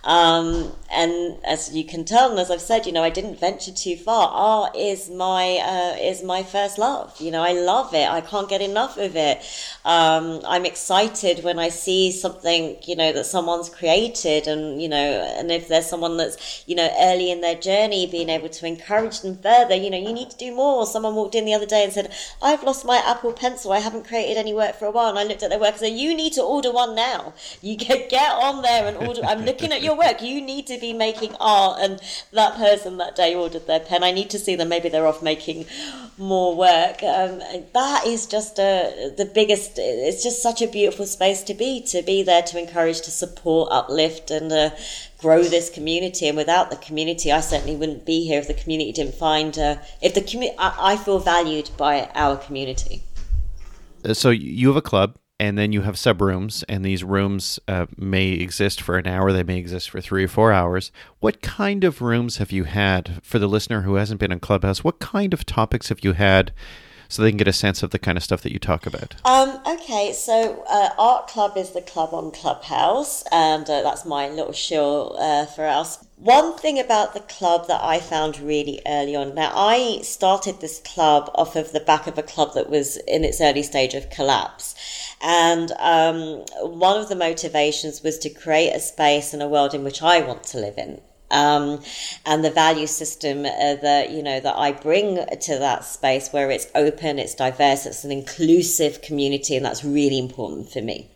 Um, 0.05 0.73
and 0.91 1.37
as 1.45 1.75
you 1.75 1.85
can 1.85 2.05
tell, 2.05 2.31
and 2.31 2.39
as 2.39 2.51
I've 2.51 2.63
said, 2.63 2.87
you 2.87 2.93
know, 2.93 3.03
I 3.03 3.11
didn't 3.11 3.39
venture 3.39 3.73
too 3.73 3.97
far. 3.97 4.29
Art 4.29 4.75
is 4.75 5.11
my 5.11 5.59
uh, 5.59 5.97
is 6.01 6.23
my 6.23 6.43
first 6.43 6.79
love. 6.79 7.21
You 7.21 7.31
know, 7.31 7.43
I 7.43 7.53
love 7.53 7.93
it. 7.93 8.09
I 8.09 8.23
can't 8.23 8.49
get 8.49 8.63
enough 8.63 8.97
of 8.97 9.15
it. 9.17 9.39
Um, 9.85 10.41
I'm 10.47 10.65
excited 10.65 11.45
when 11.45 11.59
I 11.59 11.69
see 11.69 12.11
something, 12.13 12.79
you 12.85 12.97
know, 12.97 13.13
that 13.13 13.25
someone's 13.25 13.69
created, 13.69 14.47
and 14.47 14.81
you 14.81 14.89
know, 14.89 15.42
and 15.43 15.53
if 15.53 15.69
there's 15.69 15.87
someone 15.87 16.17
that's 16.17 16.65
you 16.67 16.75
know 16.75 16.89
early 16.99 17.31
in 17.31 17.43
their 17.43 17.57
journey, 17.57 18.07
being 18.07 18.31
able 18.31 18.49
to 18.49 18.67
encourage 18.67 19.21
them 19.21 19.37
further 19.37 19.83
you 19.83 19.91
know, 19.91 19.99
you 19.99 20.13
need 20.13 20.31
to 20.31 20.37
do 20.37 20.55
more. 20.55 20.87
Someone 20.87 21.15
walked 21.15 21.35
in 21.35 21.45
the 21.45 21.55
other 21.55 21.67
day 21.67 21.85
and 21.85 21.93
said, 21.93 22.13
I've 22.41 22.63
lost 22.63 22.85
my 22.85 23.03
Apple 23.05 23.33
Pencil. 23.33 23.73
I 23.73 23.81
haven't 23.81 24.07
created 24.07 24.37
any 24.37 24.55
work 24.55 24.77
for 24.77 24.87
a 24.87 24.91
while. 24.91 25.11
And 25.11 25.19
I 25.19 25.25
looked 25.25 25.43
at 25.43 25.51
their 25.51 25.59
work 25.59 25.71
and 25.71 25.79
said, 25.79 25.93
You 25.93 26.15
need 26.15 26.33
to 26.35 26.43
order 26.43 26.73
one 26.73 26.95
now. 26.95 27.35
You 27.61 27.77
get, 27.77 28.09
get 28.09 28.33
on 28.33 28.63
there 28.63 28.87
and 28.87 28.97
order. 28.97 29.23
I'm 29.25 29.45
looking 29.45 29.73
at 29.73 29.83
your 29.83 29.97
work. 29.97 30.23
You 30.23 30.41
need 30.41 30.67
to 30.69 30.79
be 30.79 30.93
making 30.93 31.35
art. 31.41 31.81
And 31.81 32.01
that 32.33 32.57
person 32.57 32.97
that 32.99 33.17
day 33.17 33.35
ordered 33.35 33.67
their 33.67 33.81
pen. 33.81 34.05
I 34.05 34.13
need 34.13 34.31
to 34.31 34.39
see 34.39 34.55
them. 34.55 34.69
Maybe 34.69 34.89
they're 34.89 35.07
off 35.07 35.23
making 35.23 35.67
more 36.19 36.55
work. 36.57 37.03
Um, 37.03 37.41
that 37.73 38.05
is 38.07 38.27
just 38.27 38.59
a, 38.59 39.13
the 39.17 39.25
biggest, 39.25 39.73
it's 39.77 40.23
just 40.23 40.43
such 40.43 40.63
a 40.63 40.69
beautiful 40.69 41.07
space 41.07 41.43
to 41.45 41.55
be, 41.55 41.83
to 41.87 42.03
be 42.03 42.23
there 42.23 42.43
to 42.43 42.59
encourage, 42.59 43.01
to 43.03 43.11
support, 43.11 43.71
uplift, 43.73 44.31
and 44.31 44.53
uh, 44.53 44.71
grow 45.23 45.43
this 45.45 45.71
community. 45.71 46.27
And 46.29 46.37
without 46.37 46.71
the 46.71 46.77
community, 46.77 47.33
I 47.33 47.41
certainly 47.41 47.77
wouldn't 47.77 48.05
be 48.05 48.27
here 48.27 48.41
if 48.41 48.49
the 48.49 48.55
community 48.55 48.93
didn't 48.93 49.15
find, 49.15 49.57
uh, 49.57 49.77
if 50.03 50.15
the 50.15 50.21
community, 50.21 50.59
I, 50.59 50.97
feel 50.97 51.21
valued 51.21 51.71
by 51.79 52.11
our 52.15 52.37
community. 52.37 53.03
Uh, 54.05 54.13
so 54.13 54.31
you 54.31 54.69
have 54.69 54.77
a 54.77 54.83
club 54.83 55.17
and 55.41 55.57
then 55.57 55.73
you 55.73 55.81
have 55.81 55.99
sub 55.99 56.21
rooms, 56.21 56.63
and 56.69 56.85
these 56.85 57.03
rooms 57.03 57.59
uh, 57.67 57.87
may 57.97 58.29
exist 58.29 58.81
for 58.81 58.97
an 58.97 59.09
hour, 59.09 59.33
they 59.33 59.43
may 59.43 59.59
exist 59.59 59.91
for 59.91 60.01
three 60.01 60.23
or 60.23 60.29
four 60.29 60.53
hours. 60.53 60.93
What 61.19 61.43
kind 61.43 61.83
of 61.83 62.01
rooms 62.01 62.37
have 62.37 62.53
you 62.53 62.63
had 62.63 63.21
for 63.25 63.41
the 63.41 63.49
listener 63.49 63.83
who 63.83 63.97
hasn't 63.97 64.21
been 64.21 64.31
in 64.31 64.39
Clubhouse? 64.39 64.85
What 64.85 65.01
kind 65.01 65.35
of 65.35 65.45
topics 65.45 65.89
have 65.89 66.05
you 66.05 66.13
had 66.13 66.53
so 67.13 67.21
they 67.21 67.31
can 67.31 67.37
get 67.37 67.47
a 67.47 67.53
sense 67.53 67.83
of 67.83 67.91
the 67.91 67.99
kind 67.99 68.17
of 68.17 68.25
stuff 68.25 68.41
that 68.41 68.53
you 68.53 68.59
talk 68.59 68.87
about? 68.87 69.17
Um, 69.27 69.61
okay, 69.67 70.15
so 70.15 70.65
uh, 70.67 70.89
Art 70.97 71.27
Club 71.27 71.59
is 71.59 71.71
the 71.71 71.83
club 71.83 72.15
on 72.15 72.31
Clubhouse, 72.31 73.23
and 73.31 73.69
uh, 73.69 73.83
that's 73.83 74.07
my 74.07 74.31
little 74.31 74.55
shill 74.55 75.15
uh, 75.19 75.45
for 75.45 75.67
us. 75.67 76.07
One 76.17 76.57
thing 76.57 76.79
about 76.79 77.13
the 77.13 77.21
club 77.21 77.69
that 77.69 77.83
I 77.85 78.01
found 78.01 78.41
really 78.41 78.81
early 78.87 79.15
on. 79.15 79.35
Now, 79.35 79.53
I 79.55 80.01
started 80.03 80.61
this 80.61 80.81
club 80.81 81.31
off 81.35 81.55
of 81.55 81.73
the 81.73 81.81
back 81.81 82.07
of 82.07 82.17
a 82.17 82.23
club 82.23 82.55
that 82.55 82.71
was 82.71 82.97
in 82.97 83.25
its 83.25 83.43
early 83.43 83.63
stage 83.63 83.93
of 83.93 84.09
collapse. 84.09 84.75
And 85.21 85.71
um, 85.73 86.45
one 86.63 86.99
of 86.99 87.11
the 87.11 87.17
motivations 87.17 88.03
was 88.03 88.19
to 88.21 88.31
create 88.31 88.71
a 88.71 88.81
space 88.81 89.35
and 89.35 89.43
a 89.43 89.49
world 89.49 89.75
in 89.75 89.85
which 89.85 90.01
I 90.01 90.23
want 90.23 90.45
to 90.45 90.59
live 90.59 90.79
in 90.79 91.03
um, 91.33 91.83
and 92.25 92.45
the 92.45 92.51
value 92.51 92.87
system 92.87 93.45
uh, 93.45 93.75
that 93.77 94.11
you 94.11 94.23
know 94.23 94.39
that 94.41 94.57
I 94.57 94.73
bring 94.73 95.17
to 95.17 95.59
that 95.59 95.85
space 95.85 96.33
where 96.33 96.51
it's 96.51 96.69
open, 96.75 97.19
it's 97.19 97.35
diverse, 97.35 97.87
it's 97.87 98.05
an 98.05 98.13
inclusive 98.13 99.03
community, 99.03 99.57
and 99.57 99.65
that's 99.65 99.85
really 99.85 100.19
important 100.19 100.71
for 100.71 100.83
me. 100.83 101.11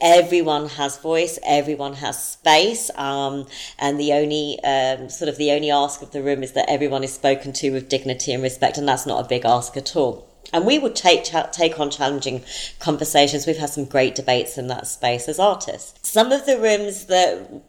Everyone 0.00 0.68
has 0.70 0.98
voice, 0.98 1.38
everyone 1.44 1.94
has 1.94 2.22
space, 2.22 2.90
um, 2.96 3.46
and 3.78 4.00
the 4.00 4.12
only 4.12 4.58
um, 4.64 5.08
sort 5.08 5.28
of 5.28 5.36
the 5.36 5.52
only 5.52 5.70
ask 5.70 6.02
of 6.02 6.12
the 6.12 6.22
room 6.22 6.42
is 6.42 6.52
that 6.52 6.68
everyone 6.68 7.04
is 7.04 7.12
spoken 7.12 7.52
to 7.54 7.70
with 7.70 7.88
dignity 7.88 8.32
and 8.32 8.42
respect, 8.42 8.78
and 8.78 8.88
that's 8.88 9.06
not 9.06 9.24
a 9.24 9.28
big 9.28 9.44
ask 9.44 9.76
at 9.76 9.94
all 9.94 10.28
and 10.52 10.64
we 10.64 10.78
would 10.78 10.96
take 10.96 11.24
take 11.52 11.78
on 11.78 11.90
challenging 11.90 12.42
conversations. 12.78 13.46
We've 13.46 13.58
had 13.58 13.68
some 13.68 13.84
great 13.84 14.14
debates 14.14 14.56
in 14.56 14.68
that 14.68 14.86
space 14.86 15.28
as 15.28 15.38
artists. 15.38 16.08
Some 16.08 16.32
of 16.32 16.46
the 16.46 16.58
rooms 16.58 17.06
that 17.06 17.62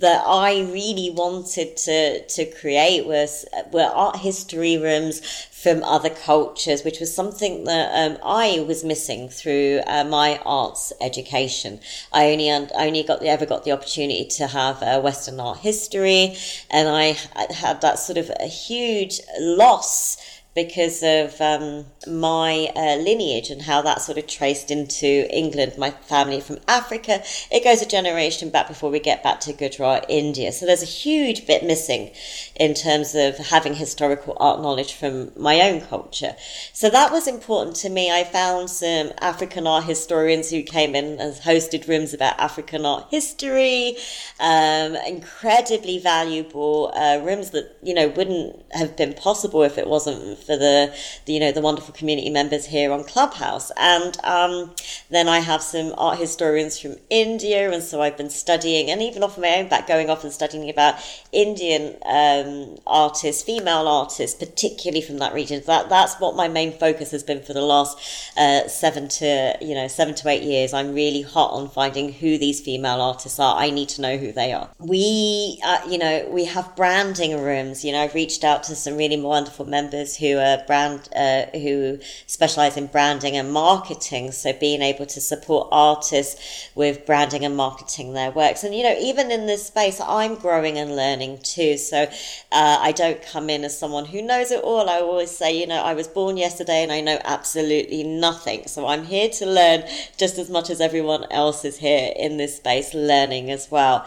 that 0.00 0.22
I 0.26 0.60
really 0.72 1.10
wanted 1.10 1.76
to 1.76 2.24
to 2.26 2.44
create 2.44 3.06
was 3.06 3.44
were 3.72 3.90
art 3.92 4.16
history 4.16 4.76
rooms 4.76 5.20
from 5.50 5.82
other 5.82 6.10
cultures, 6.10 6.84
which 6.84 7.00
was 7.00 7.12
something 7.12 7.64
that 7.64 7.90
um, 7.92 8.16
I 8.22 8.60
was 8.60 8.84
missing 8.84 9.28
through 9.28 9.80
uh, 9.86 10.04
my 10.04 10.40
arts 10.46 10.92
education. 11.00 11.80
I 12.12 12.30
only 12.30 12.50
only 12.50 13.02
got 13.02 13.22
ever 13.24 13.46
got 13.46 13.64
the 13.64 13.72
opportunity 13.72 14.24
to 14.36 14.46
have 14.46 14.82
a 14.82 15.00
Western 15.00 15.40
art 15.40 15.58
history, 15.58 16.36
and 16.70 16.88
I 16.88 17.16
had 17.52 17.80
that 17.80 17.98
sort 17.98 18.18
of 18.18 18.30
a 18.38 18.46
huge 18.46 19.20
loss 19.40 20.16
because 20.54 21.02
of 21.02 21.40
um, 21.40 21.86
my 22.06 22.68
uh, 22.74 22.96
lineage 22.96 23.48
and 23.50 23.62
how 23.62 23.80
that 23.82 24.00
sort 24.00 24.18
of 24.18 24.26
traced 24.26 24.70
into 24.70 25.28
England. 25.34 25.74
My 25.78 25.90
family 25.90 26.40
from 26.40 26.58
Africa. 26.66 27.22
It 27.50 27.62
goes 27.62 27.80
a 27.80 27.86
generation 27.86 28.50
back 28.50 28.66
before 28.66 28.90
we 28.90 28.98
get 28.98 29.22
back 29.22 29.40
to 29.40 29.52
Gujarat, 29.52 30.06
India. 30.08 30.50
So 30.50 30.66
there's 30.66 30.82
a 30.82 30.86
huge 30.86 31.46
bit 31.46 31.62
missing 31.62 32.10
in 32.56 32.74
terms 32.74 33.14
of 33.14 33.36
having 33.36 33.74
historical 33.74 34.36
art 34.40 34.60
knowledge 34.60 34.94
from 34.94 35.30
my 35.36 35.60
own 35.60 35.80
culture. 35.80 36.34
So 36.72 36.90
that 36.90 37.12
was 37.12 37.28
important 37.28 37.76
to 37.76 37.88
me. 37.88 38.10
I 38.10 38.24
found 38.24 38.70
some 38.70 39.12
African 39.20 39.66
art 39.66 39.84
historians 39.84 40.50
who 40.50 40.62
came 40.62 40.94
in 40.94 41.20
and 41.20 41.34
hosted 41.34 41.86
rooms 41.86 42.12
about 42.12 42.38
African 42.40 42.84
art 42.84 43.06
history, 43.10 43.96
um, 44.40 44.96
incredibly 45.06 45.98
valuable 45.98 46.92
uh, 46.96 47.20
rooms 47.22 47.50
that, 47.50 47.76
you 47.82 47.94
know, 47.94 48.08
wouldn't 48.08 48.60
have 48.72 48.96
been 48.96 49.12
possible 49.14 49.62
if 49.62 49.78
it 49.78 49.86
wasn't 49.86 50.38
for 50.48 50.56
the, 50.56 50.92
the 51.26 51.32
you 51.34 51.40
know 51.40 51.52
the 51.52 51.60
wonderful 51.60 51.94
community 51.94 52.30
members 52.30 52.64
here 52.64 52.90
on 52.90 53.04
Clubhouse. 53.04 53.70
And 53.76 54.16
um, 54.24 54.74
then 55.10 55.28
I 55.28 55.40
have 55.40 55.62
some 55.62 55.94
art 55.98 56.18
historians 56.18 56.80
from 56.80 56.96
India, 57.10 57.70
and 57.70 57.82
so 57.82 58.00
I've 58.00 58.16
been 58.16 58.30
studying, 58.30 58.90
and 58.90 59.02
even 59.02 59.22
off 59.22 59.38
my 59.38 59.56
own 59.56 59.68
back, 59.68 59.86
going 59.86 60.08
off 60.10 60.24
and 60.24 60.32
studying 60.32 60.68
about 60.70 60.94
Indian 61.32 61.96
um, 62.06 62.78
artists, 62.86 63.42
female 63.42 63.86
artists, 63.86 64.36
particularly 64.36 65.02
from 65.02 65.18
that 65.18 65.34
region. 65.34 65.62
That 65.66 65.88
that's 65.90 66.14
what 66.18 66.34
my 66.34 66.48
main 66.48 66.72
focus 66.72 67.10
has 67.10 67.22
been 67.22 67.42
for 67.42 67.52
the 67.52 67.60
last 67.60 67.98
uh, 68.36 68.66
seven 68.68 69.08
to 69.20 69.56
you 69.60 69.74
know 69.74 69.86
seven 69.86 70.14
to 70.16 70.28
eight 70.28 70.42
years. 70.42 70.72
I'm 70.72 70.94
really 70.94 71.22
hot 71.22 71.52
on 71.52 71.68
finding 71.68 72.12
who 72.12 72.38
these 72.38 72.60
female 72.60 73.00
artists 73.02 73.38
are. 73.38 73.56
I 73.56 73.70
need 73.70 73.90
to 73.90 74.00
know 74.00 74.16
who 74.16 74.32
they 74.32 74.52
are. 74.52 74.70
We, 74.78 75.60
uh, 75.64 75.80
you 75.88 75.98
know, 75.98 76.26
we 76.30 76.46
have 76.46 76.74
branding 76.74 77.38
rooms. 77.38 77.84
You 77.84 77.92
know, 77.92 78.00
I've 78.00 78.14
reached 78.14 78.44
out 78.44 78.62
to 78.64 78.74
some 78.74 78.96
really 78.96 79.20
wonderful 79.20 79.66
members 79.66 80.16
who 80.16 80.27
who 80.36 80.66
brand 80.66 81.08
uh, 81.14 81.46
who 81.52 81.98
specialize 82.26 82.76
in 82.76 82.86
branding 82.86 83.36
and 83.36 83.52
marketing. 83.52 84.32
So 84.32 84.52
being 84.52 84.82
able 84.82 85.06
to 85.06 85.20
support 85.20 85.68
artists 85.70 86.70
with 86.74 87.06
branding 87.06 87.44
and 87.44 87.56
marketing 87.56 88.12
their 88.12 88.30
works, 88.30 88.64
and 88.64 88.74
you 88.74 88.82
know, 88.82 88.96
even 88.98 89.30
in 89.30 89.46
this 89.46 89.66
space, 89.66 90.00
I'm 90.00 90.34
growing 90.34 90.78
and 90.78 90.96
learning 90.96 91.38
too. 91.42 91.76
So 91.76 92.02
uh, 92.02 92.78
I 92.80 92.92
don't 92.92 93.22
come 93.22 93.50
in 93.50 93.64
as 93.64 93.78
someone 93.78 94.06
who 94.06 94.22
knows 94.22 94.50
it 94.50 94.62
all. 94.62 94.88
I 94.88 95.00
always 95.00 95.30
say, 95.30 95.58
you 95.58 95.66
know, 95.66 95.82
I 95.82 95.94
was 95.94 96.08
born 96.08 96.36
yesterday 96.36 96.82
and 96.82 96.92
I 96.92 97.00
know 97.00 97.18
absolutely 97.24 98.04
nothing. 98.04 98.66
So 98.66 98.86
I'm 98.86 99.04
here 99.04 99.28
to 99.30 99.46
learn 99.46 99.84
just 100.16 100.38
as 100.38 100.50
much 100.50 100.70
as 100.70 100.80
everyone 100.80 101.26
else 101.30 101.64
is 101.64 101.78
here 101.78 102.12
in 102.16 102.36
this 102.36 102.56
space 102.56 102.94
learning 102.94 103.50
as 103.50 103.70
well 103.70 104.06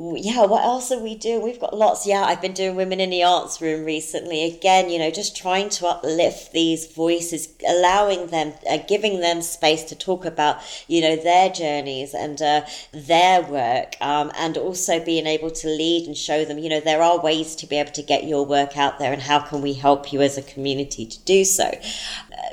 yeah, 0.00 0.46
what 0.46 0.64
else 0.64 0.92
are 0.92 1.02
we 1.02 1.16
doing? 1.16 1.42
We've 1.42 1.58
got 1.58 1.76
lots. 1.76 2.06
Yeah, 2.06 2.22
I've 2.22 2.40
been 2.40 2.52
doing 2.52 2.76
Women 2.76 3.00
in 3.00 3.10
the 3.10 3.24
Arts 3.24 3.60
Room 3.60 3.84
recently. 3.84 4.44
Again, 4.44 4.90
you 4.90 4.98
know, 4.98 5.10
just 5.10 5.36
trying 5.36 5.70
to 5.70 5.88
uplift 5.88 6.52
these 6.52 6.86
voices, 6.86 7.48
allowing 7.68 8.28
them, 8.28 8.52
uh, 8.70 8.78
giving 8.86 9.18
them 9.18 9.42
space 9.42 9.82
to 9.84 9.96
talk 9.96 10.24
about, 10.24 10.58
you 10.86 11.00
know, 11.00 11.16
their 11.16 11.50
journeys 11.50 12.14
and 12.14 12.40
uh, 12.40 12.64
their 12.92 13.42
work, 13.42 13.96
um, 14.00 14.30
and 14.36 14.56
also 14.56 15.04
being 15.04 15.26
able 15.26 15.50
to 15.50 15.66
lead 15.66 16.06
and 16.06 16.16
show 16.16 16.44
them, 16.44 16.58
you 16.58 16.68
know, 16.68 16.80
there 16.80 17.02
are 17.02 17.20
ways 17.20 17.56
to 17.56 17.66
be 17.66 17.76
able 17.76 17.90
to 17.92 18.02
get 18.02 18.22
your 18.22 18.46
work 18.46 18.76
out 18.76 19.00
there, 19.00 19.12
and 19.12 19.22
how 19.22 19.40
can 19.40 19.62
we 19.62 19.72
help 19.72 20.12
you 20.12 20.22
as 20.22 20.38
a 20.38 20.42
community 20.42 21.06
to 21.06 21.18
do 21.24 21.44
so. 21.44 21.76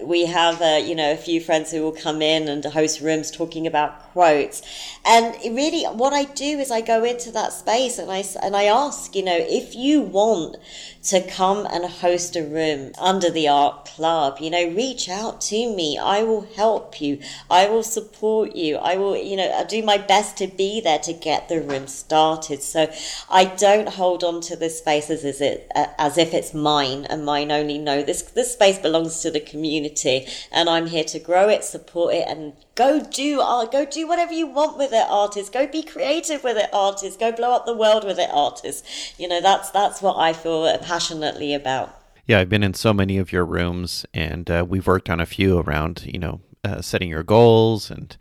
We 0.03 0.25
have, 0.25 0.61
you 0.85 0.95
know, 0.95 1.11
a 1.11 1.17
few 1.17 1.39
friends 1.39 1.71
who 1.71 1.81
will 1.81 1.91
come 1.91 2.21
in 2.21 2.47
and 2.47 2.63
host 2.65 3.01
rooms 3.01 3.31
talking 3.31 3.65
about 3.67 4.11
quotes, 4.11 4.61
and 5.05 5.35
really, 5.55 5.83
what 5.85 6.13
I 6.13 6.25
do 6.25 6.59
is 6.59 6.71
I 6.71 6.81
go 6.81 7.03
into 7.03 7.31
that 7.31 7.53
space 7.53 7.97
and 7.97 8.11
I, 8.11 8.23
and 8.41 8.55
I 8.55 8.63
ask, 8.65 9.15
you 9.15 9.23
know, 9.23 9.37
if 9.37 9.75
you 9.75 10.01
want 10.01 10.57
to 11.05 11.21
come 11.21 11.67
and 11.71 11.85
host 11.85 12.35
a 12.35 12.43
room 12.43 12.91
under 12.97 13.29
the 13.29 13.47
art 13.47 13.85
club, 13.85 14.37
you 14.39 14.49
know, 14.49 14.69
reach 14.69 15.07
out 15.07 15.39
to 15.39 15.75
me. 15.75 15.97
I 15.97 16.23
will 16.23 16.47
help 16.55 16.99
you. 16.99 17.19
I 17.49 17.67
will 17.69 17.83
support 17.83 18.55
you. 18.55 18.77
I 18.77 18.95
will, 18.95 19.15
you 19.15 19.37
know, 19.37 19.49
I'll 19.49 19.65
do 19.65 19.83
my 19.83 19.97
best 19.97 20.37
to 20.37 20.47
be 20.47 20.81
there 20.81 20.99
to 20.99 21.13
get 21.13 21.47
the 21.47 21.61
room 21.61 21.87
started. 21.87 22.63
So 22.63 22.91
I 23.29 23.45
don't 23.45 23.89
hold 23.89 24.23
on 24.23 24.41
to 24.41 24.55
this 24.55 24.79
space 24.79 25.09
as, 25.09 25.23
as, 25.23 25.41
it, 25.41 25.71
as 25.75 26.17
if 26.17 26.33
it's 26.33 26.53
mine 26.53 27.05
and 27.05 27.23
mine 27.23 27.51
only. 27.51 27.77
No, 27.77 28.01
this, 28.01 28.23
this 28.23 28.53
space 28.53 28.79
belongs 28.79 29.21
to 29.21 29.29
the 29.29 29.39
community 29.39 30.27
and 30.51 30.69
I'm 30.69 30.87
here 30.87 31.03
to 31.05 31.19
grow 31.19 31.49
it, 31.49 31.63
support 31.63 32.15
it 32.15 32.27
and 32.27 32.53
go 32.75 33.01
do 33.01 33.41
art, 33.41 33.71
go 33.71 33.85
do 33.85 34.07
whatever 34.07 34.33
you 34.33 34.47
want 34.47 34.77
with 34.77 34.93
it, 34.93 35.05
artists. 35.09 35.49
Go 35.49 35.65
be 35.65 35.81
creative 35.81 36.43
with 36.43 36.57
it, 36.57 36.69
artists. 36.71 37.17
Go 37.17 37.31
blow 37.31 37.53
up 37.53 37.65
the 37.65 37.75
world 37.75 38.03
with 38.03 38.19
it, 38.19 38.29
artists. 38.31 39.17
You 39.17 39.27
know, 39.27 39.41
that's 39.41 39.71
that's 39.71 40.01
what 40.01 40.17
I 40.17 40.33
feel 40.33 40.77
passionately 40.79 41.53
about. 41.53 42.01
Yeah, 42.27 42.39
I've 42.39 42.49
been 42.49 42.63
in 42.63 42.73
so 42.73 42.93
many 42.93 43.17
of 43.17 43.31
your 43.31 43.45
rooms, 43.45 44.05
and 44.13 44.49
uh, 44.49 44.65
we've 44.67 44.87
worked 44.87 45.09
on 45.09 45.19
a 45.19 45.25
few 45.25 45.59
around, 45.59 46.05
you 46.11 46.19
know, 46.19 46.41
uh, 46.63 46.81
setting 46.81 47.09
your 47.09 47.21
goals 47.21 47.91
and 47.91 48.17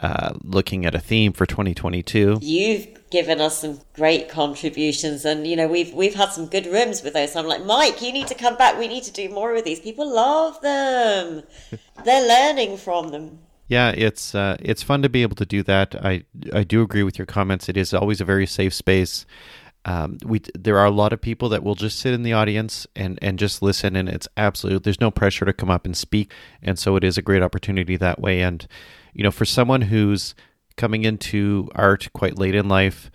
uh, 0.00 0.34
looking 0.44 0.84
at 0.84 0.94
a 0.94 0.98
theme 0.98 1.32
for 1.32 1.46
2022. 1.46 2.38
You've 2.42 3.10
given 3.10 3.40
us 3.40 3.62
some 3.62 3.80
great 3.94 4.28
contributions, 4.28 5.24
and 5.24 5.46
you 5.46 5.56
know 5.56 5.66
we've 5.66 5.92
we've 5.94 6.14
had 6.14 6.30
some 6.30 6.46
good 6.46 6.66
rooms 6.66 7.02
with 7.02 7.14
those. 7.14 7.34
I'm 7.34 7.46
like, 7.46 7.64
Mike, 7.64 8.02
you 8.02 8.12
need 8.12 8.28
to 8.28 8.34
come 8.34 8.56
back. 8.56 8.78
We 8.78 8.86
need 8.86 9.04
to 9.04 9.12
do 9.12 9.28
more 9.28 9.54
of 9.54 9.64
these. 9.64 9.80
People 9.80 10.14
love 10.14 10.60
them. 10.60 11.42
They're 12.04 12.28
learning 12.28 12.76
from 12.76 13.08
them. 13.08 13.40
Yeah, 13.68 13.90
it's 13.90 14.34
uh, 14.34 14.56
it's 14.60 14.82
fun 14.82 15.02
to 15.02 15.10
be 15.10 15.22
able 15.22 15.36
to 15.36 15.46
do 15.46 15.62
that. 15.64 15.94
I 16.04 16.24
I 16.54 16.64
do 16.64 16.82
agree 16.82 17.02
with 17.02 17.18
your 17.18 17.26
comments. 17.26 17.68
It 17.68 17.76
is 17.76 17.94
always 17.94 18.20
a 18.20 18.24
very 18.26 18.46
safe 18.46 18.74
space. 18.74 19.26
Um, 19.84 20.18
we 20.24 20.40
there 20.58 20.78
are 20.78 20.86
a 20.86 20.90
lot 20.90 21.12
of 21.12 21.20
people 21.20 21.50
that 21.50 21.62
will 21.64 21.74
just 21.74 21.98
sit 21.98 22.14
in 22.14 22.22
the 22.22 22.32
audience 22.32 22.86
and 22.96 23.18
and 23.22 23.38
just 23.38 23.62
listen, 23.62 23.96
and 23.96 24.08
it's 24.08 24.28
absolute. 24.36 24.84
There's 24.84 25.00
no 25.00 25.10
pressure 25.10 25.44
to 25.44 25.52
come 25.52 25.70
up 25.70 25.86
and 25.86 25.96
speak, 25.96 26.32
and 26.62 26.78
so 26.78 26.96
it 26.96 27.04
is 27.04 27.18
a 27.18 27.22
great 27.22 27.42
opportunity 27.42 27.96
that 27.96 28.20
way. 28.20 28.42
And 28.42 28.66
you 29.14 29.22
know, 29.24 29.30
for 29.30 29.44
someone 29.44 29.82
who's 29.82 30.34
coming 30.76 31.04
into 31.04 31.68
art 31.74 32.08
quite 32.14 32.38
late 32.38 32.54
in 32.54 32.68
life 32.68 33.10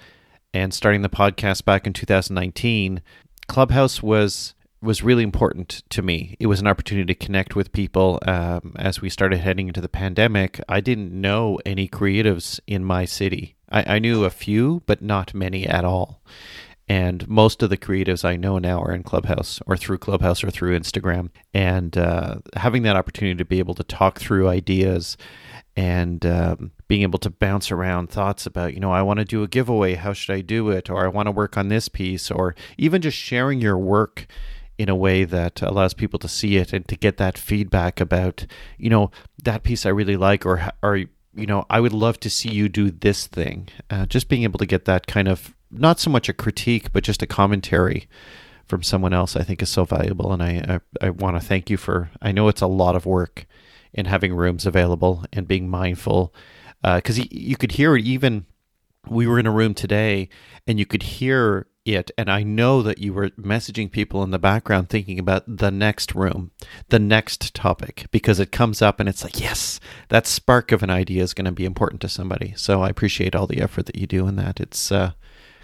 and 0.53 0.73
starting 0.73 1.01
the 1.01 1.09
podcast 1.09 1.65
back 1.65 1.87
in 1.87 1.93
2019, 1.93 3.01
Clubhouse 3.47 4.03
was 4.03 4.53
was 4.83 5.01
really 5.01 5.23
important 5.23 5.83
to 5.89 6.01
me. 6.01 6.35
It 6.39 6.47
was 6.47 6.59
an 6.59 6.67
opportunity 6.67 7.13
to 7.13 7.25
connect 7.25 7.55
with 7.55 7.71
people 7.71 8.19
um, 8.27 8.75
as 8.77 9.01
we 9.01 9.09
started 9.09 9.39
heading 9.39 9.67
into 9.67 9.81
the 9.81 9.89
pandemic. 9.89 10.59
I 10.67 10.81
didn't 10.81 11.13
know 11.19 11.59
any 11.65 11.87
creatives 11.87 12.59
in 12.67 12.83
my 12.83 13.05
city. 13.05 13.55
I, 13.71 13.95
I, 13.95 13.99
knew 13.99 14.25
a 14.25 14.29
few, 14.29 14.83
but 14.85 15.01
not 15.01 15.33
many 15.33 15.65
at 15.65 15.85
all. 15.85 16.21
And 16.87 17.27
most 17.29 17.63
of 17.63 17.69
the 17.69 17.77
creatives 17.77 18.25
I 18.25 18.35
know 18.35 18.57
now 18.59 18.81
are 18.81 18.93
in 18.93 19.03
Clubhouse 19.03 19.61
or 19.65 19.77
through 19.77 19.99
Clubhouse 19.99 20.43
or 20.43 20.51
through 20.51 20.77
Instagram. 20.77 21.29
And 21.53 21.97
uh, 21.97 22.39
having 22.55 22.83
that 22.83 22.97
opportunity 22.97 23.37
to 23.37 23.45
be 23.45 23.59
able 23.59 23.75
to 23.75 23.83
talk 23.83 24.19
through 24.19 24.49
ideas 24.49 25.17
and 25.77 26.25
um, 26.25 26.71
being 26.87 27.01
able 27.01 27.19
to 27.19 27.29
bounce 27.29 27.71
around 27.71 28.09
thoughts 28.09 28.45
about, 28.45 28.73
you 28.73 28.79
know, 28.79 28.91
I 28.91 29.01
want 29.01 29.19
to 29.19 29.25
do 29.25 29.43
a 29.43 29.47
giveaway. 29.47 29.95
How 29.95 30.13
should 30.13 30.35
I 30.35 30.41
do 30.41 30.69
it? 30.69 30.89
Or 30.89 31.05
I 31.05 31.07
want 31.07 31.27
to 31.27 31.31
work 31.31 31.57
on 31.57 31.69
this 31.69 31.87
piece. 31.87 32.29
Or 32.29 32.53
even 32.77 33.01
just 33.01 33.17
sharing 33.17 33.61
your 33.61 33.77
work 33.77 34.27
in 34.77 34.89
a 34.89 34.95
way 34.95 35.23
that 35.23 35.61
allows 35.61 35.93
people 35.93 36.19
to 36.19 36.27
see 36.27 36.57
it 36.57 36.73
and 36.73 36.87
to 36.87 36.95
get 36.95 37.17
that 37.17 37.37
feedback 37.37 38.01
about, 38.01 38.45
you 38.77 38.89
know, 38.89 39.11
that 39.43 39.63
piece 39.63 39.85
I 39.85 39.89
really 39.89 40.17
like, 40.17 40.45
or 40.45 40.71
or 40.81 40.97
you 41.35 41.47
know, 41.47 41.65
I 41.69 41.79
would 41.79 41.93
love 41.93 42.19
to 42.21 42.29
see 42.29 42.51
you 42.51 42.69
do 42.69 42.91
this 42.91 43.27
thing. 43.27 43.69
Uh, 43.89 44.05
just 44.05 44.29
being 44.29 44.43
able 44.43 44.59
to 44.59 44.65
get 44.65 44.85
that 44.85 45.07
kind 45.07 45.27
of 45.27 45.55
not 45.71 45.99
so 45.99 46.09
much 46.09 46.29
a 46.29 46.33
critique, 46.33 46.91
but 46.91 47.03
just 47.03 47.23
a 47.23 47.27
commentary 47.27 48.07
from 48.65 48.83
someone 48.83 49.13
else, 49.13 49.35
I 49.35 49.43
think 49.43 49.61
is 49.61 49.69
so 49.69 49.85
valuable. 49.85 50.31
And 50.31 50.43
I, 50.43 50.79
I, 51.01 51.07
I 51.07 51.09
want 51.09 51.35
to 51.35 51.45
thank 51.45 51.69
you 51.69 51.77
for, 51.77 52.11
I 52.21 52.31
know 52.31 52.47
it's 52.47 52.61
a 52.61 52.67
lot 52.67 52.95
of 52.95 53.05
work 53.05 53.45
in 53.93 54.05
having 54.05 54.33
rooms 54.33 54.65
available 54.65 55.25
and 55.33 55.47
being 55.47 55.69
mindful. 55.69 56.33
Because 56.83 57.19
uh, 57.19 57.23
you 57.31 57.55
could 57.55 57.73
hear 57.73 57.95
it 57.95 58.05
even, 58.05 58.45
we 59.07 59.27
were 59.27 59.39
in 59.39 59.47
a 59.47 59.51
room 59.51 59.73
today 59.73 60.29
and 60.67 60.79
you 60.79 60.85
could 60.85 61.03
hear 61.03 61.67
it 61.85 62.11
and 62.17 62.29
i 62.29 62.43
know 62.43 62.81
that 62.81 62.99
you 62.99 63.13
were 63.13 63.29
messaging 63.31 63.91
people 63.91 64.23
in 64.23 64.31
the 64.31 64.39
background 64.39 64.89
thinking 64.89 65.19
about 65.19 65.43
the 65.47 65.71
next 65.71 66.15
room 66.15 66.51
the 66.89 66.99
next 66.99 67.53
topic 67.53 68.05
because 68.11 68.39
it 68.39 68.51
comes 68.51 68.81
up 68.81 68.99
and 68.99 69.09
it's 69.09 69.23
like 69.23 69.39
yes 69.39 69.79
that 70.09 70.27
spark 70.27 70.71
of 70.71 70.83
an 70.83 70.89
idea 70.89 71.23
is 71.23 71.33
going 71.33 71.45
to 71.45 71.51
be 71.51 71.65
important 71.65 72.01
to 72.01 72.09
somebody 72.09 72.53
so 72.55 72.81
i 72.81 72.89
appreciate 72.89 73.35
all 73.35 73.47
the 73.47 73.61
effort 73.61 73.85
that 73.85 73.97
you 73.97 74.07
do 74.07 74.27
in 74.27 74.35
that 74.35 74.59
it's 74.59 74.91
uh, 74.91 75.11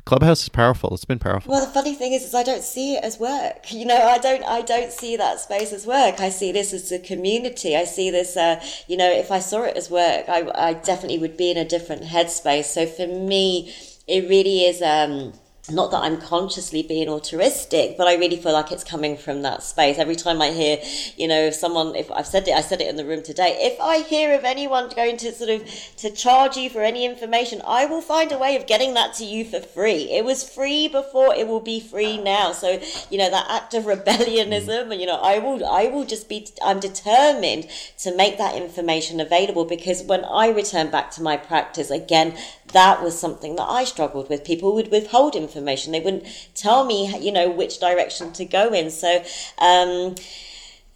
Clubhouse 0.06 0.42
is 0.42 0.50
powerful. 0.50 0.92
It's 0.94 1.06
been 1.06 1.20
powerful. 1.20 1.52
Well, 1.52 1.64
the 1.64 1.72
funny 1.72 1.94
thing 1.94 2.14
is, 2.14 2.24
is 2.24 2.34
I 2.34 2.42
don't 2.42 2.64
see 2.64 2.96
it 2.96 3.04
as 3.04 3.20
work. 3.20 3.72
You 3.72 3.86
know, 3.86 4.02
I 4.02 4.18
don't, 4.18 4.44
I 4.44 4.62
don't 4.62 4.92
see 4.92 5.16
that 5.18 5.40
space 5.40 5.72
as 5.72 5.86
work. 5.86 6.20
I 6.20 6.30
see 6.30 6.52
this 6.52 6.74
as 6.74 6.92
a 6.92 6.98
community. 6.98 7.76
I 7.76 7.84
see 7.84 8.10
this, 8.10 8.36
uh, 8.36 8.60
you 8.88 8.98
know, 8.98 9.12
if 9.12 9.30
I 9.32 9.38
saw 9.38 9.66
it 9.66 9.78
as 9.78 9.92
work, 9.92 10.28
I, 10.28 10.50
I 10.56 10.74
definitely 10.74 11.20
would 11.20 11.38
be 11.38 11.52
in 11.52 11.58
a 11.58 11.66
different 11.66 12.04
headspace. 12.04 12.66
So 12.66 12.88
for 12.88 13.06
me, 13.06 13.72
it 14.08 14.28
really 14.28 14.62
is. 14.62 14.82
Um, 14.82 15.34
not 15.72 15.92
that 15.92 16.04
I'm 16.04 16.20
consciously 16.20 16.84
being 16.84 17.10
altruistic, 17.10 17.98
but 17.98 18.08
I 18.08 18.16
really 18.16 18.38
feel 18.38 18.54
like 18.54 18.72
it's 18.72 18.84
coming 18.84 19.18
from 19.18 19.42
that 19.44 19.64
space. 19.64 19.98
Every 19.98 20.16
time 20.16 20.42
I 20.42 20.52
hear, 20.52 20.78
you 21.18 21.28
know, 21.28 21.40
if 21.40 21.56
someone, 21.56 21.96
if 21.96 22.12
I've 22.12 22.28
said 22.28 22.48
it, 22.48 22.54
I 22.54 22.62
said 22.62 22.82
it 22.82 22.88
in 22.88 22.96
the 22.96 23.06
room 23.06 23.24
today. 23.24 23.58
If 23.60 23.80
I 23.80 24.00
hear 24.00 24.34
of 24.34 24.44
anyone 24.44 24.90
going 24.96 25.18
to 25.18 25.32
sort 25.32 25.50
of 25.50 25.64
to 25.98 26.10
charge 26.10 26.58
you 26.58 26.70
for 26.70 26.82
any 26.82 27.06
information, 27.06 27.62
I 27.66 27.86
will 27.86 28.02
find 28.02 28.32
a 28.32 28.38
way 28.38 28.56
of 28.56 28.68
getting 28.68 28.94
that 28.96 29.14
to 29.16 29.26
you 29.26 29.46
for 29.46 29.60
free. 29.60 30.12
It 30.12 30.26
was 30.26 30.48
free 30.48 30.88
before; 30.88 31.34
it 31.34 31.48
will 31.48 31.60
be 31.60 31.80
free 31.80 32.18
now. 32.18 32.52
So, 32.52 32.80
you 33.10 33.18
know, 33.18 33.30
that 33.30 33.48
act 33.50 33.74
of 33.74 33.86
rebellionism, 33.86 34.92
and 34.92 35.00
you 35.00 35.08
know, 35.08 35.20
I 35.22 35.40
will, 35.40 35.66
I 35.66 35.86
will 35.86 36.06
just 36.06 36.30
be, 36.30 36.48
I'm 36.64 36.80
determined 36.80 37.68
to 38.00 38.16
make 38.16 38.38
that 38.38 38.56
information 38.56 39.20
available 39.20 39.66
because 39.66 40.04
when 40.04 40.26
I 40.26 40.50
return 40.50 40.90
back 40.90 41.12
to 41.12 41.22
my 41.22 41.38
practice 41.38 41.92
again, 41.92 42.38
that 42.72 43.04
was 43.04 43.20
something 43.20 43.56
that 43.56 43.68
I 43.68 43.84
struggled 43.84 44.30
with. 44.30 44.44
People 44.44 44.74
would 44.76 44.92
withhold 44.92 45.36
information. 45.36 45.92
They 45.92 46.00
wouldn't 46.00 46.26
tell 46.56 46.86
me, 46.86 47.16
you 47.20 47.32
know, 47.32 47.50
which 47.50 47.80
direction 47.80 48.32
to 48.34 48.46
go 48.46 48.74
in. 48.74 48.90
So, 48.92 49.24
um, 49.58 50.16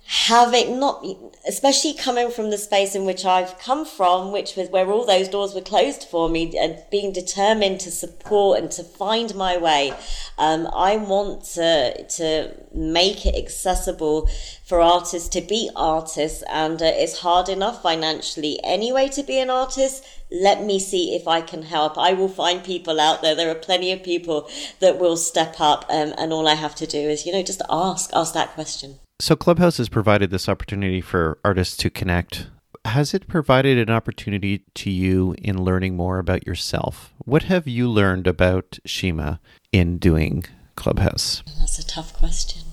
having 0.05 0.79
not, 0.79 1.05
especially 1.47 1.93
coming 1.93 2.29
from 2.29 2.49
the 2.49 2.57
space 2.57 2.93
in 2.93 3.05
which 3.05 3.25
I've 3.25 3.57
come 3.57 3.85
from, 3.85 4.31
which 4.31 4.55
was 4.55 4.69
where 4.69 4.91
all 4.91 5.05
those 5.05 5.29
doors 5.29 5.53
were 5.53 5.61
closed 5.61 6.03
for 6.03 6.29
me, 6.29 6.57
and 6.57 6.83
being 6.91 7.13
determined 7.13 7.79
to 7.81 7.91
support 7.91 8.59
and 8.59 8.69
to 8.71 8.83
find 8.83 9.33
my 9.35 9.57
way, 9.57 9.93
um, 10.37 10.67
I 10.73 10.97
want 10.97 11.43
to 11.55 12.05
to 12.17 12.51
make 12.73 13.25
it 13.25 13.35
accessible 13.35 14.27
for 14.65 14.81
artists 14.81 15.29
to 15.29 15.41
be 15.41 15.69
artists, 15.75 16.43
and 16.49 16.81
uh, 16.81 16.85
it's 16.85 17.19
hard 17.19 17.47
enough 17.47 17.81
financially 17.81 18.59
anyway 18.63 19.07
to 19.09 19.23
be 19.23 19.39
an 19.39 19.49
artist 19.49 20.05
let 20.33 20.63
me 20.63 20.79
see 20.79 21.15
if 21.15 21.27
I 21.27 21.41
can 21.41 21.61
help. 21.61 21.95
I 21.95 22.13
will 22.13 22.27
find 22.27 22.63
people 22.63 22.99
out 22.99 23.21
there. 23.21 23.35
There 23.35 23.51
are 23.51 23.55
plenty 23.55 23.91
of 23.91 24.01
people 24.01 24.49
that 24.79 24.97
will 24.97 25.15
step 25.15 25.57
up, 25.59 25.85
um, 25.89 26.15
and 26.17 26.33
all 26.33 26.47
I 26.47 26.55
have 26.55 26.73
to 26.75 26.87
do 26.87 26.97
is, 26.97 27.25
you 27.25 27.31
know, 27.31 27.43
just 27.43 27.61
ask, 27.69 28.09
ask 28.13 28.33
that 28.33 28.55
question. 28.55 28.97
So, 29.19 29.35
Clubhouse 29.35 29.77
has 29.77 29.89
provided 29.89 30.31
this 30.31 30.49
opportunity 30.49 30.99
for 30.99 31.37
artists 31.45 31.77
to 31.77 31.89
connect. 31.89 32.47
Has 32.85 33.13
it 33.13 33.27
provided 33.27 33.77
an 33.77 33.89
opportunity 33.93 34.65
to 34.75 34.89
you 34.89 35.35
in 35.37 35.63
learning 35.63 35.95
more 35.95 36.19
about 36.19 36.45
yourself? 36.45 37.13
What 37.19 37.43
have 37.43 37.67
you 37.67 37.89
learned 37.89 38.27
about 38.27 38.79
Shima 38.85 39.39
in 39.71 39.97
doing 39.97 40.43
Clubhouse? 40.75 41.43
That's 41.59 41.79
a 41.79 41.87
tough 41.87 42.13
question. 42.13 42.63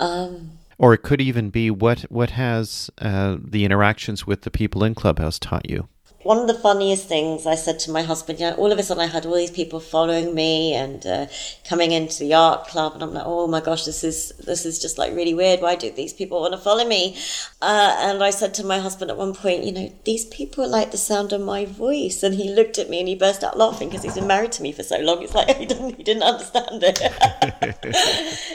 Um, 0.00 0.58
or 0.78 0.92
it 0.94 1.02
could 1.02 1.20
even 1.20 1.50
be 1.50 1.70
what 1.70 2.00
what 2.10 2.30
has 2.30 2.90
uh, 2.98 3.36
the 3.40 3.64
interactions 3.64 4.26
with 4.26 4.42
the 4.42 4.50
people 4.50 4.84
in 4.84 4.94
Clubhouse 4.94 5.38
taught 5.38 5.68
you? 5.70 5.88
One 6.26 6.38
of 6.38 6.48
the 6.48 6.54
funniest 6.54 7.06
things 7.06 7.46
I 7.46 7.54
said 7.54 7.78
to 7.80 7.90
my 7.92 8.02
husband, 8.02 8.40
you 8.40 8.50
know, 8.50 8.56
all 8.56 8.72
of 8.72 8.78
a 8.78 8.82
sudden 8.82 9.02
I 9.02 9.06
had 9.06 9.24
all 9.24 9.36
these 9.36 9.50
people 9.50 9.78
following 9.78 10.34
me 10.34 10.74
and 10.74 11.06
uh, 11.06 11.26
coming 11.64 11.92
into 11.92 12.18
the 12.18 12.34
art 12.34 12.66
club, 12.66 12.94
and 12.94 13.02
I'm 13.02 13.14
like, 13.14 13.22
oh 13.24 13.46
my 13.46 13.60
gosh, 13.60 13.84
this 13.84 14.02
is 14.02 14.32
this 14.44 14.66
is 14.66 14.80
just 14.80 14.98
like 14.98 15.14
really 15.14 15.34
weird. 15.34 15.60
Why 15.60 15.76
do 15.76 15.90
these 15.90 16.12
people 16.12 16.40
want 16.40 16.52
to 16.54 16.58
follow 16.58 16.84
me? 16.84 17.16
Uh, 17.62 17.96
and 18.00 18.22
I 18.22 18.30
said 18.30 18.54
to 18.54 18.64
my 18.64 18.80
husband 18.80 19.10
at 19.10 19.16
one 19.16 19.34
point, 19.34 19.64
you 19.64 19.72
know, 19.72 19.92
these 20.04 20.24
people 20.26 20.68
like 20.68 20.90
the 20.90 20.98
sound 20.98 21.32
of 21.32 21.40
my 21.40 21.64
voice, 21.64 22.22
and 22.22 22.34
he 22.34 22.52
looked 22.52 22.78
at 22.78 22.90
me 22.90 22.98
and 22.98 23.08
he 23.08 23.14
burst 23.14 23.44
out 23.44 23.56
laughing 23.56 23.88
because 23.88 24.02
he's 24.02 24.16
been 24.16 24.26
married 24.26 24.52
to 24.52 24.62
me 24.62 24.72
for 24.72 24.82
so 24.82 24.98
long. 24.98 25.22
It's 25.22 25.34
like 25.34 25.56
he 25.62 25.66
didn't 25.66 25.94
he 25.94 26.02
didn't 26.02 26.24
understand 26.24 26.82
it. 26.82 26.98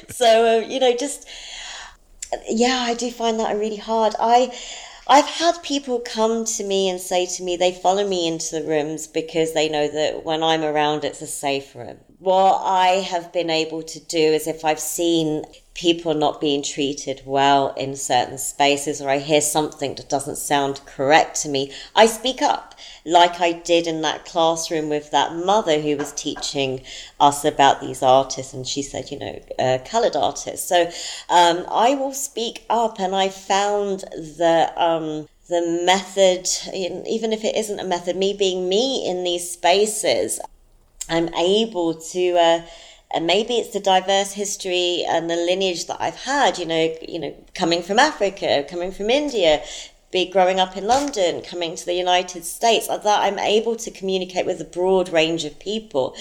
so 0.10 0.58
uh, 0.58 0.68
you 0.68 0.80
know, 0.82 0.96
just 0.96 1.28
yeah, 2.50 2.84
I 2.88 2.94
do 2.96 3.10
find 3.12 3.40
that 3.40 3.56
really 3.56 3.78
hard. 3.78 4.16
I 4.20 4.54
I've 5.12 5.26
had 5.26 5.62
people 5.62 6.00
come 6.00 6.46
to 6.46 6.64
me 6.64 6.88
and 6.88 6.98
say 6.98 7.26
to 7.26 7.44
me 7.44 7.58
they 7.58 7.74
follow 7.74 8.08
me 8.08 8.30
into 8.30 8.58
the 8.58 8.66
rooms 8.66 9.08
because 9.08 9.52
they 9.52 9.68
know 9.68 9.90
that 9.90 10.24
when 10.24 10.42
I'm 10.42 10.64
around, 10.64 11.04
it's 11.04 11.22
a 11.22 11.28
safe 11.28 11.76
room. 11.76 11.98
What 12.20 12.62
I 12.64 13.02
have 13.12 13.34
been 13.34 13.50
able 13.50 13.84
to 13.84 14.00
do 14.00 14.18
is 14.18 14.48
if 14.48 14.64
I've 14.64 14.80
seen 14.80 15.44
people 15.74 16.14
not 16.14 16.42
being 16.42 16.62
treated 16.62 17.22
well 17.26 17.74
in 17.76 17.96
certain 17.96 18.38
spaces 18.38 19.02
or 19.02 19.10
I 19.10 19.20
hear 19.20 19.42
something 19.42 19.96
that 19.96 20.10
doesn't 20.10 20.36
sound 20.36 20.82
correct 20.86 21.42
to 21.42 21.50
me, 21.50 21.72
I 21.96 22.08
speak 22.08 22.42
up 22.42 22.76
like 23.06 23.40
I 23.40 23.54
did 23.54 23.88
in 23.88 24.02
that 24.02 24.26
classroom 24.26 24.90
with 24.90 25.12
that 25.12 25.34
mother 25.34 25.80
who 25.80 25.98
was 25.98 26.12
teaching 26.12 26.82
us 27.20 27.46
about 27.46 27.82
these 27.82 28.04
artists. 28.04 28.54
And 28.54 28.68
she 28.68 28.82
said, 28.82 29.12
you 29.12 29.20
know, 29.20 29.42
uh, 29.58 29.78
colored 29.86 30.16
artists. 30.16 30.68
So 30.68 30.92
um, 31.30 31.66
I 31.70 31.96
will 31.96 32.14
speak 32.14 32.66
up, 32.70 33.00
and 33.00 33.16
I 33.16 33.30
found 33.30 34.04
that. 34.38 34.74
Um, 34.78 35.28
the 35.50 35.84
method, 35.86 36.48
even 36.74 37.34
if 37.34 37.44
it 37.44 37.58
isn't 37.58 37.82
a 37.82 37.84
method, 37.84 38.16
me 38.16 38.34
being 38.34 38.70
me 38.70 39.06
in 39.06 39.26
these 39.26 39.52
spaces, 39.52 40.40
I'm 41.10 41.28
able 41.34 41.96
to 41.96 42.38
uh, 42.38 42.62
and 43.14 43.28
maybe 43.28 43.56
it's 43.56 43.74
the 43.74 43.80
diverse 43.80 44.34
history 44.34 45.04
and 45.08 45.30
the 45.30 45.36
lineage 45.36 45.88
that 45.88 45.98
I've 46.00 46.24
had, 46.24 46.58
you 46.58 46.66
know, 46.66 46.96
you 47.02 47.20
know, 47.20 47.36
coming 47.54 47.82
from 47.82 48.00
Africa, 48.00 48.66
coming 48.70 48.92
from 48.92 49.10
India, 49.10 49.64
be 50.12 50.30
growing 50.30 50.60
up 50.60 50.76
in 50.76 50.86
London, 50.86 51.42
coming 51.42 51.76
to 51.76 51.86
the 51.86 51.94
United 51.94 52.44
States, 52.44 52.88
that 52.88 53.06
I'm 53.06 53.40
able 53.40 53.76
to 53.78 53.90
communicate 53.92 54.46
with 54.46 54.60
a 54.60 54.66
broad 54.66 55.10
range 55.10 55.46
of 55.46 55.58
people 55.60 56.16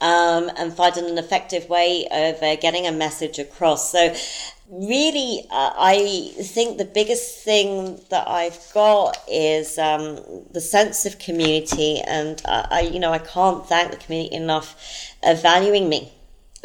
um, 0.00 0.50
and 0.56 0.74
find 0.74 0.96
an 0.96 1.16
effective 1.16 1.68
way 1.68 2.06
of 2.10 2.42
uh, 2.42 2.56
getting 2.56 2.86
a 2.86 2.92
message 2.92 3.38
across. 3.38 3.92
So, 3.92 4.14
really, 4.68 5.46
uh, 5.50 5.70
I 5.76 6.32
think 6.40 6.78
the 6.78 6.84
biggest 6.84 7.44
thing 7.44 8.00
that 8.10 8.28
I've 8.28 8.58
got 8.74 9.16
is 9.28 9.78
um, 9.78 10.18
the 10.50 10.60
sense 10.60 11.06
of 11.06 11.20
community, 11.20 12.00
and 12.00 12.42
uh, 12.44 12.66
I, 12.70 12.80
you 12.80 12.98
know, 12.98 13.12
I 13.12 13.18
can't 13.18 13.64
thank 13.66 13.92
the 13.92 13.96
community 13.96 14.34
enough 14.34 14.74
of 15.22 15.40
valuing 15.40 15.88
me, 15.88 16.12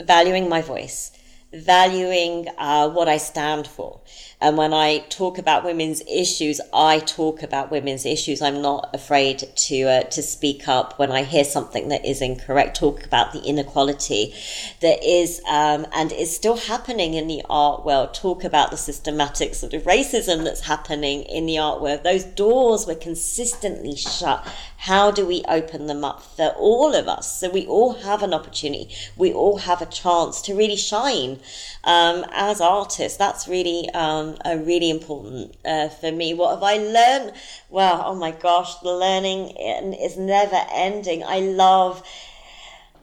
valuing 0.05 0.49
my 0.49 0.61
voice, 0.61 1.11
valuing 1.53 2.47
uh, 2.57 2.89
what 2.89 3.07
I 3.07 3.17
stand 3.17 3.67
for. 3.67 4.01
And 4.41 4.57
when 4.57 4.73
I 4.73 4.99
talk 5.09 5.37
about 5.37 5.63
women's 5.63 6.01
issues, 6.11 6.59
I 6.73 6.97
talk 6.99 7.43
about 7.43 7.69
women's 7.69 8.07
issues. 8.07 8.41
I'm 8.41 8.59
not 8.59 8.89
afraid 8.91 9.39
to 9.55 9.83
uh, 9.83 10.03
to 10.03 10.23
speak 10.23 10.67
up 10.67 10.97
when 10.97 11.11
I 11.11 11.21
hear 11.23 11.43
something 11.43 11.89
that 11.89 12.03
is 12.03 12.23
incorrect. 12.23 12.77
Talk 12.77 13.05
about 13.05 13.33
the 13.33 13.43
inequality 13.43 14.33
that 14.81 15.03
is 15.03 15.41
um, 15.47 15.85
and 15.93 16.11
is 16.11 16.35
still 16.35 16.57
happening 16.57 17.13
in 17.13 17.27
the 17.27 17.43
art 17.49 17.85
world. 17.85 18.15
Talk 18.15 18.43
about 18.43 18.71
the 18.71 18.77
systematic 18.77 19.53
sort 19.53 19.75
of 19.75 19.83
racism 19.83 20.43
that's 20.43 20.61
happening 20.61 21.21
in 21.23 21.45
the 21.45 21.59
art 21.59 21.79
world. 21.79 22.03
Those 22.03 22.23
doors 22.23 22.87
were 22.87 22.95
consistently 22.95 23.95
shut. 23.95 24.47
How 24.77 25.11
do 25.11 25.27
we 25.27 25.43
open 25.47 25.85
them 25.85 26.03
up 26.03 26.23
for 26.23 26.47
all 26.57 26.95
of 26.95 27.07
us 27.07 27.39
so 27.39 27.51
we 27.51 27.67
all 27.67 27.93
have 27.93 28.23
an 28.23 28.33
opportunity? 28.33 28.89
We 29.15 29.31
all 29.31 29.57
have 29.57 29.83
a 29.83 29.85
chance 29.85 30.41
to 30.41 30.55
really 30.55 30.75
shine 30.75 31.39
um, 31.83 32.25
as 32.31 32.59
artists. 32.59 33.15
That's 33.19 33.47
really 33.47 33.87
um, 33.91 34.30
a 34.45 34.57
really 34.57 34.89
important 34.89 35.55
uh, 35.65 35.89
for 35.89 36.11
me. 36.11 36.33
What 36.33 36.55
have 36.55 36.63
I 36.63 36.77
learned? 36.77 37.33
Well, 37.69 38.03
oh 38.05 38.15
my 38.15 38.31
gosh, 38.31 38.75
the 38.79 38.91
learning 38.91 39.55
is 39.57 40.17
never 40.17 40.59
ending. 40.71 41.23
I 41.23 41.39
love 41.39 42.03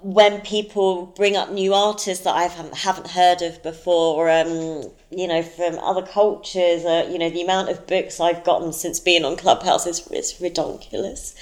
when 0.01 0.41
people 0.43 1.07
bring 1.07 1.37
up 1.37 1.51
new 1.51 1.75
artists 1.75 2.25
that 2.25 2.35
I 2.35 2.45
haven't 2.45 3.09
heard 3.09 3.43
of 3.43 3.63
before, 3.63 4.15
or, 4.15 4.31
um, 4.31 4.93
you 5.11 5.27
know, 5.27 5.43
from 5.43 5.79
other 5.81 6.03
cultures, 6.03 6.85
uh, 6.85 7.09
you 7.11 7.19
know, 7.19 7.31
the 7.31 7.43
amount 7.43 7.69
of 7.69 7.87
books 7.87 8.21
I've 8.21 8.45
gotten 8.45 8.73
since 8.73 9.01
being 9.01 9.25
on 9.25 9.37
Clubhouse 9.37 9.87
is, 9.87 10.07
is 10.09 10.41
ridiculous. 10.41 11.35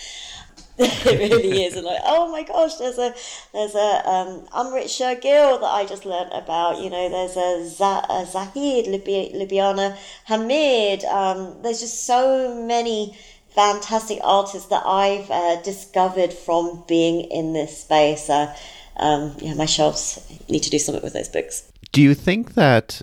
it 0.78 1.31
really 1.32 1.65
is. 1.65 1.74
And 1.74 1.86
like, 1.86 2.01
oh 2.05 2.31
my 2.31 2.43
gosh, 2.43 2.74
there's 2.74 2.98
a 2.98 3.15
there's 3.53 3.74
a 3.74 4.09
um, 4.09 4.47
Amrit 4.48 4.90
Sher-Gil 4.94 5.59
that 5.59 5.66
I 5.66 5.86
just 5.86 6.05
learnt 6.05 6.31
about. 6.32 6.82
You 6.82 6.90
know, 6.90 7.09
there's 7.09 7.36
a, 7.36 7.69
Z- 7.69 8.07
a 8.11 8.27
Zahid, 8.27 8.86
Lubaina 8.86 9.97
Himid. 10.28 11.05
Um, 11.05 11.62
there's 11.62 11.81
just 11.81 12.05
so 12.07 12.62
many 12.62 13.16
fantastic 13.55 14.19
artists 14.23 14.69
that 14.69 14.82
I've 14.85 15.31
uh, 15.31 15.62
discovered 15.62 16.32
from 16.32 16.85
being 16.86 17.23
in 17.31 17.55
this 17.55 17.82
space. 17.82 18.28
Uh, 18.28 18.55
um, 18.98 19.35
yeah, 19.40 19.55
my 19.55 19.66
shelves 19.66 20.20
need 20.48 20.62
to 20.62 20.70
do 20.70 20.78
something 20.78 21.03
with 21.03 21.15
those 21.15 21.28
books. 21.28 21.70
Do 21.93 22.03
you 22.03 22.15
think 22.15 22.55
that 22.55 23.03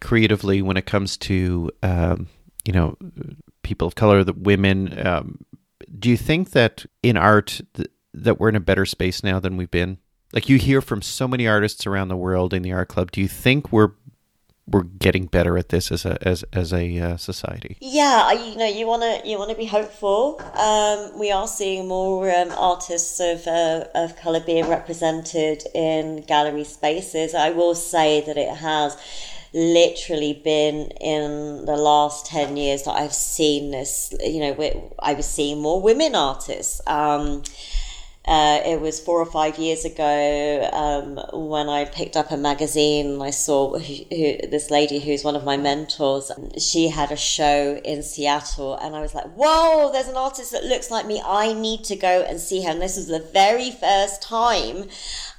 creatively, 0.00 0.60
when 0.60 0.76
it 0.76 0.86
comes 0.86 1.16
to 1.18 1.70
um, 1.82 2.26
you 2.64 2.72
know 2.72 2.96
people 3.62 3.86
of 3.86 3.94
color, 3.94 4.24
the 4.24 4.32
women, 4.32 5.06
um, 5.06 5.38
do 5.98 6.10
you 6.10 6.16
think 6.16 6.50
that 6.50 6.86
in 7.02 7.16
art 7.16 7.60
th- 7.74 7.88
that 8.14 8.40
we're 8.40 8.48
in 8.48 8.56
a 8.56 8.60
better 8.60 8.86
space 8.86 9.22
now 9.22 9.40
than 9.40 9.56
we've 9.56 9.70
been? 9.70 9.98
Like 10.32 10.48
you 10.48 10.58
hear 10.58 10.80
from 10.80 11.02
so 11.02 11.28
many 11.28 11.46
artists 11.46 11.86
around 11.86 12.08
the 12.08 12.16
world 12.16 12.52
in 12.52 12.62
the 12.62 12.72
art 12.72 12.88
club. 12.88 13.10
Do 13.10 13.20
you 13.20 13.28
think 13.28 13.72
we're 13.72 13.92
we're 14.68 14.82
getting 14.82 15.26
better 15.26 15.56
at 15.56 15.68
this 15.68 15.92
as 15.92 16.04
a 16.04 16.18
as 16.26 16.44
as 16.52 16.72
a 16.72 16.98
uh, 16.98 17.16
society. 17.16 17.76
Yeah, 17.80 18.32
you 18.32 18.56
know, 18.56 18.66
you 18.66 18.86
want 18.86 19.02
to 19.02 19.28
you 19.28 19.38
want 19.38 19.50
to 19.50 19.56
be 19.56 19.66
hopeful. 19.66 20.40
Um, 20.54 21.18
we 21.18 21.30
are 21.30 21.46
seeing 21.46 21.86
more 21.86 22.28
um, 22.34 22.50
artists 22.52 23.20
of 23.20 23.46
uh, 23.46 23.84
of 23.94 24.16
color 24.16 24.40
being 24.40 24.68
represented 24.68 25.62
in 25.74 26.22
gallery 26.22 26.64
spaces. 26.64 27.34
I 27.34 27.50
will 27.50 27.74
say 27.74 28.22
that 28.22 28.36
it 28.36 28.56
has 28.56 28.96
literally 29.56 30.34
been 30.44 30.90
in 31.00 31.64
the 31.64 31.76
last 31.76 32.26
10 32.26 32.58
years 32.58 32.82
that 32.82 32.92
I've 32.92 33.14
seen 33.14 33.70
this, 33.70 34.12
you 34.22 34.40
know, 34.40 34.92
I 34.98 35.14
was 35.14 35.26
seeing 35.26 35.62
more 35.62 35.80
women 35.80 36.14
artists. 36.14 36.82
Um, 36.86 37.42
uh, 38.26 38.60
it 38.66 38.80
was 38.80 38.98
four 38.98 39.20
or 39.20 39.24
five 39.24 39.56
years 39.56 39.84
ago 39.84 40.68
um, 40.72 41.46
when 41.46 41.68
I 41.68 41.84
picked 41.84 42.16
up 42.16 42.32
a 42.32 42.36
magazine. 42.36 43.22
I 43.22 43.30
saw 43.30 43.78
who, 43.78 43.94
who, 44.10 44.38
this 44.48 44.68
lady 44.68 44.98
who's 44.98 45.22
one 45.22 45.36
of 45.36 45.44
my 45.44 45.56
mentors. 45.56 46.32
She 46.58 46.88
had 46.88 47.12
a 47.12 47.16
show 47.16 47.80
in 47.84 48.02
Seattle, 48.02 48.74
and 48.74 48.96
I 48.96 49.00
was 49.00 49.14
like, 49.14 49.26
"Whoa! 49.36 49.92
There's 49.92 50.08
an 50.08 50.16
artist 50.16 50.50
that 50.50 50.64
looks 50.64 50.90
like 50.90 51.06
me. 51.06 51.22
I 51.24 51.52
need 51.52 51.84
to 51.84 51.94
go 51.94 52.22
and 52.28 52.40
see 52.40 52.64
her." 52.64 52.70
And 52.70 52.82
this 52.82 52.96
was 52.96 53.06
the 53.06 53.20
very 53.20 53.70
first 53.70 54.22
time 54.22 54.88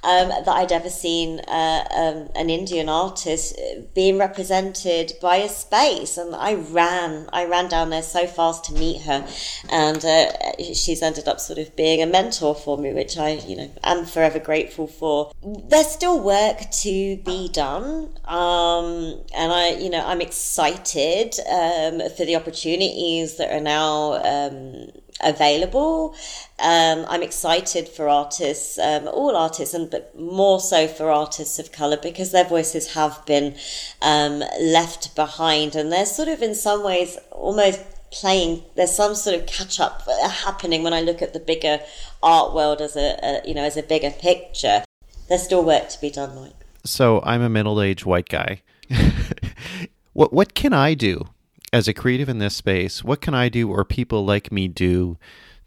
um, 0.02 0.28
that 0.28 0.48
I'd 0.48 0.72
ever 0.72 0.90
seen 0.90 1.40
uh, 1.40 1.84
um, 1.94 2.28
an 2.34 2.50
Indian 2.50 2.88
artist 2.88 3.58
being 3.94 4.18
represented 4.18 5.12
by 5.20 5.36
a 5.36 5.48
space, 5.48 6.16
and 6.16 6.34
I 6.34 6.54
ran, 6.54 7.28
I 7.32 7.46
ran 7.46 7.68
down 7.68 7.90
there 7.90 8.02
so 8.02 8.26
fast 8.26 8.64
to 8.66 8.72
meet 8.74 9.02
her, 9.02 9.26
and 9.70 10.04
uh, 10.04 10.32
she's 10.58 11.02
ended 11.02 11.26
up 11.26 11.40
sort 11.40 11.58
of 11.58 11.74
being 11.74 12.02
a 12.02 12.06
mentor 12.06 12.54
for 12.54 12.78
me, 12.78 12.92
which 12.92 13.18
I, 13.18 13.30
you 13.30 13.56
know, 13.56 13.70
am 13.82 14.04
forever 14.04 14.38
grateful 14.38 14.86
for. 14.86 15.32
There's 15.42 15.88
still 15.88 16.20
work 16.20 16.70
to 16.70 17.16
be 17.18 17.48
done, 17.48 18.10
um, 18.24 19.20
and 19.34 19.52
I, 19.52 19.76
you 19.78 19.90
know, 19.90 20.04
I'm 20.06 20.20
excited 20.20 21.34
um, 21.48 22.08
for 22.16 22.24
the 22.24 22.36
opportunities 22.36 23.36
that 23.36 23.52
are 23.52 23.60
now 23.60 24.14
um, 24.24 24.92
available. 25.22 26.14
Um, 26.58 27.04
I'm 27.08 27.22
excited 27.22 27.88
for 27.88 28.08
artists, 28.08 28.78
um, 28.78 29.08
all 29.08 29.36
artists, 29.36 29.74
and 29.74 29.90
but 29.90 30.18
more 30.18 30.60
so 30.60 30.88
for 30.88 31.10
artists 31.10 31.58
of 31.58 31.72
color 31.72 31.96
because 31.96 32.32
their 32.32 32.44
voices 32.44 32.94
have 32.94 33.24
been 33.26 33.54
um, 34.02 34.40
left 34.60 35.14
behind, 35.14 35.74
and 35.74 35.92
they're 35.92 36.06
sort 36.06 36.28
of 36.28 36.42
in 36.42 36.54
some 36.54 36.82
ways 36.82 37.18
almost 37.30 37.80
playing. 38.10 38.62
There's 38.74 38.94
some 38.94 39.14
sort 39.14 39.36
of 39.36 39.46
catch 39.46 39.80
up 39.80 40.02
happening 40.44 40.82
when 40.82 40.92
I 40.92 41.00
look 41.00 41.22
at 41.22 41.32
the 41.32 41.40
bigger 41.40 41.80
art 42.22 42.54
world 42.54 42.80
as 42.80 42.96
a, 42.96 43.18
a 43.22 43.48
you 43.48 43.54
know 43.54 43.64
as 43.64 43.76
a 43.76 43.82
bigger 43.82 44.10
picture. 44.10 44.84
There's 45.28 45.42
still 45.42 45.64
work 45.64 45.88
to 45.90 46.00
be 46.00 46.10
done, 46.10 46.34
Mike. 46.34 46.52
So 46.84 47.20
I'm 47.22 47.42
a 47.42 47.48
middle 47.48 47.80
aged 47.82 48.04
white 48.04 48.28
guy. 48.28 48.62
what 50.12 50.32
what 50.32 50.54
can 50.54 50.72
I 50.72 50.94
do 50.94 51.28
as 51.72 51.88
a 51.88 51.94
creative 51.94 52.28
in 52.28 52.38
this 52.38 52.56
space, 52.56 53.04
what 53.04 53.20
can 53.20 53.34
I 53.34 53.48
do 53.48 53.70
or 53.70 53.84
people 53.84 54.24
like 54.24 54.50
me 54.52 54.68
do 54.68 55.18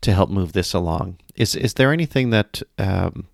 to 0.01 0.13
help 0.13 0.29
move 0.29 0.53
this 0.53 0.73
along? 0.73 1.17
Is 1.35 1.55
is 1.55 1.75
there 1.75 1.93
anything 1.93 2.31
that 2.31 2.61
um, 2.77 3.27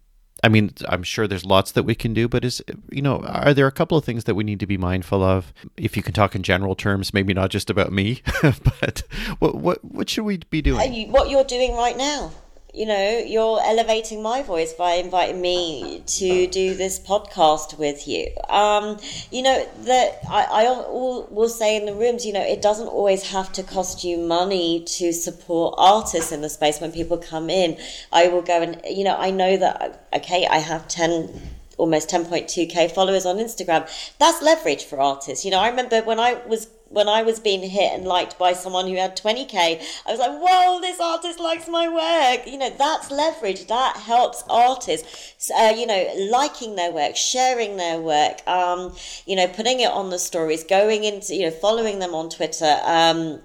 I 0.43 0.49
mean, 0.49 0.73
I'm 0.87 1.03
sure 1.03 1.27
there's 1.27 1.45
lots 1.45 1.71
that 1.71 1.83
we 1.83 1.95
can 1.95 2.13
do, 2.13 2.27
but 2.27 2.45
is 2.45 2.61
you 2.91 3.01
know, 3.01 3.19
are 3.21 3.53
there 3.53 3.67
a 3.67 3.71
couple 3.71 3.97
of 3.97 4.05
things 4.05 4.25
that 4.25 4.35
we 4.35 4.43
need 4.43 4.59
to 4.59 4.67
be 4.67 4.77
mindful 4.77 5.23
of? 5.23 5.53
If 5.77 5.97
you 5.97 6.03
can 6.03 6.13
talk 6.13 6.35
in 6.35 6.43
general 6.43 6.75
terms, 6.75 7.13
maybe 7.13 7.33
not 7.33 7.49
just 7.49 7.69
about 7.69 7.91
me, 7.91 8.21
but 8.41 9.03
what 9.39 9.55
what 9.55 9.83
what 9.83 10.09
should 10.09 10.25
we 10.25 10.37
be 10.37 10.61
doing? 10.61 10.93
You, 10.93 11.07
what 11.07 11.29
you're 11.29 11.43
doing 11.43 11.75
right 11.75 11.97
now 11.97 12.31
you 12.77 12.85
know, 12.85 13.23
you're 13.25 13.59
elevating 13.63 14.21
my 14.21 14.43
voice 14.43 14.71
by 14.71 14.93
inviting 14.93 15.41
me 15.41 16.03
to 16.05 16.45
do 16.45 16.75
this 16.75 16.99
podcast 16.99 17.77
with 17.79 18.07
you. 18.07 18.27
Um, 18.49 18.99
you 19.31 19.41
know, 19.41 19.67
that 19.85 20.19
I, 20.29 20.43
I 20.43 20.63
will 20.87 21.49
say 21.49 21.75
in 21.75 21.87
the 21.87 21.95
rooms, 21.95 22.23
you 22.23 22.33
know, 22.33 22.41
it 22.41 22.61
doesn't 22.61 22.87
always 22.87 23.31
have 23.31 23.51
to 23.53 23.63
cost 23.63 24.03
you 24.03 24.17
money 24.19 24.83
to 24.83 25.11
support 25.11 25.73
artists 25.79 26.31
in 26.31 26.41
the 26.41 26.49
space 26.49 26.79
when 26.79 26.91
people 26.91 27.17
come 27.17 27.49
in. 27.49 27.79
I 28.11 28.27
will 28.27 28.43
go 28.43 28.61
and, 28.61 28.79
you 28.85 29.03
know, 29.03 29.15
I 29.17 29.31
know 29.31 29.57
that, 29.57 30.07
okay, 30.13 30.45
I 30.45 30.59
have 30.59 30.87
10 30.87 31.41
almost 31.77 32.09
10.2k 32.09 32.91
followers 32.91 33.25
on 33.25 33.37
Instagram. 33.37 33.87
That's 34.19 34.41
leverage 34.41 34.85
for 34.85 34.99
artists. 34.99 35.45
You 35.45 35.51
know, 35.51 35.59
I 35.59 35.69
remember 35.69 36.01
when 36.01 36.19
I 36.19 36.33
was 36.47 36.67
when 36.89 37.07
I 37.07 37.21
was 37.21 37.39
being 37.39 37.61
hit 37.61 37.93
and 37.93 38.05
liked 38.05 38.37
by 38.37 38.53
someone 38.53 38.87
who 38.87 38.95
had 38.95 39.17
20k, 39.17 39.81
I 40.05 40.11
was 40.11 40.19
like, 40.19 40.31
whoa, 40.31 40.79
this 40.81 40.99
artist 40.99 41.39
likes 41.39 41.67
my 41.67 41.87
work. 41.87 42.47
You 42.47 42.57
know, 42.57 42.69
that's 42.69 43.11
leverage. 43.11 43.67
That 43.67 43.97
helps 43.97 44.43
artists, 44.49 45.51
uh, 45.57 45.73
you 45.75 45.85
know, 45.85 46.27
liking 46.31 46.75
their 46.75 46.91
work, 46.91 47.15
sharing 47.15 47.77
their 47.77 47.99
work, 47.99 48.45
um, 48.47 48.95
you 49.25 49.35
know, 49.35 49.47
putting 49.47 49.79
it 49.79 49.91
on 49.91 50.09
the 50.09 50.19
stories, 50.19 50.63
going 50.63 51.03
into, 51.03 51.35
you 51.35 51.45
know, 51.45 51.51
following 51.51 51.99
them 51.99 52.15
on 52.15 52.29
Twitter. 52.29 52.79
Um, 52.83 53.41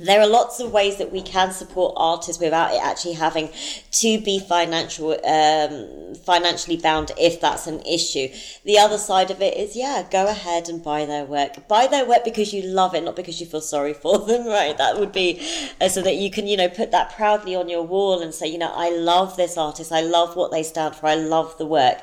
there 0.00 0.20
are 0.20 0.26
lots 0.26 0.60
of 0.60 0.72
ways 0.72 0.96
that 0.96 1.12
we 1.12 1.20
can 1.20 1.52
support 1.52 1.92
artists 1.96 2.40
without 2.40 2.72
it 2.72 2.82
actually 2.82 3.12
having 3.12 3.50
to 3.92 4.20
be 4.20 4.38
financial 4.38 5.12
um, 5.26 6.14
financially 6.14 6.76
bound 6.76 7.12
if 7.18 7.40
that's 7.40 7.66
an 7.66 7.80
issue. 7.82 8.28
The 8.64 8.78
other 8.78 8.96
side 8.96 9.30
of 9.30 9.42
it 9.42 9.56
is 9.56 9.76
yeah 9.76 10.06
go 10.10 10.26
ahead 10.26 10.68
and 10.68 10.82
buy 10.82 11.04
their 11.04 11.24
work. 11.24 11.68
Buy 11.68 11.86
their 11.86 12.06
work 12.06 12.24
because 12.24 12.54
you 12.54 12.62
love 12.62 12.94
it 12.94 13.04
not 13.04 13.14
because 13.14 13.40
you 13.40 13.46
feel 13.46 13.60
sorry 13.60 13.92
for 13.92 14.18
them 14.26 14.46
right? 14.46 14.76
That 14.76 14.98
would 14.98 15.12
be 15.12 15.40
uh, 15.80 15.88
so 15.88 16.00
that 16.02 16.16
you 16.16 16.30
can 16.30 16.46
you 16.46 16.56
know 16.56 16.68
put 16.68 16.90
that 16.92 17.12
proudly 17.14 17.54
on 17.54 17.68
your 17.68 17.82
wall 17.82 18.22
and 18.22 18.32
say 18.32 18.46
you 18.46 18.58
know 18.58 18.72
i 18.74 18.90
love 18.90 19.36
this 19.36 19.58
artist. 19.58 19.92
I 19.92 20.00
love 20.00 20.34
what 20.36 20.50
they 20.50 20.62
stand 20.62 20.96
for. 20.96 21.06
I 21.06 21.14
love 21.14 21.58
the 21.58 21.66
work. 21.66 21.98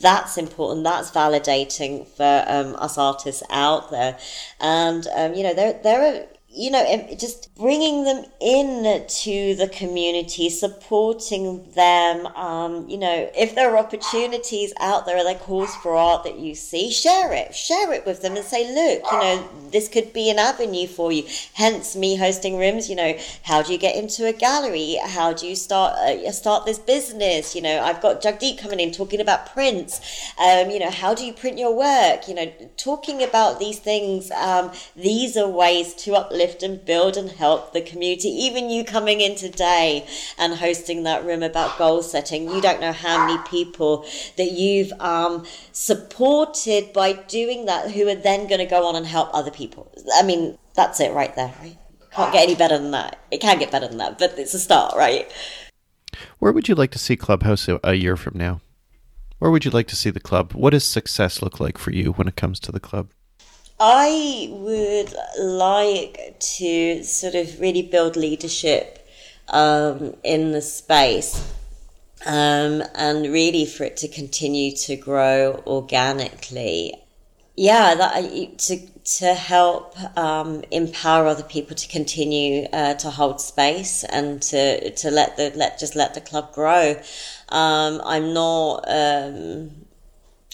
That's 0.00 0.38
important. 0.38 0.84
That's 0.84 1.10
validating 1.10 2.08
for 2.08 2.44
um, 2.48 2.76
us 2.76 2.96
artists 2.96 3.42
out 3.50 3.90
there. 3.90 4.18
And 4.58 5.06
um, 5.14 5.34
you 5.34 5.42
know 5.42 5.54
there 5.54 5.78
there 5.82 6.02
are 6.02 6.26
you 6.54 6.70
know, 6.70 7.08
just 7.18 7.54
bringing 7.54 8.04
them 8.04 8.24
in 8.40 9.06
to 9.08 9.54
the 9.54 9.68
community, 9.68 10.50
supporting 10.50 11.70
them. 11.72 12.26
Um, 12.26 12.88
you 12.88 12.98
know, 12.98 13.30
if 13.34 13.54
there 13.54 13.70
are 13.70 13.78
opportunities 13.78 14.72
out 14.78 15.06
there, 15.06 15.24
like 15.24 15.40
calls 15.40 15.74
for 15.76 15.96
art 15.96 16.24
that 16.24 16.38
you 16.38 16.54
see, 16.54 16.90
share 16.90 17.32
it, 17.32 17.54
share 17.54 17.92
it 17.92 18.04
with 18.04 18.20
them, 18.20 18.36
and 18.36 18.44
say, 18.44 18.66
look, 18.66 19.02
you 19.10 19.18
know, 19.18 19.48
this 19.70 19.88
could 19.88 20.12
be 20.12 20.28
an 20.28 20.38
avenue 20.38 20.86
for 20.86 21.10
you. 21.10 21.24
Hence, 21.54 21.96
me 21.96 22.16
hosting 22.16 22.58
rooms. 22.58 22.90
You 22.90 22.96
know, 22.96 23.16
how 23.44 23.62
do 23.62 23.72
you 23.72 23.78
get 23.78 23.96
into 23.96 24.26
a 24.26 24.32
gallery? 24.32 24.98
How 25.02 25.32
do 25.32 25.46
you 25.46 25.56
start 25.56 25.94
uh, 25.94 26.30
start 26.32 26.66
this 26.66 26.78
business? 26.78 27.54
You 27.54 27.62
know, 27.62 27.80
I've 27.80 28.02
got 28.02 28.20
Jagdeep 28.20 28.58
coming 28.58 28.80
in 28.80 28.92
talking 28.92 29.20
about 29.20 29.52
prints. 29.54 30.00
Um, 30.38 30.68
you 30.68 30.80
know, 30.80 30.90
how 30.90 31.14
do 31.14 31.24
you 31.24 31.32
print 31.32 31.56
your 31.58 31.74
work? 31.74 32.28
You 32.28 32.34
know, 32.34 32.52
talking 32.76 33.22
about 33.22 33.58
these 33.58 33.78
things. 33.78 34.30
Um, 34.32 34.70
these 34.94 35.38
are 35.38 35.48
ways 35.48 35.94
to 35.94 36.14
uplift 36.14 36.41
and 36.62 36.84
build 36.84 37.16
and 37.16 37.30
help 37.30 37.72
the 37.72 37.80
community. 37.80 38.28
Even 38.28 38.70
you 38.70 38.84
coming 38.84 39.20
in 39.20 39.36
today 39.36 40.06
and 40.38 40.54
hosting 40.54 41.04
that 41.04 41.24
room 41.24 41.42
about 41.42 41.78
goal 41.78 42.02
setting, 42.02 42.50
you 42.50 42.60
don't 42.60 42.80
know 42.80 42.92
how 42.92 43.26
many 43.26 43.40
people 43.48 44.04
that 44.36 44.52
you've 44.52 44.92
um, 45.00 45.44
supported 45.72 46.92
by 46.92 47.12
doing 47.12 47.66
that 47.66 47.90
who 47.92 48.08
are 48.08 48.14
then 48.14 48.46
going 48.46 48.58
to 48.58 48.66
go 48.66 48.86
on 48.86 48.96
and 48.96 49.06
help 49.06 49.30
other 49.32 49.50
people. 49.50 49.92
I 50.14 50.22
mean, 50.22 50.58
that's 50.74 51.00
it 51.00 51.12
right 51.12 51.34
there, 51.36 51.54
right? 51.60 51.78
Can't 52.10 52.32
get 52.32 52.42
any 52.42 52.54
better 52.54 52.78
than 52.78 52.90
that. 52.90 53.18
It 53.30 53.40
can 53.40 53.58
get 53.58 53.70
better 53.70 53.88
than 53.88 53.98
that, 53.98 54.18
but 54.18 54.38
it's 54.38 54.54
a 54.54 54.58
start, 54.58 54.94
right? 54.96 55.32
Where 56.38 56.52
would 56.52 56.68
you 56.68 56.74
like 56.74 56.90
to 56.90 56.98
see 56.98 57.16
Clubhouse 57.16 57.68
a 57.82 57.94
year 57.94 58.16
from 58.16 58.36
now? 58.36 58.60
Where 59.38 59.50
would 59.50 59.64
you 59.64 59.70
like 59.70 59.88
to 59.88 59.96
see 59.96 60.10
the 60.10 60.20
club? 60.20 60.52
What 60.52 60.70
does 60.70 60.84
success 60.84 61.42
look 61.42 61.58
like 61.58 61.78
for 61.78 61.90
you 61.90 62.12
when 62.12 62.28
it 62.28 62.36
comes 62.36 62.60
to 62.60 62.72
the 62.72 62.80
club? 62.80 63.08
I 63.84 64.48
would 64.52 65.12
like 65.40 66.36
to 66.38 67.02
sort 67.02 67.34
of 67.34 67.58
really 67.60 67.82
build 67.82 68.14
leadership 68.14 69.04
um, 69.48 70.14
in 70.22 70.52
the 70.52 70.62
space 70.62 71.52
um, 72.24 72.84
and 72.94 73.32
really 73.32 73.66
for 73.66 73.82
it 73.82 73.96
to 73.96 74.06
continue 74.06 74.70
to 74.76 74.94
grow 74.94 75.64
organically. 75.66 76.94
Yeah, 77.56 77.96
that, 77.96 78.58
to 78.58 78.86
to 79.18 79.34
help 79.34 79.98
um, 80.16 80.62
empower 80.70 81.26
other 81.26 81.42
people 81.42 81.74
to 81.74 81.88
continue 81.88 82.68
uh, 82.72 82.94
to 82.94 83.10
hold 83.10 83.40
space 83.40 84.04
and 84.04 84.40
to 84.42 84.90
to 84.90 85.10
let 85.10 85.36
the 85.36 85.52
let 85.56 85.80
just 85.80 85.96
let 85.96 86.14
the 86.14 86.20
club 86.20 86.52
grow. 86.52 86.94
Um, 87.48 88.00
I'm 88.04 88.32
not 88.32 88.84
um, 88.86 89.81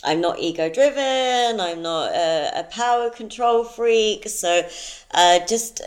I'm 0.04 0.20
not 0.20 0.38
ego 0.38 0.70
driven. 0.70 1.60
I'm 1.60 1.82
not 1.82 2.12
a, 2.12 2.60
a, 2.60 2.64
power 2.64 3.10
control 3.10 3.64
freak. 3.64 4.28
So, 4.28 4.62
uh, 5.12 5.40
just 5.46 5.82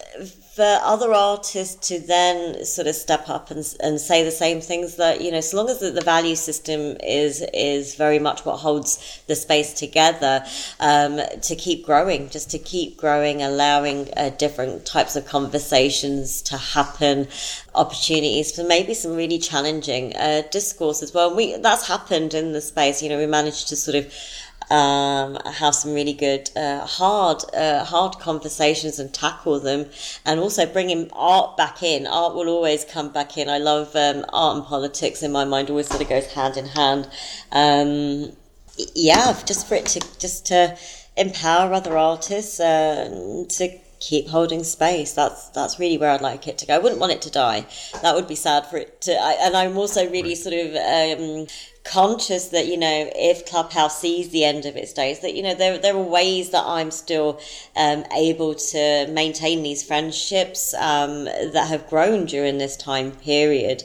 for 0.54 0.80
other 0.84 1.14
artists 1.14 1.88
to 1.88 1.98
then 1.98 2.66
sort 2.66 2.86
of 2.86 2.94
step 2.94 3.30
up 3.30 3.52
and, 3.52 3.76
and 3.80 4.02
say 4.02 4.22
the 4.22 4.32
same 4.32 4.60
things 4.60 4.98
that 4.98 5.22
you 5.22 5.32
know 5.32 5.40
so 5.40 5.56
long 5.56 5.70
as 5.70 5.80
the, 5.80 5.92
the 5.92 6.02
value 6.02 6.36
system 6.36 6.98
is 7.02 7.42
is 7.54 7.96
very 7.96 8.20
much 8.20 8.44
what 8.44 8.58
holds 8.58 9.22
the 9.28 9.36
space 9.36 9.72
together 9.74 10.44
um, 10.82 11.22
to 11.42 11.56
keep 11.56 11.86
growing 11.86 12.30
just 12.30 12.52
to 12.52 12.60
keep 12.60 12.98
growing 12.98 13.42
allowing 13.42 14.10
uh, 14.18 14.30
different 14.32 14.86
types 14.86 15.16
of 15.16 15.26
conversations 15.26 16.42
to 16.42 16.58
happen 16.58 17.26
opportunities 17.74 18.54
for 18.54 18.64
maybe 18.64 18.94
some 18.94 19.16
really 19.16 19.40
challenging 19.40 20.16
uh, 20.18 20.44
discourse 20.52 21.02
as 21.02 21.14
well. 21.14 21.34
We 21.34 21.56
that's 21.58 21.88
happened 21.88 22.34
in 22.34 22.52
the 22.52 22.62
space. 22.62 23.02
You 23.02 23.10
know 23.10 23.18
we 23.18 23.26
managed 23.26 23.70
to 23.70 23.76
sort 23.76 23.96
of 23.96 24.14
um, 24.72 25.38
have 25.46 25.76
some 25.76 25.94
really 25.94 26.14
good 26.14 26.50
uh, 26.56 26.86
hard 26.86 27.44
uh, 27.54 27.84
hard 27.84 28.18
conversations 28.20 29.00
and 29.00 29.14
tackle 29.14 29.60
them, 29.60 29.88
and 30.26 30.40
also 30.40 30.66
bringing 30.66 31.10
art 31.12 31.58
back 31.58 31.84
in. 31.84 32.08
Art 32.08 32.34
will 32.36 32.48
always 32.48 32.86
come 32.86 33.10
back 33.12 33.38
in. 33.38 33.50
I 33.50 33.58
love 33.58 33.96
um, 33.96 34.26
art 34.32 34.58
and 34.58 34.66
politics 34.66 35.22
in 35.22 35.32
my 35.32 35.46
mind. 35.46 35.70
Always 35.70 35.88
sort 35.88 36.02
of 36.02 36.10
goes 36.10 36.28
hand 36.28 36.58
in 36.58 36.66
hand. 36.66 37.10
Um, 37.52 38.32
yeah, 38.96 39.38
just 39.46 39.68
for 39.68 39.76
it 39.76 39.86
to 39.88 40.00
just 40.20 40.46
to 40.48 40.78
empower 41.18 41.74
other 41.74 41.98
artists 41.98 42.60
uh, 42.60 43.46
to 43.50 43.80
keep 44.02 44.28
holding 44.28 44.66
space. 44.66 45.14
That's 45.14 45.48
that's 45.50 45.80
really 45.80 45.98
where 45.98 46.12
I'd 46.12 46.22
like 46.22 46.48
it 46.48 46.58
to 46.58 46.66
go. 46.66 46.76
I 46.76 46.80
wouldn't 46.80 47.00
want 47.00 47.14
it 47.14 47.22
to 47.22 47.32
die. 47.32 47.66
That 48.02 48.16
would 48.16 48.28
be 48.28 48.36
sad 48.36 48.66
for 48.66 48.78
it 48.78 49.00
to. 49.02 49.14
I, 49.14 49.38
and 49.40 49.56
I'm 49.56 49.78
also 49.78 50.10
really 50.10 50.36
sort 50.36 50.56
of 50.56 50.76
um, 50.76 51.48
conscious 51.84 52.50
that 52.50 52.68
you 52.68 52.78
know 52.78 53.10
if 53.16 53.46
clubhouse 53.46 54.00
sees 54.00 54.30
the 54.30 54.44
end 54.44 54.66
of 54.66 54.76
its 54.76 54.94
days 54.94 55.22
that 55.22 55.34
you 55.34 55.42
know 55.42 55.56
there, 55.56 55.80
there 55.80 55.96
are 55.96 56.04
ways 56.04 56.52
that 56.52 56.64
i'm 56.64 56.92
still 56.92 57.40
um, 57.76 58.06
able 58.16 58.54
to 58.54 59.08
maintain 59.08 59.64
these 59.64 59.82
friendships 59.82 60.76
um, 60.76 61.26
that 61.26 61.68
have 61.68 61.90
grown 61.90 62.26
during 62.26 62.60
this 62.60 62.78
time 62.78 63.12
period 63.12 63.84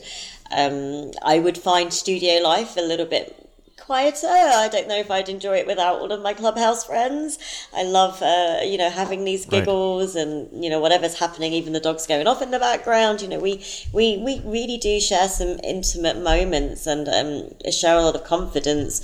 um, 0.54 1.10
i 1.22 1.38
would 1.38 1.56
find 1.56 1.90
studio 1.90 2.42
life 2.42 2.76
a 2.76 2.82
little 2.82 3.06
bit 3.06 3.45
quieter. 3.86 4.26
I 4.26 4.68
don't 4.68 4.88
know 4.88 4.98
if 4.98 5.10
I'd 5.10 5.28
enjoy 5.28 5.58
it 5.58 5.66
without 5.66 6.00
all 6.00 6.10
of 6.10 6.20
my 6.20 6.34
clubhouse 6.34 6.84
friends. 6.84 7.38
I 7.72 7.84
love, 7.84 8.20
uh, 8.20 8.58
you 8.64 8.76
know, 8.76 8.90
having 8.90 9.24
these 9.24 9.46
giggles 9.46 10.16
right. 10.16 10.26
and 10.26 10.64
you 10.64 10.68
know 10.68 10.80
whatever's 10.80 11.18
happening, 11.18 11.52
even 11.52 11.72
the 11.72 11.80
dogs 11.80 12.06
going 12.06 12.26
off 12.26 12.42
in 12.42 12.50
the 12.50 12.58
background. 12.58 13.22
You 13.22 13.28
know, 13.28 13.38
we 13.38 13.64
we 13.92 14.18
we 14.18 14.40
really 14.44 14.76
do 14.76 15.00
share 15.00 15.28
some 15.28 15.60
intimate 15.62 16.18
moments 16.18 16.86
and 16.86 17.08
um, 17.08 17.70
share 17.70 17.96
a 17.96 18.02
lot 18.02 18.16
of 18.16 18.24
confidence 18.24 19.00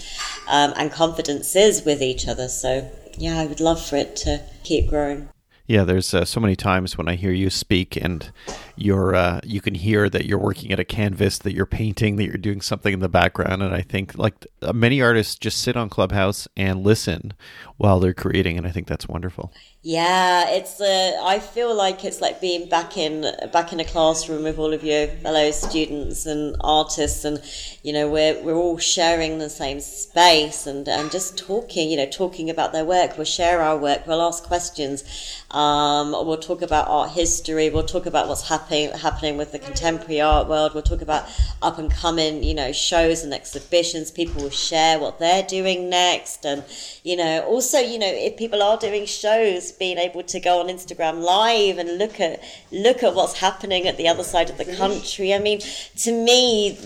um, 0.48 0.74
and 0.76 0.90
confidences 0.90 1.84
with 1.84 2.02
each 2.02 2.26
other. 2.26 2.48
So 2.48 2.90
yeah, 3.16 3.38
I 3.38 3.46
would 3.46 3.60
love 3.60 3.80
for 3.84 3.96
it 3.96 4.16
to 4.16 4.42
keep 4.64 4.88
growing. 4.88 5.28
Yeah, 5.72 5.84
there's 5.84 6.14
uh, 6.14 6.26
so 6.26 6.40
many 6.40 6.56
times 6.56 6.98
when 6.98 7.08
I 7.08 7.16
hear 7.16 7.32
you 7.32 7.50
speak, 7.50 7.96
and 7.96 8.30
you're 8.76 9.16
uh, 9.16 9.40
you 9.44 9.62
can 9.62 9.74
hear 9.74 10.10
that 10.10 10.26
you're 10.26 10.38
working 10.38 10.72
at 10.72 10.80
a 10.80 10.84
canvas, 10.84 11.38
that 11.40 11.54
you're 11.54 11.66
painting, 11.66 12.16
that 12.18 12.26
you're 12.26 12.36
doing 12.36 12.60
something 12.60 12.94
in 12.94 13.00
the 13.00 13.08
background, 13.08 13.64
and 13.64 13.74
I 13.74 13.82
think 13.82 14.18
like 14.18 14.46
many 14.74 15.02
artists 15.02 15.36
just 15.36 15.58
sit 15.60 15.76
on 15.76 15.88
Clubhouse 15.88 16.48
and 16.58 16.84
listen 16.84 17.34
while 17.82 17.98
they're 17.98 18.14
creating, 18.14 18.56
and 18.56 18.64
I 18.64 18.70
think 18.70 18.86
that's 18.86 19.08
wonderful. 19.08 19.52
Yeah, 19.82 20.48
it's. 20.50 20.80
Uh, 20.80 21.20
I 21.24 21.40
feel 21.40 21.74
like 21.74 22.04
it's 22.04 22.20
like 22.20 22.40
being 22.40 22.68
back 22.68 22.96
in 22.96 23.26
back 23.52 23.72
in 23.72 23.80
a 23.80 23.84
classroom 23.84 24.44
with 24.44 24.56
all 24.56 24.72
of 24.72 24.84
your 24.84 25.08
fellow 25.08 25.50
students 25.50 26.24
and 26.24 26.54
artists, 26.60 27.24
and 27.24 27.42
you 27.82 27.92
know 27.92 28.08
we're 28.08 28.40
we're 28.44 28.54
all 28.54 28.78
sharing 28.78 29.38
the 29.38 29.50
same 29.50 29.80
space 29.80 30.68
and 30.68 30.86
and 30.86 31.10
just 31.10 31.36
talking. 31.36 31.90
You 31.90 31.96
know, 31.96 32.06
talking 32.06 32.48
about 32.50 32.72
their 32.72 32.84
work. 32.84 33.16
We'll 33.16 33.24
share 33.24 33.60
our 33.60 33.76
work. 33.76 34.06
We'll 34.06 34.22
ask 34.22 34.44
questions. 34.44 35.02
Um, 35.50 36.12
we'll 36.12 36.38
talk 36.38 36.62
about 36.62 36.86
art 36.86 37.10
history. 37.10 37.68
We'll 37.68 37.82
talk 37.82 38.06
about 38.06 38.28
what's 38.28 38.48
happening 38.48 38.92
happening 38.92 39.36
with 39.36 39.50
the 39.50 39.58
contemporary 39.58 40.20
art 40.20 40.48
world. 40.48 40.74
We'll 40.74 40.84
talk 40.84 41.02
about 41.02 41.24
up 41.60 41.80
and 41.80 41.90
coming, 41.90 42.44
you 42.44 42.54
know, 42.54 42.70
shows 42.70 43.24
and 43.24 43.34
exhibitions. 43.34 44.12
People 44.12 44.44
will 44.44 44.50
share 44.50 45.00
what 45.00 45.18
they're 45.18 45.42
doing 45.42 45.90
next, 45.90 46.46
and 46.46 46.62
you 47.02 47.16
know, 47.16 47.42
also, 47.46 47.71
you 47.78 47.98
know, 47.98 48.06
if 48.10 48.36
people 48.36 48.62
are 48.62 48.76
doing 48.76 49.06
shows 49.06 49.72
being 49.72 49.98
able 49.98 50.22
to 50.24 50.40
go 50.40 50.60
on 50.60 50.66
Instagram 50.66 51.22
live 51.22 51.78
and 51.78 51.98
look 51.98 52.20
at 52.20 52.42
look 52.70 53.02
at 53.02 53.14
what's 53.14 53.38
happening 53.40 53.86
at 53.86 53.96
the 53.96 54.08
other 54.08 54.24
side 54.24 54.50
of 54.50 54.58
the 54.58 54.64
country. 54.76 55.34
I 55.34 55.38
mean, 55.38 55.60
to 55.98 56.12
me, 56.12 56.78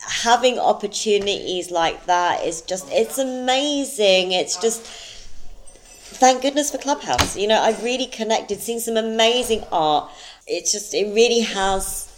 having 0.00 0.58
opportunities 0.58 1.70
like 1.70 2.06
that 2.06 2.44
is 2.44 2.62
just 2.62 2.86
it's 2.90 3.18
amazing. 3.18 4.32
It's 4.32 4.56
just 4.56 4.82
thank 6.22 6.42
goodness 6.42 6.70
for 6.70 6.78
Clubhouse. 6.78 7.36
You 7.36 7.48
know, 7.48 7.60
I've 7.60 7.82
really 7.82 8.06
connected, 8.06 8.60
seen 8.60 8.80
some 8.80 8.96
amazing 8.96 9.64
art. 9.70 10.10
It's 10.46 10.72
just 10.72 10.94
it 10.94 11.12
really 11.14 11.40
has 11.40 12.08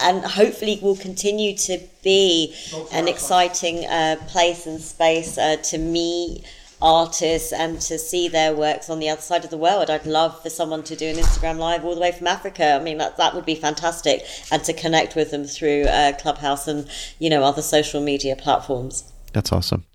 and 0.00 0.24
hopefully 0.24 0.78
will 0.82 0.96
continue 0.96 1.56
to 1.56 1.80
be 2.02 2.54
an 2.92 3.08
exciting 3.08 3.84
uh, 3.86 4.16
place 4.28 4.66
and 4.66 4.80
space 4.80 5.36
uh, 5.36 5.56
to 5.56 5.78
me 5.78 6.44
artists 6.84 7.50
and 7.50 7.80
to 7.80 7.98
see 7.98 8.28
their 8.28 8.54
works 8.54 8.90
on 8.90 8.98
the 8.98 9.08
other 9.08 9.22
side 9.22 9.42
of 9.42 9.50
the 9.50 9.56
world. 9.56 9.88
I'd 9.88 10.04
love 10.04 10.40
for 10.42 10.50
someone 10.50 10.82
to 10.84 10.94
do 10.94 11.06
an 11.06 11.16
Instagram 11.16 11.56
live 11.56 11.84
all 11.84 11.94
the 11.94 12.00
way 12.00 12.12
from 12.12 12.26
Africa. 12.26 12.74
I 12.74 12.82
mean, 12.82 12.98
that, 12.98 13.16
that 13.16 13.34
would 13.34 13.46
be 13.46 13.54
fantastic. 13.54 14.22
And 14.52 14.62
to 14.64 14.74
connect 14.74 15.16
with 15.16 15.30
them 15.30 15.44
through 15.44 15.84
uh, 15.84 16.12
Clubhouse 16.18 16.68
and, 16.68 16.86
you 17.18 17.30
know, 17.30 17.42
other 17.42 17.62
social 17.62 18.02
media 18.02 18.36
platforms. 18.36 19.10
That's 19.32 19.50
awesome. 19.50 19.86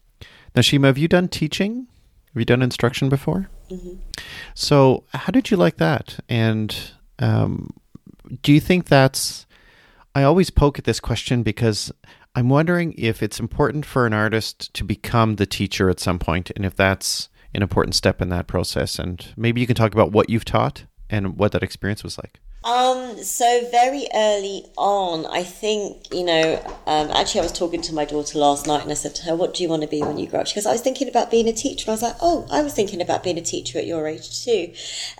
Now, 0.55 0.63
Shima, 0.63 0.87
have 0.87 0.97
you 0.97 1.07
done 1.07 1.27
teaching? 1.27 1.87
Have 2.33 2.41
you 2.41 2.45
done 2.45 2.63
instruction 2.63 3.07
before? 3.07 3.49
Mm-hmm. 3.69 3.93
So, 4.55 5.03
how 5.13 5.31
did 5.31 5.51
you 5.51 5.57
like 5.57 5.77
that? 5.77 6.19
And 6.27 6.75
um, 7.19 7.69
do 8.41 8.51
you 8.51 8.59
think 8.59 8.85
that's. 8.87 9.45
I 10.15 10.23
always 10.23 10.49
poke 10.49 10.79
at 10.79 10.85
this 10.85 10.99
question 10.99 11.43
because 11.43 11.91
I'm 12.35 12.49
wondering 12.49 12.93
if 12.97 13.23
it's 13.23 13.39
important 13.39 13.85
for 13.85 14.05
an 14.05 14.13
artist 14.13 14.73
to 14.75 14.83
become 14.83 15.35
the 15.35 15.45
teacher 15.45 15.89
at 15.89 15.99
some 15.99 16.19
point, 16.19 16.51
and 16.55 16.65
if 16.65 16.75
that's 16.75 17.29
an 17.53 17.61
important 17.61 17.95
step 17.95 18.21
in 18.21 18.29
that 18.29 18.47
process. 18.47 18.99
And 18.99 19.25
maybe 19.35 19.61
you 19.61 19.67
can 19.67 19.75
talk 19.75 19.93
about 19.93 20.11
what 20.11 20.29
you've 20.29 20.45
taught 20.45 20.85
and 21.09 21.37
what 21.37 21.51
that 21.53 21.63
experience 21.63 22.03
was 22.03 22.17
like. 22.17 22.39
Um, 22.61 23.23
so 23.23 23.65
very 23.71 24.07
early 24.13 24.65
on, 24.77 25.25
I 25.25 25.43
think, 25.43 26.13
you 26.13 26.25
know, 26.25 26.61
um, 26.85 27.09
actually 27.11 27.39
I 27.39 27.43
was 27.43 27.53
talking 27.53 27.81
to 27.83 27.93
my 27.93 28.03
daughter 28.03 28.37
last 28.37 28.67
night 28.67 28.81
and 28.81 28.91
I 28.91 28.95
said 28.95 29.15
to 29.15 29.23
her, 29.23 29.35
what 29.35 29.53
do 29.53 29.63
you 29.63 29.69
want 29.69 29.83
to 29.83 29.87
be 29.87 30.01
when 30.01 30.17
you 30.17 30.27
grow 30.27 30.41
up? 30.41 30.47
She 30.47 30.55
goes, 30.55 30.65
I 30.65 30.73
was 30.73 30.81
thinking 30.81 31.07
about 31.07 31.31
being 31.31 31.47
a 31.47 31.53
teacher. 31.53 31.85
And 31.85 31.89
I 31.89 31.93
was 31.93 32.01
like, 32.01 32.17
oh, 32.21 32.45
I 32.51 32.61
was 32.61 32.73
thinking 32.73 33.01
about 33.01 33.23
being 33.23 33.37
a 33.37 33.41
teacher 33.41 33.79
at 33.79 33.87
your 33.87 34.05
age 34.07 34.43
too. 34.43 34.73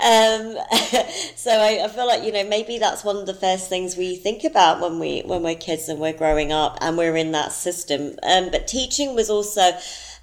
Um, 0.04 0.58
so 1.36 1.52
I, 1.52 1.82
I 1.84 1.88
feel 1.88 2.08
like, 2.08 2.24
you 2.24 2.34
know, 2.34 2.44
maybe 2.44 2.78
that's 2.78 3.06
one 3.06 3.16
of 3.16 3.26
the 3.26 3.34
first 3.34 3.70
things 3.70 3.96
we 3.96 4.18
think 4.18 4.44
about 4.44 4.82
when 4.82 5.00
we, 5.00 5.22
when 5.22 5.42
we're 5.42 5.56
kids 5.56 5.88
and 5.88 6.00
we're 6.00 6.14
growing 6.14 6.52
up 6.52 6.78
and 6.82 6.98
we're 6.98 7.16
in 7.16 7.32
that 7.32 7.54
system. 7.54 8.18
Um, 8.22 8.52
but 8.52 8.68
teaching 8.68 9.16
was 9.16 9.30
also, 9.30 9.72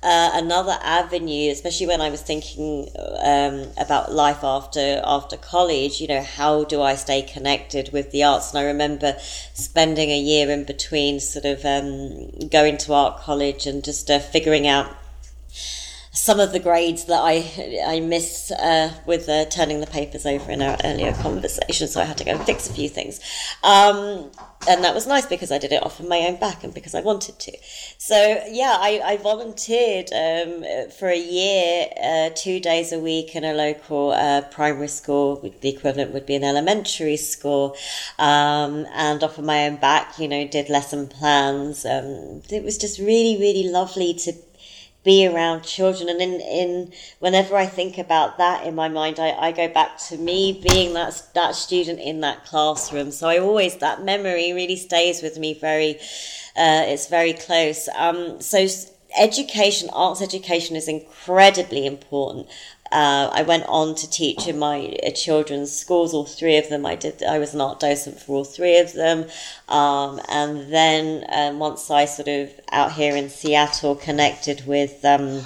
uh, 0.06 0.30
another 0.34 0.78
avenue, 0.82 1.50
especially 1.50 1.88
when 1.88 2.00
I 2.00 2.10
was 2.10 2.22
thinking 2.22 2.88
um, 3.24 3.66
about 3.76 4.12
life 4.12 4.44
after 4.44 5.00
after 5.02 5.36
college. 5.36 6.00
You 6.00 6.06
know, 6.06 6.22
how 6.22 6.62
do 6.62 6.80
I 6.80 6.94
stay 6.94 7.22
connected 7.22 7.92
with 7.92 8.12
the 8.12 8.22
arts? 8.22 8.50
And 8.50 8.60
I 8.60 8.66
remember 8.66 9.16
spending 9.52 10.10
a 10.10 10.18
year 10.18 10.48
in 10.48 10.62
between, 10.62 11.18
sort 11.18 11.44
of 11.44 11.64
um, 11.64 12.48
going 12.48 12.76
to 12.78 12.92
art 12.94 13.18
college 13.18 13.66
and 13.66 13.82
just 13.82 14.08
uh, 14.08 14.20
figuring 14.20 14.68
out 14.68 14.86
some 16.16 16.40
of 16.40 16.50
the 16.52 16.58
grades 16.58 17.04
that 17.04 17.20
I 17.22 17.44
I 17.86 18.00
missed 18.00 18.50
uh, 18.50 18.90
with 19.04 19.28
uh, 19.28 19.44
turning 19.46 19.80
the 19.80 19.86
papers 19.86 20.24
over 20.24 20.50
in 20.50 20.62
our 20.62 20.76
earlier 20.82 21.12
conversation, 21.12 21.86
so 21.88 22.00
I 22.00 22.04
had 22.04 22.16
to 22.18 22.24
go 22.24 22.32
and 22.32 22.42
fix 22.44 22.68
a 22.68 22.72
few 22.72 22.88
things. 22.88 23.20
Um, 23.62 24.30
and 24.68 24.82
that 24.82 24.94
was 24.94 25.06
nice 25.06 25.26
because 25.26 25.52
I 25.52 25.58
did 25.58 25.72
it 25.72 25.82
off 25.84 26.00
of 26.00 26.08
my 26.08 26.18
own 26.20 26.36
back 26.36 26.64
and 26.64 26.74
because 26.74 26.94
I 26.94 27.00
wanted 27.00 27.38
to. 27.38 27.52
So 27.98 28.42
yeah, 28.50 28.76
I, 28.80 29.00
I 29.04 29.16
volunteered 29.18 30.10
um, 30.12 30.64
for 30.98 31.08
a 31.08 31.18
year, 31.18 31.86
uh, 32.02 32.30
two 32.34 32.60
days 32.60 32.92
a 32.92 32.98
week 32.98 33.36
in 33.36 33.44
a 33.44 33.52
local 33.52 34.12
uh, 34.12 34.42
primary 34.50 34.88
school. 34.88 35.36
The 35.60 35.68
equivalent 35.68 36.12
would 36.12 36.26
be 36.26 36.34
an 36.34 36.44
elementary 36.44 37.18
school, 37.18 37.76
um, 38.18 38.86
and 38.94 39.22
off 39.22 39.38
of 39.38 39.44
my 39.44 39.66
own 39.66 39.76
back, 39.76 40.18
you 40.18 40.28
know, 40.28 40.48
did 40.48 40.70
lesson 40.70 41.08
plans. 41.08 41.84
Um, 41.84 42.42
it 42.50 42.64
was 42.64 42.78
just 42.78 42.98
really, 42.98 43.36
really 43.38 43.68
lovely 43.68 44.14
to 44.14 44.32
be 45.06 45.26
around 45.26 45.62
children. 45.62 46.10
And 46.10 46.20
in, 46.20 46.40
in 46.40 46.92
whenever 47.20 47.56
I 47.56 47.64
think 47.64 47.96
about 47.96 48.36
that 48.36 48.66
in 48.66 48.74
my 48.74 48.88
mind, 48.88 49.18
I, 49.18 49.30
I 49.30 49.52
go 49.52 49.68
back 49.68 49.96
to 50.08 50.18
me 50.18 50.62
being 50.68 50.92
that, 50.94 51.22
that 51.34 51.54
student 51.54 52.00
in 52.00 52.20
that 52.20 52.44
classroom. 52.44 53.10
So 53.12 53.28
I 53.28 53.38
always, 53.38 53.76
that 53.76 54.04
memory 54.04 54.52
really 54.52 54.76
stays 54.76 55.22
with 55.22 55.38
me 55.38 55.54
very, 55.54 55.92
uh, 56.56 56.84
it's 56.92 57.06
very 57.06 57.32
close. 57.32 57.88
Um, 57.96 58.42
so 58.42 58.66
education, 59.16 59.88
arts 59.92 60.20
education 60.20 60.76
is 60.76 60.88
incredibly 60.88 61.86
important. 61.86 62.48
Uh, 62.92 63.30
I 63.32 63.42
went 63.42 63.64
on 63.66 63.94
to 63.96 64.08
teach 64.08 64.46
in 64.46 64.58
my 64.58 64.96
uh, 65.04 65.10
children's 65.10 65.72
schools, 65.72 66.14
all 66.14 66.26
three 66.26 66.56
of 66.56 66.68
them. 66.68 66.86
I 66.86 66.94
did. 66.94 67.22
I 67.22 67.38
was 67.38 67.54
an 67.54 67.60
art 67.60 67.80
docent 67.80 68.20
for 68.20 68.36
all 68.36 68.44
three 68.44 68.78
of 68.78 68.92
them, 68.92 69.26
um, 69.68 70.20
and 70.28 70.72
then 70.72 71.24
um, 71.32 71.58
once 71.58 71.90
I 71.90 72.04
sort 72.04 72.28
of 72.28 72.52
out 72.72 72.92
here 72.92 73.16
in 73.16 73.28
Seattle 73.28 73.94
connected 73.94 74.66
with 74.66 75.04
um, 75.04 75.42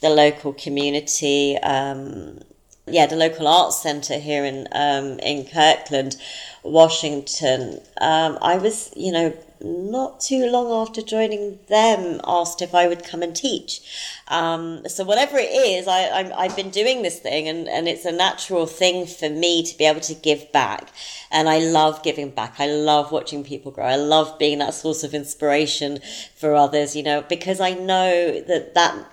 the 0.00 0.10
local 0.10 0.52
community. 0.52 1.56
Um, 1.58 2.40
yeah, 2.86 3.06
the 3.06 3.16
local 3.16 3.46
arts 3.46 3.80
centre 3.80 4.18
here 4.18 4.44
in 4.44 4.66
um, 4.72 5.18
in 5.20 5.46
Kirkland, 5.46 6.16
Washington. 6.64 7.80
Um, 8.00 8.38
I 8.42 8.58
was, 8.58 8.92
you 8.96 9.12
know, 9.12 9.32
not 9.64 10.20
too 10.20 10.46
long 10.46 10.70
after 10.70 11.02
joining 11.02 11.58
them, 11.68 12.20
asked 12.24 12.62
if 12.62 12.74
I 12.74 12.88
would 12.88 13.04
come 13.04 13.22
and 13.22 13.34
teach. 13.34 13.80
Um, 14.28 14.82
so 14.88 15.04
whatever 15.04 15.38
it 15.38 15.50
is, 15.50 15.86
I, 15.86 16.30
i 16.36 16.46
have 16.46 16.56
been 16.56 16.70
doing 16.70 17.02
this 17.02 17.18
thing, 17.18 17.48
and, 17.48 17.68
and 17.68 17.88
it's 17.88 18.04
a 18.04 18.12
natural 18.12 18.66
thing 18.66 19.06
for 19.06 19.28
me 19.28 19.62
to 19.62 19.76
be 19.76 19.84
able 19.84 20.00
to 20.00 20.14
give 20.14 20.50
back. 20.52 20.88
And 21.30 21.48
I 21.48 21.58
love 21.58 22.02
giving 22.02 22.30
back. 22.30 22.54
I 22.58 22.66
love 22.66 23.12
watching 23.12 23.44
people 23.44 23.72
grow. 23.72 23.84
I 23.84 23.96
love 23.96 24.38
being 24.38 24.58
that 24.58 24.74
source 24.74 25.04
of 25.04 25.14
inspiration 25.14 25.98
for 26.34 26.54
others. 26.54 26.94
You 26.96 27.02
know, 27.02 27.22
because 27.22 27.60
I 27.60 27.74
know 27.74 28.40
that 28.40 28.74
that 28.74 29.11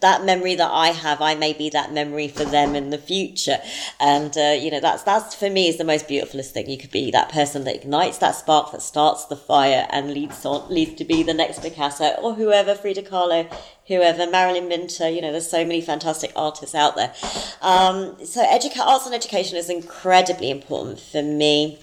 that 0.00 0.24
memory 0.24 0.54
that 0.54 0.70
I 0.70 0.88
have, 0.88 1.20
I 1.20 1.34
may 1.34 1.52
be 1.52 1.68
that 1.70 1.92
memory 1.92 2.28
for 2.28 2.44
them 2.44 2.74
in 2.74 2.90
the 2.90 2.98
future. 2.98 3.58
And, 3.98 4.36
uh, 4.36 4.56
you 4.58 4.70
know, 4.70 4.80
that's, 4.80 5.02
that's 5.02 5.34
for 5.34 5.50
me 5.50 5.68
is 5.68 5.76
the 5.76 5.84
most 5.84 6.08
beautifulest 6.08 6.54
thing. 6.54 6.68
You 6.70 6.78
could 6.78 6.90
be 6.90 7.10
that 7.10 7.30
person 7.30 7.64
that 7.64 7.76
ignites 7.76 8.18
that 8.18 8.34
spark, 8.34 8.72
that 8.72 8.82
starts 8.82 9.26
the 9.26 9.36
fire 9.36 9.86
and 9.90 10.12
leads 10.12 10.44
on, 10.44 10.72
leads 10.72 10.94
to 10.94 11.04
be 11.04 11.22
the 11.22 11.34
next 11.34 11.62
Picasso 11.62 12.14
or 12.22 12.34
whoever, 12.34 12.74
Frida 12.74 13.02
Kahlo, 13.02 13.52
whoever, 13.86 14.30
Marilyn 14.30 14.68
Minter, 14.68 15.08
you 15.08 15.20
know, 15.20 15.32
there's 15.32 15.50
so 15.50 15.64
many 15.64 15.80
fantastic 15.80 16.32
artists 16.34 16.74
out 16.74 16.96
there. 16.96 17.12
Um, 17.60 18.24
so 18.24 18.44
educa- 18.44 18.86
arts 18.86 19.04
and 19.06 19.14
education 19.14 19.56
is 19.56 19.68
incredibly 19.68 20.50
important 20.50 21.00
for 21.00 21.22
me. 21.22 21.78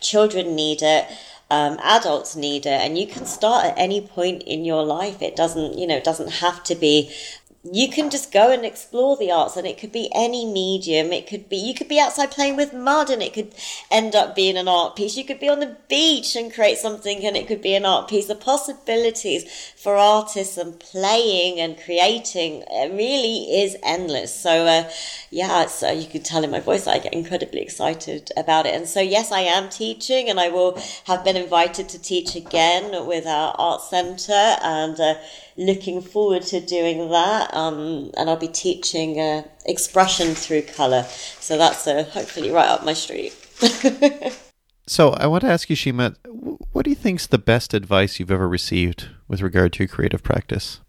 Children 0.00 0.54
need 0.54 0.82
it. 0.82 1.06
Um, 1.50 1.78
adults 1.82 2.34
need 2.34 2.64
it 2.64 2.80
and 2.80 2.98
you 2.98 3.06
can 3.06 3.26
start 3.26 3.66
at 3.66 3.74
any 3.76 4.00
point 4.00 4.42
in 4.44 4.64
your 4.64 4.82
life 4.82 5.20
it 5.20 5.36
doesn't 5.36 5.76
you 5.78 5.86
know 5.86 5.94
it 5.94 6.02
doesn't 6.02 6.32
have 6.32 6.64
to 6.64 6.74
be 6.74 7.12
you 7.70 7.88
can 7.88 8.10
just 8.10 8.30
go 8.30 8.50
and 8.52 8.64
explore 8.64 9.16
the 9.16 9.32
arts 9.32 9.56
and 9.56 9.66
it 9.66 9.78
could 9.78 9.90
be 9.90 10.10
any 10.14 10.44
medium. 10.44 11.12
It 11.12 11.26
could 11.26 11.48
be 11.48 11.56
you 11.56 11.72
could 11.72 11.88
be 11.88 11.98
outside 11.98 12.30
playing 12.30 12.56
with 12.56 12.74
mud 12.74 13.08
and 13.08 13.22
it 13.22 13.32
could 13.32 13.54
end 13.90 14.14
up 14.14 14.34
being 14.34 14.58
an 14.58 14.68
art 14.68 14.96
piece. 14.96 15.16
You 15.16 15.24
could 15.24 15.40
be 15.40 15.48
on 15.48 15.60
the 15.60 15.76
beach 15.88 16.36
and 16.36 16.52
create 16.52 16.76
something 16.76 17.24
and 17.24 17.36
it 17.36 17.46
could 17.46 17.62
be 17.62 17.74
an 17.74 17.86
art 17.86 18.08
piece. 18.08 18.26
The 18.26 18.34
possibilities 18.34 19.72
for 19.76 19.96
artists 19.96 20.58
and 20.58 20.78
playing 20.78 21.58
and 21.58 21.78
creating 21.78 22.64
really 22.70 23.60
is 23.62 23.78
endless. 23.82 24.34
So 24.34 24.66
uh, 24.66 24.90
yeah 25.34 25.66
so 25.66 25.90
you 25.90 26.06
could 26.06 26.24
tell 26.24 26.44
in 26.44 26.50
my 26.50 26.60
voice 26.60 26.84
that 26.84 26.94
i 26.94 26.98
get 26.98 27.12
incredibly 27.12 27.60
excited 27.60 28.30
about 28.36 28.66
it 28.66 28.74
and 28.74 28.86
so 28.88 29.00
yes 29.00 29.32
i 29.32 29.40
am 29.40 29.68
teaching 29.68 30.28
and 30.30 30.38
i 30.38 30.48
will 30.48 30.78
have 31.04 31.24
been 31.24 31.36
invited 31.36 31.88
to 31.88 31.98
teach 31.98 32.34
again 32.34 33.06
with 33.06 33.26
our 33.26 33.54
art 33.58 33.80
center 33.80 34.56
and 34.62 34.98
uh, 35.00 35.14
looking 35.56 36.00
forward 36.00 36.42
to 36.42 36.60
doing 36.60 37.10
that. 37.10 37.54
Um, 37.54 38.10
and 38.16 38.28
I'll 38.28 38.36
be 38.36 38.48
teaching 38.48 39.20
uh, 39.20 39.44
expression 39.66 40.34
through 40.34 40.62
colour. 40.62 41.04
So 41.40 41.56
that's 41.56 41.86
uh, 41.86 42.04
hopefully 42.04 42.50
right 42.50 42.68
up 42.68 42.84
my 42.84 42.94
street. 42.94 43.34
so 44.86 45.10
I 45.10 45.26
want 45.26 45.42
to 45.42 45.50
ask 45.50 45.70
you, 45.70 45.76
Shima, 45.76 46.14
what 46.72 46.84
do 46.84 46.90
you 46.90 46.96
think 46.96 47.20
is 47.20 47.26
the 47.26 47.38
best 47.38 47.74
advice 47.74 48.18
you've 48.18 48.30
ever 48.30 48.48
received 48.48 49.08
with 49.28 49.42
regard 49.42 49.72
to 49.74 49.88
creative 49.88 50.22
practice? 50.22 50.80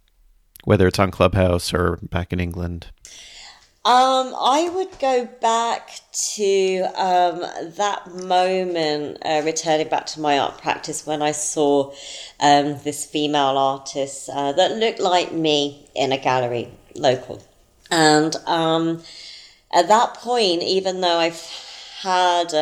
Whether 0.64 0.88
it's 0.88 1.00
on 1.00 1.12
Clubhouse 1.12 1.74
or 1.74 2.00
back 2.02 2.34
in 2.34 2.40
England? 2.40 2.88
Um, 3.86 4.34
I 4.36 4.68
would 4.74 4.98
go 4.98 5.26
back 5.42 6.00
to 6.34 6.82
um, 6.96 7.46
that 7.78 8.12
moment, 8.16 9.20
uh, 9.24 9.44
returning 9.46 9.90
back 9.90 10.08
to 10.08 10.20
my 10.20 10.40
art 10.40 10.58
practice 10.58 11.06
when 11.06 11.22
I 11.22 11.34
saw 11.34 11.94
um, 12.40 12.80
this 12.84 13.06
female 13.06 13.60
artist 13.60 14.28
uh, 14.34 14.54
that 14.54 14.72
looked 14.72 15.00
like 15.00 15.34
me 15.34 15.88
in 15.94 16.12
a 16.12 16.18
gallery 16.18 16.72
local. 16.96 17.44
And 17.92 18.36
um, 18.48 19.04
at 19.72 19.88
that 19.88 20.16
point, 20.16 20.64
even 20.64 21.02
though 21.02 21.20
I've 21.20 21.40
had 22.02 22.56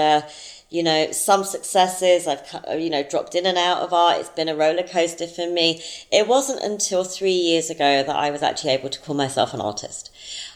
you 0.74 0.82
know, 0.82 1.12
some 1.12 1.44
successes. 1.44 2.28
I've, 2.28 2.42
you 2.82 2.90
know, 2.90 3.04
dropped 3.04 3.36
in 3.36 3.46
and 3.46 3.60
out 3.60 3.84
of 3.84 3.94
art. 3.94 4.18
It's 4.20 4.30
been 4.30 4.50
a 4.50 4.56
roller 4.56 4.82
coaster 4.82 5.28
for 5.28 5.48
me. 5.48 5.84
It 6.12 6.28
wasn't 6.28 6.64
until 6.64 7.04
three 7.04 7.30
years 7.30 7.70
ago 7.70 8.02
that 8.02 8.16
I 8.16 8.32
was 8.32 8.42
actually 8.42 8.72
able 8.72 8.90
to 8.90 9.00
call 9.00 9.14
myself 9.14 9.54
an 9.54 9.62
artist. 9.62 10.10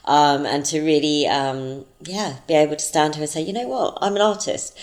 Um, 0.06 0.48
and 0.48 0.66
to 0.66 0.82
really, 0.82 1.28
um, 1.28 1.86
yeah, 2.02 2.38
be 2.48 2.56
able 2.56 2.78
to 2.78 2.84
stand 2.84 3.14
here 3.14 3.22
and 3.22 3.30
say, 3.30 3.44
you 3.44 3.54
know 3.54 3.68
what, 3.68 4.00
I'm 4.02 4.16
an 4.16 4.24
artist. 4.24 4.76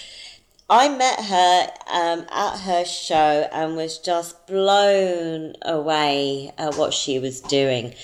I 0.71 0.89
met 0.89 1.19
her 1.19 1.69
um, 1.93 2.27
at 2.31 2.59
her 2.61 2.85
show 2.85 3.49
and 3.53 3.75
was 3.75 3.99
just 3.99 4.47
blown 4.47 5.55
away 5.63 6.53
at 6.57 6.77
what 6.77 6.95
she 6.95 7.19
was 7.19 7.41
doing. 7.41 7.97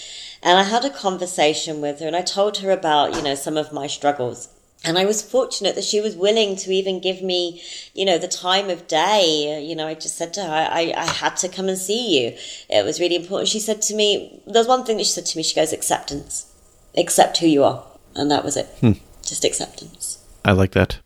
And 0.43 0.59
I 0.59 0.65
had 0.65 0.85
a 0.85 0.91
conversation 0.91 1.81
with 1.81 2.01
her 2.01 2.09
and 2.09 2.17
I 2.17 2.23
told 2.23 2.59
her 2.59 2.73
about, 2.73 3.15
you 3.15 3.23
know, 3.23 3.37
some 3.37 3.57
of 3.57 3.73
my 3.73 3.87
struggles 3.87 4.49
and 4.85 4.97
I 4.97 5.05
was 5.05 5.21
fortunate 5.21 5.75
that 5.75 5.85
she 5.85 6.01
was 6.01 6.17
willing 6.17 6.57
to 6.57 6.71
even 6.71 7.01
give 7.01 7.23
me, 7.23 7.63
you 7.95 8.05
know, 8.05 8.17
the 8.17 8.29
time 8.29 8.71
of 8.71 8.87
day. 8.87 9.63
You 9.63 9.77
know, 9.77 9.87
I 9.87 9.95
just 9.95 10.17
said 10.17 10.33
to 10.35 10.43
her, 10.43 10.69
I, 10.71 10.95
I 10.97 11.05
had 11.05 11.37
to 11.39 11.49
come 11.49 11.69
and 11.69 11.77
see 11.77 12.23
you. 12.23 12.37
It 12.69 12.85
was 12.85 12.99
really 12.99 13.17
important. 13.17 13.49
She 13.49 13.61
said 13.61 13.83
to 13.83 13.95
me, 13.95 14.43
there's 14.47 14.67
one 14.67 14.85
thing 14.85 14.97
that 14.97 15.05
she 15.05 15.13
said 15.13 15.27
to 15.27 15.37
me. 15.37 15.43
She 15.43 15.55
goes, 15.55 15.73
acceptance, 15.73 16.51
accept 16.97 17.39
who 17.39 17.47
you 17.47 17.63
are. 17.63 17.85
And 18.15 18.31
that 18.31 18.45
was 18.45 18.57
it. 18.57 18.67
Hmm. 18.81 18.93
Just 19.23 19.45
acceptance. 19.45 20.25
I 20.45 20.53
like 20.53 20.73
that. 20.73 21.01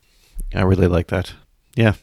I 0.54 0.62
really 0.62 0.86
like 0.86 1.08
that. 1.08 1.34
Yeah. 1.74 1.94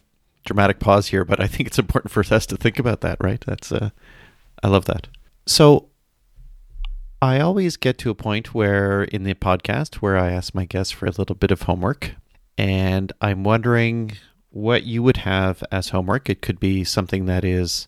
Dramatic 0.44 0.80
pause 0.80 1.08
here, 1.08 1.24
but 1.24 1.40
I 1.40 1.48
think 1.48 1.68
it's 1.68 1.80
important 1.80 2.12
for 2.12 2.20
us 2.20 2.46
to 2.48 2.58
think 2.58 2.80
about 2.80 3.02
that, 3.02 3.18
right? 3.22 3.42
That's, 3.48 3.72
uh, 3.72 3.92
I 4.62 4.68
love 4.68 4.86
that. 4.86 5.08
So 5.46 5.91
I 7.24 7.40
always 7.40 7.78
get 7.78 8.00
to 8.00 8.10
a 8.10 8.16
point 8.16 8.56
where 8.56 9.04
in 9.04 9.24
the 9.24 9.36
podcast 9.36 9.96
where 9.96 10.18
I 10.18 10.32
ask 10.32 10.56
my 10.56 10.66
guests 10.66 10.92
for 10.92 11.06
a 11.06 11.12
little 11.12 11.36
bit 11.36 11.52
of 11.52 11.64
homework. 11.64 12.16
And 12.58 13.14
I'm 13.22 13.44
wondering 13.44 14.14
what 14.50 14.84
you 14.84 15.04
would 15.04 15.18
have 15.18 15.64
as 15.72 15.90
homework. 15.90 16.32
It 16.32 16.42
could 16.42 16.60
be 16.60 16.84
something 16.84 17.26
that 17.28 17.46
is 17.46 17.88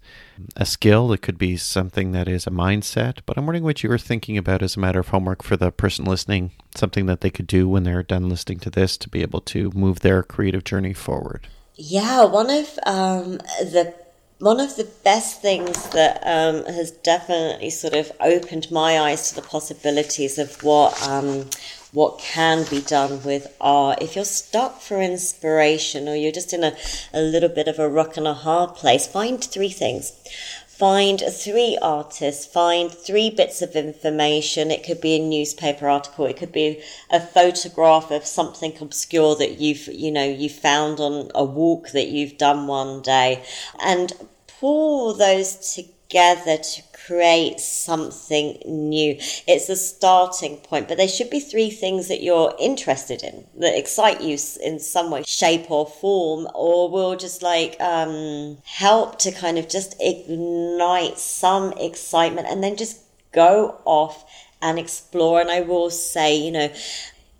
a 0.55 0.67
skill, 0.67 1.11
it 1.11 1.23
could 1.23 1.39
be 1.39 1.57
something 1.57 2.11
that 2.11 2.27
is 2.27 2.45
a 2.45 2.51
mindset, 2.51 3.19
but 3.25 3.37
I'm 3.37 3.45
wondering 3.45 3.63
what 3.63 3.83
you 3.83 3.89
were 3.89 3.97
thinking 3.97 4.37
about 4.37 4.61
as 4.61 4.77
a 4.77 4.79
matter 4.79 4.99
of 4.99 5.09
homework 5.09 5.43
for 5.43 5.57
the 5.57 5.71
person 5.71 6.05
listening, 6.05 6.51
something 6.75 7.07
that 7.07 7.21
they 7.21 7.29
could 7.29 7.47
do 7.47 7.67
when 7.67 7.83
they're 7.83 8.03
done 8.03 8.29
listening 8.29 8.59
to 8.59 8.69
this 8.69 8.97
to 8.97 9.09
be 9.09 9.21
able 9.23 9.41
to 9.41 9.71
move 9.73 9.99
their 9.99 10.23
creative 10.23 10.63
journey 10.63 10.93
forward. 10.93 11.47
Yeah, 11.75 12.25
one 12.25 12.51
of 12.51 12.79
um, 12.85 13.37
the 13.59 13.93
one 14.43 14.59
of 14.59 14.75
the 14.75 14.89
best 15.05 15.41
things 15.41 15.87
that 15.91 16.17
um, 16.23 16.65
has 16.65 16.91
definitely 16.91 17.69
sort 17.69 17.93
of 17.93 18.11
opened 18.19 18.69
my 18.69 18.99
eyes 18.99 19.29
to 19.29 19.35
the 19.35 19.41
possibilities 19.41 20.37
of 20.37 20.61
what 20.61 21.01
um, 21.07 21.49
what 21.93 22.19
can 22.19 22.65
be 22.69 22.81
done 22.81 23.23
with 23.23 23.55
art. 23.61 24.01
If 24.01 24.17
you're 24.17 24.25
stuck 24.25 24.81
for 24.81 25.01
inspiration 25.01 26.09
or 26.09 26.15
you're 26.15 26.33
just 26.33 26.51
in 26.51 26.63
a, 26.63 26.75
a 27.13 27.21
little 27.21 27.47
bit 27.47 27.69
of 27.69 27.79
a 27.79 27.87
rock 27.87 28.17
and 28.17 28.27
a 28.27 28.33
hard 28.33 28.75
place, 28.75 29.07
find 29.07 29.41
three 29.41 29.69
things. 29.69 30.11
Find 30.67 31.21
three 31.21 31.77
artists, 31.81 32.45
find 32.45 32.91
three 32.91 33.29
bits 33.29 33.61
of 33.61 33.75
information. 33.75 34.71
It 34.71 34.83
could 34.83 34.99
be 34.99 35.15
a 35.15 35.19
newspaper 35.19 35.87
article, 35.87 36.25
it 36.25 36.35
could 36.35 36.51
be 36.51 36.81
a 37.11 37.21
photograph 37.21 38.11
of 38.11 38.25
something 38.25 38.73
obscure 38.81 39.35
that 39.35 39.59
you've, 39.59 39.87
you 39.87 40.11
know, 40.11 40.25
you 40.25 40.49
found 40.49 40.99
on 40.99 41.29
a 41.33 41.45
walk 41.45 41.91
that 41.91 42.07
you've 42.07 42.39
done 42.39 42.67
one 42.67 43.03
day. 43.03 43.45
And 43.79 44.11
pull 44.63 45.13
those 45.13 45.75
together 45.75 46.55
to 46.55 46.81
create 47.05 47.59
something 47.59 48.57
new. 48.65 49.13
It's 49.45 49.67
a 49.67 49.75
starting 49.75 50.55
point, 50.55 50.87
but 50.87 50.95
there 50.95 51.09
should 51.09 51.29
be 51.29 51.41
three 51.41 51.69
things 51.69 52.07
that 52.07 52.23
you're 52.23 52.55
interested 52.57 53.23
in 53.23 53.43
that 53.59 53.77
excite 53.77 54.21
you 54.21 54.37
in 54.63 54.79
some 54.79 55.11
way, 55.11 55.23
shape, 55.23 55.69
or 55.69 55.85
form, 55.85 56.47
or 56.55 56.89
will 56.89 57.17
just 57.17 57.43
like 57.43 57.75
um, 57.81 58.57
help 58.63 59.19
to 59.19 59.33
kind 59.33 59.57
of 59.57 59.67
just 59.67 59.97
ignite 59.99 61.17
some 61.17 61.73
excitement 61.73 62.47
and 62.49 62.63
then 62.63 62.77
just 62.77 63.01
go 63.33 63.81
off 63.83 64.23
and 64.61 64.79
explore. 64.79 65.41
And 65.41 65.51
I 65.51 65.59
will 65.59 65.89
say, 65.89 66.37
you 66.37 66.53
know, 66.53 66.71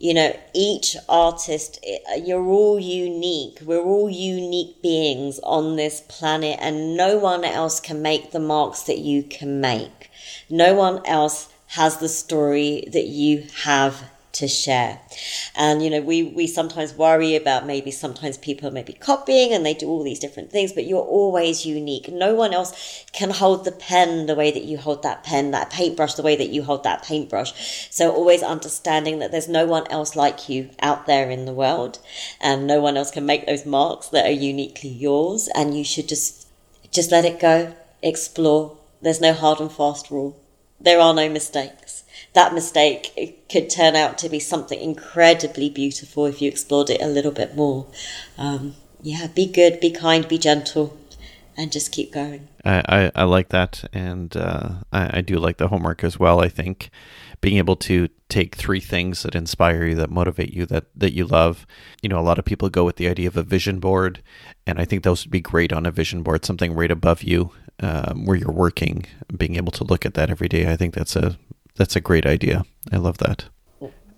you 0.04 0.14
know, 0.14 0.38
each 0.54 0.98
artist, 1.08 1.80
eh, 1.82 2.16
you're 2.16 2.46
all 2.46 2.78
unique. 2.78 3.60
We're 3.64 3.82
all 3.82 4.10
unique 4.10 4.82
beings 4.82 5.40
on 5.44 5.78
this 5.78 6.02
planet, 6.10 6.60
and 6.60 6.98
no 6.98 7.18
one 7.18 7.46
else 7.46 7.80
can 7.80 8.02
make 8.02 8.32
the 8.32 8.42
marks 8.42 8.82
that 8.84 8.98
you 8.98 9.24
can 9.24 9.62
make. 9.62 10.12
No 10.50 10.74
one 10.74 11.06
else 11.06 11.48
has 11.68 12.00
the 12.00 12.10
story 12.10 12.84
that 12.92 13.08
you 13.08 13.46
have 13.64 14.04
to 14.34 14.48
share. 14.48 15.00
And, 15.56 15.84
you 15.84 15.90
know, 15.90 16.02
we, 16.02 16.24
we 16.24 16.48
sometimes 16.48 16.94
worry 16.94 17.36
about 17.36 17.68
maybe 17.68 17.92
sometimes 17.92 18.38
people 18.38 18.72
may 18.72 18.82
be 18.82 18.94
copying 18.94 19.54
and 19.54 19.64
they 19.64 19.76
do 19.76 19.88
all 19.88 20.04
these 20.04 20.20
different 20.20 20.52
things, 20.52 20.74
but 20.74 20.86
you're 20.86 21.02
always 21.04 21.66
unique. 21.66 22.10
No 22.10 22.34
one 22.34 22.54
else 22.54 23.06
can 23.14 23.30
hold 23.30 23.64
the 23.64 23.72
pen 23.72 24.26
the 24.26 24.36
way 24.36 24.50
that 24.52 24.64
you 24.64 24.78
hold 24.78 25.04
that 25.04 25.24
pen, 25.24 25.52
that 25.52 25.70
paintbrush 25.70 26.16
the 26.16 26.24
way 26.24 26.36
that 26.36 26.50
you 26.50 26.64
hold 26.64 26.84
that 26.84 27.04
paintbrush. 27.04 27.88
So 27.92 28.12
always 28.12 28.42
understanding 28.42 29.20
that 29.20 29.32
there's 29.32 29.48
no 29.48 29.68
one 29.68 29.90
else 29.92 30.16
like 30.16 30.50
you 30.50 30.72
out 30.82 31.06
there 31.06 31.30
in 31.30 31.46
the 31.46 31.54
world 31.54 32.00
and 32.42 32.66
no 32.66 32.82
one 32.82 32.98
else 32.98 33.12
can 33.12 33.26
make 33.26 33.46
those 33.46 33.68
marks 33.68 34.10
that 34.10 34.26
are 34.26 34.32
uniquely 34.32 34.90
yours. 34.90 35.48
And 35.56 35.78
you 35.78 35.84
should 35.84 36.10
just, 36.10 36.48
just 36.92 37.12
let 37.12 37.24
it 37.24 37.40
go, 37.40 37.76
explore. 38.02 38.78
There's 39.00 39.22
no 39.22 39.34
hard 39.34 39.60
and 39.60 39.72
fast 39.72 40.10
rule. 40.10 40.40
There 40.80 41.00
are 41.00 41.14
no 41.14 41.30
mistakes 41.30 41.83
that 42.34 42.54
mistake 42.54 43.48
could 43.50 43.70
turn 43.70 43.96
out 43.96 44.18
to 44.20 44.30
be 44.30 44.40
something 44.40 44.80
incredibly 44.80 45.70
beautiful 45.70 46.26
if 46.26 46.42
you 46.42 46.50
explored 46.50 46.90
it 46.90 47.02
a 47.02 47.08
little 47.08 47.32
bit 47.32 47.56
more. 47.56 47.88
Um, 48.38 48.76
yeah, 49.02 49.28
be 49.28 49.46
good, 49.46 49.80
be 49.80 49.92
kind, 49.92 50.28
be 50.28 50.38
gentle, 50.38 50.98
and 51.56 51.72
just 51.72 51.92
keep 51.92 52.12
going. 52.12 52.48
I, 52.66 52.84
I, 52.88 53.12
I 53.16 53.24
like 53.26 53.50
that, 53.50 53.84
and 53.94 54.36
uh, 54.36 54.70
I, 54.92 55.18
I 55.18 55.22
do 55.22 55.38
like 55.38 55.58
the 55.58 55.68
homework 55.68 56.04
as 56.04 56.18
well. 56.18 56.40
I 56.40 56.50
think 56.50 56.90
being 57.42 57.58
able 57.58 57.76
to 57.76 58.08
take 58.30 58.56
three 58.56 58.80
things 58.80 59.24
that 59.24 59.36
inspire 59.36 59.86
you, 59.86 59.96
that 59.96 60.10
motivate 60.10 60.54
you, 60.54 60.66
that 60.68 60.86
that 60.96 61.14
you 61.14 61.26
love. 61.26 61.68
You 62.02 62.10
know, 62.10 62.18
a 62.18 62.22
lot 62.22 62.40
of 62.40 62.46
people 62.46 62.70
go 62.70 62.86
with 62.86 62.96
the 62.96 63.10
idea 63.10 63.28
of 63.28 63.38
a 63.38 63.44
vision 63.44 63.80
board, 63.80 64.24
and 64.66 64.80
I 64.80 64.86
think 64.86 65.04
those 65.04 65.26
would 65.26 65.32
be 65.32 65.42
great 65.42 65.74
on 65.74 65.86
a 65.86 65.92
vision 65.92 66.24
board, 66.24 66.46
something 66.46 66.74
right 66.74 66.90
above 66.90 67.22
you 67.22 67.52
um, 67.82 68.26
where 68.26 68.38
you're 68.38 68.52
working. 68.52 69.06
Being 69.38 69.58
able 69.58 69.74
to 69.74 69.84
look 69.84 70.06
at 70.06 70.14
that 70.14 70.30
every 70.30 70.48
day, 70.48 70.72
I 70.72 70.78
think 70.78 70.94
that's 70.94 71.18
a 71.18 71.38
that's 71.76 71.96
a 71.96 72.02
great 72.02 72.26
idea. 72.26 72.64
I 72.92 72.98
love 72.98 73.18
that. 73.20 73.46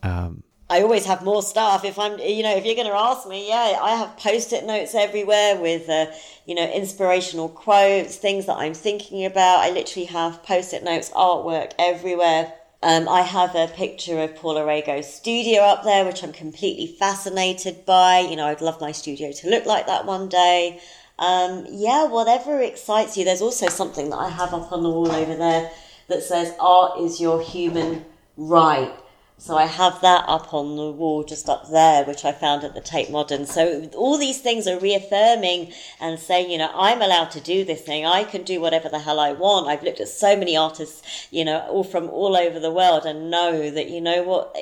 Um, 0.03 0.43
I 0.69 0.81
always 0.81 1.05
have 1.05 1.23
more 1.23 1.43
stuff. 1.43 1.85
If 1.85 1.99
I'm, 1.99 2.19
you 2.19 2.41
know, 2.41 2.55
if 2.55 2.65
you're 2.65 2.75
going 2.75 2.87
to 2.87 2.93
ask 2.93 3.27
me, 3.27 3.47
yeah, 3.47 3.79
I 3.81 3.95
have 3.95 4.17
post-it 4.17 4.65
notes 4.65 4.95
everywhere 4.95 5.57
with, 5.57 5.87
uh, 5.87 6.07
you 6.45 6.55
know, 6.55 6.69
inspirational 6.71 7.49
quotes, 7.49 8.17
things 8.17 8.47
that 8.47 8.57
I'm 8.57 8.73
thinking 8.73 9.25
about. 9.25 9.59
I 9.59 9.69
literally 9.69 10.07
have 10.07 10.41
post-it 10.43 10.83
notes, 10.83 11.11
artwork 11.11 11.73
everywhere. 11.77 12.51
Um, 12.81 13.07
I 13.07 13.21
have 13.21 13.55
a 13.55 13.67
picture 13.67 14.19
of 14.19 14.35
Paula 14.35 14.65
Rego's 14.65 15.11
studio 15.11 15.61
up 15.61 15.83
there, 15.83 16.03
which 16.03 16.23
I'm 16.23 16.33
completely 16.33 16.87
fascinated 16.87 17.85
by. 17.85 18.19
You 18.19 18.35
know, 18.35 18.47
I'd 18.47 18.61
love 18.61 18.81
my 18.81 18.91
studio 18.91 19.31
to 19.31 19.49
look 19.49 19.65
like 19.65 19.85
that 19.85 20.05
one 20.05 20.29
day. 20.29 20.81
Um, 21.19 21.65
yeah, 21.69 22.05
whatever 22.05 22.59
excites 22.59 23.17
you. 23.17 23.23
There's 23.23 23.41
also 23.41 23.69
something 23.69 24.09
that 24.09 24.17
I 24.17 24.29
have 24.29 24.53
up 24.53 24.71
on 24.71 24.81
the 24.81 24.89
wall 24.89 25.11
over 25.11 25.35
there 25.35 25.71
that 26.07 26.23
says 26.23 26.53
art 26.59 26.99
is 26.99 27.19
your 27.21 27.41
human 27.41 28.05
right. 28.37 28.93
So 29.37 29.57
I 29.57 29.65
have 29.65 29.99
that 29.99 30.23
up 30.29 30.53
on 30.53 30.77
the 30.77 30.89
wall 30.89 31.25
just 31.25 31.49
up 31.49 31.69
there, 31.69 32.05
which 32.05 32.23
I 32.23 32.31
found 32.31 32.63
at 32.63 32.73
the 32.73 32.79
Tate 32.79 33.11
Modern. 33.11 33.45
So 33.45 33.89
all 33.93 34.17
these 34.17 34.39
things 34.39 34.65
are 34.65 34.79
reaffirming 34.79 35.73
and 35.99 36.17
saying, 36.17 36.49
you 36.49 36.57
know, 36.57 36.71
I'm 36.73 37.01
allowed 37.01 37.31
to 37.31 37.41
do 37.41 37.65
this 37.65 37.81
thing. 37.81 38.05
I 38.05 38.23
can 38.23 38.43
do 38.43 38.61
whatever 38.61 38.87
the 38.87 38.99
hell 38.99 39.19
I 39.19 39.33
want. 39.33 39.67
I've 39.67 39.83
looked 39.83 39.99
at 39.99 40.07
so 40.07 40.37
many 40.37 40.55
artists, 40.55 41.27
you 41.31 41.43
know, 41.43 41.59
all 41.67 41.83
from 41.83 42.09
all 42.09 42.37
over 42.37 42.61
the 42.61 42.71
world 42.71 43.05
and 43.05 43.29
know 43.29 43.69
that, 43.71 43.89
you 43.89 43.99
know 43.99 44.23
what, 44.23 44.55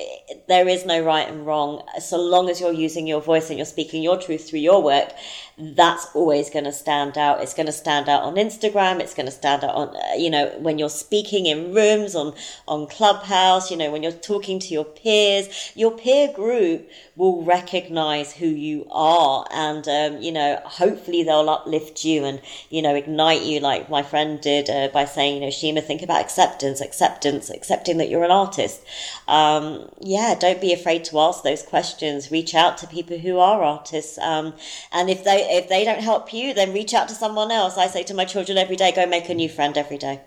there 0.48 0.66
is 0.66 0.84
no 0.84 1.00
right 1.00 1.28
and 1.28 1.46
wrong. 1.46 1.86
So 2.00 2.18
long 2.18 2.50
as 2.50 2.60
you're 2.60 2.72
using 2.72 3.06
your 3.06 3.20
voice 3.20 3.50
and 3.50 3.58
you're 3.58 3.66
speaking 3.66 4.02
your 4.02 4.20
truth 4.20 4.50
through 4.50 4.58
your 4.58 4.82
work, 4.82 5.12
that's 5.58 6.06
always 6.14 6.50
going 6.50 6.64
to 6.64 6.72
stand 6.72 7.16
out. 7.16 7.40
It's 7.40 7.54
going 7.54 7.66
to 7.66 7.72
stand 7.72 8.08
out 8.08 8.22
on 8.22 8.34
Instagram. 8.34 9.00
It's 9.00 9.14
going 9.14 9.26
to 9.26 9.32
stand 9.32 9.64
out 9.64 9.74
on, 9.74 9.96
uh, 9.96 10.14
you 10.16 10.30
know, 10.30 10.48
when 10.58 10.78
you're 10.78 10.88
speaking 10.88 11.46
in 11.46 11.74
rooms, 11.74 12.14
on, 12.14 12.34
on 12.66 12.86
Clubhouse, 12.88 13.70
you 13.70 13.76
know, 13.76 13.90
when 13.92 14.02
you're 14.02 14.12
talking 14.12 14.58
to 14.58 14.68
your 14.68 14.84
peers, 14.84 15.72
your 15.76 15.92
peer 15.92 16.32
group 16.32 16.88
will 17.16 17.44
recognize 17.44 18.32
who 18.32 18.46
you 18.46 18.86
are. 18.90 19.46
And, 19.52 19.86
um, 19.86 20.20
you 20.20 20.32
know, 20.32 20.60
hopefully 20.64 21.22
they'll 21.22 21.48
uplift 21.48 22.04
you 22.04 22.24
and, 22.24 22.40
you 22.70 22.82
know, 22.82 22.94
ignite 22.94 23.42
you 23.42 23.60
like 23.60 23.88
my 23.88 24.02
friend 24.02 24.40
did 24.40 24.68
uh, 24.68 24.88
by 24.92 25.04
saying, 25.04 25.34
you 25.36 25.40
know, 25.40 25.50
Shima, 25.50 25.80
think 25.80 26.02
about 26.02 26.20
acceptance, 26.20 26.80
acceptance, 26.80 27.50
accepting 27.50 27.98
that 27.98 28.08
you're 28.08 28.24
an 28.24 28.32
artist. 28.32 28.82
Um, 29.28 29.88
yeah, 30.00 30.34
don't 30.34 30.60
be 30.60 30.72
afraid 30.72 31.04
to 31.06 31.20
ask 31.20 31.44
those 31.44 31.62
questions. 31.62 32.32
Reach 32.32 32.54
out 32.54 32.76
to 32.78 32.86
people 32.88 33.18
who 33.18 33.38
are 33.38 33.62
artists. 33.62 34.18
Um, 34.18 34.54
and 34.92 35.08
if 35.08 35.22
they, 35.22 35.43
if 35.48 35.68
they 35.68 35.84
don't 35.84 36.00
help 36.00 36.32
you, 36.32 36.54
then 36.54 36.72
reach 36.72 36.94
out 36.94 37.08
to 37.08 37.14
someone 37.14 37.50
else. 37.50 37.76
I 37.76 37.86
say 37.86 38.02
to 38.04 38.14
my 38.14 38.24
children 38.24 38.58
every 38.58 38.76
day, 38.76 38.92
go 38.92 39.06
make 39.06 39.28
a 39.28 39.34
new 39.34 39.48
friend 39.48 39.76
every 39.76 39.98
day. 39.98 40.20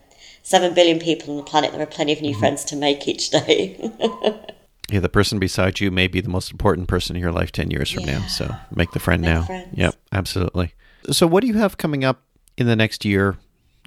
Seven 0.44 0.74
billion 0.74 1.00
people 1.00 1.32
on 1.32 1.38
the 1.38 1.44
planet, 1.44 1.72
there 1.72 1.82
are 1.82 1.86
plenty 1.86 2.14
of 2.14 2.22
new 2.22 2.32
mm-hmm. 2.32 2.40
friends 2.40 2.64
to 2.66 2.76
make 2.76 3.08
each 3.08 3.30
day. 3.30 3.76
yeah, 4.90 5.00
the 5.00 5.10
person 5.10 5.40
beside 5.40 5.80
you 5.80 5.92
may 5.92 6.08
be 6.08 6.22
the 6.22 6.30
most 6.30 6.52
important 6.52 6.88
person 6.88 7.16
in 7.16 7.22
your 7.22 7.32
life 7.32 7.52
10 7.52 7.70
years 7.72 7.92
from 7.92 8.04
yeah. 8.04 8.20
now. 8.20 8.28
So 8.28 8.56
make 8.74 8.92
the 8.92 9.00
friend 9.00 9.22
make 9.22 9.32
now. 9.32 9.44
Friends. 9.44 9.68
Yep, 9.74 9.96
absolutely. 10.12 10.74
So, 11.12 11.28
what 11.28 11.42
do 11.42 11.48
you 11.48 11.56
have 11.56 11.78
coming 11.78 12.04
up 12.04 12.24
in 12.58 12.68
the 12.68 12.76
next 12.76 13.06
year 13.06 13.38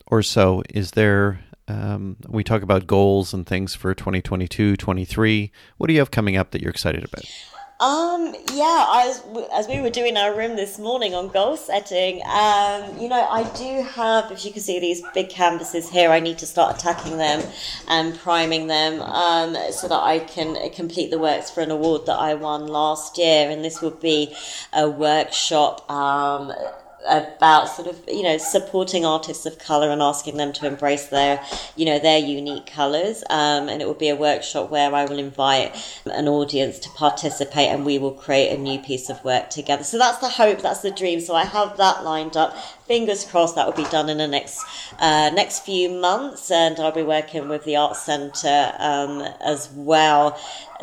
or 0.07 0.23
so? 0.23 0.63
Is 0.71 0.93
there, 0.93 1.41
um, 1.69 2.17
we 2.29 2.45
talk 2.45 2.63
about 2.63 2.87
goals 2.87 3.33
and 3.33 3.47
things 3.47 3.75
for 3.75 3.95
2022, 3.95 4.77
23. 4.77 5.53
What 5.77 5.87
do 5.87 5.93
you 5.93 5.99
have 5.99 6.11
coming 6.11 6.37
up 6.37 6.51
that 6.51 6.61
you're 6.61 6.71
excited 6.71 7.05
about? 7.05 7.25
Um, 7.81 8.35
yeah, 8.53 9.07
as, 9.07 9.25
as 9.55 9.67
we 9.67 9.81
were 9.81 9.89
doing 9.89 10.19
our 10.19 10.37
room 10.37 10.55
this 10.55 10.79
morning 10.79 11.15
on 11.15 11.29
goal 11.29 11.57
setting, 11.57 12.21
um, 12.27 12.99
you 12.99 13.09
know, 13.09 13.27
I 13.27 13.51
do 13.57 13.83
have, 13.83 14.31
if 14.31 14.45
you 14.45 14.53
can 14.53 14.61
see 14.61 14.79
these 14.79 15.01
big 15.15 15.31
canvases 15.31 15.89
here, 15.89 16.11
I 16.11 16.21
need 16.21 16.37
to 16.39 16.47
start 16.47 16.77
attacking 16.77 17.17
them 17.17 17.43
and 17.89 18.19
priming 18.19 18.67
them 18.67 19.01
um, 19.01 19.57
so 19.73 19.89
that 19.89 19.99
I 19.99 20.19
can 20.19 20.71
complete 20.73 21.11
the 21.11 21.19
works 21.19 21.51
for 21.51 21.63
an 21.63 21.71
award 21.71 22.05
that 22.05 22.19
I 22.19 22.35
won 22.35 22.67
last 22.67 23.17
year. 23.17 23.49
And 23.49 23.65
this 23.65 23.81
would 23.81 23.99
be 23.99 24.37
a 24.75 24.87
workshop 24.87 25.91
um, 25.91 26.53
about 27.07 27.69
sort 27.69 27.89
of 27.89 27.99
you 28.07 28.23
know 28.23 28.37
supporting 28.37 29.05
artists 29.05 29.47
of 29.47 29.59
color 29.59 29.91
and 29.91 30.03
asking 30.03 30.37
them 30.37 30.53
to 30.53 30.67
embrace 30.67 31.07
their 31.07 31.43
you 31.77 31.85
know 31.85 31.99
their 31.99 32.19
unique 32.19 32.67
colors. 32.67 33.25
Um, 33.31 33.69
and 33.69 33.81
it 33.81 33.87
will 33.87 33.95
be 33.95 34.09
a 34.09 34.17
workshop 34.17 34.71
where 34.71 34.95
i 34.95 35.05
will 35.05 35.19
invite 35.19 35.75
an 36.07 36.29
audience 36.29 36.79
to 36.81 36.91
participate 36.91 37.69
and 37.69 37.87
we 37.87 37.99
will 37.99 38.13
create 38.13 38.51
a 38.51 38.59
new 38.59 38.79
piece 38.79 39.09
of 39.09 39.23
work 39.25 39.51
together. 39.51 39.85
So 39.85 39.99
that's 39.99 40.19
the 40.19 40.29
hope 40.29 40.61
that's 40.61 40.81
the 40.81 40.91
dream. 40.91 41.21
So 41.21 41.35
i 41.35 41.45
have 41.45 41.77
that 41.79 42.05
lined 42.05 42.37
up. 42.37 42.57
Fingers 42.87 43.25
crossed 43.25 43.55
that 43.55 43.67
will 43.67 43.85
be 43.85 43.91
done 43.91 44.09
in 44.09 44.19
the 44.19 44.29
next 44.29 44.63
uh, 44.99 45.31
next 45.31 45.65
few 45.65 45.89
months. 45.89 46.51
And 46.51 46.79
i'll 46.79 46.93
be 46.93 47.03
working 47.03 47.49
with 47.49 47.65
the 47.65 47.77
art 47.77 47.97
center 47.97 48.73
um, 48.79 49.21
as 49.41 49.71
well. 49.75 50.39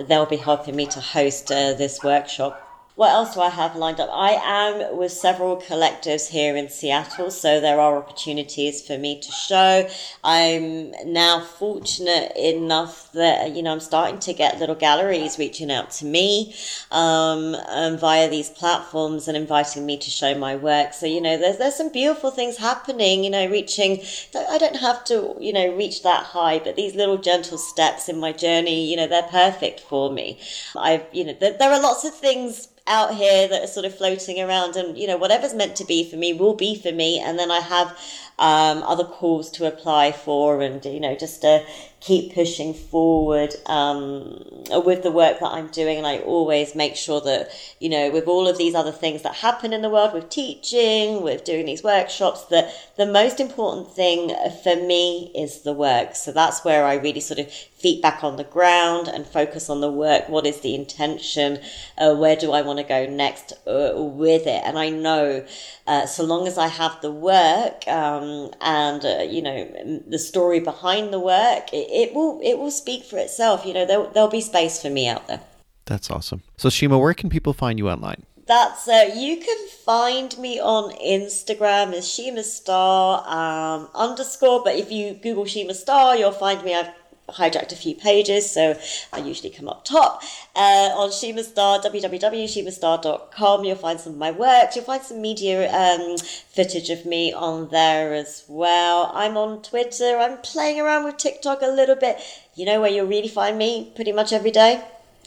They'll 0.08 0.26
be 0.26 0.38
helping 0.38 0.76
me 0.76 0.88
to 0.88 1.00
host 1.00 1.52
uh, 1.52 1.74
this 1.74 2.04
workshop 2.04 2.67
what 2.98 3.12
else 3.12 3.36
do 3.36 3.42
I 3.42 3.50
have 3.50 3.76
lined 3.76 4.00
up? 4.00 4.10
I 4.12 4.32
am 4.44 4.98
with 4.98 5.12
several 5.12 5.58
collectives 5.58 6.30
here 6.30 6.56
in 6.56 6.68
Seattle, 6.68 7.30
so 7.30 7.62
there 7.62 7.80
are 7.80 7.96
opportunities 7.96 8.82
for 8.82 8.98
me 8.98 9.20
to 9.20 9.32
show. 9.32 9.88
I'm 10.24 10.90
now 11.06 11.42
fortunate 11.42 12.32
enough 12.36 13.12
that, 13.12 13.56
you 13.56 13.62
know, 13.62 13.74
I'm 13.74 13.82
starting 13.82 14.18
to 14.22 14.34
get 14.34 14.60
little 14.60 14.74
galleries 14.74 15.38
reaching 15.38 15.70
out 15.72 15.92
to 15.92 16.06
me 16.06 16.56
um, 16.90 17.54
um, 17.68 18.00
via 18.00 18.32
these 18.32 18.50
platforms 18.50 19.28
and 19.28 19.38
inviting 19.38 19.86
me 19.86 19.98
to 20.00 20.10
show 20.10 20.34
my 20.34 20.56
work. 20.56 20.96
So, 20.96 21.06
you 21.06 21.22
know, 21.22 21.38
there's, 21.38 21.60
there's 21.60 21.76
some 21.76 21.92
beautiful 21.92 22.32
things 22.32 22.58
happening, 22.58 23.24
you 23.24 23.30
know, 23.30 23.48
reaching, 23.48 24.02
I 24.34 24.58
don't 24.58 24.78
have 24.78 25.04
to, 25.06 25.36
you 25.40 25.54
know, 25.54 25.72
reach 25.76 26.02
that 26.02 26.24
high, 26.24 26.58
but 26.58 26.76
these 26.76 26.96
little 26.96 27.20
gentle 27.20 27.60
steps 27.60 28.10
in 28.10 28.20
my 28.20 28.32
journey, 28.32 28.90
you 28.90 28.98
know, 28.98 29.06
they're 29.06 29.22
perfect 29.22 29.82
for 29.82 30.12
me. 30.12 30.40
I've, 30.76 31.06
you 31.12 31.26
know, 31.26 31.34
there, 31.40 31.56
there 31.56 31.72
are 31.72 31.80
lots 31.80 32.04
of 32.04 32.16
things 32.16 32.70
out 32.88 33.14
here 33.16 33.48
that 33.48 33.64
are 33.64 33.68
sort 33.68 33.86
of 33.86 33.94
floating 33.96 34.40
around 34.42 34.76
and 34.76 34.98
you 34.98 35.08
know 35.08 35.18
whatever's 35.18 35.54
meant 35.54 35.76
to 35.78 35.86
be 35.86 36.04
for 36.04 36.16
me 36.18 36.34
will 36.34 36.54
be 36.54 36.76
for 36.76 36.92
me. 36.92 37.20
And 37.20 37.38
then 37.38 37.52
i 37.52 37.60
have 37.60 37.96
um, 38.40 38.84
other 38.84 39.04
calls 39.04 39.50
to 39.52 39.66
apply 39.68 40.12
for 40.12 40.62
and 40.62 40.84
you 40.86 41.00
know 41.00 41.16
just 41.16 41.42
to 41.42 41.64
keep 42.00 42.34
pushing 42.34 42.74
forward 42.74 43.56
um, 43.66 44.44
with 44.86 45.02
the 45.04 45.12
work 45.12 45.40
that 45.40 45.52
i'm 45.52 45.68
doing. 45.68 45.98
And 45.98 46.08
i 46.08 46.20
always 46.20 46.76
make 46.76 46.96
sure 46.96 47.22
that 47.22 47.50
you 47.80 47.90
know 47.90 48.12
with 48.12 48.28
all 48.28 48.48
of 48.48 48.58
these 48.58 48.76
other 48.76 48.92
things 48.92 49.24
that 49.24 49.36
happen 49.36 49.74
in 49.74 49.82
the 49.82 49.90
world 49.90 50.14
with 50.14 50.30
teaching 50.30 51.22
with 51.24 51.44
doing 51.44 51.66
these 51.66 51.84
workshops 51.84 52.46
that 52.46 52.72
the 52.98 53.06
most 53.06 53.40
important 53.40 53.92
thing 53.92 54.30
for 54.64 54.76
me 54.76 55.32
is 55.36 55.62
the 55.62 55.74
work. 55.74 56.16
So 56.16 56.32
that's 56.32 56.64
where 56.64 56.86
i 56.86 56.96
really 56.96 57.20
sort 57.20 57.40
of 57.40 57.52
feet 57.52 58.02
back 58.02 58.24
on 58.24 58.38
the 58.38 58.44
ground 58.44 59.08
and 59.08 59.26
focus 59.26 59.70
on 59.70 59.82
the 59.82 59.92
work. 59.92 60.28
What 60.30 60.48
is 60.48 60.62
the 60.62 60.74
intention? 60.76 61.60
Uh, 61.98 62.16
where 62.16 62.36
do 62.36 62.52
i 62.52 62.62
want 62.62 62.80
to 62.80 62.84
go 62.84 63.06
next 63.08 63.54
uh, 63.68 63.94
with 63.96 64.46
it? 64.46 64.62
And 64.64 64.78
i 64.78 64.90
know 64.90 65.46
uh, 65.88 66.06
so 66.06 66.24
long 66.24 66.48
as 66.48 66.58
i 66.58 66.68
have 66.68 67.02
the 67.02 67.12
work 67.12 67.88
um, 67.88 68.52
and 68.62 69.04
uh, 69.04 69.24
you 69.24 69.42
know 69.42 70.02
the 70.08 70.20
story 70.20 70.60
behind 70.60 71.14
the 71.14 71.20
work, 71.20 71.74
it, 71.74 71.87
it, 71.90 72.14
will 72.14 72.40
it 72.44 72.58
will 72.58 72.72
speak 72.72 73.04
for 73.04 73.18
itself. 73.18 73.66
You 73.66 73.74
know, 73.74 73.86
there, 73.86 74.06
there'll 74.14 74.30
be 74.30 74.42
space 74.42 74.82
for 74.82 74.90
me 74.90 75.08
out 75.08 75.28
there. 75.28 75.42
That's 75.86 76.12
awesome. 76.12 76.44
So 76.58 76.70
Shima, 76.70 76.98
where 76.98 77.14
can 77.14 77.30
people 77.30 77.54
find 77.54 77.80
you 77.80 77.90
online? 77.90 78.24
That's 78.46 78.88
uh, 78.88 79.12
you 79.14 79.38
can 79.38 79.68
find 79.86 80.38
me 80.38 80.60
on 80.60 80.94
Instagram 80.94 81.94
as 81.94 82.08
Shima 82.08 82.44
Star 82.44 83.24
um, 83.28 83.90
underscore. 83.94 84.64
But 84.64 84.76
if 84.76 84.92
you 84.92 85.16
Google 85.16 85.46
Shima 85.46 85.74
Star, 85.74 86.16
you'll 86.16 86.32
find 86.32 86.64
me. 86.64 86.74
I've 86.74 86.90
hijacked 87.30 87.72
a 87.72 87.76
few 87.76 87.96
pages, 87.96 88.50
so 88.50 88.80
I 89.14 89.20
usually 89.20 89.50
come 89.50 89.68
up 89.68 89.86
top. 89.86 90.24
Uh, 90.56 90.92
on 90.96 91.12
Shima 91.12 91.44
Star, 91.44 91.80
www.shimastar.com, 91.80 93.64
you'll 93.64 93.76
find 93.76 94.00
some 94.00 94.14
of 94.14 94.20
my 94.20 94.32
works. 94.32 94.76
You'll 94.76 94.86
find 94.86 95.04
some 95.04 95.22
media 95.22 95.72
um, 95.74 96.18
footage 96.18 96.90
of 96.90 97.06
me 97.06 97.34
on 97.34 97.70
there 97.70 98.14
as 98.14 98.44
well. 98.48 99.12
I'm 99.14 99.38
on 99.38 99.62
Twitter. 99.62 100.18
I'm 100.18 100.38
playing 100.38 100.80
around 100.80 101.06
with 101.06 101.18
TikTok 101.18 101.62
a 101.62 101.68
little 101.68 101.96
bit. 101.96 102.20
You 102.56 102.66
know 102.66 102.82
where 102.82 102.92
you'll 102.92 103.08
really 103.08 103.28
find 103.28 103.58
me 103.58 103.92
pretty 103.96 104.12
much 104.12 104.32
every 104.32 104.52
day? 104.52 104.84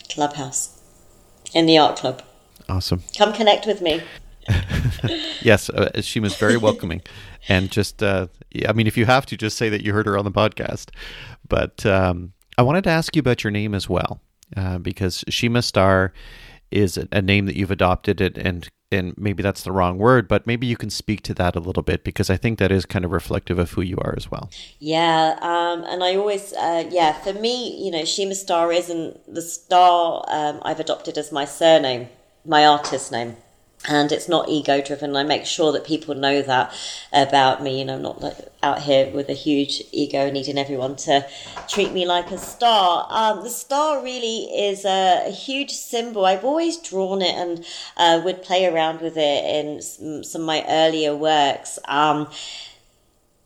Clubhouse 0.08 0.76
in 1.54 1.66
the 1.66 1.78
art 1.78 1.96
club. 1.96 2.22
Awesome. 2.68 3.02
Come 3.16 3.32
connect 3.32 3.66
with 3.66 3.80
me. 3.80 4.02
yes, 5.42 5.68
uh, 5.70 6.00
she 6.00 6.20
was 6.20 6.36
very 6.36 6.56
welcoming, 6.56 7.02
and 7.48 7.70
just 7.70 8.02
uh, 8.02 8.26
I 8.66 8.72
mean, 8.72 8.86
if 8.86 8.96
you 8.96 9.06
have 9.06 9.26
to, 9.26 9.36
just 9.36 9.56
say 9.56 9.68
that 9.68 9.82
you 9.82 9.92
heard 9.92 10.06
her 10.06 10.18
on 10.18 10.24
the 10.24 10.30
podcast. 10.30 10.90
But 11.48 11.84
um, 11.86 12.32
I 12.58 12.62
wanted 12.62 12.84
to 12.84 12.90
ask 12.90 13.14
you 13.16 13.20
about 13.20 13.44
your 13.44 13.50
name 13.50 13.74
as 13.74 13.88
well, 13.88 14.20
uh, 14.56 14.78
because 14.78 15.24
Shima 15.28 15.62
Star 15.62 16.12
is 16.70 16.96
a, 16.96 17.22
name 17.22 17.46
that 17.46 17.56
you've 17.56 17.70
adopted, 17.70 18.20
it, 18.20 18.38
and 18.38 18.68
and 18.92 19.14
maybe 19.16 19.40
that's 19.40 19.62
the 19.62 19.70
wrong 19.70 19.98
word, 19.98 20.26
but 20.26 20.48
maybe 20.48 20.66
you 20.66 20.76
can 20.76 20.90
speak 20.90 21.22
to 21.22 21.34
that 21.34 21.54
a 21.54 21.60
little 21.60 21.82
bit 21.84 22.02
because 22.02 22.28
I 22.28 22.36
think 22.36 22.58
that 22.58 22.72
is 22.72 22.84
kind 22.84 23.04
of 23.04 23.12
reflective 23.12 23.56
of 23.56 23.70
who 23.70 23.82
you 23.82 23.96
are 23.98 24.14
as 24.16 24.32
well. 24.32 24.50
Yeah, 24.80 25.38
um, 25.40 25.84
and 25.84 26.02
I 26.02 26.16
always, 26.16 26.52
uh, 26.54 26.88
yeah, 26.90 27.12
for 27.12 27.32
me, 27.32 27.84
you 27.84 27.92
know, 27.92 28.04
Shima 28.04 28.34
Star 28.34 28.72
isn't 28.72 29.32
the 29.32 29.42
star 29.42 30.24
um, 30.26 30.60
I've 30.62 30.80
adopted 30.80 31.18
as 31.18 31.30
my 31.30 31.44
surname, 31.44 32.08
my 32.44 32.66
artist 32.66 33.12
name 33.12 33.36
and 33.88 34.12
it's 34.12 34.28
not 34.28 34.48
ego 34.48 34.82
driven. 34.82 35.16
I 35.16 35.22
make 35.22 35.46
sure 35.46 35.72
that 35.72 35.86
people 35.86 36.14
know 36.14 36.42
that 36.42 36.74
about 37.12 37.62
me. 37.62 37.78
You 37.78 37.84
know, 37.86 37.98
not 37.98 38.20
like 38.20 38.36
out 38.62 38.82
here 38.82 39.10
with 39.10 39.28
a 39.30 39.34
huge 39.34 39.82
ego 39.90 40.30
needing 40.30 40.58
everyone 40.58 40.96
to 40.96 41.26
treat 41.66 41.92
me 41.92 42.04
like 42.04 42.30
a 42.30 42.38
star. 42.38 43.06
Um, 43.08 43.42
the 43.42 43.48
star 43.48 44.02
really 44.02 44.44
is 44.44 44.84
a, 44.84 45.28
a, 45.28 45.30
huge 45.30 45.70
symbol. 45.70 46.26
I've 46.26 46.44
always 46.44 46.76
drawn 46.76 47.22
it 47.22 47.34
and 47.34 47.64
uh, 47.96 48.20
would 48.22 48.42
play 48.42 48.66
around 48.66 49.00
with 49.00 49.16
it 49.16 49.44
in 49.44 49.80
some, 49.80 50.24
some 50.24 50.42
of 50.42 50.46
my 50.46 50.64
earlier 50.68 51.16
works. 51.16 51.78
Um, 51.86 52.28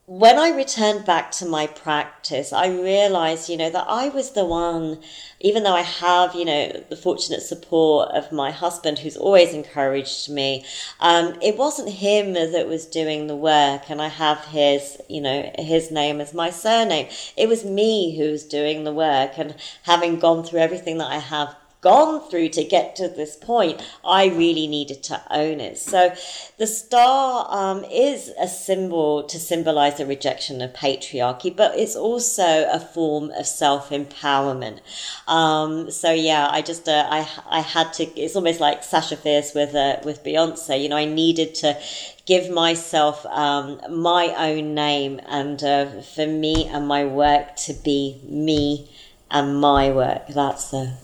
when 0.07 0.39
I 0.39 0.51
returned 0.51 1.07
back 1.07 1.31
to 1.33 1.47
my 1.47 1.67
practice, 1.67 2.53
I 2.53 2.69
realized, 2.69 3.49
you 3.49 3.57
know, 3.57 3.71
that 3.71 3.87
I 3.89 4.11
was 4.11 4.33
the 4.33 4.45
one, 4.45 4.99
even 5.41 5.63
though 5.63 5.75
I 5.75 5.81
have, 5.81 6.35
you 6.35 6.45
know, 6.45 6.85
the 6.91 6.97
fortunate 6.97 7.41
support 7.41 8.11
of 8.11 8.31
my 8.31 8.51
husband 8.51 8.99
who's 8.99 9.17
always 9.17 9.55
encouraged 9.55 10.29
me, 10.29 10.67
um, 11.01 11.39
it 11.41 11.57
wasn't 11.57 11.89
him 11.89 12.35
that 12.35 12.69
was 12.69 12.85
doing 12.85 13.29
the 13.29 13.37
work. 13.37 13.89
And 13.89 14.03
I 14.03 14.09
have 14.09 14.45
his, 14.45 15.01
you 15.09 15.23
know, 15.23 15.51
his 15.59 15.91
name 15.91 16.21
as 16.21 16.35
my 16.35 16.51
surname. 16.51 17.09
It 17.35 17.49
was 17.49 17.65
me 17.65 18.15
who 18.19 18.31
was 18.31 18.45
doing 18.45 18.85
the 18.85 18.93
work 18.93 19.39
and 19.39 19.55
having 19.85 20.19
gone 20.19 20.45
through 20.45 20.61
everything 20.61 20.99
that 20.99 21.11
I 21.11 21.19
have 21.19 21.57
gone 21.85 22.19
through 22.31 22.49
to 22.49 22.65
get 22.65 22.97
to 22.97 23.09
this 23.09 23.37
point, 23.37 23.81
I 24.03 24.25
really 24.27 24.67
needed 24.67 25.03
to 25.05 25.23
own 25.31 25.61
it. 25.61 25.77
So 25.79 26.15
the 26.57 26.67
star 26.67 27.47
um, 27.51 27.85
is 27.85 28.33
a 28.41 28.49
symbol 28.49 29.23
to 29.25 29.39
symbolize 29.39 29.99
the 29.99 30.07
rejection 30.07 30.63
of 30.63 30.73
patriarchy, 30.73 31.55
but 31.55 31.79
it's 31.79 31.95
also 31.95 32.67
a 32.73 32.81
form 32.81 33.31
of 33.33 33.47
self 33.47 33.91
empowerment. 33.91 34.81
Um, 35.29 35.91
so 35.91 36.11
yeah, 36.11 36.49
I 36.51 36.63
just 36.63 36.89
uh, 36.89 37.07
I 37.09 37.29
I 37.51 37.61
had 37.61 37.93
to. 37.95 38.05
It's 38.19 38.35
almost 38.35 38.61
like 38.61 38.83
Sasha 38.83 39.17
Fierce 39.17 39.53
with 39.55 39.75
uh, 39.75 39.99
with 40.05 40.25
Beyonce. 40.25 40.83
You 40.83 40.89
know, 40.89 40.97
I 40.97 41.05
needed 41.05 41.55
to 41.57 41.79
give 42.25 42.49
myself 42.51 43.27
um, 43.27 43.79
my 43.91 44.35
own 44.39 44.75
name 44.75 45.21
and 45.27 45.63
uh, 45.63 46.01
for 46.01 46.27
me 46.27 46.67
and 46.67 46.89
my 46.89 47.05
work 47.05 47.57
to 47.57 47.75
be 47.75 48.23
me 48.27 48.89
and 49.31 49.61
my 49.61 49.91
work. 49.91 50.29
That's 50.29 50.71
the 50.71 51.04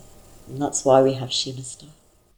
and 0.51 0.60
that's 0.60 0.85
why 0.85 1.02
we 1.02 1.14
have 1.14 1.32
Shima 1.32 1.62
Star. 1.62 1.89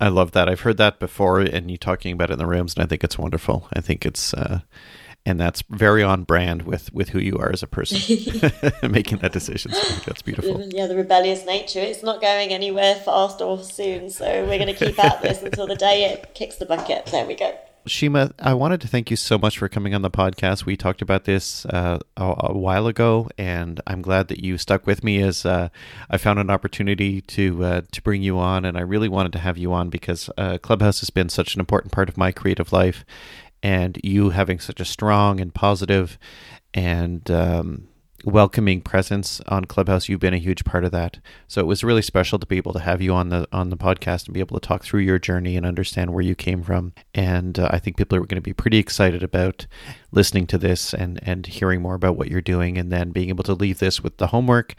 I 0.01 0.09
love 0.09 0.33
that. 0.33 0.49
I've 0.49 0.61
heard 0.61 0.79
that 0.79 0.99
before, 0.99 1.41
and 1.41 1.71
you 1.71 1.77
talking 1.77 2.13
about 2.13 2.31
it 2.31 2.35
in 2.35 2.39
the 2.39 2.47
rooms, 2.47 2.75
and 2.75 2.83
I 2.83 2.87
think 2.87 3.05
it's 3.05 3.17
wonderful. 3.17 3.69
I 3.73 3.81
think 3.81 4.05
it's, 4.05 4.35
uh, 4.35 4.61
and 5.25 5.39
that's 5.39 5.63
very 5.71 6.03
on 6.03 6.25
brand 6.25 6.63
with 6.63 6.93
with 6.93 7.11
who 7.11 7.21
you 7.21 7.39
are 7.39 7.53
as 7.53 7.63
a 7.63 7.69
person, 7.69 7.99
making 8.91 9.19
that 9.19 9.33
decision. 9.33 9.73
So 9.73 9.95
that's 10.05 10.23
beautiful. 10.23 10.61
Yeah, 10.73 10.89
the 10.89 10.97
rebellious 10.97 11.47
nature. 11.47 11.79
It's 11.79 12.03
not 12.03 12.21
going 12.21 12.51
anywhere 12.51 12.97
fast 12.97 13.41
or 13.41 13.63
soon, 13.63 14.11
so 14.11 14.27
we're 14.27 14.59
going 14.59 14.75
to 14.75 14.87
keep 14.87 14.99
at 14.99 15.23
this 15.23 15.43
until 15.43 15.69
the 15.69 15.77
day 15.77 16.05
it 16.07 16.35
kicks 16.35 16.57
the 16.57 16.67
bucket. 16.67 17.07
There 17.07 17.25
we 17.25 17.37
go. 17.37 17.57
Shima, 17.85 18.33
I 18.39 18.55
wanted 18.55 18.81
to 18.83 18.89
thank 18.89 19.11
you 19.11 19.17
so 19.17 19.39
much 19.39 19.59
for 19.59 19.69
coming 19.69 19.93
on 19.93 20.03
the 20.03 20.11
podcast. 20.11 20.65
We 20.65 20.77
talked 20.77 21.03
about 21.03 21.25
this 21.25 21.67
uh, 21.67 21.99
a, 22.17 22.35
a, 22.39 22.53
while 22.57 22.87
ago, 22.87 23.29
and 23.37 23.81
I'm 23.87 24.03
glad 24.03 24.29
that 24.29 24.43
you 24.43 24.57
stuck 24.57 24.87
with 24.87 25.03
me 25.03 25.21
as 25.21 25.45
uh, 25.45 25.69
I 26.09 26.17
found 26.17 26.39
an 26.39 26.49
opportunity 26.49 27.21
to 27.23 27.65
uh, 27.65 27.81
to 27.91 28.03
bring 28.03 28.23
you 28.23 28.39
on. 28.39 28.65
And 28.65 28.79
I 28.79 28.83
really 28.83 29.09
wanted 29.09 29.33
to 29.33 29.41
have 29.41 29.59
you 29.59 29.73
on 29.73 29.91
because 29.91 30.31
uh, 30.39 30.59
Clubhouse 30.59 31.01
has 31.01 31.11
been 31.11 31.29
such 31.29 31.55
an 31.55 31.61
important 31.61 31.93
part 31.93 32.09
of 32.09 32.17
my 32.17 32.31
creative 32.31 32.73
life, 32.73 33.05
and 33.65 33.99
you 34.05 34.31
having 34.31 34.61
such 34.61 34.79
a 34.79 34.85
strong 34.85 35.41
and 35.41 35.53
positive 35.53 36.19
and 36.75 37.29
um, 37.31 37.89
welcoming 38.25 38.81
presence 38.81 39.41
on 39.49 39.65
Clubhouse. 39.65 40.09
You've 40.09 40.21
been 40.21 40.35
a 40.35 40.39
huge 40.39 40.65
part 40.65 40.85
of 40.85 40.93
that. 40.93 41.19
So 41.49 41.61
it 41.61 41.67
was 41.67 41.85
really 41.85 42.03
special 42.03 42.39
to 42.39 42.47
be 42.47 42.57
able 42.57 42.73
to 42.75 42.81
have 42.81 43.01
you 43.01 43.15
on 43.15 43.31
the 43.31 43.49
on 43.53 43.71
the 43.71 43.77
podcast 43.77 44.27
and 44.27 44.35
be 44.35 44.41
able 44.41 44.59
to 44.59 44.67
talk 44.67 44.85
through 44.85 45.01
your 45.01 45.19
journey 45.19 45.57
and 45.57 45.67
understand 45.67 46.13
where 46.13 46.23
you 46.23 46.35
came 46.35 46.63
from. 46.63 46.93
And 47.15 47.59
uh, 47.59 47.69
I 47.71 47.79
think 47.79 47.97
people 47.97 48.17
are 48.17 48.21
going 48.21 48.37
to 48.37 48.41
be 48.41 48.53
pretty 48.53 48.79
excited 48.79 49.23
about 49.23 49.67
listening 50.13 50.47
to 50.49 50.59
this 50.59 50.95
and 50.95 51.21
and 51.23 51.47
hearing 51.47 51.83
more 51.83 51.95
about 51.95 52.17
what 52.17 52.29
you're 52.29 52.41
doing 52.41 52.79
and 52.79 52.93
then 52.93 53.11
being 53.11 53.29
able 53.31 53.45
to 53.45 53.55
leave 53.55 53.79
this 53.79 54.03
with 54.03 54.19
the 54.19 54.29
homework 54.29 54.75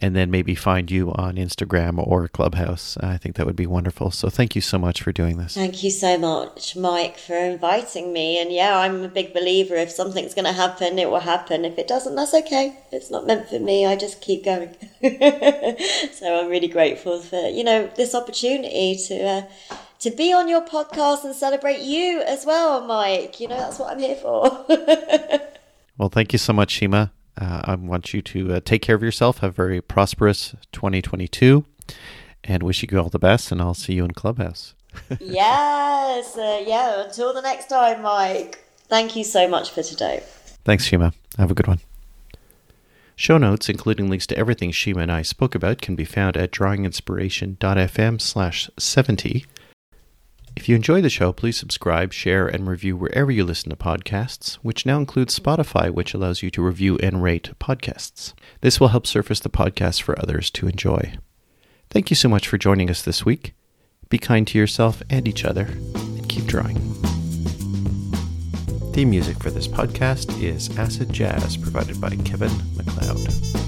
and 0.00 0.14
then 0.14 0.30
maybe 0.30 0.54
find 0.54 0.90
you 0.90 1.10
on 1.12 1.36
Instagram 1.36 1.98
or 1.98 2.28
Clubhouse. 2.28 2.98
I 2.98 3.16
think 3.16 3.36
that 3.36 3.46
would 3.46 3.56
be 3.56 3.66
wonderful. 3.66 4.10
So 4.10 4.28
thank 4.28 4.54
you 4.54 4.60
so 4.60 4.78
much 4.78 5.02
for 5.02 5.10
doing 5.10 5.38
this. 5.38 5.54
Thank 5.54 5.82
you 5.82 5.90
so 5.90 6.18
much, 6.18 6.76
Mike, 6.76 7.16
for 7.16 7.36
inviting 7.36 8.12
me. 8.12 8.38
And 8.38 8.52
yeah, 8.52 8.78
I'm 8.78 9.02
a 9.02 9.08
big 9.08 9.32
believer 9.32 9.74
if 9.74 9.90
something's 9.90 10.34
going 10.34 10.44
to 10.44 10.52
happen, 10.52 10.98
it 10.98 11.10
will 11.10 11.20
happen. 11.20 11.64
If 11.64 11.78
it 11.78 11.88
doesn't, 11.88 12.14
that's 12.14 12.34
okay. 12.34 12.76
It's 12.92 13.10
not 13.10 13.26
meant 13.26 13.48
for 13.48 13.58
me. 13.58 13.86
I 13.86 13.96
just 13.96 14.20
keep 14.20 14.44
going. 14.44 14.76
so 16.12 16.40
I'm 16.40 16.48
really 16.50 16.68
grateful 16.68 17.20
for, 17.20 17.48
you 17.48 17.64
know, 17.64 17.90
this 17.96 18.14
opportunity 18.14 18.96
to. 19.08 19.22
Uh, 19.22 19.42
to 19.98 20.10
be 20.10 20.30
on 20.30 20.46
your 20.46 20.60
podcast 20.60 21.24
and 21.24 21.34
celebrate 21.34 21.80
you 21.80 22.20
as 22.20 22.44
well, 22.44 22.86
Mike. 22.86 23.40
You 23.40 23.48
know, 23.48 23.56
that's 23.56 23.78
what 23.78 23.90
I'm 23.90 23.98
here 23.98 24.14
for. 24.14 24.66
well, 25.98 26.10
thank 26.10 26.34
you 26.34 26.38
so 26.38 26.52
much, 26.52 26.70
Shima. 26.70 27.12
Uh, 27.38 27.60
I 27.64 27.74
want 27.74 28.14
you 28.14 28.22
to 28.22 28.54
uh, 28.54 28.60
take 28.64 28.82
care 28.82 28.96
of 28.96 29.02
yourself. 29.02 29.38
Have 29.38 29.50
a 29.50 29.54
very 29.54 29.80
prosperous 29.80 30.54
2022 30.72 31.64
and 32.44 32.62
wish 32.62 32.82
you 32.82 32.98
all 32.98 33.08
the 33.08 33.18
best. 33.18 33.52
And 33.52 33.60
I'll 33.60 33.74
see 33.74 33.94
you 33.94 34.04
in 34.04 34.12
Clubhouse. 34.12 34.74
yes. 35.20 36.36
Uh, 36.36 36.62
yeah. 36.66 37.04
Until 37.04 37.34
the 37.34 37.42
next 37.42 37.68
time, 37.68 38.02
Mike. 38.02 38.64
Thank 38.88 39.16
you 39.16 39.24
so 39.24 39.48
much 39.48 39.70
for 39.70 39.82
today. 39.82 40.22
Thanks, 40.64 40.84
Shima. 40.84 41.12
Have 41.38 41.50
a 41.50 41.54
good 41.54 41.66
one. 41.66 41.80
Show 43.18 43.38
notes, 43.38 43.68
including 43.68 44.10
links 44.10 44.26
to 44.26 44.36
everything 44.36 44.70
Shima 44.70 45.00
and 45.00 45.12
I 45.12 45.22
spoke 45.22 45.54
about, 45.54 45.80
can 45.80 45.96
be 45.96 46.04
found 46.04 46.36
at 46.36 46.50
drawinginspiration.fm 46.50 48.20
slash 48.20 48.70
70 48.78 49.46
if 50.56 50.68
you 50.68 50.74
enjoy 50.74 51.00
the 51.02 51.10
show, 51.10 51.32
please 51.32 51.56
subscribe, 51.56 52.12
share, 52.12 52.46
and 52.48 52.66
review 52.66 52.96
wherever 52.96 53.30
you 53.30 53.44
listen 53.44 53.70
to 53.70 53.76
podcasts, 53.76 54.54
which 54.62 54.86
now 54.86 54.98
includes 54.98 55.38
Spotify, 55.38 55.90
which 55.90 56.14
allows 56.14 56.42
you 56.42 56.50
to 56.50 56.62
review 56.62 56.96
and 56.98 57.22
rate 57.22 57.50
podcasts. 57.60 58.32
This 58.62 58.80
will 58.80 58.88
help 58.88 59.06
surface 59.06 59.38
the 59.38 59.50
podcast 59.50 60.02
for 60.02 60.18
others 60.18 60.50
to 60.52 60.66
enjoy. 60.66 61.18
Thank 61.90 62.10
you 62.10 62.16
so 62.16 62.28
much 62.28 62.48
for 62.48 62.58
joining 62.58 62.90
us 62.90 63.02
this 63.02 63.24
week. 63.24 63.54
Be 64.08 64.18
kind 64.18 64.46
to 64.48 64.58
yourself 64.58 65.02
and 65.10 65.28
each 65.28 65.44
other, 65.44 65.64
and 65.64 66.28
keep 66.28 66.46
drawing. 66.46 66.78
Theme 68.92 69.10
music 69.10 69.42
for 69.42 69.50
this 69.50 69.68
podcast 69.68 70.42
is 70.42 70.76
Acid 70.78 71.12
Jazz, 71.12 71.56
provided 71.56 72.00
by 72.00 72.16
Kevin 72.16 72.52
MacLeod. 72.76 73.65